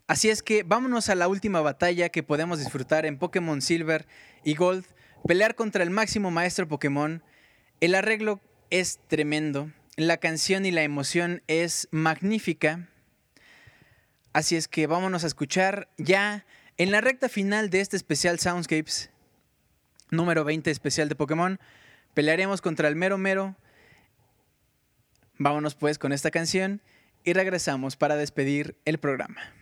Así 0.10 0.32
es 0.32 0.42
que 0.42 0.64
vámonos 0.64 1.08
a 1.10 1.14
la 1.14 1.28
última 1.28 1.62
batalla 1.62 2.10
que 2.10 2.24
podemos 2.24 2.58
disfrutar 2.58 3.06
en 3.06 3.20
Pokémon 3.20 3.62
Silver 3.62 4.08
y 4.44 4.56
Gold. 4.56 4.84
Pelear 5.28 5.54
contra 5.54 5.84
el 5.84 5.92
máximo 5.92 6.32
maestro 6.32 6.68
Pokémon. 6.68 7.22
El 7.80 7.94
arreglo 7.94 8.42
es 8.72 9.00
tremendo. 9.08 9.72
La 9.98 10.18
canción 10.18 10.66
y 10.66 10.72
la 10.72 10.82
emoción 10.82 11.44
es 11.46 11.88
magnífica. 11.92 12.90
Así 14.34 14.56
es 14.56 14.68
que 14.68 14.88
vámonos 14.88 15.24
a 15.24 15.28
escuchar 15.28 15.90
ya 16.00 16.44
en 16.78 16.90
la 16.90 17.02
recta 17.02 17.30
final 17.30 17.70
de 17.70 17.82
este 17.82 17.96
especial 17.96 18.40
Soundscapes 18.40 19.12
número 20.10 20.44
20 20.44 20.72
especial 20.72 21.08
de 21.08 21.14
Pokémon. 21.14 21.60
Pelearemos 22.16 22.62
contra 22.62 22.88
el 22.88 22.96
mero 22.96 23.20
mero. 23.20 23.56
Vámonos 25.38 25.76
pues 25.76 26.00
con 26.00 26.14
esta 26.14 26.32
canción 26.32 26.82
y 27.24 27.34
regresamos 27.34 27.96
para 27.96 28.16
despedir 28.16 28.76
el 28.86 28.98
programa. 28.98 29.59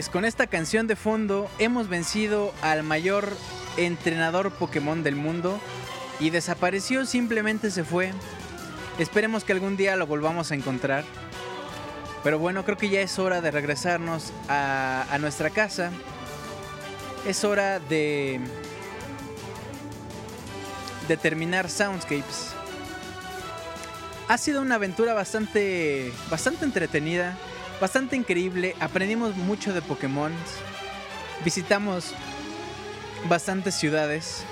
Pues 0.00 0.08
con 0.08 0.24
esta 0.24 0.46
canción 0.46 0.86
de 0.86 0.96
fondo 0.96 1.50
hemos 1.58 1.90
vencido 1.90 2.54
al 2.62 2.82
mayor 2.82 3.36
entrenador 3.76 4.50
Pokémon 4.50 5.02
del 5.02 5.14
mundo 5.14 5.60
y 6.18 6.30
desapareció, 6.30 7.04
simplemente 7.04 7.70
se 7.70 7.84
fue. 7.84 8.10
Esperemos 8.98 9.44
que 9.44 9.52
algún 9.52 9.76
día 9.76 9.96
lo 9.96 10.06
volvamos 10.06 10.52
a 10.52 10.54
encontrar. 10.54 11.04
Pero 12.24 12.38
bueno, 12.38 12.64
creo 12.64 12.78
que 12.78 12.88
ya 12.88 13.02
es 13.02 13.18
hora 13.18 13.42
de 13.42 13.50
regresarnos 13.50 14.32
a, 14.48 15.04
a 15.10 15.18
nuestra 15.18 15.50
casa. 15.50 15.90
Es 17.26 17.44
hora 17.44 17.78
de, 17.78 18.40
de 21.08 21.16
terminar 21.18 21.68
Soundscapes. 21.68 22.54
Ha 24.28 24.38
sido 24.38 24.62
una 24.62 24.76
aventura 24.76 25.12
bastante, 25.12 26.10
bastante 26.30 26.64
entretenida 26.64 27.36
bastante 27.80 28.16
increíble. 28.16 28.76
Aprendimos 28.80 29.34
mucho 29.36 29.72
de 29.72 29.82
Pokémon. 29.82 30.32
Visitamos 31.44 32.12
bastantes 33.28 33.74
ciudades. 33.74 34.44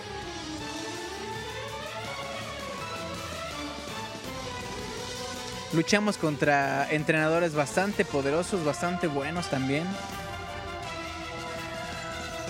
Luchamos 5.74 6.16
contra 6.16 6.90
entrenadores 6.90 7.54
bastante 7.54 8.06
poderosos, 8.06 8.64
bastante 8.64 9.06
buenos 9.06 9.48
también. 9.48 9.84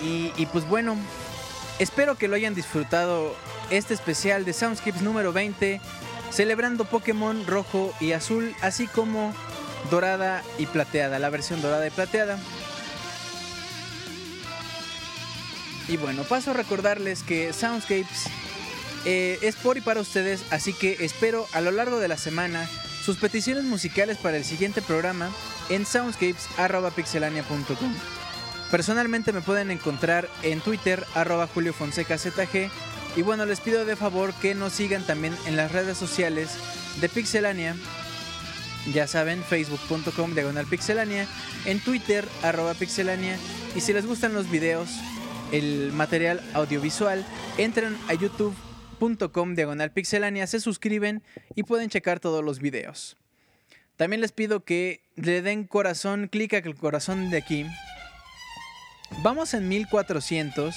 Y, 0.01 0.45
pues 0.53 0.65
bueno, 0.65 0.95
espero 1.77 2.15
que 2.15 2.29
lo 2.29 2.37
hayan 2.37 2.55
disfrutado 2.55 3.35
este 3.69 3.93
especial 3.93 4.45
de 4.45 4.53
Soundscapes 4.53 5.01
número 5.01 5.33
20, 5.33 5.81
celebrando 6.31 6.85
Pokémon 6.85 7.45
rojo 7.45 7.93
y 7.99 8.13
azul, 8.13 8.55
así 8.61 8.87
como 8.87 9.33
dorada 9.89 10.43
y 10.57 10.65
plateada, 10.65 11.19
la 11.19 11.29
versión 11.29 11.61
dorada 11.61 11.87
y 11.87 11.91
plateada. 11.91 12.37
Y 15.87 15.97
bueno, 15.97 16.23
paso 16.23 16.51
a 16.51 16.53
recordarles 16.53 17.23
que 17.23 17.51
Soundscapes 17.51 18.27
eh, 19.05 19.39
es 19.41 19.55
por 19.55 19.77
y 19.77 19.81
para 19.81 20.01
ustedes, 20.01 20.43
así 20.51 20.73
que 20.73 20.97
espero 20.99 21.47
a 21.53 21.61
lo 21.61 21.71
largo 21.71 21.99
de 21.99 22.07
la 22.07 22.17
semana 22.17 22.69
sus 23.03 23.17
peticiones 23.17 23.63
musicales 23.63 24.17
para 24.17 24.37
el 24.37 24.45
siguiente 24.45 24.83
programa 24.83 25.31
en 25.69 25.85
soundscapes.pixelania.com. 25.85 27.93
Personalmente 28.69 29.33
me 29.33 29.41
pueden 29.41 29.71
encontrar 29.71 30.29
en 30.43 30.61
Twitter 30.61 31.03
arroba 31.15 31.47
Julio 31.47 31.73
Fonseca 31.73 32.19
ZG 32.19 32.69
y 33.15 33.23
bueno, 33.23 33.47
les 33.47 33.61
pido 33.61 33.85
de 33.85 33.95
favor 33.95 34.31
que 34.35 34.53
nos 34.53 34.73
sigan 34.73 35.07
también 35.07 35.35
en 35.47 35.55
las 35.55 35.71
redes 35.71 35.97
sociales 35.97 36.51
de 37.01 37.09
Pixelania 37.09 37.75
ya 38.93 39.07
saben, 39.07 39.43
facebook.com 39.43 40.33
diagonal 40.33 40.65
pixelania, 40.65 41.27
en 41.65 41.79
Twitter 41.79 42.25
arroba 42.43 42.73
pixelania 42.73 43.37
y 43.75 43.81
si 43.81 43.93
les 43.93 44.05
gustan 44.05 44.33
los 44.33 44.49
videos, 44.49 44.89
el 45.51 45.91
material 45.93 46.41
audiovisual, 46.53 47.25
entran 47.57 47.97
a 48.07 48.13
youtube.com 48.13 49.55
diagonal 49.55 49.91
pixelania, 49.91 50.47
se 50.47 50.59
suscriben 50.59 51.23
y 51.55 51.63
pueden 51.63 51.89
checar 51.89 52.19
todos 52.19 52.43
los 52.43 52.59
videos. 52.59 53.17
También 53.97 54.21
les 54.21 54.31
pido 54.31 54.63
que 54.63 55.01
le 55.15 55.41
den 55.41 55.65
corazón, 55.65 56.29
clic 56.29 56.53
el 56.53 56.75
corazón 56.75 57.29
de 57.29 57.37
aquí. 57.37 57.65
Vamos 59.23 59.53
en 59.53 59.67
1400. 59.67 60.75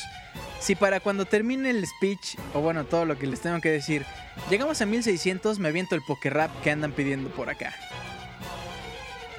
Si 0.60 0.74
para 0.74 1.00
cuando 1.00 1.24
termine 1.24 1.70
el 1.70 1.86
speech, 1.86 2.36
o 2.54 2.60
bueno, 2.60 2.84
todo 2.84 3.04
lo 3.04 3.18
que 3.18 3.26
les 3.26 3.40
tengo 3.40 3.60
que 3.60 3.70
decir, 3.70 4.04
llegamos 4.50 4.80
a 4.80 4.86
1600, 4.86 5.58
me 5.58 5.68
aviento 5.68 5.94
el 5.94 6.02
poker 6.02 6.48
que 6.62 6.70
andan 6.70 6.92
pidiendo 6.92 7.30
por 7.30 7.50
acá. 7.50 7.74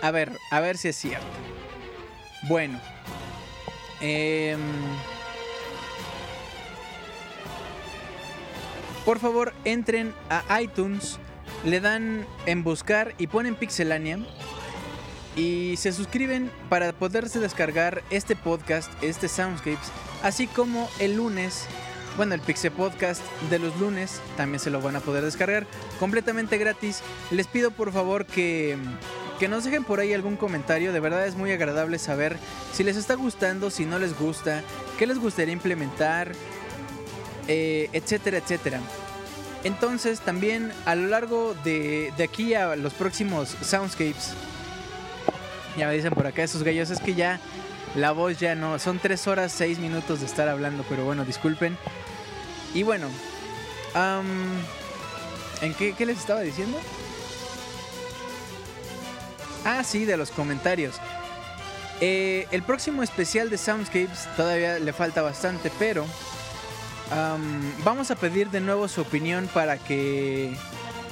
A 0.04 0.12
ver, 0.12 0.38
a 0.52 0.60
ver 0.60 0.78
si 0.78 0.90
es 0.90 0.98
cierto. 0.98 1.26
Bueno. 2.50 2.78
Em, 4.02 4.60
por 9.06 9.20
favor, 9.20 9.54
entren 9.64 10.14
a 10.30 10.62
iTunes, 10.62 11.20
le 11.64 11.80
dan 11.80 12.28
en 12.46 12.66
buscar 12.66 13.16
y 13.18 13.28
ponen 13.28 13.56
Pixelania. 13.56 14.20
Y 15.38 15.76
se 15.78 15.94
suscriben 15.94 16.52
para 16.68 16.92
poderse 16.92 17.40
descargar 17.40 18.04
este 18.10 18.36
podcast, 18.36 18.92
este 19.02 19.30
Soundscapes, 19.30 19.90
así 20.22 20.48
como 20.48 20.90
el 21.00 21.16
lunes, 21.16 21.66
bueno, 22.18 22.36
el 22.36 22.42
Pixel 22.42 22.74
Podcast 22.74 23.24
de 23.50 23.58
los 23.58 23.76
lunes 23.80 24.20
también 24.36 24.60
se 24.60 24.70
lo 24.70 24.82
van 24.82 24.98
a 24.98 25.00
poder 25.00 25.24
descargar 25.24 25.66
completamente 25.98 26.58
gratis. 26.58 27.02
Les 27.32 27.48
pido 27.48 27.72
por 27.72 27.94
favor 27.94 28.26
que 28.26 28.78
que 29.44 29.50
nos 29.50 29.66
dejen 29.66 29.84
por 29.84 30.00
ahí 30.00 30.14
algún 30.14 30.38
comentario. 30.38 30.94
De 30.94 31.02
verdad 31.02 31.28
es 31.28 31.36
muy 31.36 31.52
agradable 31.52 32.00
saber 32.00 32.38
si 32.72 32.82
les 32.82 32.96
está 32.96 33.16
gustando, 33.16 33.70
si 33.70 33.84
no 33.84 34.00
les 34.00 34.18
gusta, 34.18 34.62
qué 34.98 35.06
les 35.06 35.20
gustaría 35.20 35.52
implementar, 35.52 36.32
eh, 37.50 37.90
etcétera, 37.92 38.38
etcétera. 38.38 38.80
Entonces 39.66 40.22
también 40.22 40.72
a 40.86 40.96
lo 40.96 41.08
largo 41.08 41.56
de, 41.66 42.14
de 42.16 42.24
aquí 42.24 42.54
a 42.54 42.78
los 42.78 42.94
próximos 42.94 43.50
Soundscapes, 43.62 44.32
ya 45.78 45.88
me 45.88 45.94
dicen 45.94 46.14
por 46.14 46.26
acá 46.26 46.44
esos 46.44 46.64
gallos, 46.64 46.90
es 46.90 47.02
que 47.02 47.14
ya 47.14 47.42
la 47.96 48.14
voz 48.14 48.40
ya 48.40 48.56
no, 48.56 48.80
son 48.80 48.98
3 48.98 49.28
horas 49.28 49.52
6 49.52 49.78
minutos 49.80 50.22
de 50.22 50.26
estar 50.26 50.48
hablando, 50.48 50.86
pero 50.88 51.04
bueno, 51.04 51.26
disculpen. 51.26 51.78
Y 52.74 52.84
bueno, 52.84 53.10
¿en 55.62 55.74
qué, 55.74 55.96
qué 55.98 56.06
les 56.06 56.20
estaba 56.20 56.40
diciendo? 56.40 56.80
Ah, 59.66 59.84
sí, 59.84 60.06
de 60.06 60.18
los 60.18 60.32
comentarios. 60.32 60.96
Eh, 62.02 62.48
el 62.52 62.64
próximo 62.64 63.02
especial 63.02 63.50
de 63.50 63.58
Soundscapes 63.58 64.28
todavía 64.36 64.80
le 64.80 64.94
falta 64.94 65.22
bastante, 65.22 65.72
pero 65.80 66.06
vamos 67.86 68.10
a 68.10 68.16
pedir 68.16 68.50
de 68.50 68.60
nuevo 68.60 68.88
su 68.88 69.02
opinión 69.02 69.48
para 69.54 69.78
que 69.78 70.56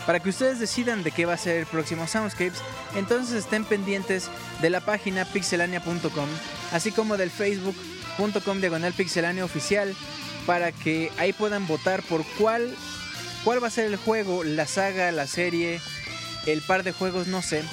para 0.07 0.19
que 0.19 0.30
ustedes 0.30 0.59
decidan 0.59 1.03
de 1.03 1.11
qué 1.11 1.25
va 1.25 1.33
a 1.33 1.38
ser 1.38 1.57
el 1.57 1.65
próximo 1.67 2.07
Soundscapes. 2.07 2.59
Entonces 2.95 3.35
estén 3.35 3.63
pendientes 3.63 4.30
de 4.61 4.69
la 4.69 4.81
página 4.81 5.25
pixelania.com, 5.25 6.27
así 6.73 6.91
como 6.91 7.17
del 7.17 7.30
facebook.com 7.30 8.59
diagonal 8.59 8.93
pixelania 8.93 9.45
oficial, 9.45 9.95
para 10.47 10.71
que 10.71 11.11
ahí 11.19 11.31
puedan 11.33 11.67
votar 11.67 12.01
por 12.03 12.25
cuál 12.38 12.75
cuál 13.45 13.63
va 13.63 13.67
a 13.67 13.71
ser 13.71 13.85
el 13.85 13.95
juego, 13.95 14.43
la 14.43 14.65
saga, 14.65 15.11
la 15.11 15.27
serie, 15.27 15.80
el 16.47 16.61
par 16.61 16.83
de 16.83 16.91
juegos, 16.91 17.27
no 17.27 17.41
sé 17.41 17.63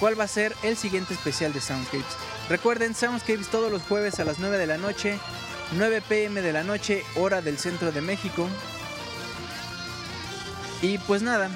cuál 0.00 0.18
va 0.18 0.24
a 0.24 0.28
ser 0.28 0.54
el 0.62 0.76
siguiente 0.76 1.14
especial 1.14 1.52
de 1.52 1.60
Soundscapes. 1.60 2.16
Recuerden, 2.48 2.94
Soundscapes 2.94 3.48
todos 3.48 3.70
los 3.70 3.82
jueves 3.82 4.20
a 4.20 4.24
las 4.24 4.38
9 4.38 4.58
de 4.58 4.66
la 4.66 4.78
noche, 4.78 5.18
9 5.76 6.02
pm 6.08 6.42
de 6.42 6.52
la 6.52 6.62
noche, 6.62 7.02
hora 7.16 7.40
del 7.40 7.58
centro 7.58 7.92
de 7.92 8.00
México. 8.00 8.48
Y 10.82 10.98
pues 10.98 11.22
nada, 11.22 11.50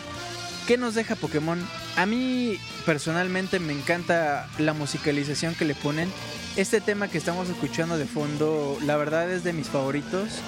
¿qué 0.66 0.78
nos 0.78 0.94
deja 0.94 1.14
Pokémon? 1.14 1.62
A 1.96 2.06
mí 2.06 2.58
personalmente 2.86 3.58
me 3.58 3.72
encanta 3.72 4.48
la 4.58 4.72
musicalización 4.72 5.54
que 5.54 5.64
le 5.64 5.74
ponen. 5.74 6.10
Este 6.56 6.80
tema 6.80 7.08
que 7.08 7.18
estamos 7.18 7.48
escuchando 7.48 7.98
de 7.98 8.06
fondo, 8.06 8.78
la 8.84 8.96
verdad 8.96 9.30
es 9.30 9.44
de 9.44 9.52
mis 9.52 9.68
favoritos. 9.68 10.40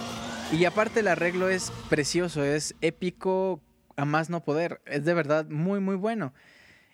Y 0.53 0.65
aparte 0.65 1.01
el 1.01 1.09
arreglo 1.09 1.49
es 1.49 1.71
precioso, 1.89 2.43
es 2.43 2.75
épico 2.81 3.61
a 3.97 4.05
más 4.05 4.31
no 4.31 4.43
poder. 4.43 4.81
Es 4.87 5.05
de 5.05 5.15
verdad 5.15 5.47
muy 5.49 5.81
muy 5.81 5.97
bueno. 5.97 6.33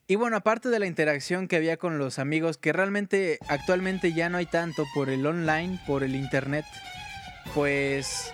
Y 0.08 0.14
bueno, 0.14 0.36
aparte 0.36 0.68
de 0.68 0.78
la 0.78 0.86
interacción 0.86 1.48
que 1.48 1.56
había 1.56 1.78
con 1.78 1.98
los 1.98 2.20
amigos, 2.20 2.58
que 2.58 2.72
realmente 2.72 3.40
actualmente 3.48 4.12
ya 4.12 4.28
no 4.28 4.38
hay 4.38 4.46
tanto 4.46 4.84
por 4.94 5.10
el 5.10 5.26
online, 5.26 5.80
por 5.84 6.04
el 6.04 6.14
internet, 6.14 6.64
pues 7.54 8.32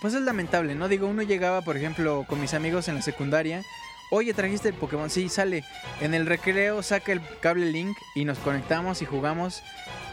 pues 0.00 0.14
es 0.14 0.22
lamentable, 0.22 0.74
¿no? 0.74 0.88
Digo, 0.88 1.06
uno 1.06 1.22
llegaba, 1.22 1.60
por 1.60 1.76
ejemplo, 1.76 2.24
con 2.26 2.40
mis 2.40 2.54
amigos 2.54 2.88
en 2.88 2.94
la 2.94 3.02
secundaria, 3.02 3.62
oye, 4.10 4.32
trajiste 4.32 4.68
el 4.68 4.74
Pokémon, 4.74 5.10
sí, 5.10 5.28
sale. 5.28 5.62
En 6.00 6.14
el 6.14 6.24
recreo 6.24 6.82
saca 6.82 7.12
el 7.12 7.20
cable 7.40 7.66
Link 7.66 7.96
y 8.14 8.24
nos 8.24 8.38
conectamos 8.38 9.02
y 9.02 9.06
jugamos. 9.06 9.62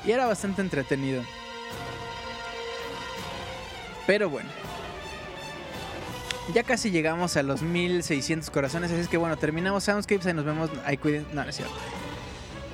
Y 0.06 0.12
era 0.12 0.26
bastante 0.26 0.62
entretenido. 0.62 1.24
Pero 4.08 4.30
bueno, 4.30 4.50
ya 6.54 6.64
casi 6.64 6.92
llegamos 6.92 7.38
a 7.38 7.44
los 7.44 7.62
1600 7.62 8.50
corazones, 8.50 8.92
así 8.92 9.02
es 9.02 9.08
que 9.08 9.18
bueno, 9.18 9.38
terminamos 9.38 9.84
Soundscapes 9.84 10.28
y 10.28 10.34
nos 10.34 10.46
vemos. 10.46 10.70
Ahí 10.86 10.98
cuiden. 10.98 11.26
No, 11.34 11.44
no 11.44 11.50
es 11.50 11.56
cierto. 11.56 11.74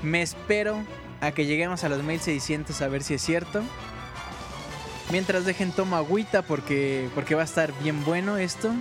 Me 0.03 0.21
espero 0.21 0.83
a 1.21 1.31
que 1.31 1.45
lleguemos 1.45 1.83
a 1.83 1.89
los 1.89 2.03
1600 2.03 2.81
a 2.81 2.87
ver 2.87 3.03
si 3.03 3.13
es 3.13 3.21
cierto. 3.21 3.61
Mientras 5.11 5.45
dejen 5.45 5.71
toma 5.71 5.97
agüita 5.97 6.41
porque, 6.41 7.09
porque 7.13 7.35
va 7.35 7.41
a 7.41 7.45
estar 7.45 7.73
bien 7.81 8.03
bueno 8.03 8.37
esto. 8.37 8.71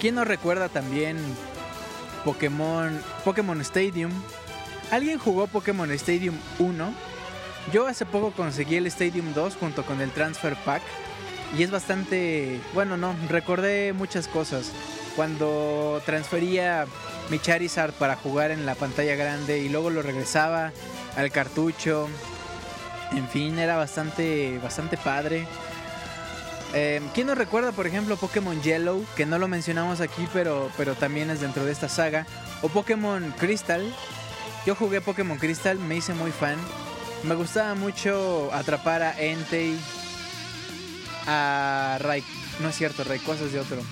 ¿Quién 0.00 0.14
nos 0.14 0.28
recuerda 0.28 0.68
también 0.68 1.18
Pokémon, 2.24 3.02
Pokémon 3.24 3.60
Stadium? 3.62 4.12
¿Alguien 4.92 5.18
jugó 5.18 5.48
Pokémon 5.48 5.90
Stadium 5.92 6.36
1? 6.60 6.94
Yo 7.72 7.86
hace 7.86 8.06
poco 8.06 8.30
conseguí 8.30 8.76
el 8.76 8.86
Stadium 8.86 9.34
2 9.34 9.56
junto 9.56 9.84
con 9.84 10.00
el 10.00 10.10
Transfer 10.12 10.56
Pack 10.64 10.82
y 11.56 11.64
es 11.64 11.70
bastante, 11.70 12.60
bueno, 12.74 12.96
no, 12.96 13.14
recordé 13.28 13.92
muchas 13.92 14.28
cosas. 14.28 14.70
Cuando 15.16 16.00
transfería 16.06 16.86
mi 17.28 17.40
Charizard 17.40 17.92
para 17.92 18.14
jugar 18.14 18.52
en 18.52 18.66
la 18.66 18.76
pantalla 18.76 19.16
grande 19.16 19.58
y 19.58 19.68
luego 19.68 19.90
lo 19.90 20.02
regresaba 20.02 20.72
al 21.16 21.30
cartucho. 21.32 22.08
En 23.12 23.28
fin, 23.28 23.58
era 23.58 23.76
bastante 23.76 24.60
bastante 24.62 24.96
padre. 24.96 25.46
Eh, 26.74 27.00
¿Quién 27.14 27.26
nos 27.26 27.38
recuerda, 27.38 27.72
por 27.72 27.86
ejemplo, 27.86 28.16
Pokémon 28.16 28.60
Yellow? 28.62 29.04
Que 29.16 29.26
no 29.26 29.38
lo 29.38 29.48
mencionamos 29.48 30.00
aquí, 30.00 30.28
pero, 30.32 30.70
pero 30.76 30.94
también 30.94 31.30
es 31.30 31.40
dentro 31.40 31.64
de 31.64 31.72
esta 31.72 31.88
saga. 31.88 32.26
O 32.62 32.68
Pokémon 32.68 33.34
Crystal. 33.38 33.82
Yo 34.66 34.74
jugué 34.74 35.00
Pokémon 35.00 35.38
Crystal, 35.38 35.78
me 35.78 35.96
hice 35.96 36.12
muy 36.14 36.30
fan. 36.30 36.58
Me 37.22 37.34
gustaba 37.34 37.74
mucho 37.74 38.50
atrapar 38.52 39.02
a 39.02 39.20
Entei, 39.20 39.76
a 41.26 41.98
Rai... 42.00 42.22
No 42.60 42.68
es 42.68 42.76
cierto, 42.76 43.04
Rayquaza 43.04 43.44
es 43.44 43.52
de 43.52 43.60
otro. 43.60 43.82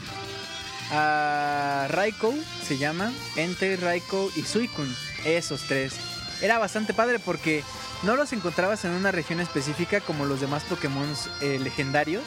A 0.93 1.87
Raikou 1.89 2.35
se 2.63 2.79
llama. 2.79 3.13
Entei, 3.37 3.77
Raikou 3.77 4.31
y 4.37 4.43
Suicune. 4.43 4.93
Esos 5.25 5.63
tres. 5.63 5.95
Era 6.41 6.59
bastante 6.59 6.95
padre 6.95 7.19
porque 7.19 7.65
no 8.03 8.15
los 8.15 8.33
encontrabas 8.33 8.85
en 8.85 8.93
una 8.93 9.11
región 9.11 9.41
específica 9.41 10.01
como 10.01 10.27
los 10.27 10.41
demás 10.41 10.65
Pokémon 10.65 11.09
eh, 11.41 11.59
legendarios 11.59 12.23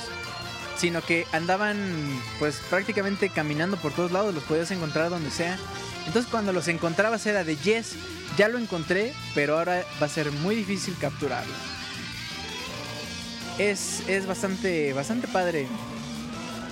sino 0.80 1.02
que 1.02 1.28
andaban 1.34 1.78
pues 2.40 2.62
prácticamente 2.70 3.30
caminando 3.30 3.76
por 3.76 3.92
todos 3.92 4.14
lados, 4.14 4.34
los 4.34 4.44
podías 4.44 4.72
encontrar 4.72 5.10
donde 5.10 5.30
sea. 5.30 5.58
Entonces 6.08 6.32
cuando 6.32 6.54
los 6.54 6.70
encontrabas 6.70 7.26
era 7.26 7.44
de 7.44 7.58
yes, 7.58 7.96
ya 8.38 8.48
lo 8.48 8.58
encontré, 8.58 9.14
pero 9.36 9.58
ahora 9.58 9.84
va 10.02 10.06
a 10.06 10.10
ser 10.10 10.32
muy 10.32 10.56
difícil 10.56 10.96
capturarlo. 11.00 11.54
Es, 13.58 14.08
es 14.08 14.26
bastante, 14.26 14.94
bastante 14.94 15.28
padre 15.28 15.68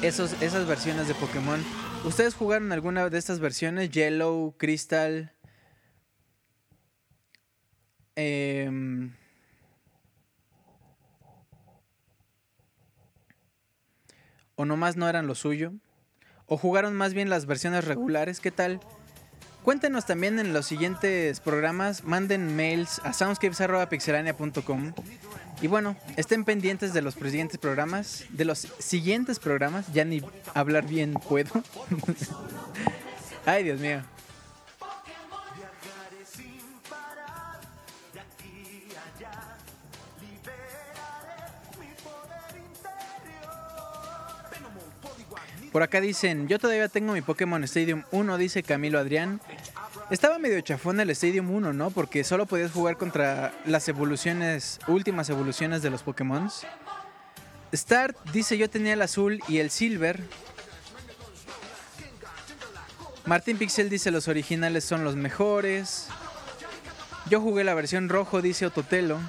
esos, 0.01 0.41
esas 0.41 0.65
versiones 0.65 1.09
de 1.09 1.13
Pokémon. 1.15 1.61
¿Ustedes 2.05 2.33
jugaron 2.33 2.71
alguna 2.71 3.09
de 3.09 3.17
estas 3.17 3.41
versiones? 3.41 3.89
Yellow, 3.89 4.55
Crystal. 4.57 5.33
Eh, 8.15 8.71
o 14.57 14.65
nomás 14.65 14.97
no 14.97 15.07
eran 15.07 15.27
lo 15.27 15.35
suyo, 15.35 15.71
o 16.47 16.57
jugaron 16.57 16.95
más 16.95 17.13
bien 17.13 17.29
las 17.29 17.45
versiones 17.45 17.85
regulares, 17.85 18.41
¿qué 18.41 18.51
tal? 18.51 18.81
Cuéntenos 19.63 20.05
también 20.05 20.39
en 20.39 20.51
los 20.53 20.65
siguientes 20.65 21.39
programas, 21.39 22.03
manden 22.03 22.55
mails 22.55 22.99
a 23.03 23.13
soundscapes.pixelania.com 23.13 24.93
y 25.61 25.67
bueno, 25.67 25.95
estén 26.15 26.43
pendientes 26.43 26.93
de 26.93 27.01
los 27.01 27.13
siguientes 27.15 27.57
programas, 27.57 28.25
de 28.29 28.45
los 28.45 28.59
siguientes 28.79 29.39
programas, 29.39 29.91
ya 29.93 30.05
ni 30.05 30.21
hablar 30.53 30.87
bien 30.87 31.13
puedo. 31.13 31.51
Ay, 33.45 33.63
Dios 33.63 33.79
mío. 33.79 34.01
Por 45.77 45.83
acá 45.83 46.01
dicen, 46.01 46.47
yo 46.47 46.57
todavía 46.57 46.89
tengo 46.89 47.13
mi 47.13 47.21
Pokémon 47.21 47.63
Stadium 47.65 48.01
1, 48.09 48.37
dice 48.39 48.63
Camilo 48.63 48.97
Adrián. 48.97 49.39
Estaba 50.09 50.39
medio 50.39 50.59
chafón 50.61 50.99
el 50.99 51.11
Stadium 51.11 51.51
1, 51.51 51.71
¿no? 51.71 51.91
Porque 51.91 52.23
solo 52.23 52.47
podías 52.47 52.71
jugar 52.71 52.97
contra 52.97 53.53
las 53.63 53.87
evoluciones, 53.87 54.79
últimas 54.87 55.29
evoluciones 55.29 55.83
de 55.83 55.91
los 55.91 56.01
Pokémon. 56.01 56.49
Start 57.71 58.17
dice, 58.33 58.57
yo 58.57 58.71
tenía 58.71 58.93
el 58.93 59.03
azul 59.03 59.39
y 59.47 59.59
el 59.59 59.69
silver. 59.69 60.19
Martín 63.27 63.59
Pixel 63.59 63.87
dice, 63.87 64.09
los 64.09 64.27
originales 64.27 64.83
son 64.83 65.03
los 65.03 65.15
mejores. 65.15 66.07
Yo 67.29 67.39
jugué 67.39 67.63
la 67.63 67.75
versión 67.75 68.09
rojo, 68.09 68.41
dice 68.41 68.65
Ototelo. 68.65 69.19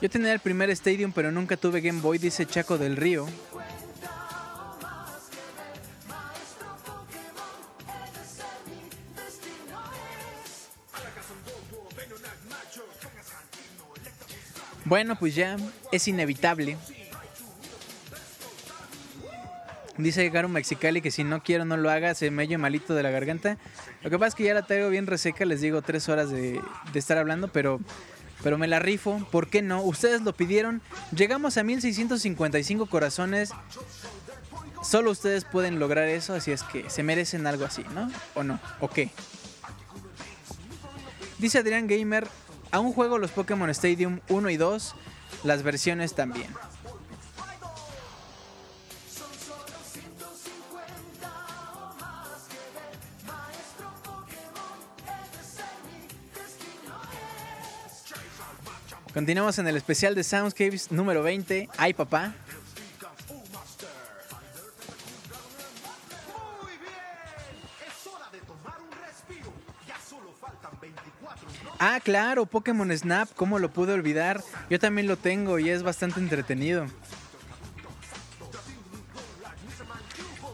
Yo 0.00 0.08
tenía 0.08 0.32
el 0.32 0.40
primer 0.40 0.70
Stadium, 0.70 1.12
pero 1.12 1.32
nunca 1.32 1.56
tuve 1.56 1.80
Game 1.80 2.00
Boy, 2.00 2.18
dice 2.18 2.46
Chaco 2.46 2.78
del 2.78 2.96
Río. 2.96 3.26
Bueno, 14.84 15.18
pues 15.18 15.34
ya 15.34 15.56
es 15.92 16.08
inevitable. 16.08 16.78
Dice 19.98 20.30
Garo 20.30 20.48
Mexicali 20.48 21.02
que 21.02 21.10
si 21.10 21.24
no 21.24 21.42
quiero 21.42 21.64
no 21.64 21.76
lo 21.76 21.90
haga, 21.90 22.14
se 22.14 22.30
me 22.30 22.44
oye 22.44 22.56
malito 22.56 22.94
de 22.94 23.02
la 23.02 23.10
garganta. 23.10 23.58
Lo 24.02 24.10
que 24.10 24.18
pasa 24.18 24.28
es 24.28 24.34
que 24.36 24.44
ya 24.44 24.54
la 24.54 24.62
traigo 24.62 24.88
bien 24.90 25.08
reseca, 25.08 25.44
les 25.44 25.60
digo 25.60 25.82
tres 25.82 26.08
horas 26.08 26.30
de, 26.30 26.60
estar 26.94 27.18
hablando, 27.18 27.48
pero, 27.48 27.80
pero 28.44 28.58
me 28.58 28.68
la 28.68 28.78
rifo, 28.78 29.26
¿por 29.32 29.50
qué 29.50 29.60
no? 29.60 29.82
Ustedes 29.82 30.22
lo 30.22 30.32
pidieron, 30.34 30.82
llegamos 31.10 31.58
a 31.58 31.64
1655 31.64 32.86
corazones, 32.86 33.50
solo 34.84 35.10
ustedes 35.10 35.44
pueden 35.44 35.80
lograr 35.80 36.06
eso, 36.06 36.34
así 36.34 36.52
es 36.52 36.62
que 36.62 36.88
se 36.88 37.02
merecen 37.02 37.44
algo 37.48 37.64
así, 37.64 37.84
¿no? 37.92 38.08
¿O 38.36 38.44
no? 38.44 38.60
¿O 38.80 38.88
qué? 38.88 39.10
Dice 41.38 41.58
Adrián 41.58 41.88
Gamer, 41.88 42.28
aún 42.70 42.92
juego 42.92 43.18
los 43.18 43.32
Pokémon 43.32 43.68
Stadium 43.70 44.20
1 44.28 44.50
y 44.50 44.56
2, 44.56 44.94
las 45.42 45.64
versiones 45.64 46.14
también. 46.14 46.48
Continuamos 59.14 59.58
en 59.58 59.66
el 59.66 59.76
especial 59.76 60.14
de 60.14 60.22
Soundscapes 60.22 60.92
número 60.92 61.22
20. 61.22 61.68
¡Ay, 61.76 61.94
papá! 61.94 62.34
Ah, 71.80 72.00
claro, 72.02 72.44
Pokémon 72.44 72.96
Snap, 72.96 73.28
¿cómo 73.36 73.58
lo 73.58 73.70
pude 73.70 73.92
olvidar? 73.92 74.42
Yo 74.68 74.78
también 74.78 75.06
lo 75.06 75.16
tengo 75.16 75.58
y 75.58 75.70
es 75.70 75.82
bastante 75.82 76.18
entretenido. 76.20 76.86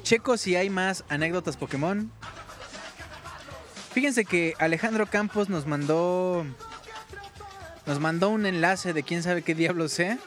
Checo 0.02 0.36
si 0.36 0.55
hay 0.55 0.68
más 0.68 1.02
anécdotas 1.08 1.57
Pokémon. 1.57 2.12
Fíjense 3.92 4.24
que 4.24 4.55
Alejandro 4.58 5.07
Campos 5.07 5.49
nos 5.49 5.66
mandó 5.66 6.44
nos 7.87 8.01
mandó 8.01 8.31
un 8.31 8.47
enlace 8.47 8.93
de 8.93 9.03
quién 9.03 9.23
sabe 9.23 9.43
qué 9.43 9.55
diablo 9.55 9.89
sea. 9.89 10.19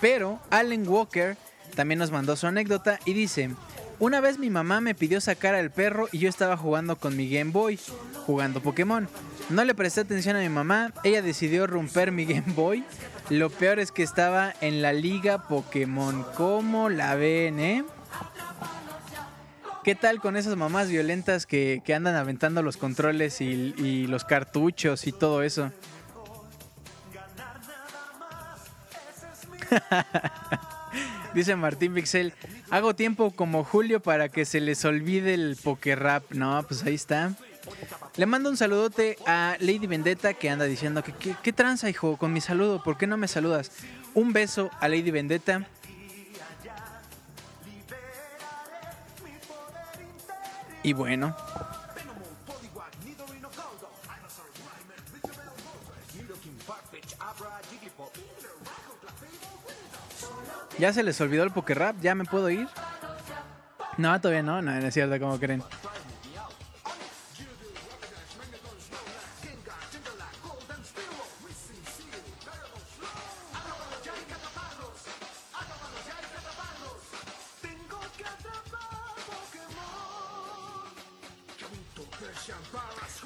Pero 0.00 0.38
Allen 0.50 0.86
Walker 0.86 1.36
también 1.74 1.98
nos 1.98 2.10
mandó 2.10 2.36
su 2.36 2.46
anécdota 2.46 3.00
y 3.04 3.14
dice, 3.14 3.50
una 3.98 4.20
vez 4.20 4.38
mi 4.38 4.50
mamá 4.50 4.80
me 4.80 4.94
pidió 4.94 5.20
sacar 5.20 5.54
al 5.54 5.70
perro 5.70 6.08
y 6.12 6.18
yo 6.18 6.28
estaba 6.28 6.56
jugando 6.56 6.96
con 6.96 7.16
mi 7.16 7.28
Game 7.28 7.50
Boy, 7.50 7.78
jugando 8.26 8.62
Pokémon. 8.62 9.08
No 9.50 9.64
le 9.64 9.74
presté 9.74 10.02
atención 10.02 10.36
a 10.36 10.40
mi 10.40 10.48
mamá, 10.48 10.92
ella 11.02 11.22
decidió 11.22 11.66
romper 11.66 12.12
mi 12.12 12.24
Game 12.24 12.52
Boy. 12.54 12.84
Lo 13.30 13.50
peor 13.50 13.78
es 13.78 13.90
que 13.90 14.02
estaba 14.02 14.54
en 14.60 14.82
la 14.82 14.92
liga 14.92 15.48
Pokémon. 15.48 16.24
¿Cómo 16.36 16.88
la 16.88 17.14
ven, 17.16 17.58
eh? 17.58 17.84
¿Qué 19.84 19.94
tal 19.94 20.20
con 20.20 20.36
esas 20.36 20.56
mamás 20.56 20.88
violentas 20.88 21.46
que, 21.46 21.82
andan 21.94 22.14
aventando 22.14 22.62
los 22.62 22.76
controles 22.76 23.40
y 23.40 24.06
los 24.06 24.24
cartuchos 24.24 25.06
y 25.06 25.12
todo 25.12 25.42
eso? 25.42 25.72
Dice 31.34 31.56
Martín 31.56 31.94
Pixel, 31.94 32.32
hago 32.70 32.94
tiempo 32.94 33.30
como 33.30 33.64
Julio 33.64 34.00
para 34.00 34.28
que 34.28 34.44
se 34.44 34.60
les 34.60 34.84
olvide 34.84 35.34
el 35.34 35.56
poker 35.62 35.98
rap. 36.00 36.32
No, 36.32 36.62
pues 36.66 36.82
ahí 36.84 36.94
está. 36.94 37.34
Le 38.16 38.26
mando 38.26 38.48
un 38.48 38.56
saludote 38.56 39.18
a 39.26 39.56
Lady 39.60 39.86
Vendetta 39.86 40.34
que 40.34 40.48
anda 40.48 40.64
diciendo 40.64 41.02
que 41.02 41.12
qué 41.42 41.52
tranza, 41.52 41.90
hijo, 41.90 42.16
con 42.16 42.32
mi 42.32 42.40
saludo, 42.40 42.82
¿por 42.82 42.96
qué 42.96 43.06
no 43.06 43.16
me 43.16 43.28
saludas? 43.28 43.70
Un 44.14 44.32
beso 44.32 44.70
a 44.80 44.88
Lady 44.88 45.10
Vendetta. 45.10 45.66
Y 50.82 50.94
bueno, 50.94 51.36
¿Ya 60.78 60.92
se 60.92 61.02
les 61.02 61.20
olvidó 61.20 61.42
el 61.42 61.50
poker 61.50 61.78
rap? 61.78 61.96
¿Ya 62.00 62.14
me 62.14 62.24
puedo 62.24 62.48
ir? 62.50 62.68
No, 63.96 64.20
todavía 64.20 64.44
no, 64.44 64.62
no, 64.62 64.70
no 64.70 64.86
es 64.86 64.94
cierto, 64.94 65.18
como 65.18 65.38
creen. 65.38 65.62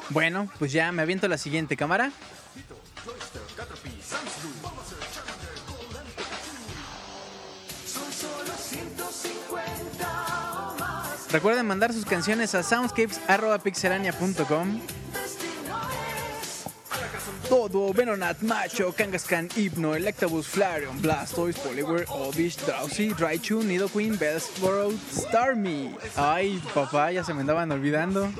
Bueno, 0.09 0.49
pues 0.59 0.73
ya 0.73 0.91
me 0.93 1.03
aviento 1.03 1.29
la 1.29 1.39
siguiente 1.39 1.77
cámara. 1.77 2.13
Recuerden 11.33 11.67
mandar 11.67 11.93
sus 11.95 12.05
canciones 12.05 12.55
a 12.55 12.63
soundscapes.pixelania.com. 12.63 14.81
Todo, 17.49 17.93
Venonat, 17.93 18.41
Macho, 18.43 18.93
Kangaskhan, 18.93 19.49
Hypno, 19.57 19.95
Electabuzz, 19.95 20.47
Flareon, 20.47 21.03
Blastoise, 21.03 21.59
Poliware, 21.59 22.07
Oddish, 22.09 22.57
Drowsy, 22.57 23.13
Raichu, 23.15 23.63
Nidoqueen, 23.63 24.19
Bellsborough, 24.19 24.95
Starmie. 25.11 25.95
Ay, 26.17 26.63
papá, 26.75 27.13
ya 27.13 27.25
se 27.25 27.35
me 27.35 27.41
andaban 27.41 27.71
olvidando. 27.73 28.31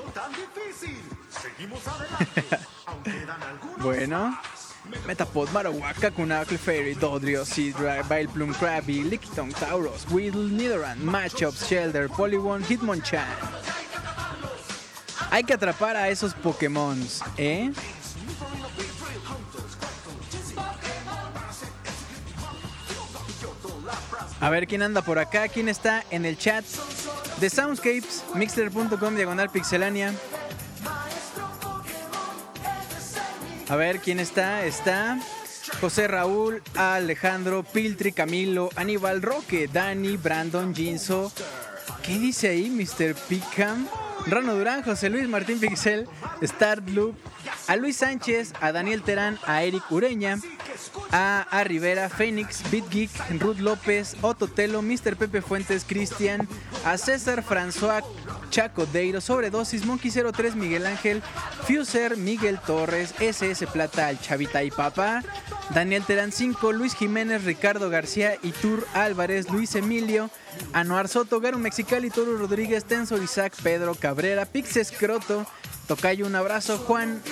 bueno. 3.79 4.39
Metapod, 5.07 5.49
Marowak, 5.49 5.95
Kakuna, 5.95 6.45
Clefairy, 6.45 6.95
Dodrio, 6.95 7.45
Seadra, 7.45 8.03
Vileplume, 8.03 8.55
Krabby, 8.55 9.05
Lickitung, 9.05 9.53
Tauros, 9.55 10.07
Weedle, 10.11 10.51
Nidoran, 10.51 10.99
Matchups, 10.99 11.69
Shelder, 11.69 12.09
Polygon, 12.09 12.63
Hitmonchan. 12.63 13.27
Hay 15.31 15.45
que 15.45 15.55
atrapar 15.55 15.97
a 15.97 16.09
esos 16.09 16.35
Pokémon, 16.35 16.99
¿eh? 17.39 17.73
A 24.41 24.51
ver 24.51 24.67
quién 24.67 24.83
anda 24.83 25.03
por 25.03 25.19
acá, 25.19 25.49
quién 25.49 25.69
está 25.69 26.05
en 26.11 26.27
el 26.27 26.37
chat 26.37 26.65
de 27.39 27.49
Soundscapes, 27.49 28.25
mixler.com 28.35 29.15
diagonal 29.15 29.49
pixelania. 29.49 30.13
A 33.69 33.77
ver 33.77 34.01
quién 34.01 34.21
está. 34.21 34.65
Está 34.65 35.19
José 35.81 36.09
Raúl, 36.09 36.63
Alejandro, 36.75 37.63
Piltri, 37.63 38.13
Camilo, 38.13 38.71
Aníbal 38.77 39.23
Roque, 39.23 39.69
Dani, 39.73 40.17
Brandon, 40.17 40.75
Jinso. 40.75 41.33
¿Qué 42.03 42.19
dice 42.19 42.49
ahí, 42.49 42.69
Mr. 42.71 43.15
Pickham? 43.29 43.89
Rano 44.27 44.55
Durán, 44.55 44.83
José 44.83 45.11
Luis 45.11 45.29
Martín 45.29 45.59
Pixel, 45.59 46.09
Starloop, 46.43 47.17
a 47.67 47.77
Luis 47.77 47.97
Sánchez, 47.97 48.53
a 48.61 48.73
Daniel 48.73 49.03
Terán, 49.03 49.39
a 49.47 49.63
Eric 49.63 49.83
Ureña, 49.91 50.39
a, 51.11 51.43
a 51.51 51.65
Rivera, 51.65 52.09
Phoenix, 52.09 52.63
BitGeek, 52.71 53.11
Ruth 53.41 53.59
López, 53.59 54.17
Otto 54.23 54.49
Telo, 54.49 54.83
Mr. 54.83 55.17
Pepe 55.17 55.43
Fuentes, 55.43 55.85
Cristian, 55.85 56.49
a 56.85 56.97
César 56.99 57.43
François 57.43 58.03
Chacodeiro, 58.51 59.21
Sobredosis, 59.21 59.85
Monkey 59.85 60.11
03, 60.11 60.55
Miguel 60.57 60.87
Ángel, 60.87 61.23
Fuser, 61.67 62.17
Miguel 62.17 62.61
Torres, 62.61 63.15
SS 63.19 63.67
Plata, 63.67 64.07
al 64.07 64.21
Chavita 64.21 64.63
y 64.63 64.71
Papá, 64.71 65.23
Daniel 65.71 66.05
Terán 66.05 66.33
5, 66.33 66.73
Luis 66.73 66.95
Jiménez, 66.95 67.45
Ricardo 67.45 67.91
García, 67.91 68.37
Itur 68.43 68.87
Álvarez, 68.95 69.51
Luis 69.51 69.75
Emilio, 69.75 70.31
Anuar 70.73 71.09
Soto, 71.09 71.41
Garo 71.41 71.59
Mexicali, 71.59 72.11
Toro 72.11 72.37
Rodríguez, 72.37 72.85
Tensor 72.85 73.23
Isaac, 73.23 73.55
Pedro 73.63 73.95
Cabrera, 73.95 74.47
Pixes 74.47 74.91
Croto, 74.91 75.47
Tocayo, 75.87 76.27
un 76.27 76.35
abrazo, 76.35 76.79
Juan 76.79 77.23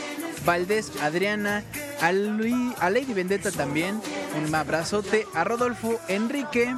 Valdés, 0.44 0.92
Adriana, 1.02 1.65
a, 2.00 2.12
Luis, 2.12 2.74
a 2.78 2.90
Lady 2.90 3.12
Vendetta 3.15 3.50
también, 3.50 4.00
un 4.36 4.55
abrazote, 4.55 5.26
a 5.34 5.44
Rodolfo, 5.44 6.00
Enrique 6.08 6.74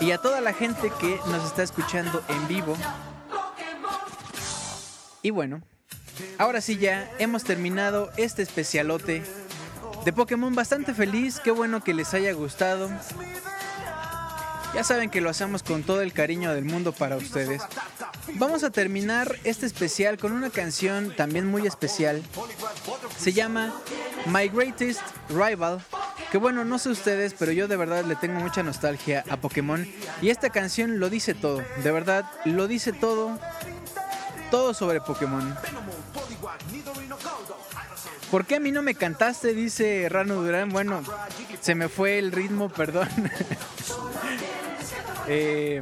y 0.00 0.10
a 0.10 0.18
toda 0.18 0.40
la 0.40 0.52
gente 0.52 0.92
que 1.00 1.18
nos 1.26 1.44
está 1.44 1.62
escuchando 1.62 2.22
en 2.28 2.48
vivo. 2.48 2.76
Y 5.22 5.30
bueno, 5.30 5.62
ahora 6.38 6.60
sí 6.60 6.76
ya 6.76 7.10
hemos 7.18 7.44
terminado 7.44 8.10
este 8.16 8.42
especialote 8.42 9.22
de 10.04 10.12
Pokémon 10.12 10.54
bastante 10.54 10.94
feliz, 10.94 11.40
qué 11.40 11.50
bueno 11.52 11.82
que 11.82 11.94
les 11.94 12.12
haya 12.12 12.32
gustado. 12.32 12.90
Ya 14.74 14.84
saben 14.84 15.10
que 15.10 15.20
lo 15.20 15.28
hacemos 15.28 15.62
con 15.62 15.82
todo 15.82 16.00
el 16.00 16.12
cariño 16.12 16.52
del 16.54 16.64
mundo 16.64 16.92
para 16.92 17.16
ustedes. 17.16 17.62
Vamos 18.34 18.64
a 18.64 18.70
terminar 18.70 19.36
este 19.44 19.66
especial 19.66 20.16
con 20.16 20.32
una 20.32 20.50
canción 20.50 21.14
también 21.14 21.46
muy 21.46 21.66
especial. 21.66 22.22
Se 23.18 23.32
llama 23.32 23.74
My 24.26 24.48
Greatest 24.48 25.02
Rival. 25.28 25.84
Que 26.30 26.38
bueno, 26.38 26.64
no 26.64 26.78
sé 26.78 26.88
ustedes, 26.88 27.34
pero 27.38 27.52
yo 27.52 27.68
de 27.68 27.76
verdad 27.76 28.04
le 28.06 28.16
tengo 28.16 28.40
mucha 28.40 28.62
nostalgia 28.62 29.22
a 29.28 29.36
Pokémon. 29.36 29.86
Y 30.22 30.30
esta 30.30 30.48
canción 30.48 30.98
lo 30.98 31.10
dice 31.10 31.34
todo. 31.34 31.62
De 31.82 31.92
verdad, 31.92 32.24
lo 32.46 32.66
dice 32.66 32.94
todo. 32.94 33.38
Todo 34.50 34.72
sobre 34.72 35.02
Pokémon. 35.02 35.54
¿Por 38.32 38.46
qué 38.46 38.56
a 38.56 38.60
mí 38.60 38.72
no 38.72 38.80
me 38.80 38.94
cantaste? 38.94 39.52
Dice 39.52 40.08
Rano 40.08 40.36
Durán. 40.36 40.70
Bueno, 40.70 41.02
se 41.60 41.74
me 41.74 41.90
fue 41.90 42.18
el 42.18 42.32
ritmo, 42.32 42.70
perdón. 42.70 43.08
Eh, 45.28 45.80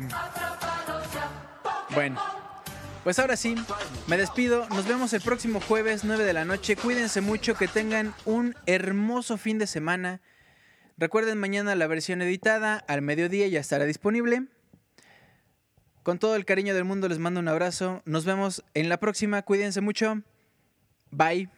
bueno, 1.94 2.20
pues 3.02 3.18
ahora 3.18 3.38
sí, 3.38 3.54
me 4.06 4.18
despido. 4.18 4.68
Nos 4.68 4.86
vemos 4.86 5.14
el 5.14 5.22
próximo 5.22 5.62
jueves, 5.62 6.04
9 6.04 6.24
de 6.24 6.34
la 6.34 6.44
noche. 6.44 6.76
Cuídense 6.76 7.22
mucho, 7.22 7.54
que 7.54 7.66
tengan 7.66 8.14
un 8.26 8.54
hermoso 8.66 9.38
fin 9.38 9.58
de 9.58 9.66
semana. 9.66 10.20
Recuerden, 10.98 11.38
mañana 11.38 11.74
la 11.74 11.86
versión 11.86 12.20
editada 12.20 12.84
al 12.86 13.00
mediodía 13.00 13.48
ya 13.48 13.60
estará 13.60 13.86
disponible. 13.86 14.48
Con 16.02 16.18
todo 16.18 16.36
el 16.36 16.44
cariño 16.44 16.74
del 16.74 16.84
mundo 16.84 17.08
les 17.08 17.18
mando 17.18 17.40
un 17.40 17.48
abrazo. 17.48 18.02
Nos 18.04 18.26
vemos 18.26 18.62
en 18.74 18.90
la 18.90 18.98
próxima. 18.98 19.40
Cuídense 19.40 19.80
mucho. 19.80 20.20
Bye. 21.10 21.48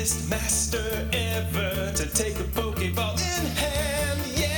Greatest 0.00 0.30
master 0.30 1.08
ever 1.12 1.92
to 1.94 2.06
take 2.14 2.40
a 2.40 2.44
Pokeball 2.56 3.18
in 3.20 3.46
hand, 3.54 4.20
yeah! 4.34 4.48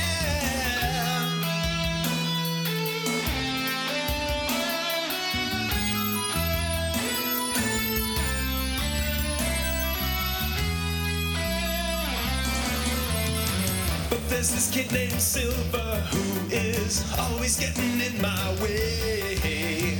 But 14.09 14.29
there's 14.29 14.51
this 14.51 14.71
kid 14.71 14.93
named 14.93 15.11
Silver 15.19 16.05
who 16.11 16.55
is 16.55 17.03
always 17.19 17.59
getting 17.59 17.99
in 17.99 18.21
my 18.21 18.55
way. 18.61 19.97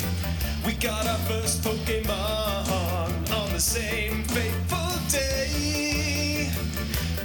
We 0.66 0.72
got 0.76 1.06
our 1.06 1.18
first 1.28 1.62
Pokemon 1.62 3.30
on 3.30 3.52
the 3.52 3.60
same 3.60 4.24
fateful 4.24 4.83
day. 5.14 6.50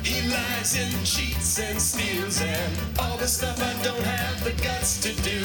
He 0.05 0.28
lies 0.28 0.76
and 0.78 0.94
cheats 1.05 1.58
and 1.58 1.81
steals 1.81 2.41
and 2.42 2.73
all 2.99 3.17
the 3.17 3.26
stuff 3.26 3.58
I 3.60 3.73
don't 3.83 4.02
have 4.02 4.44
the 4.44 4.52
guts 4.62 5.00
to 5.05 5.12
do. 5.23 5.41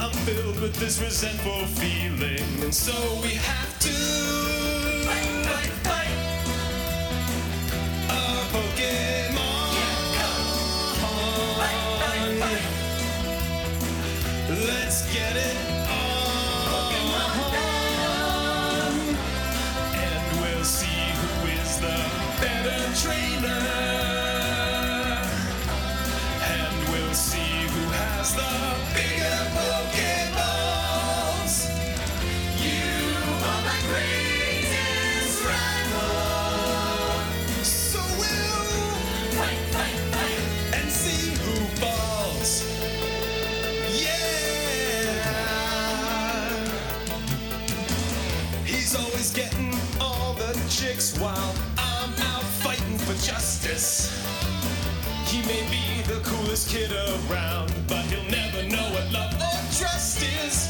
I'm 0.00 0.12
filled 0.26 0.60
with 0.60 0.74
this 0.76 1.00
resentful 1.00 1.66
feeling, 1.80 2.62
and 2.62 2.74
so 2.74 2.94
we 3.22 3.34
have 3.34 3.78
to 3.80 3.97
trainer. 23.08 23.77
Coolest 56.28 56.68
kid 56.68 56.92
around, 56.92 57.72
but 57.86 58.04
he'll 58.10 58.30
never 58.30 58.62
know 58.68 58.86
what 58.94 59.10
love 59.12 59.34
or 59.34 59.58
trust 59.78 60.22
is. 60.22 60.68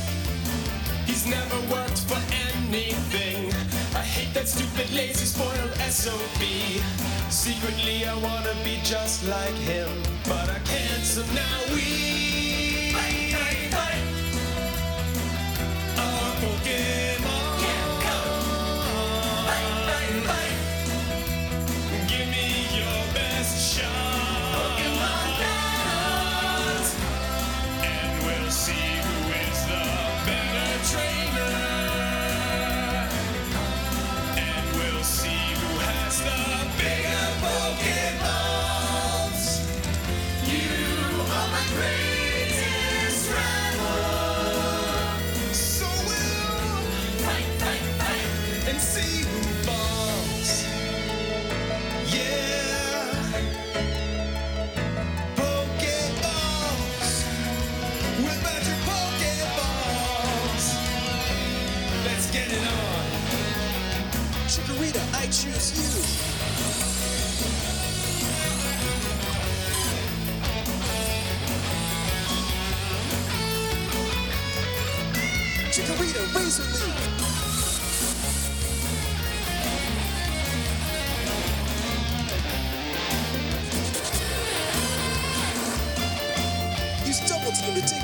He's 1.06 1.26
never 1.26 1.58
worked 1.74 2.00
for 2.10 2.20
anything. 2.48 3.52
I 3.94 4.04
hate 4.16 4.32
that 4.34 4.48
stupid, 4.48 4.90
lazy, 4.94 5.26
spoiled 5.26 5.74
SOB. 5.90 6.42
Secretly, 7.30 8.06
I 8.06 8.14
wanna 8.26 8.54
be 8.64 8.78
just 8.84 9.26
like 9.28 9.58
him, 9.72 9.90
but 10.24 10.48
I 10.48 10.60
can't, 10.70 11.04
so 11.04 11.22
now 11.34 11.58
we. 11.74 12.94
Our 15.98 16.34
Pokemon. 16.40 17.17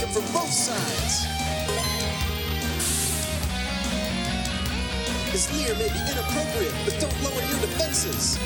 To 0.06 0.20
from 0.20 0.32
both 0.32 0.52
sides. 0.52 1.24
His 5.32 5.50
leer 5.52 5.74
may 5.74 5.88
be 5.88 6.00
inappropriate, 6.10 6.74
but 6.84 6.98
don't 7.00 7.22
lower 7.22 7.42
your 7.48 7.60
defenses. 7.60 8.38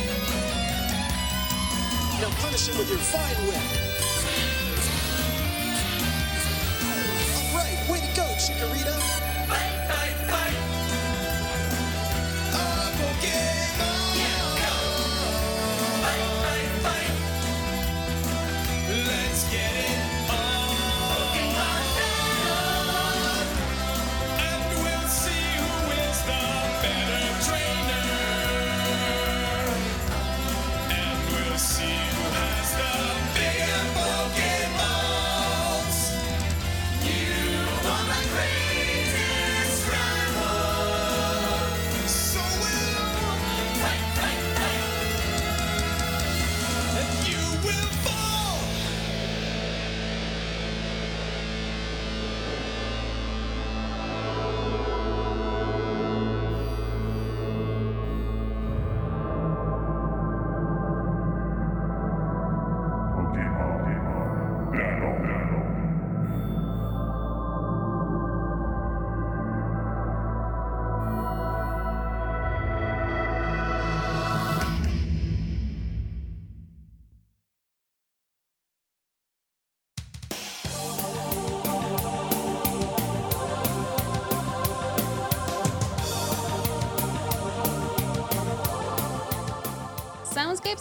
Now 2.21 2.31
punish 2.41 2.69
him 2.69 2.79
with 2.79 2.89
your 2.89 2.99
fine 2.99 3.37
Whip. 3.47 3.88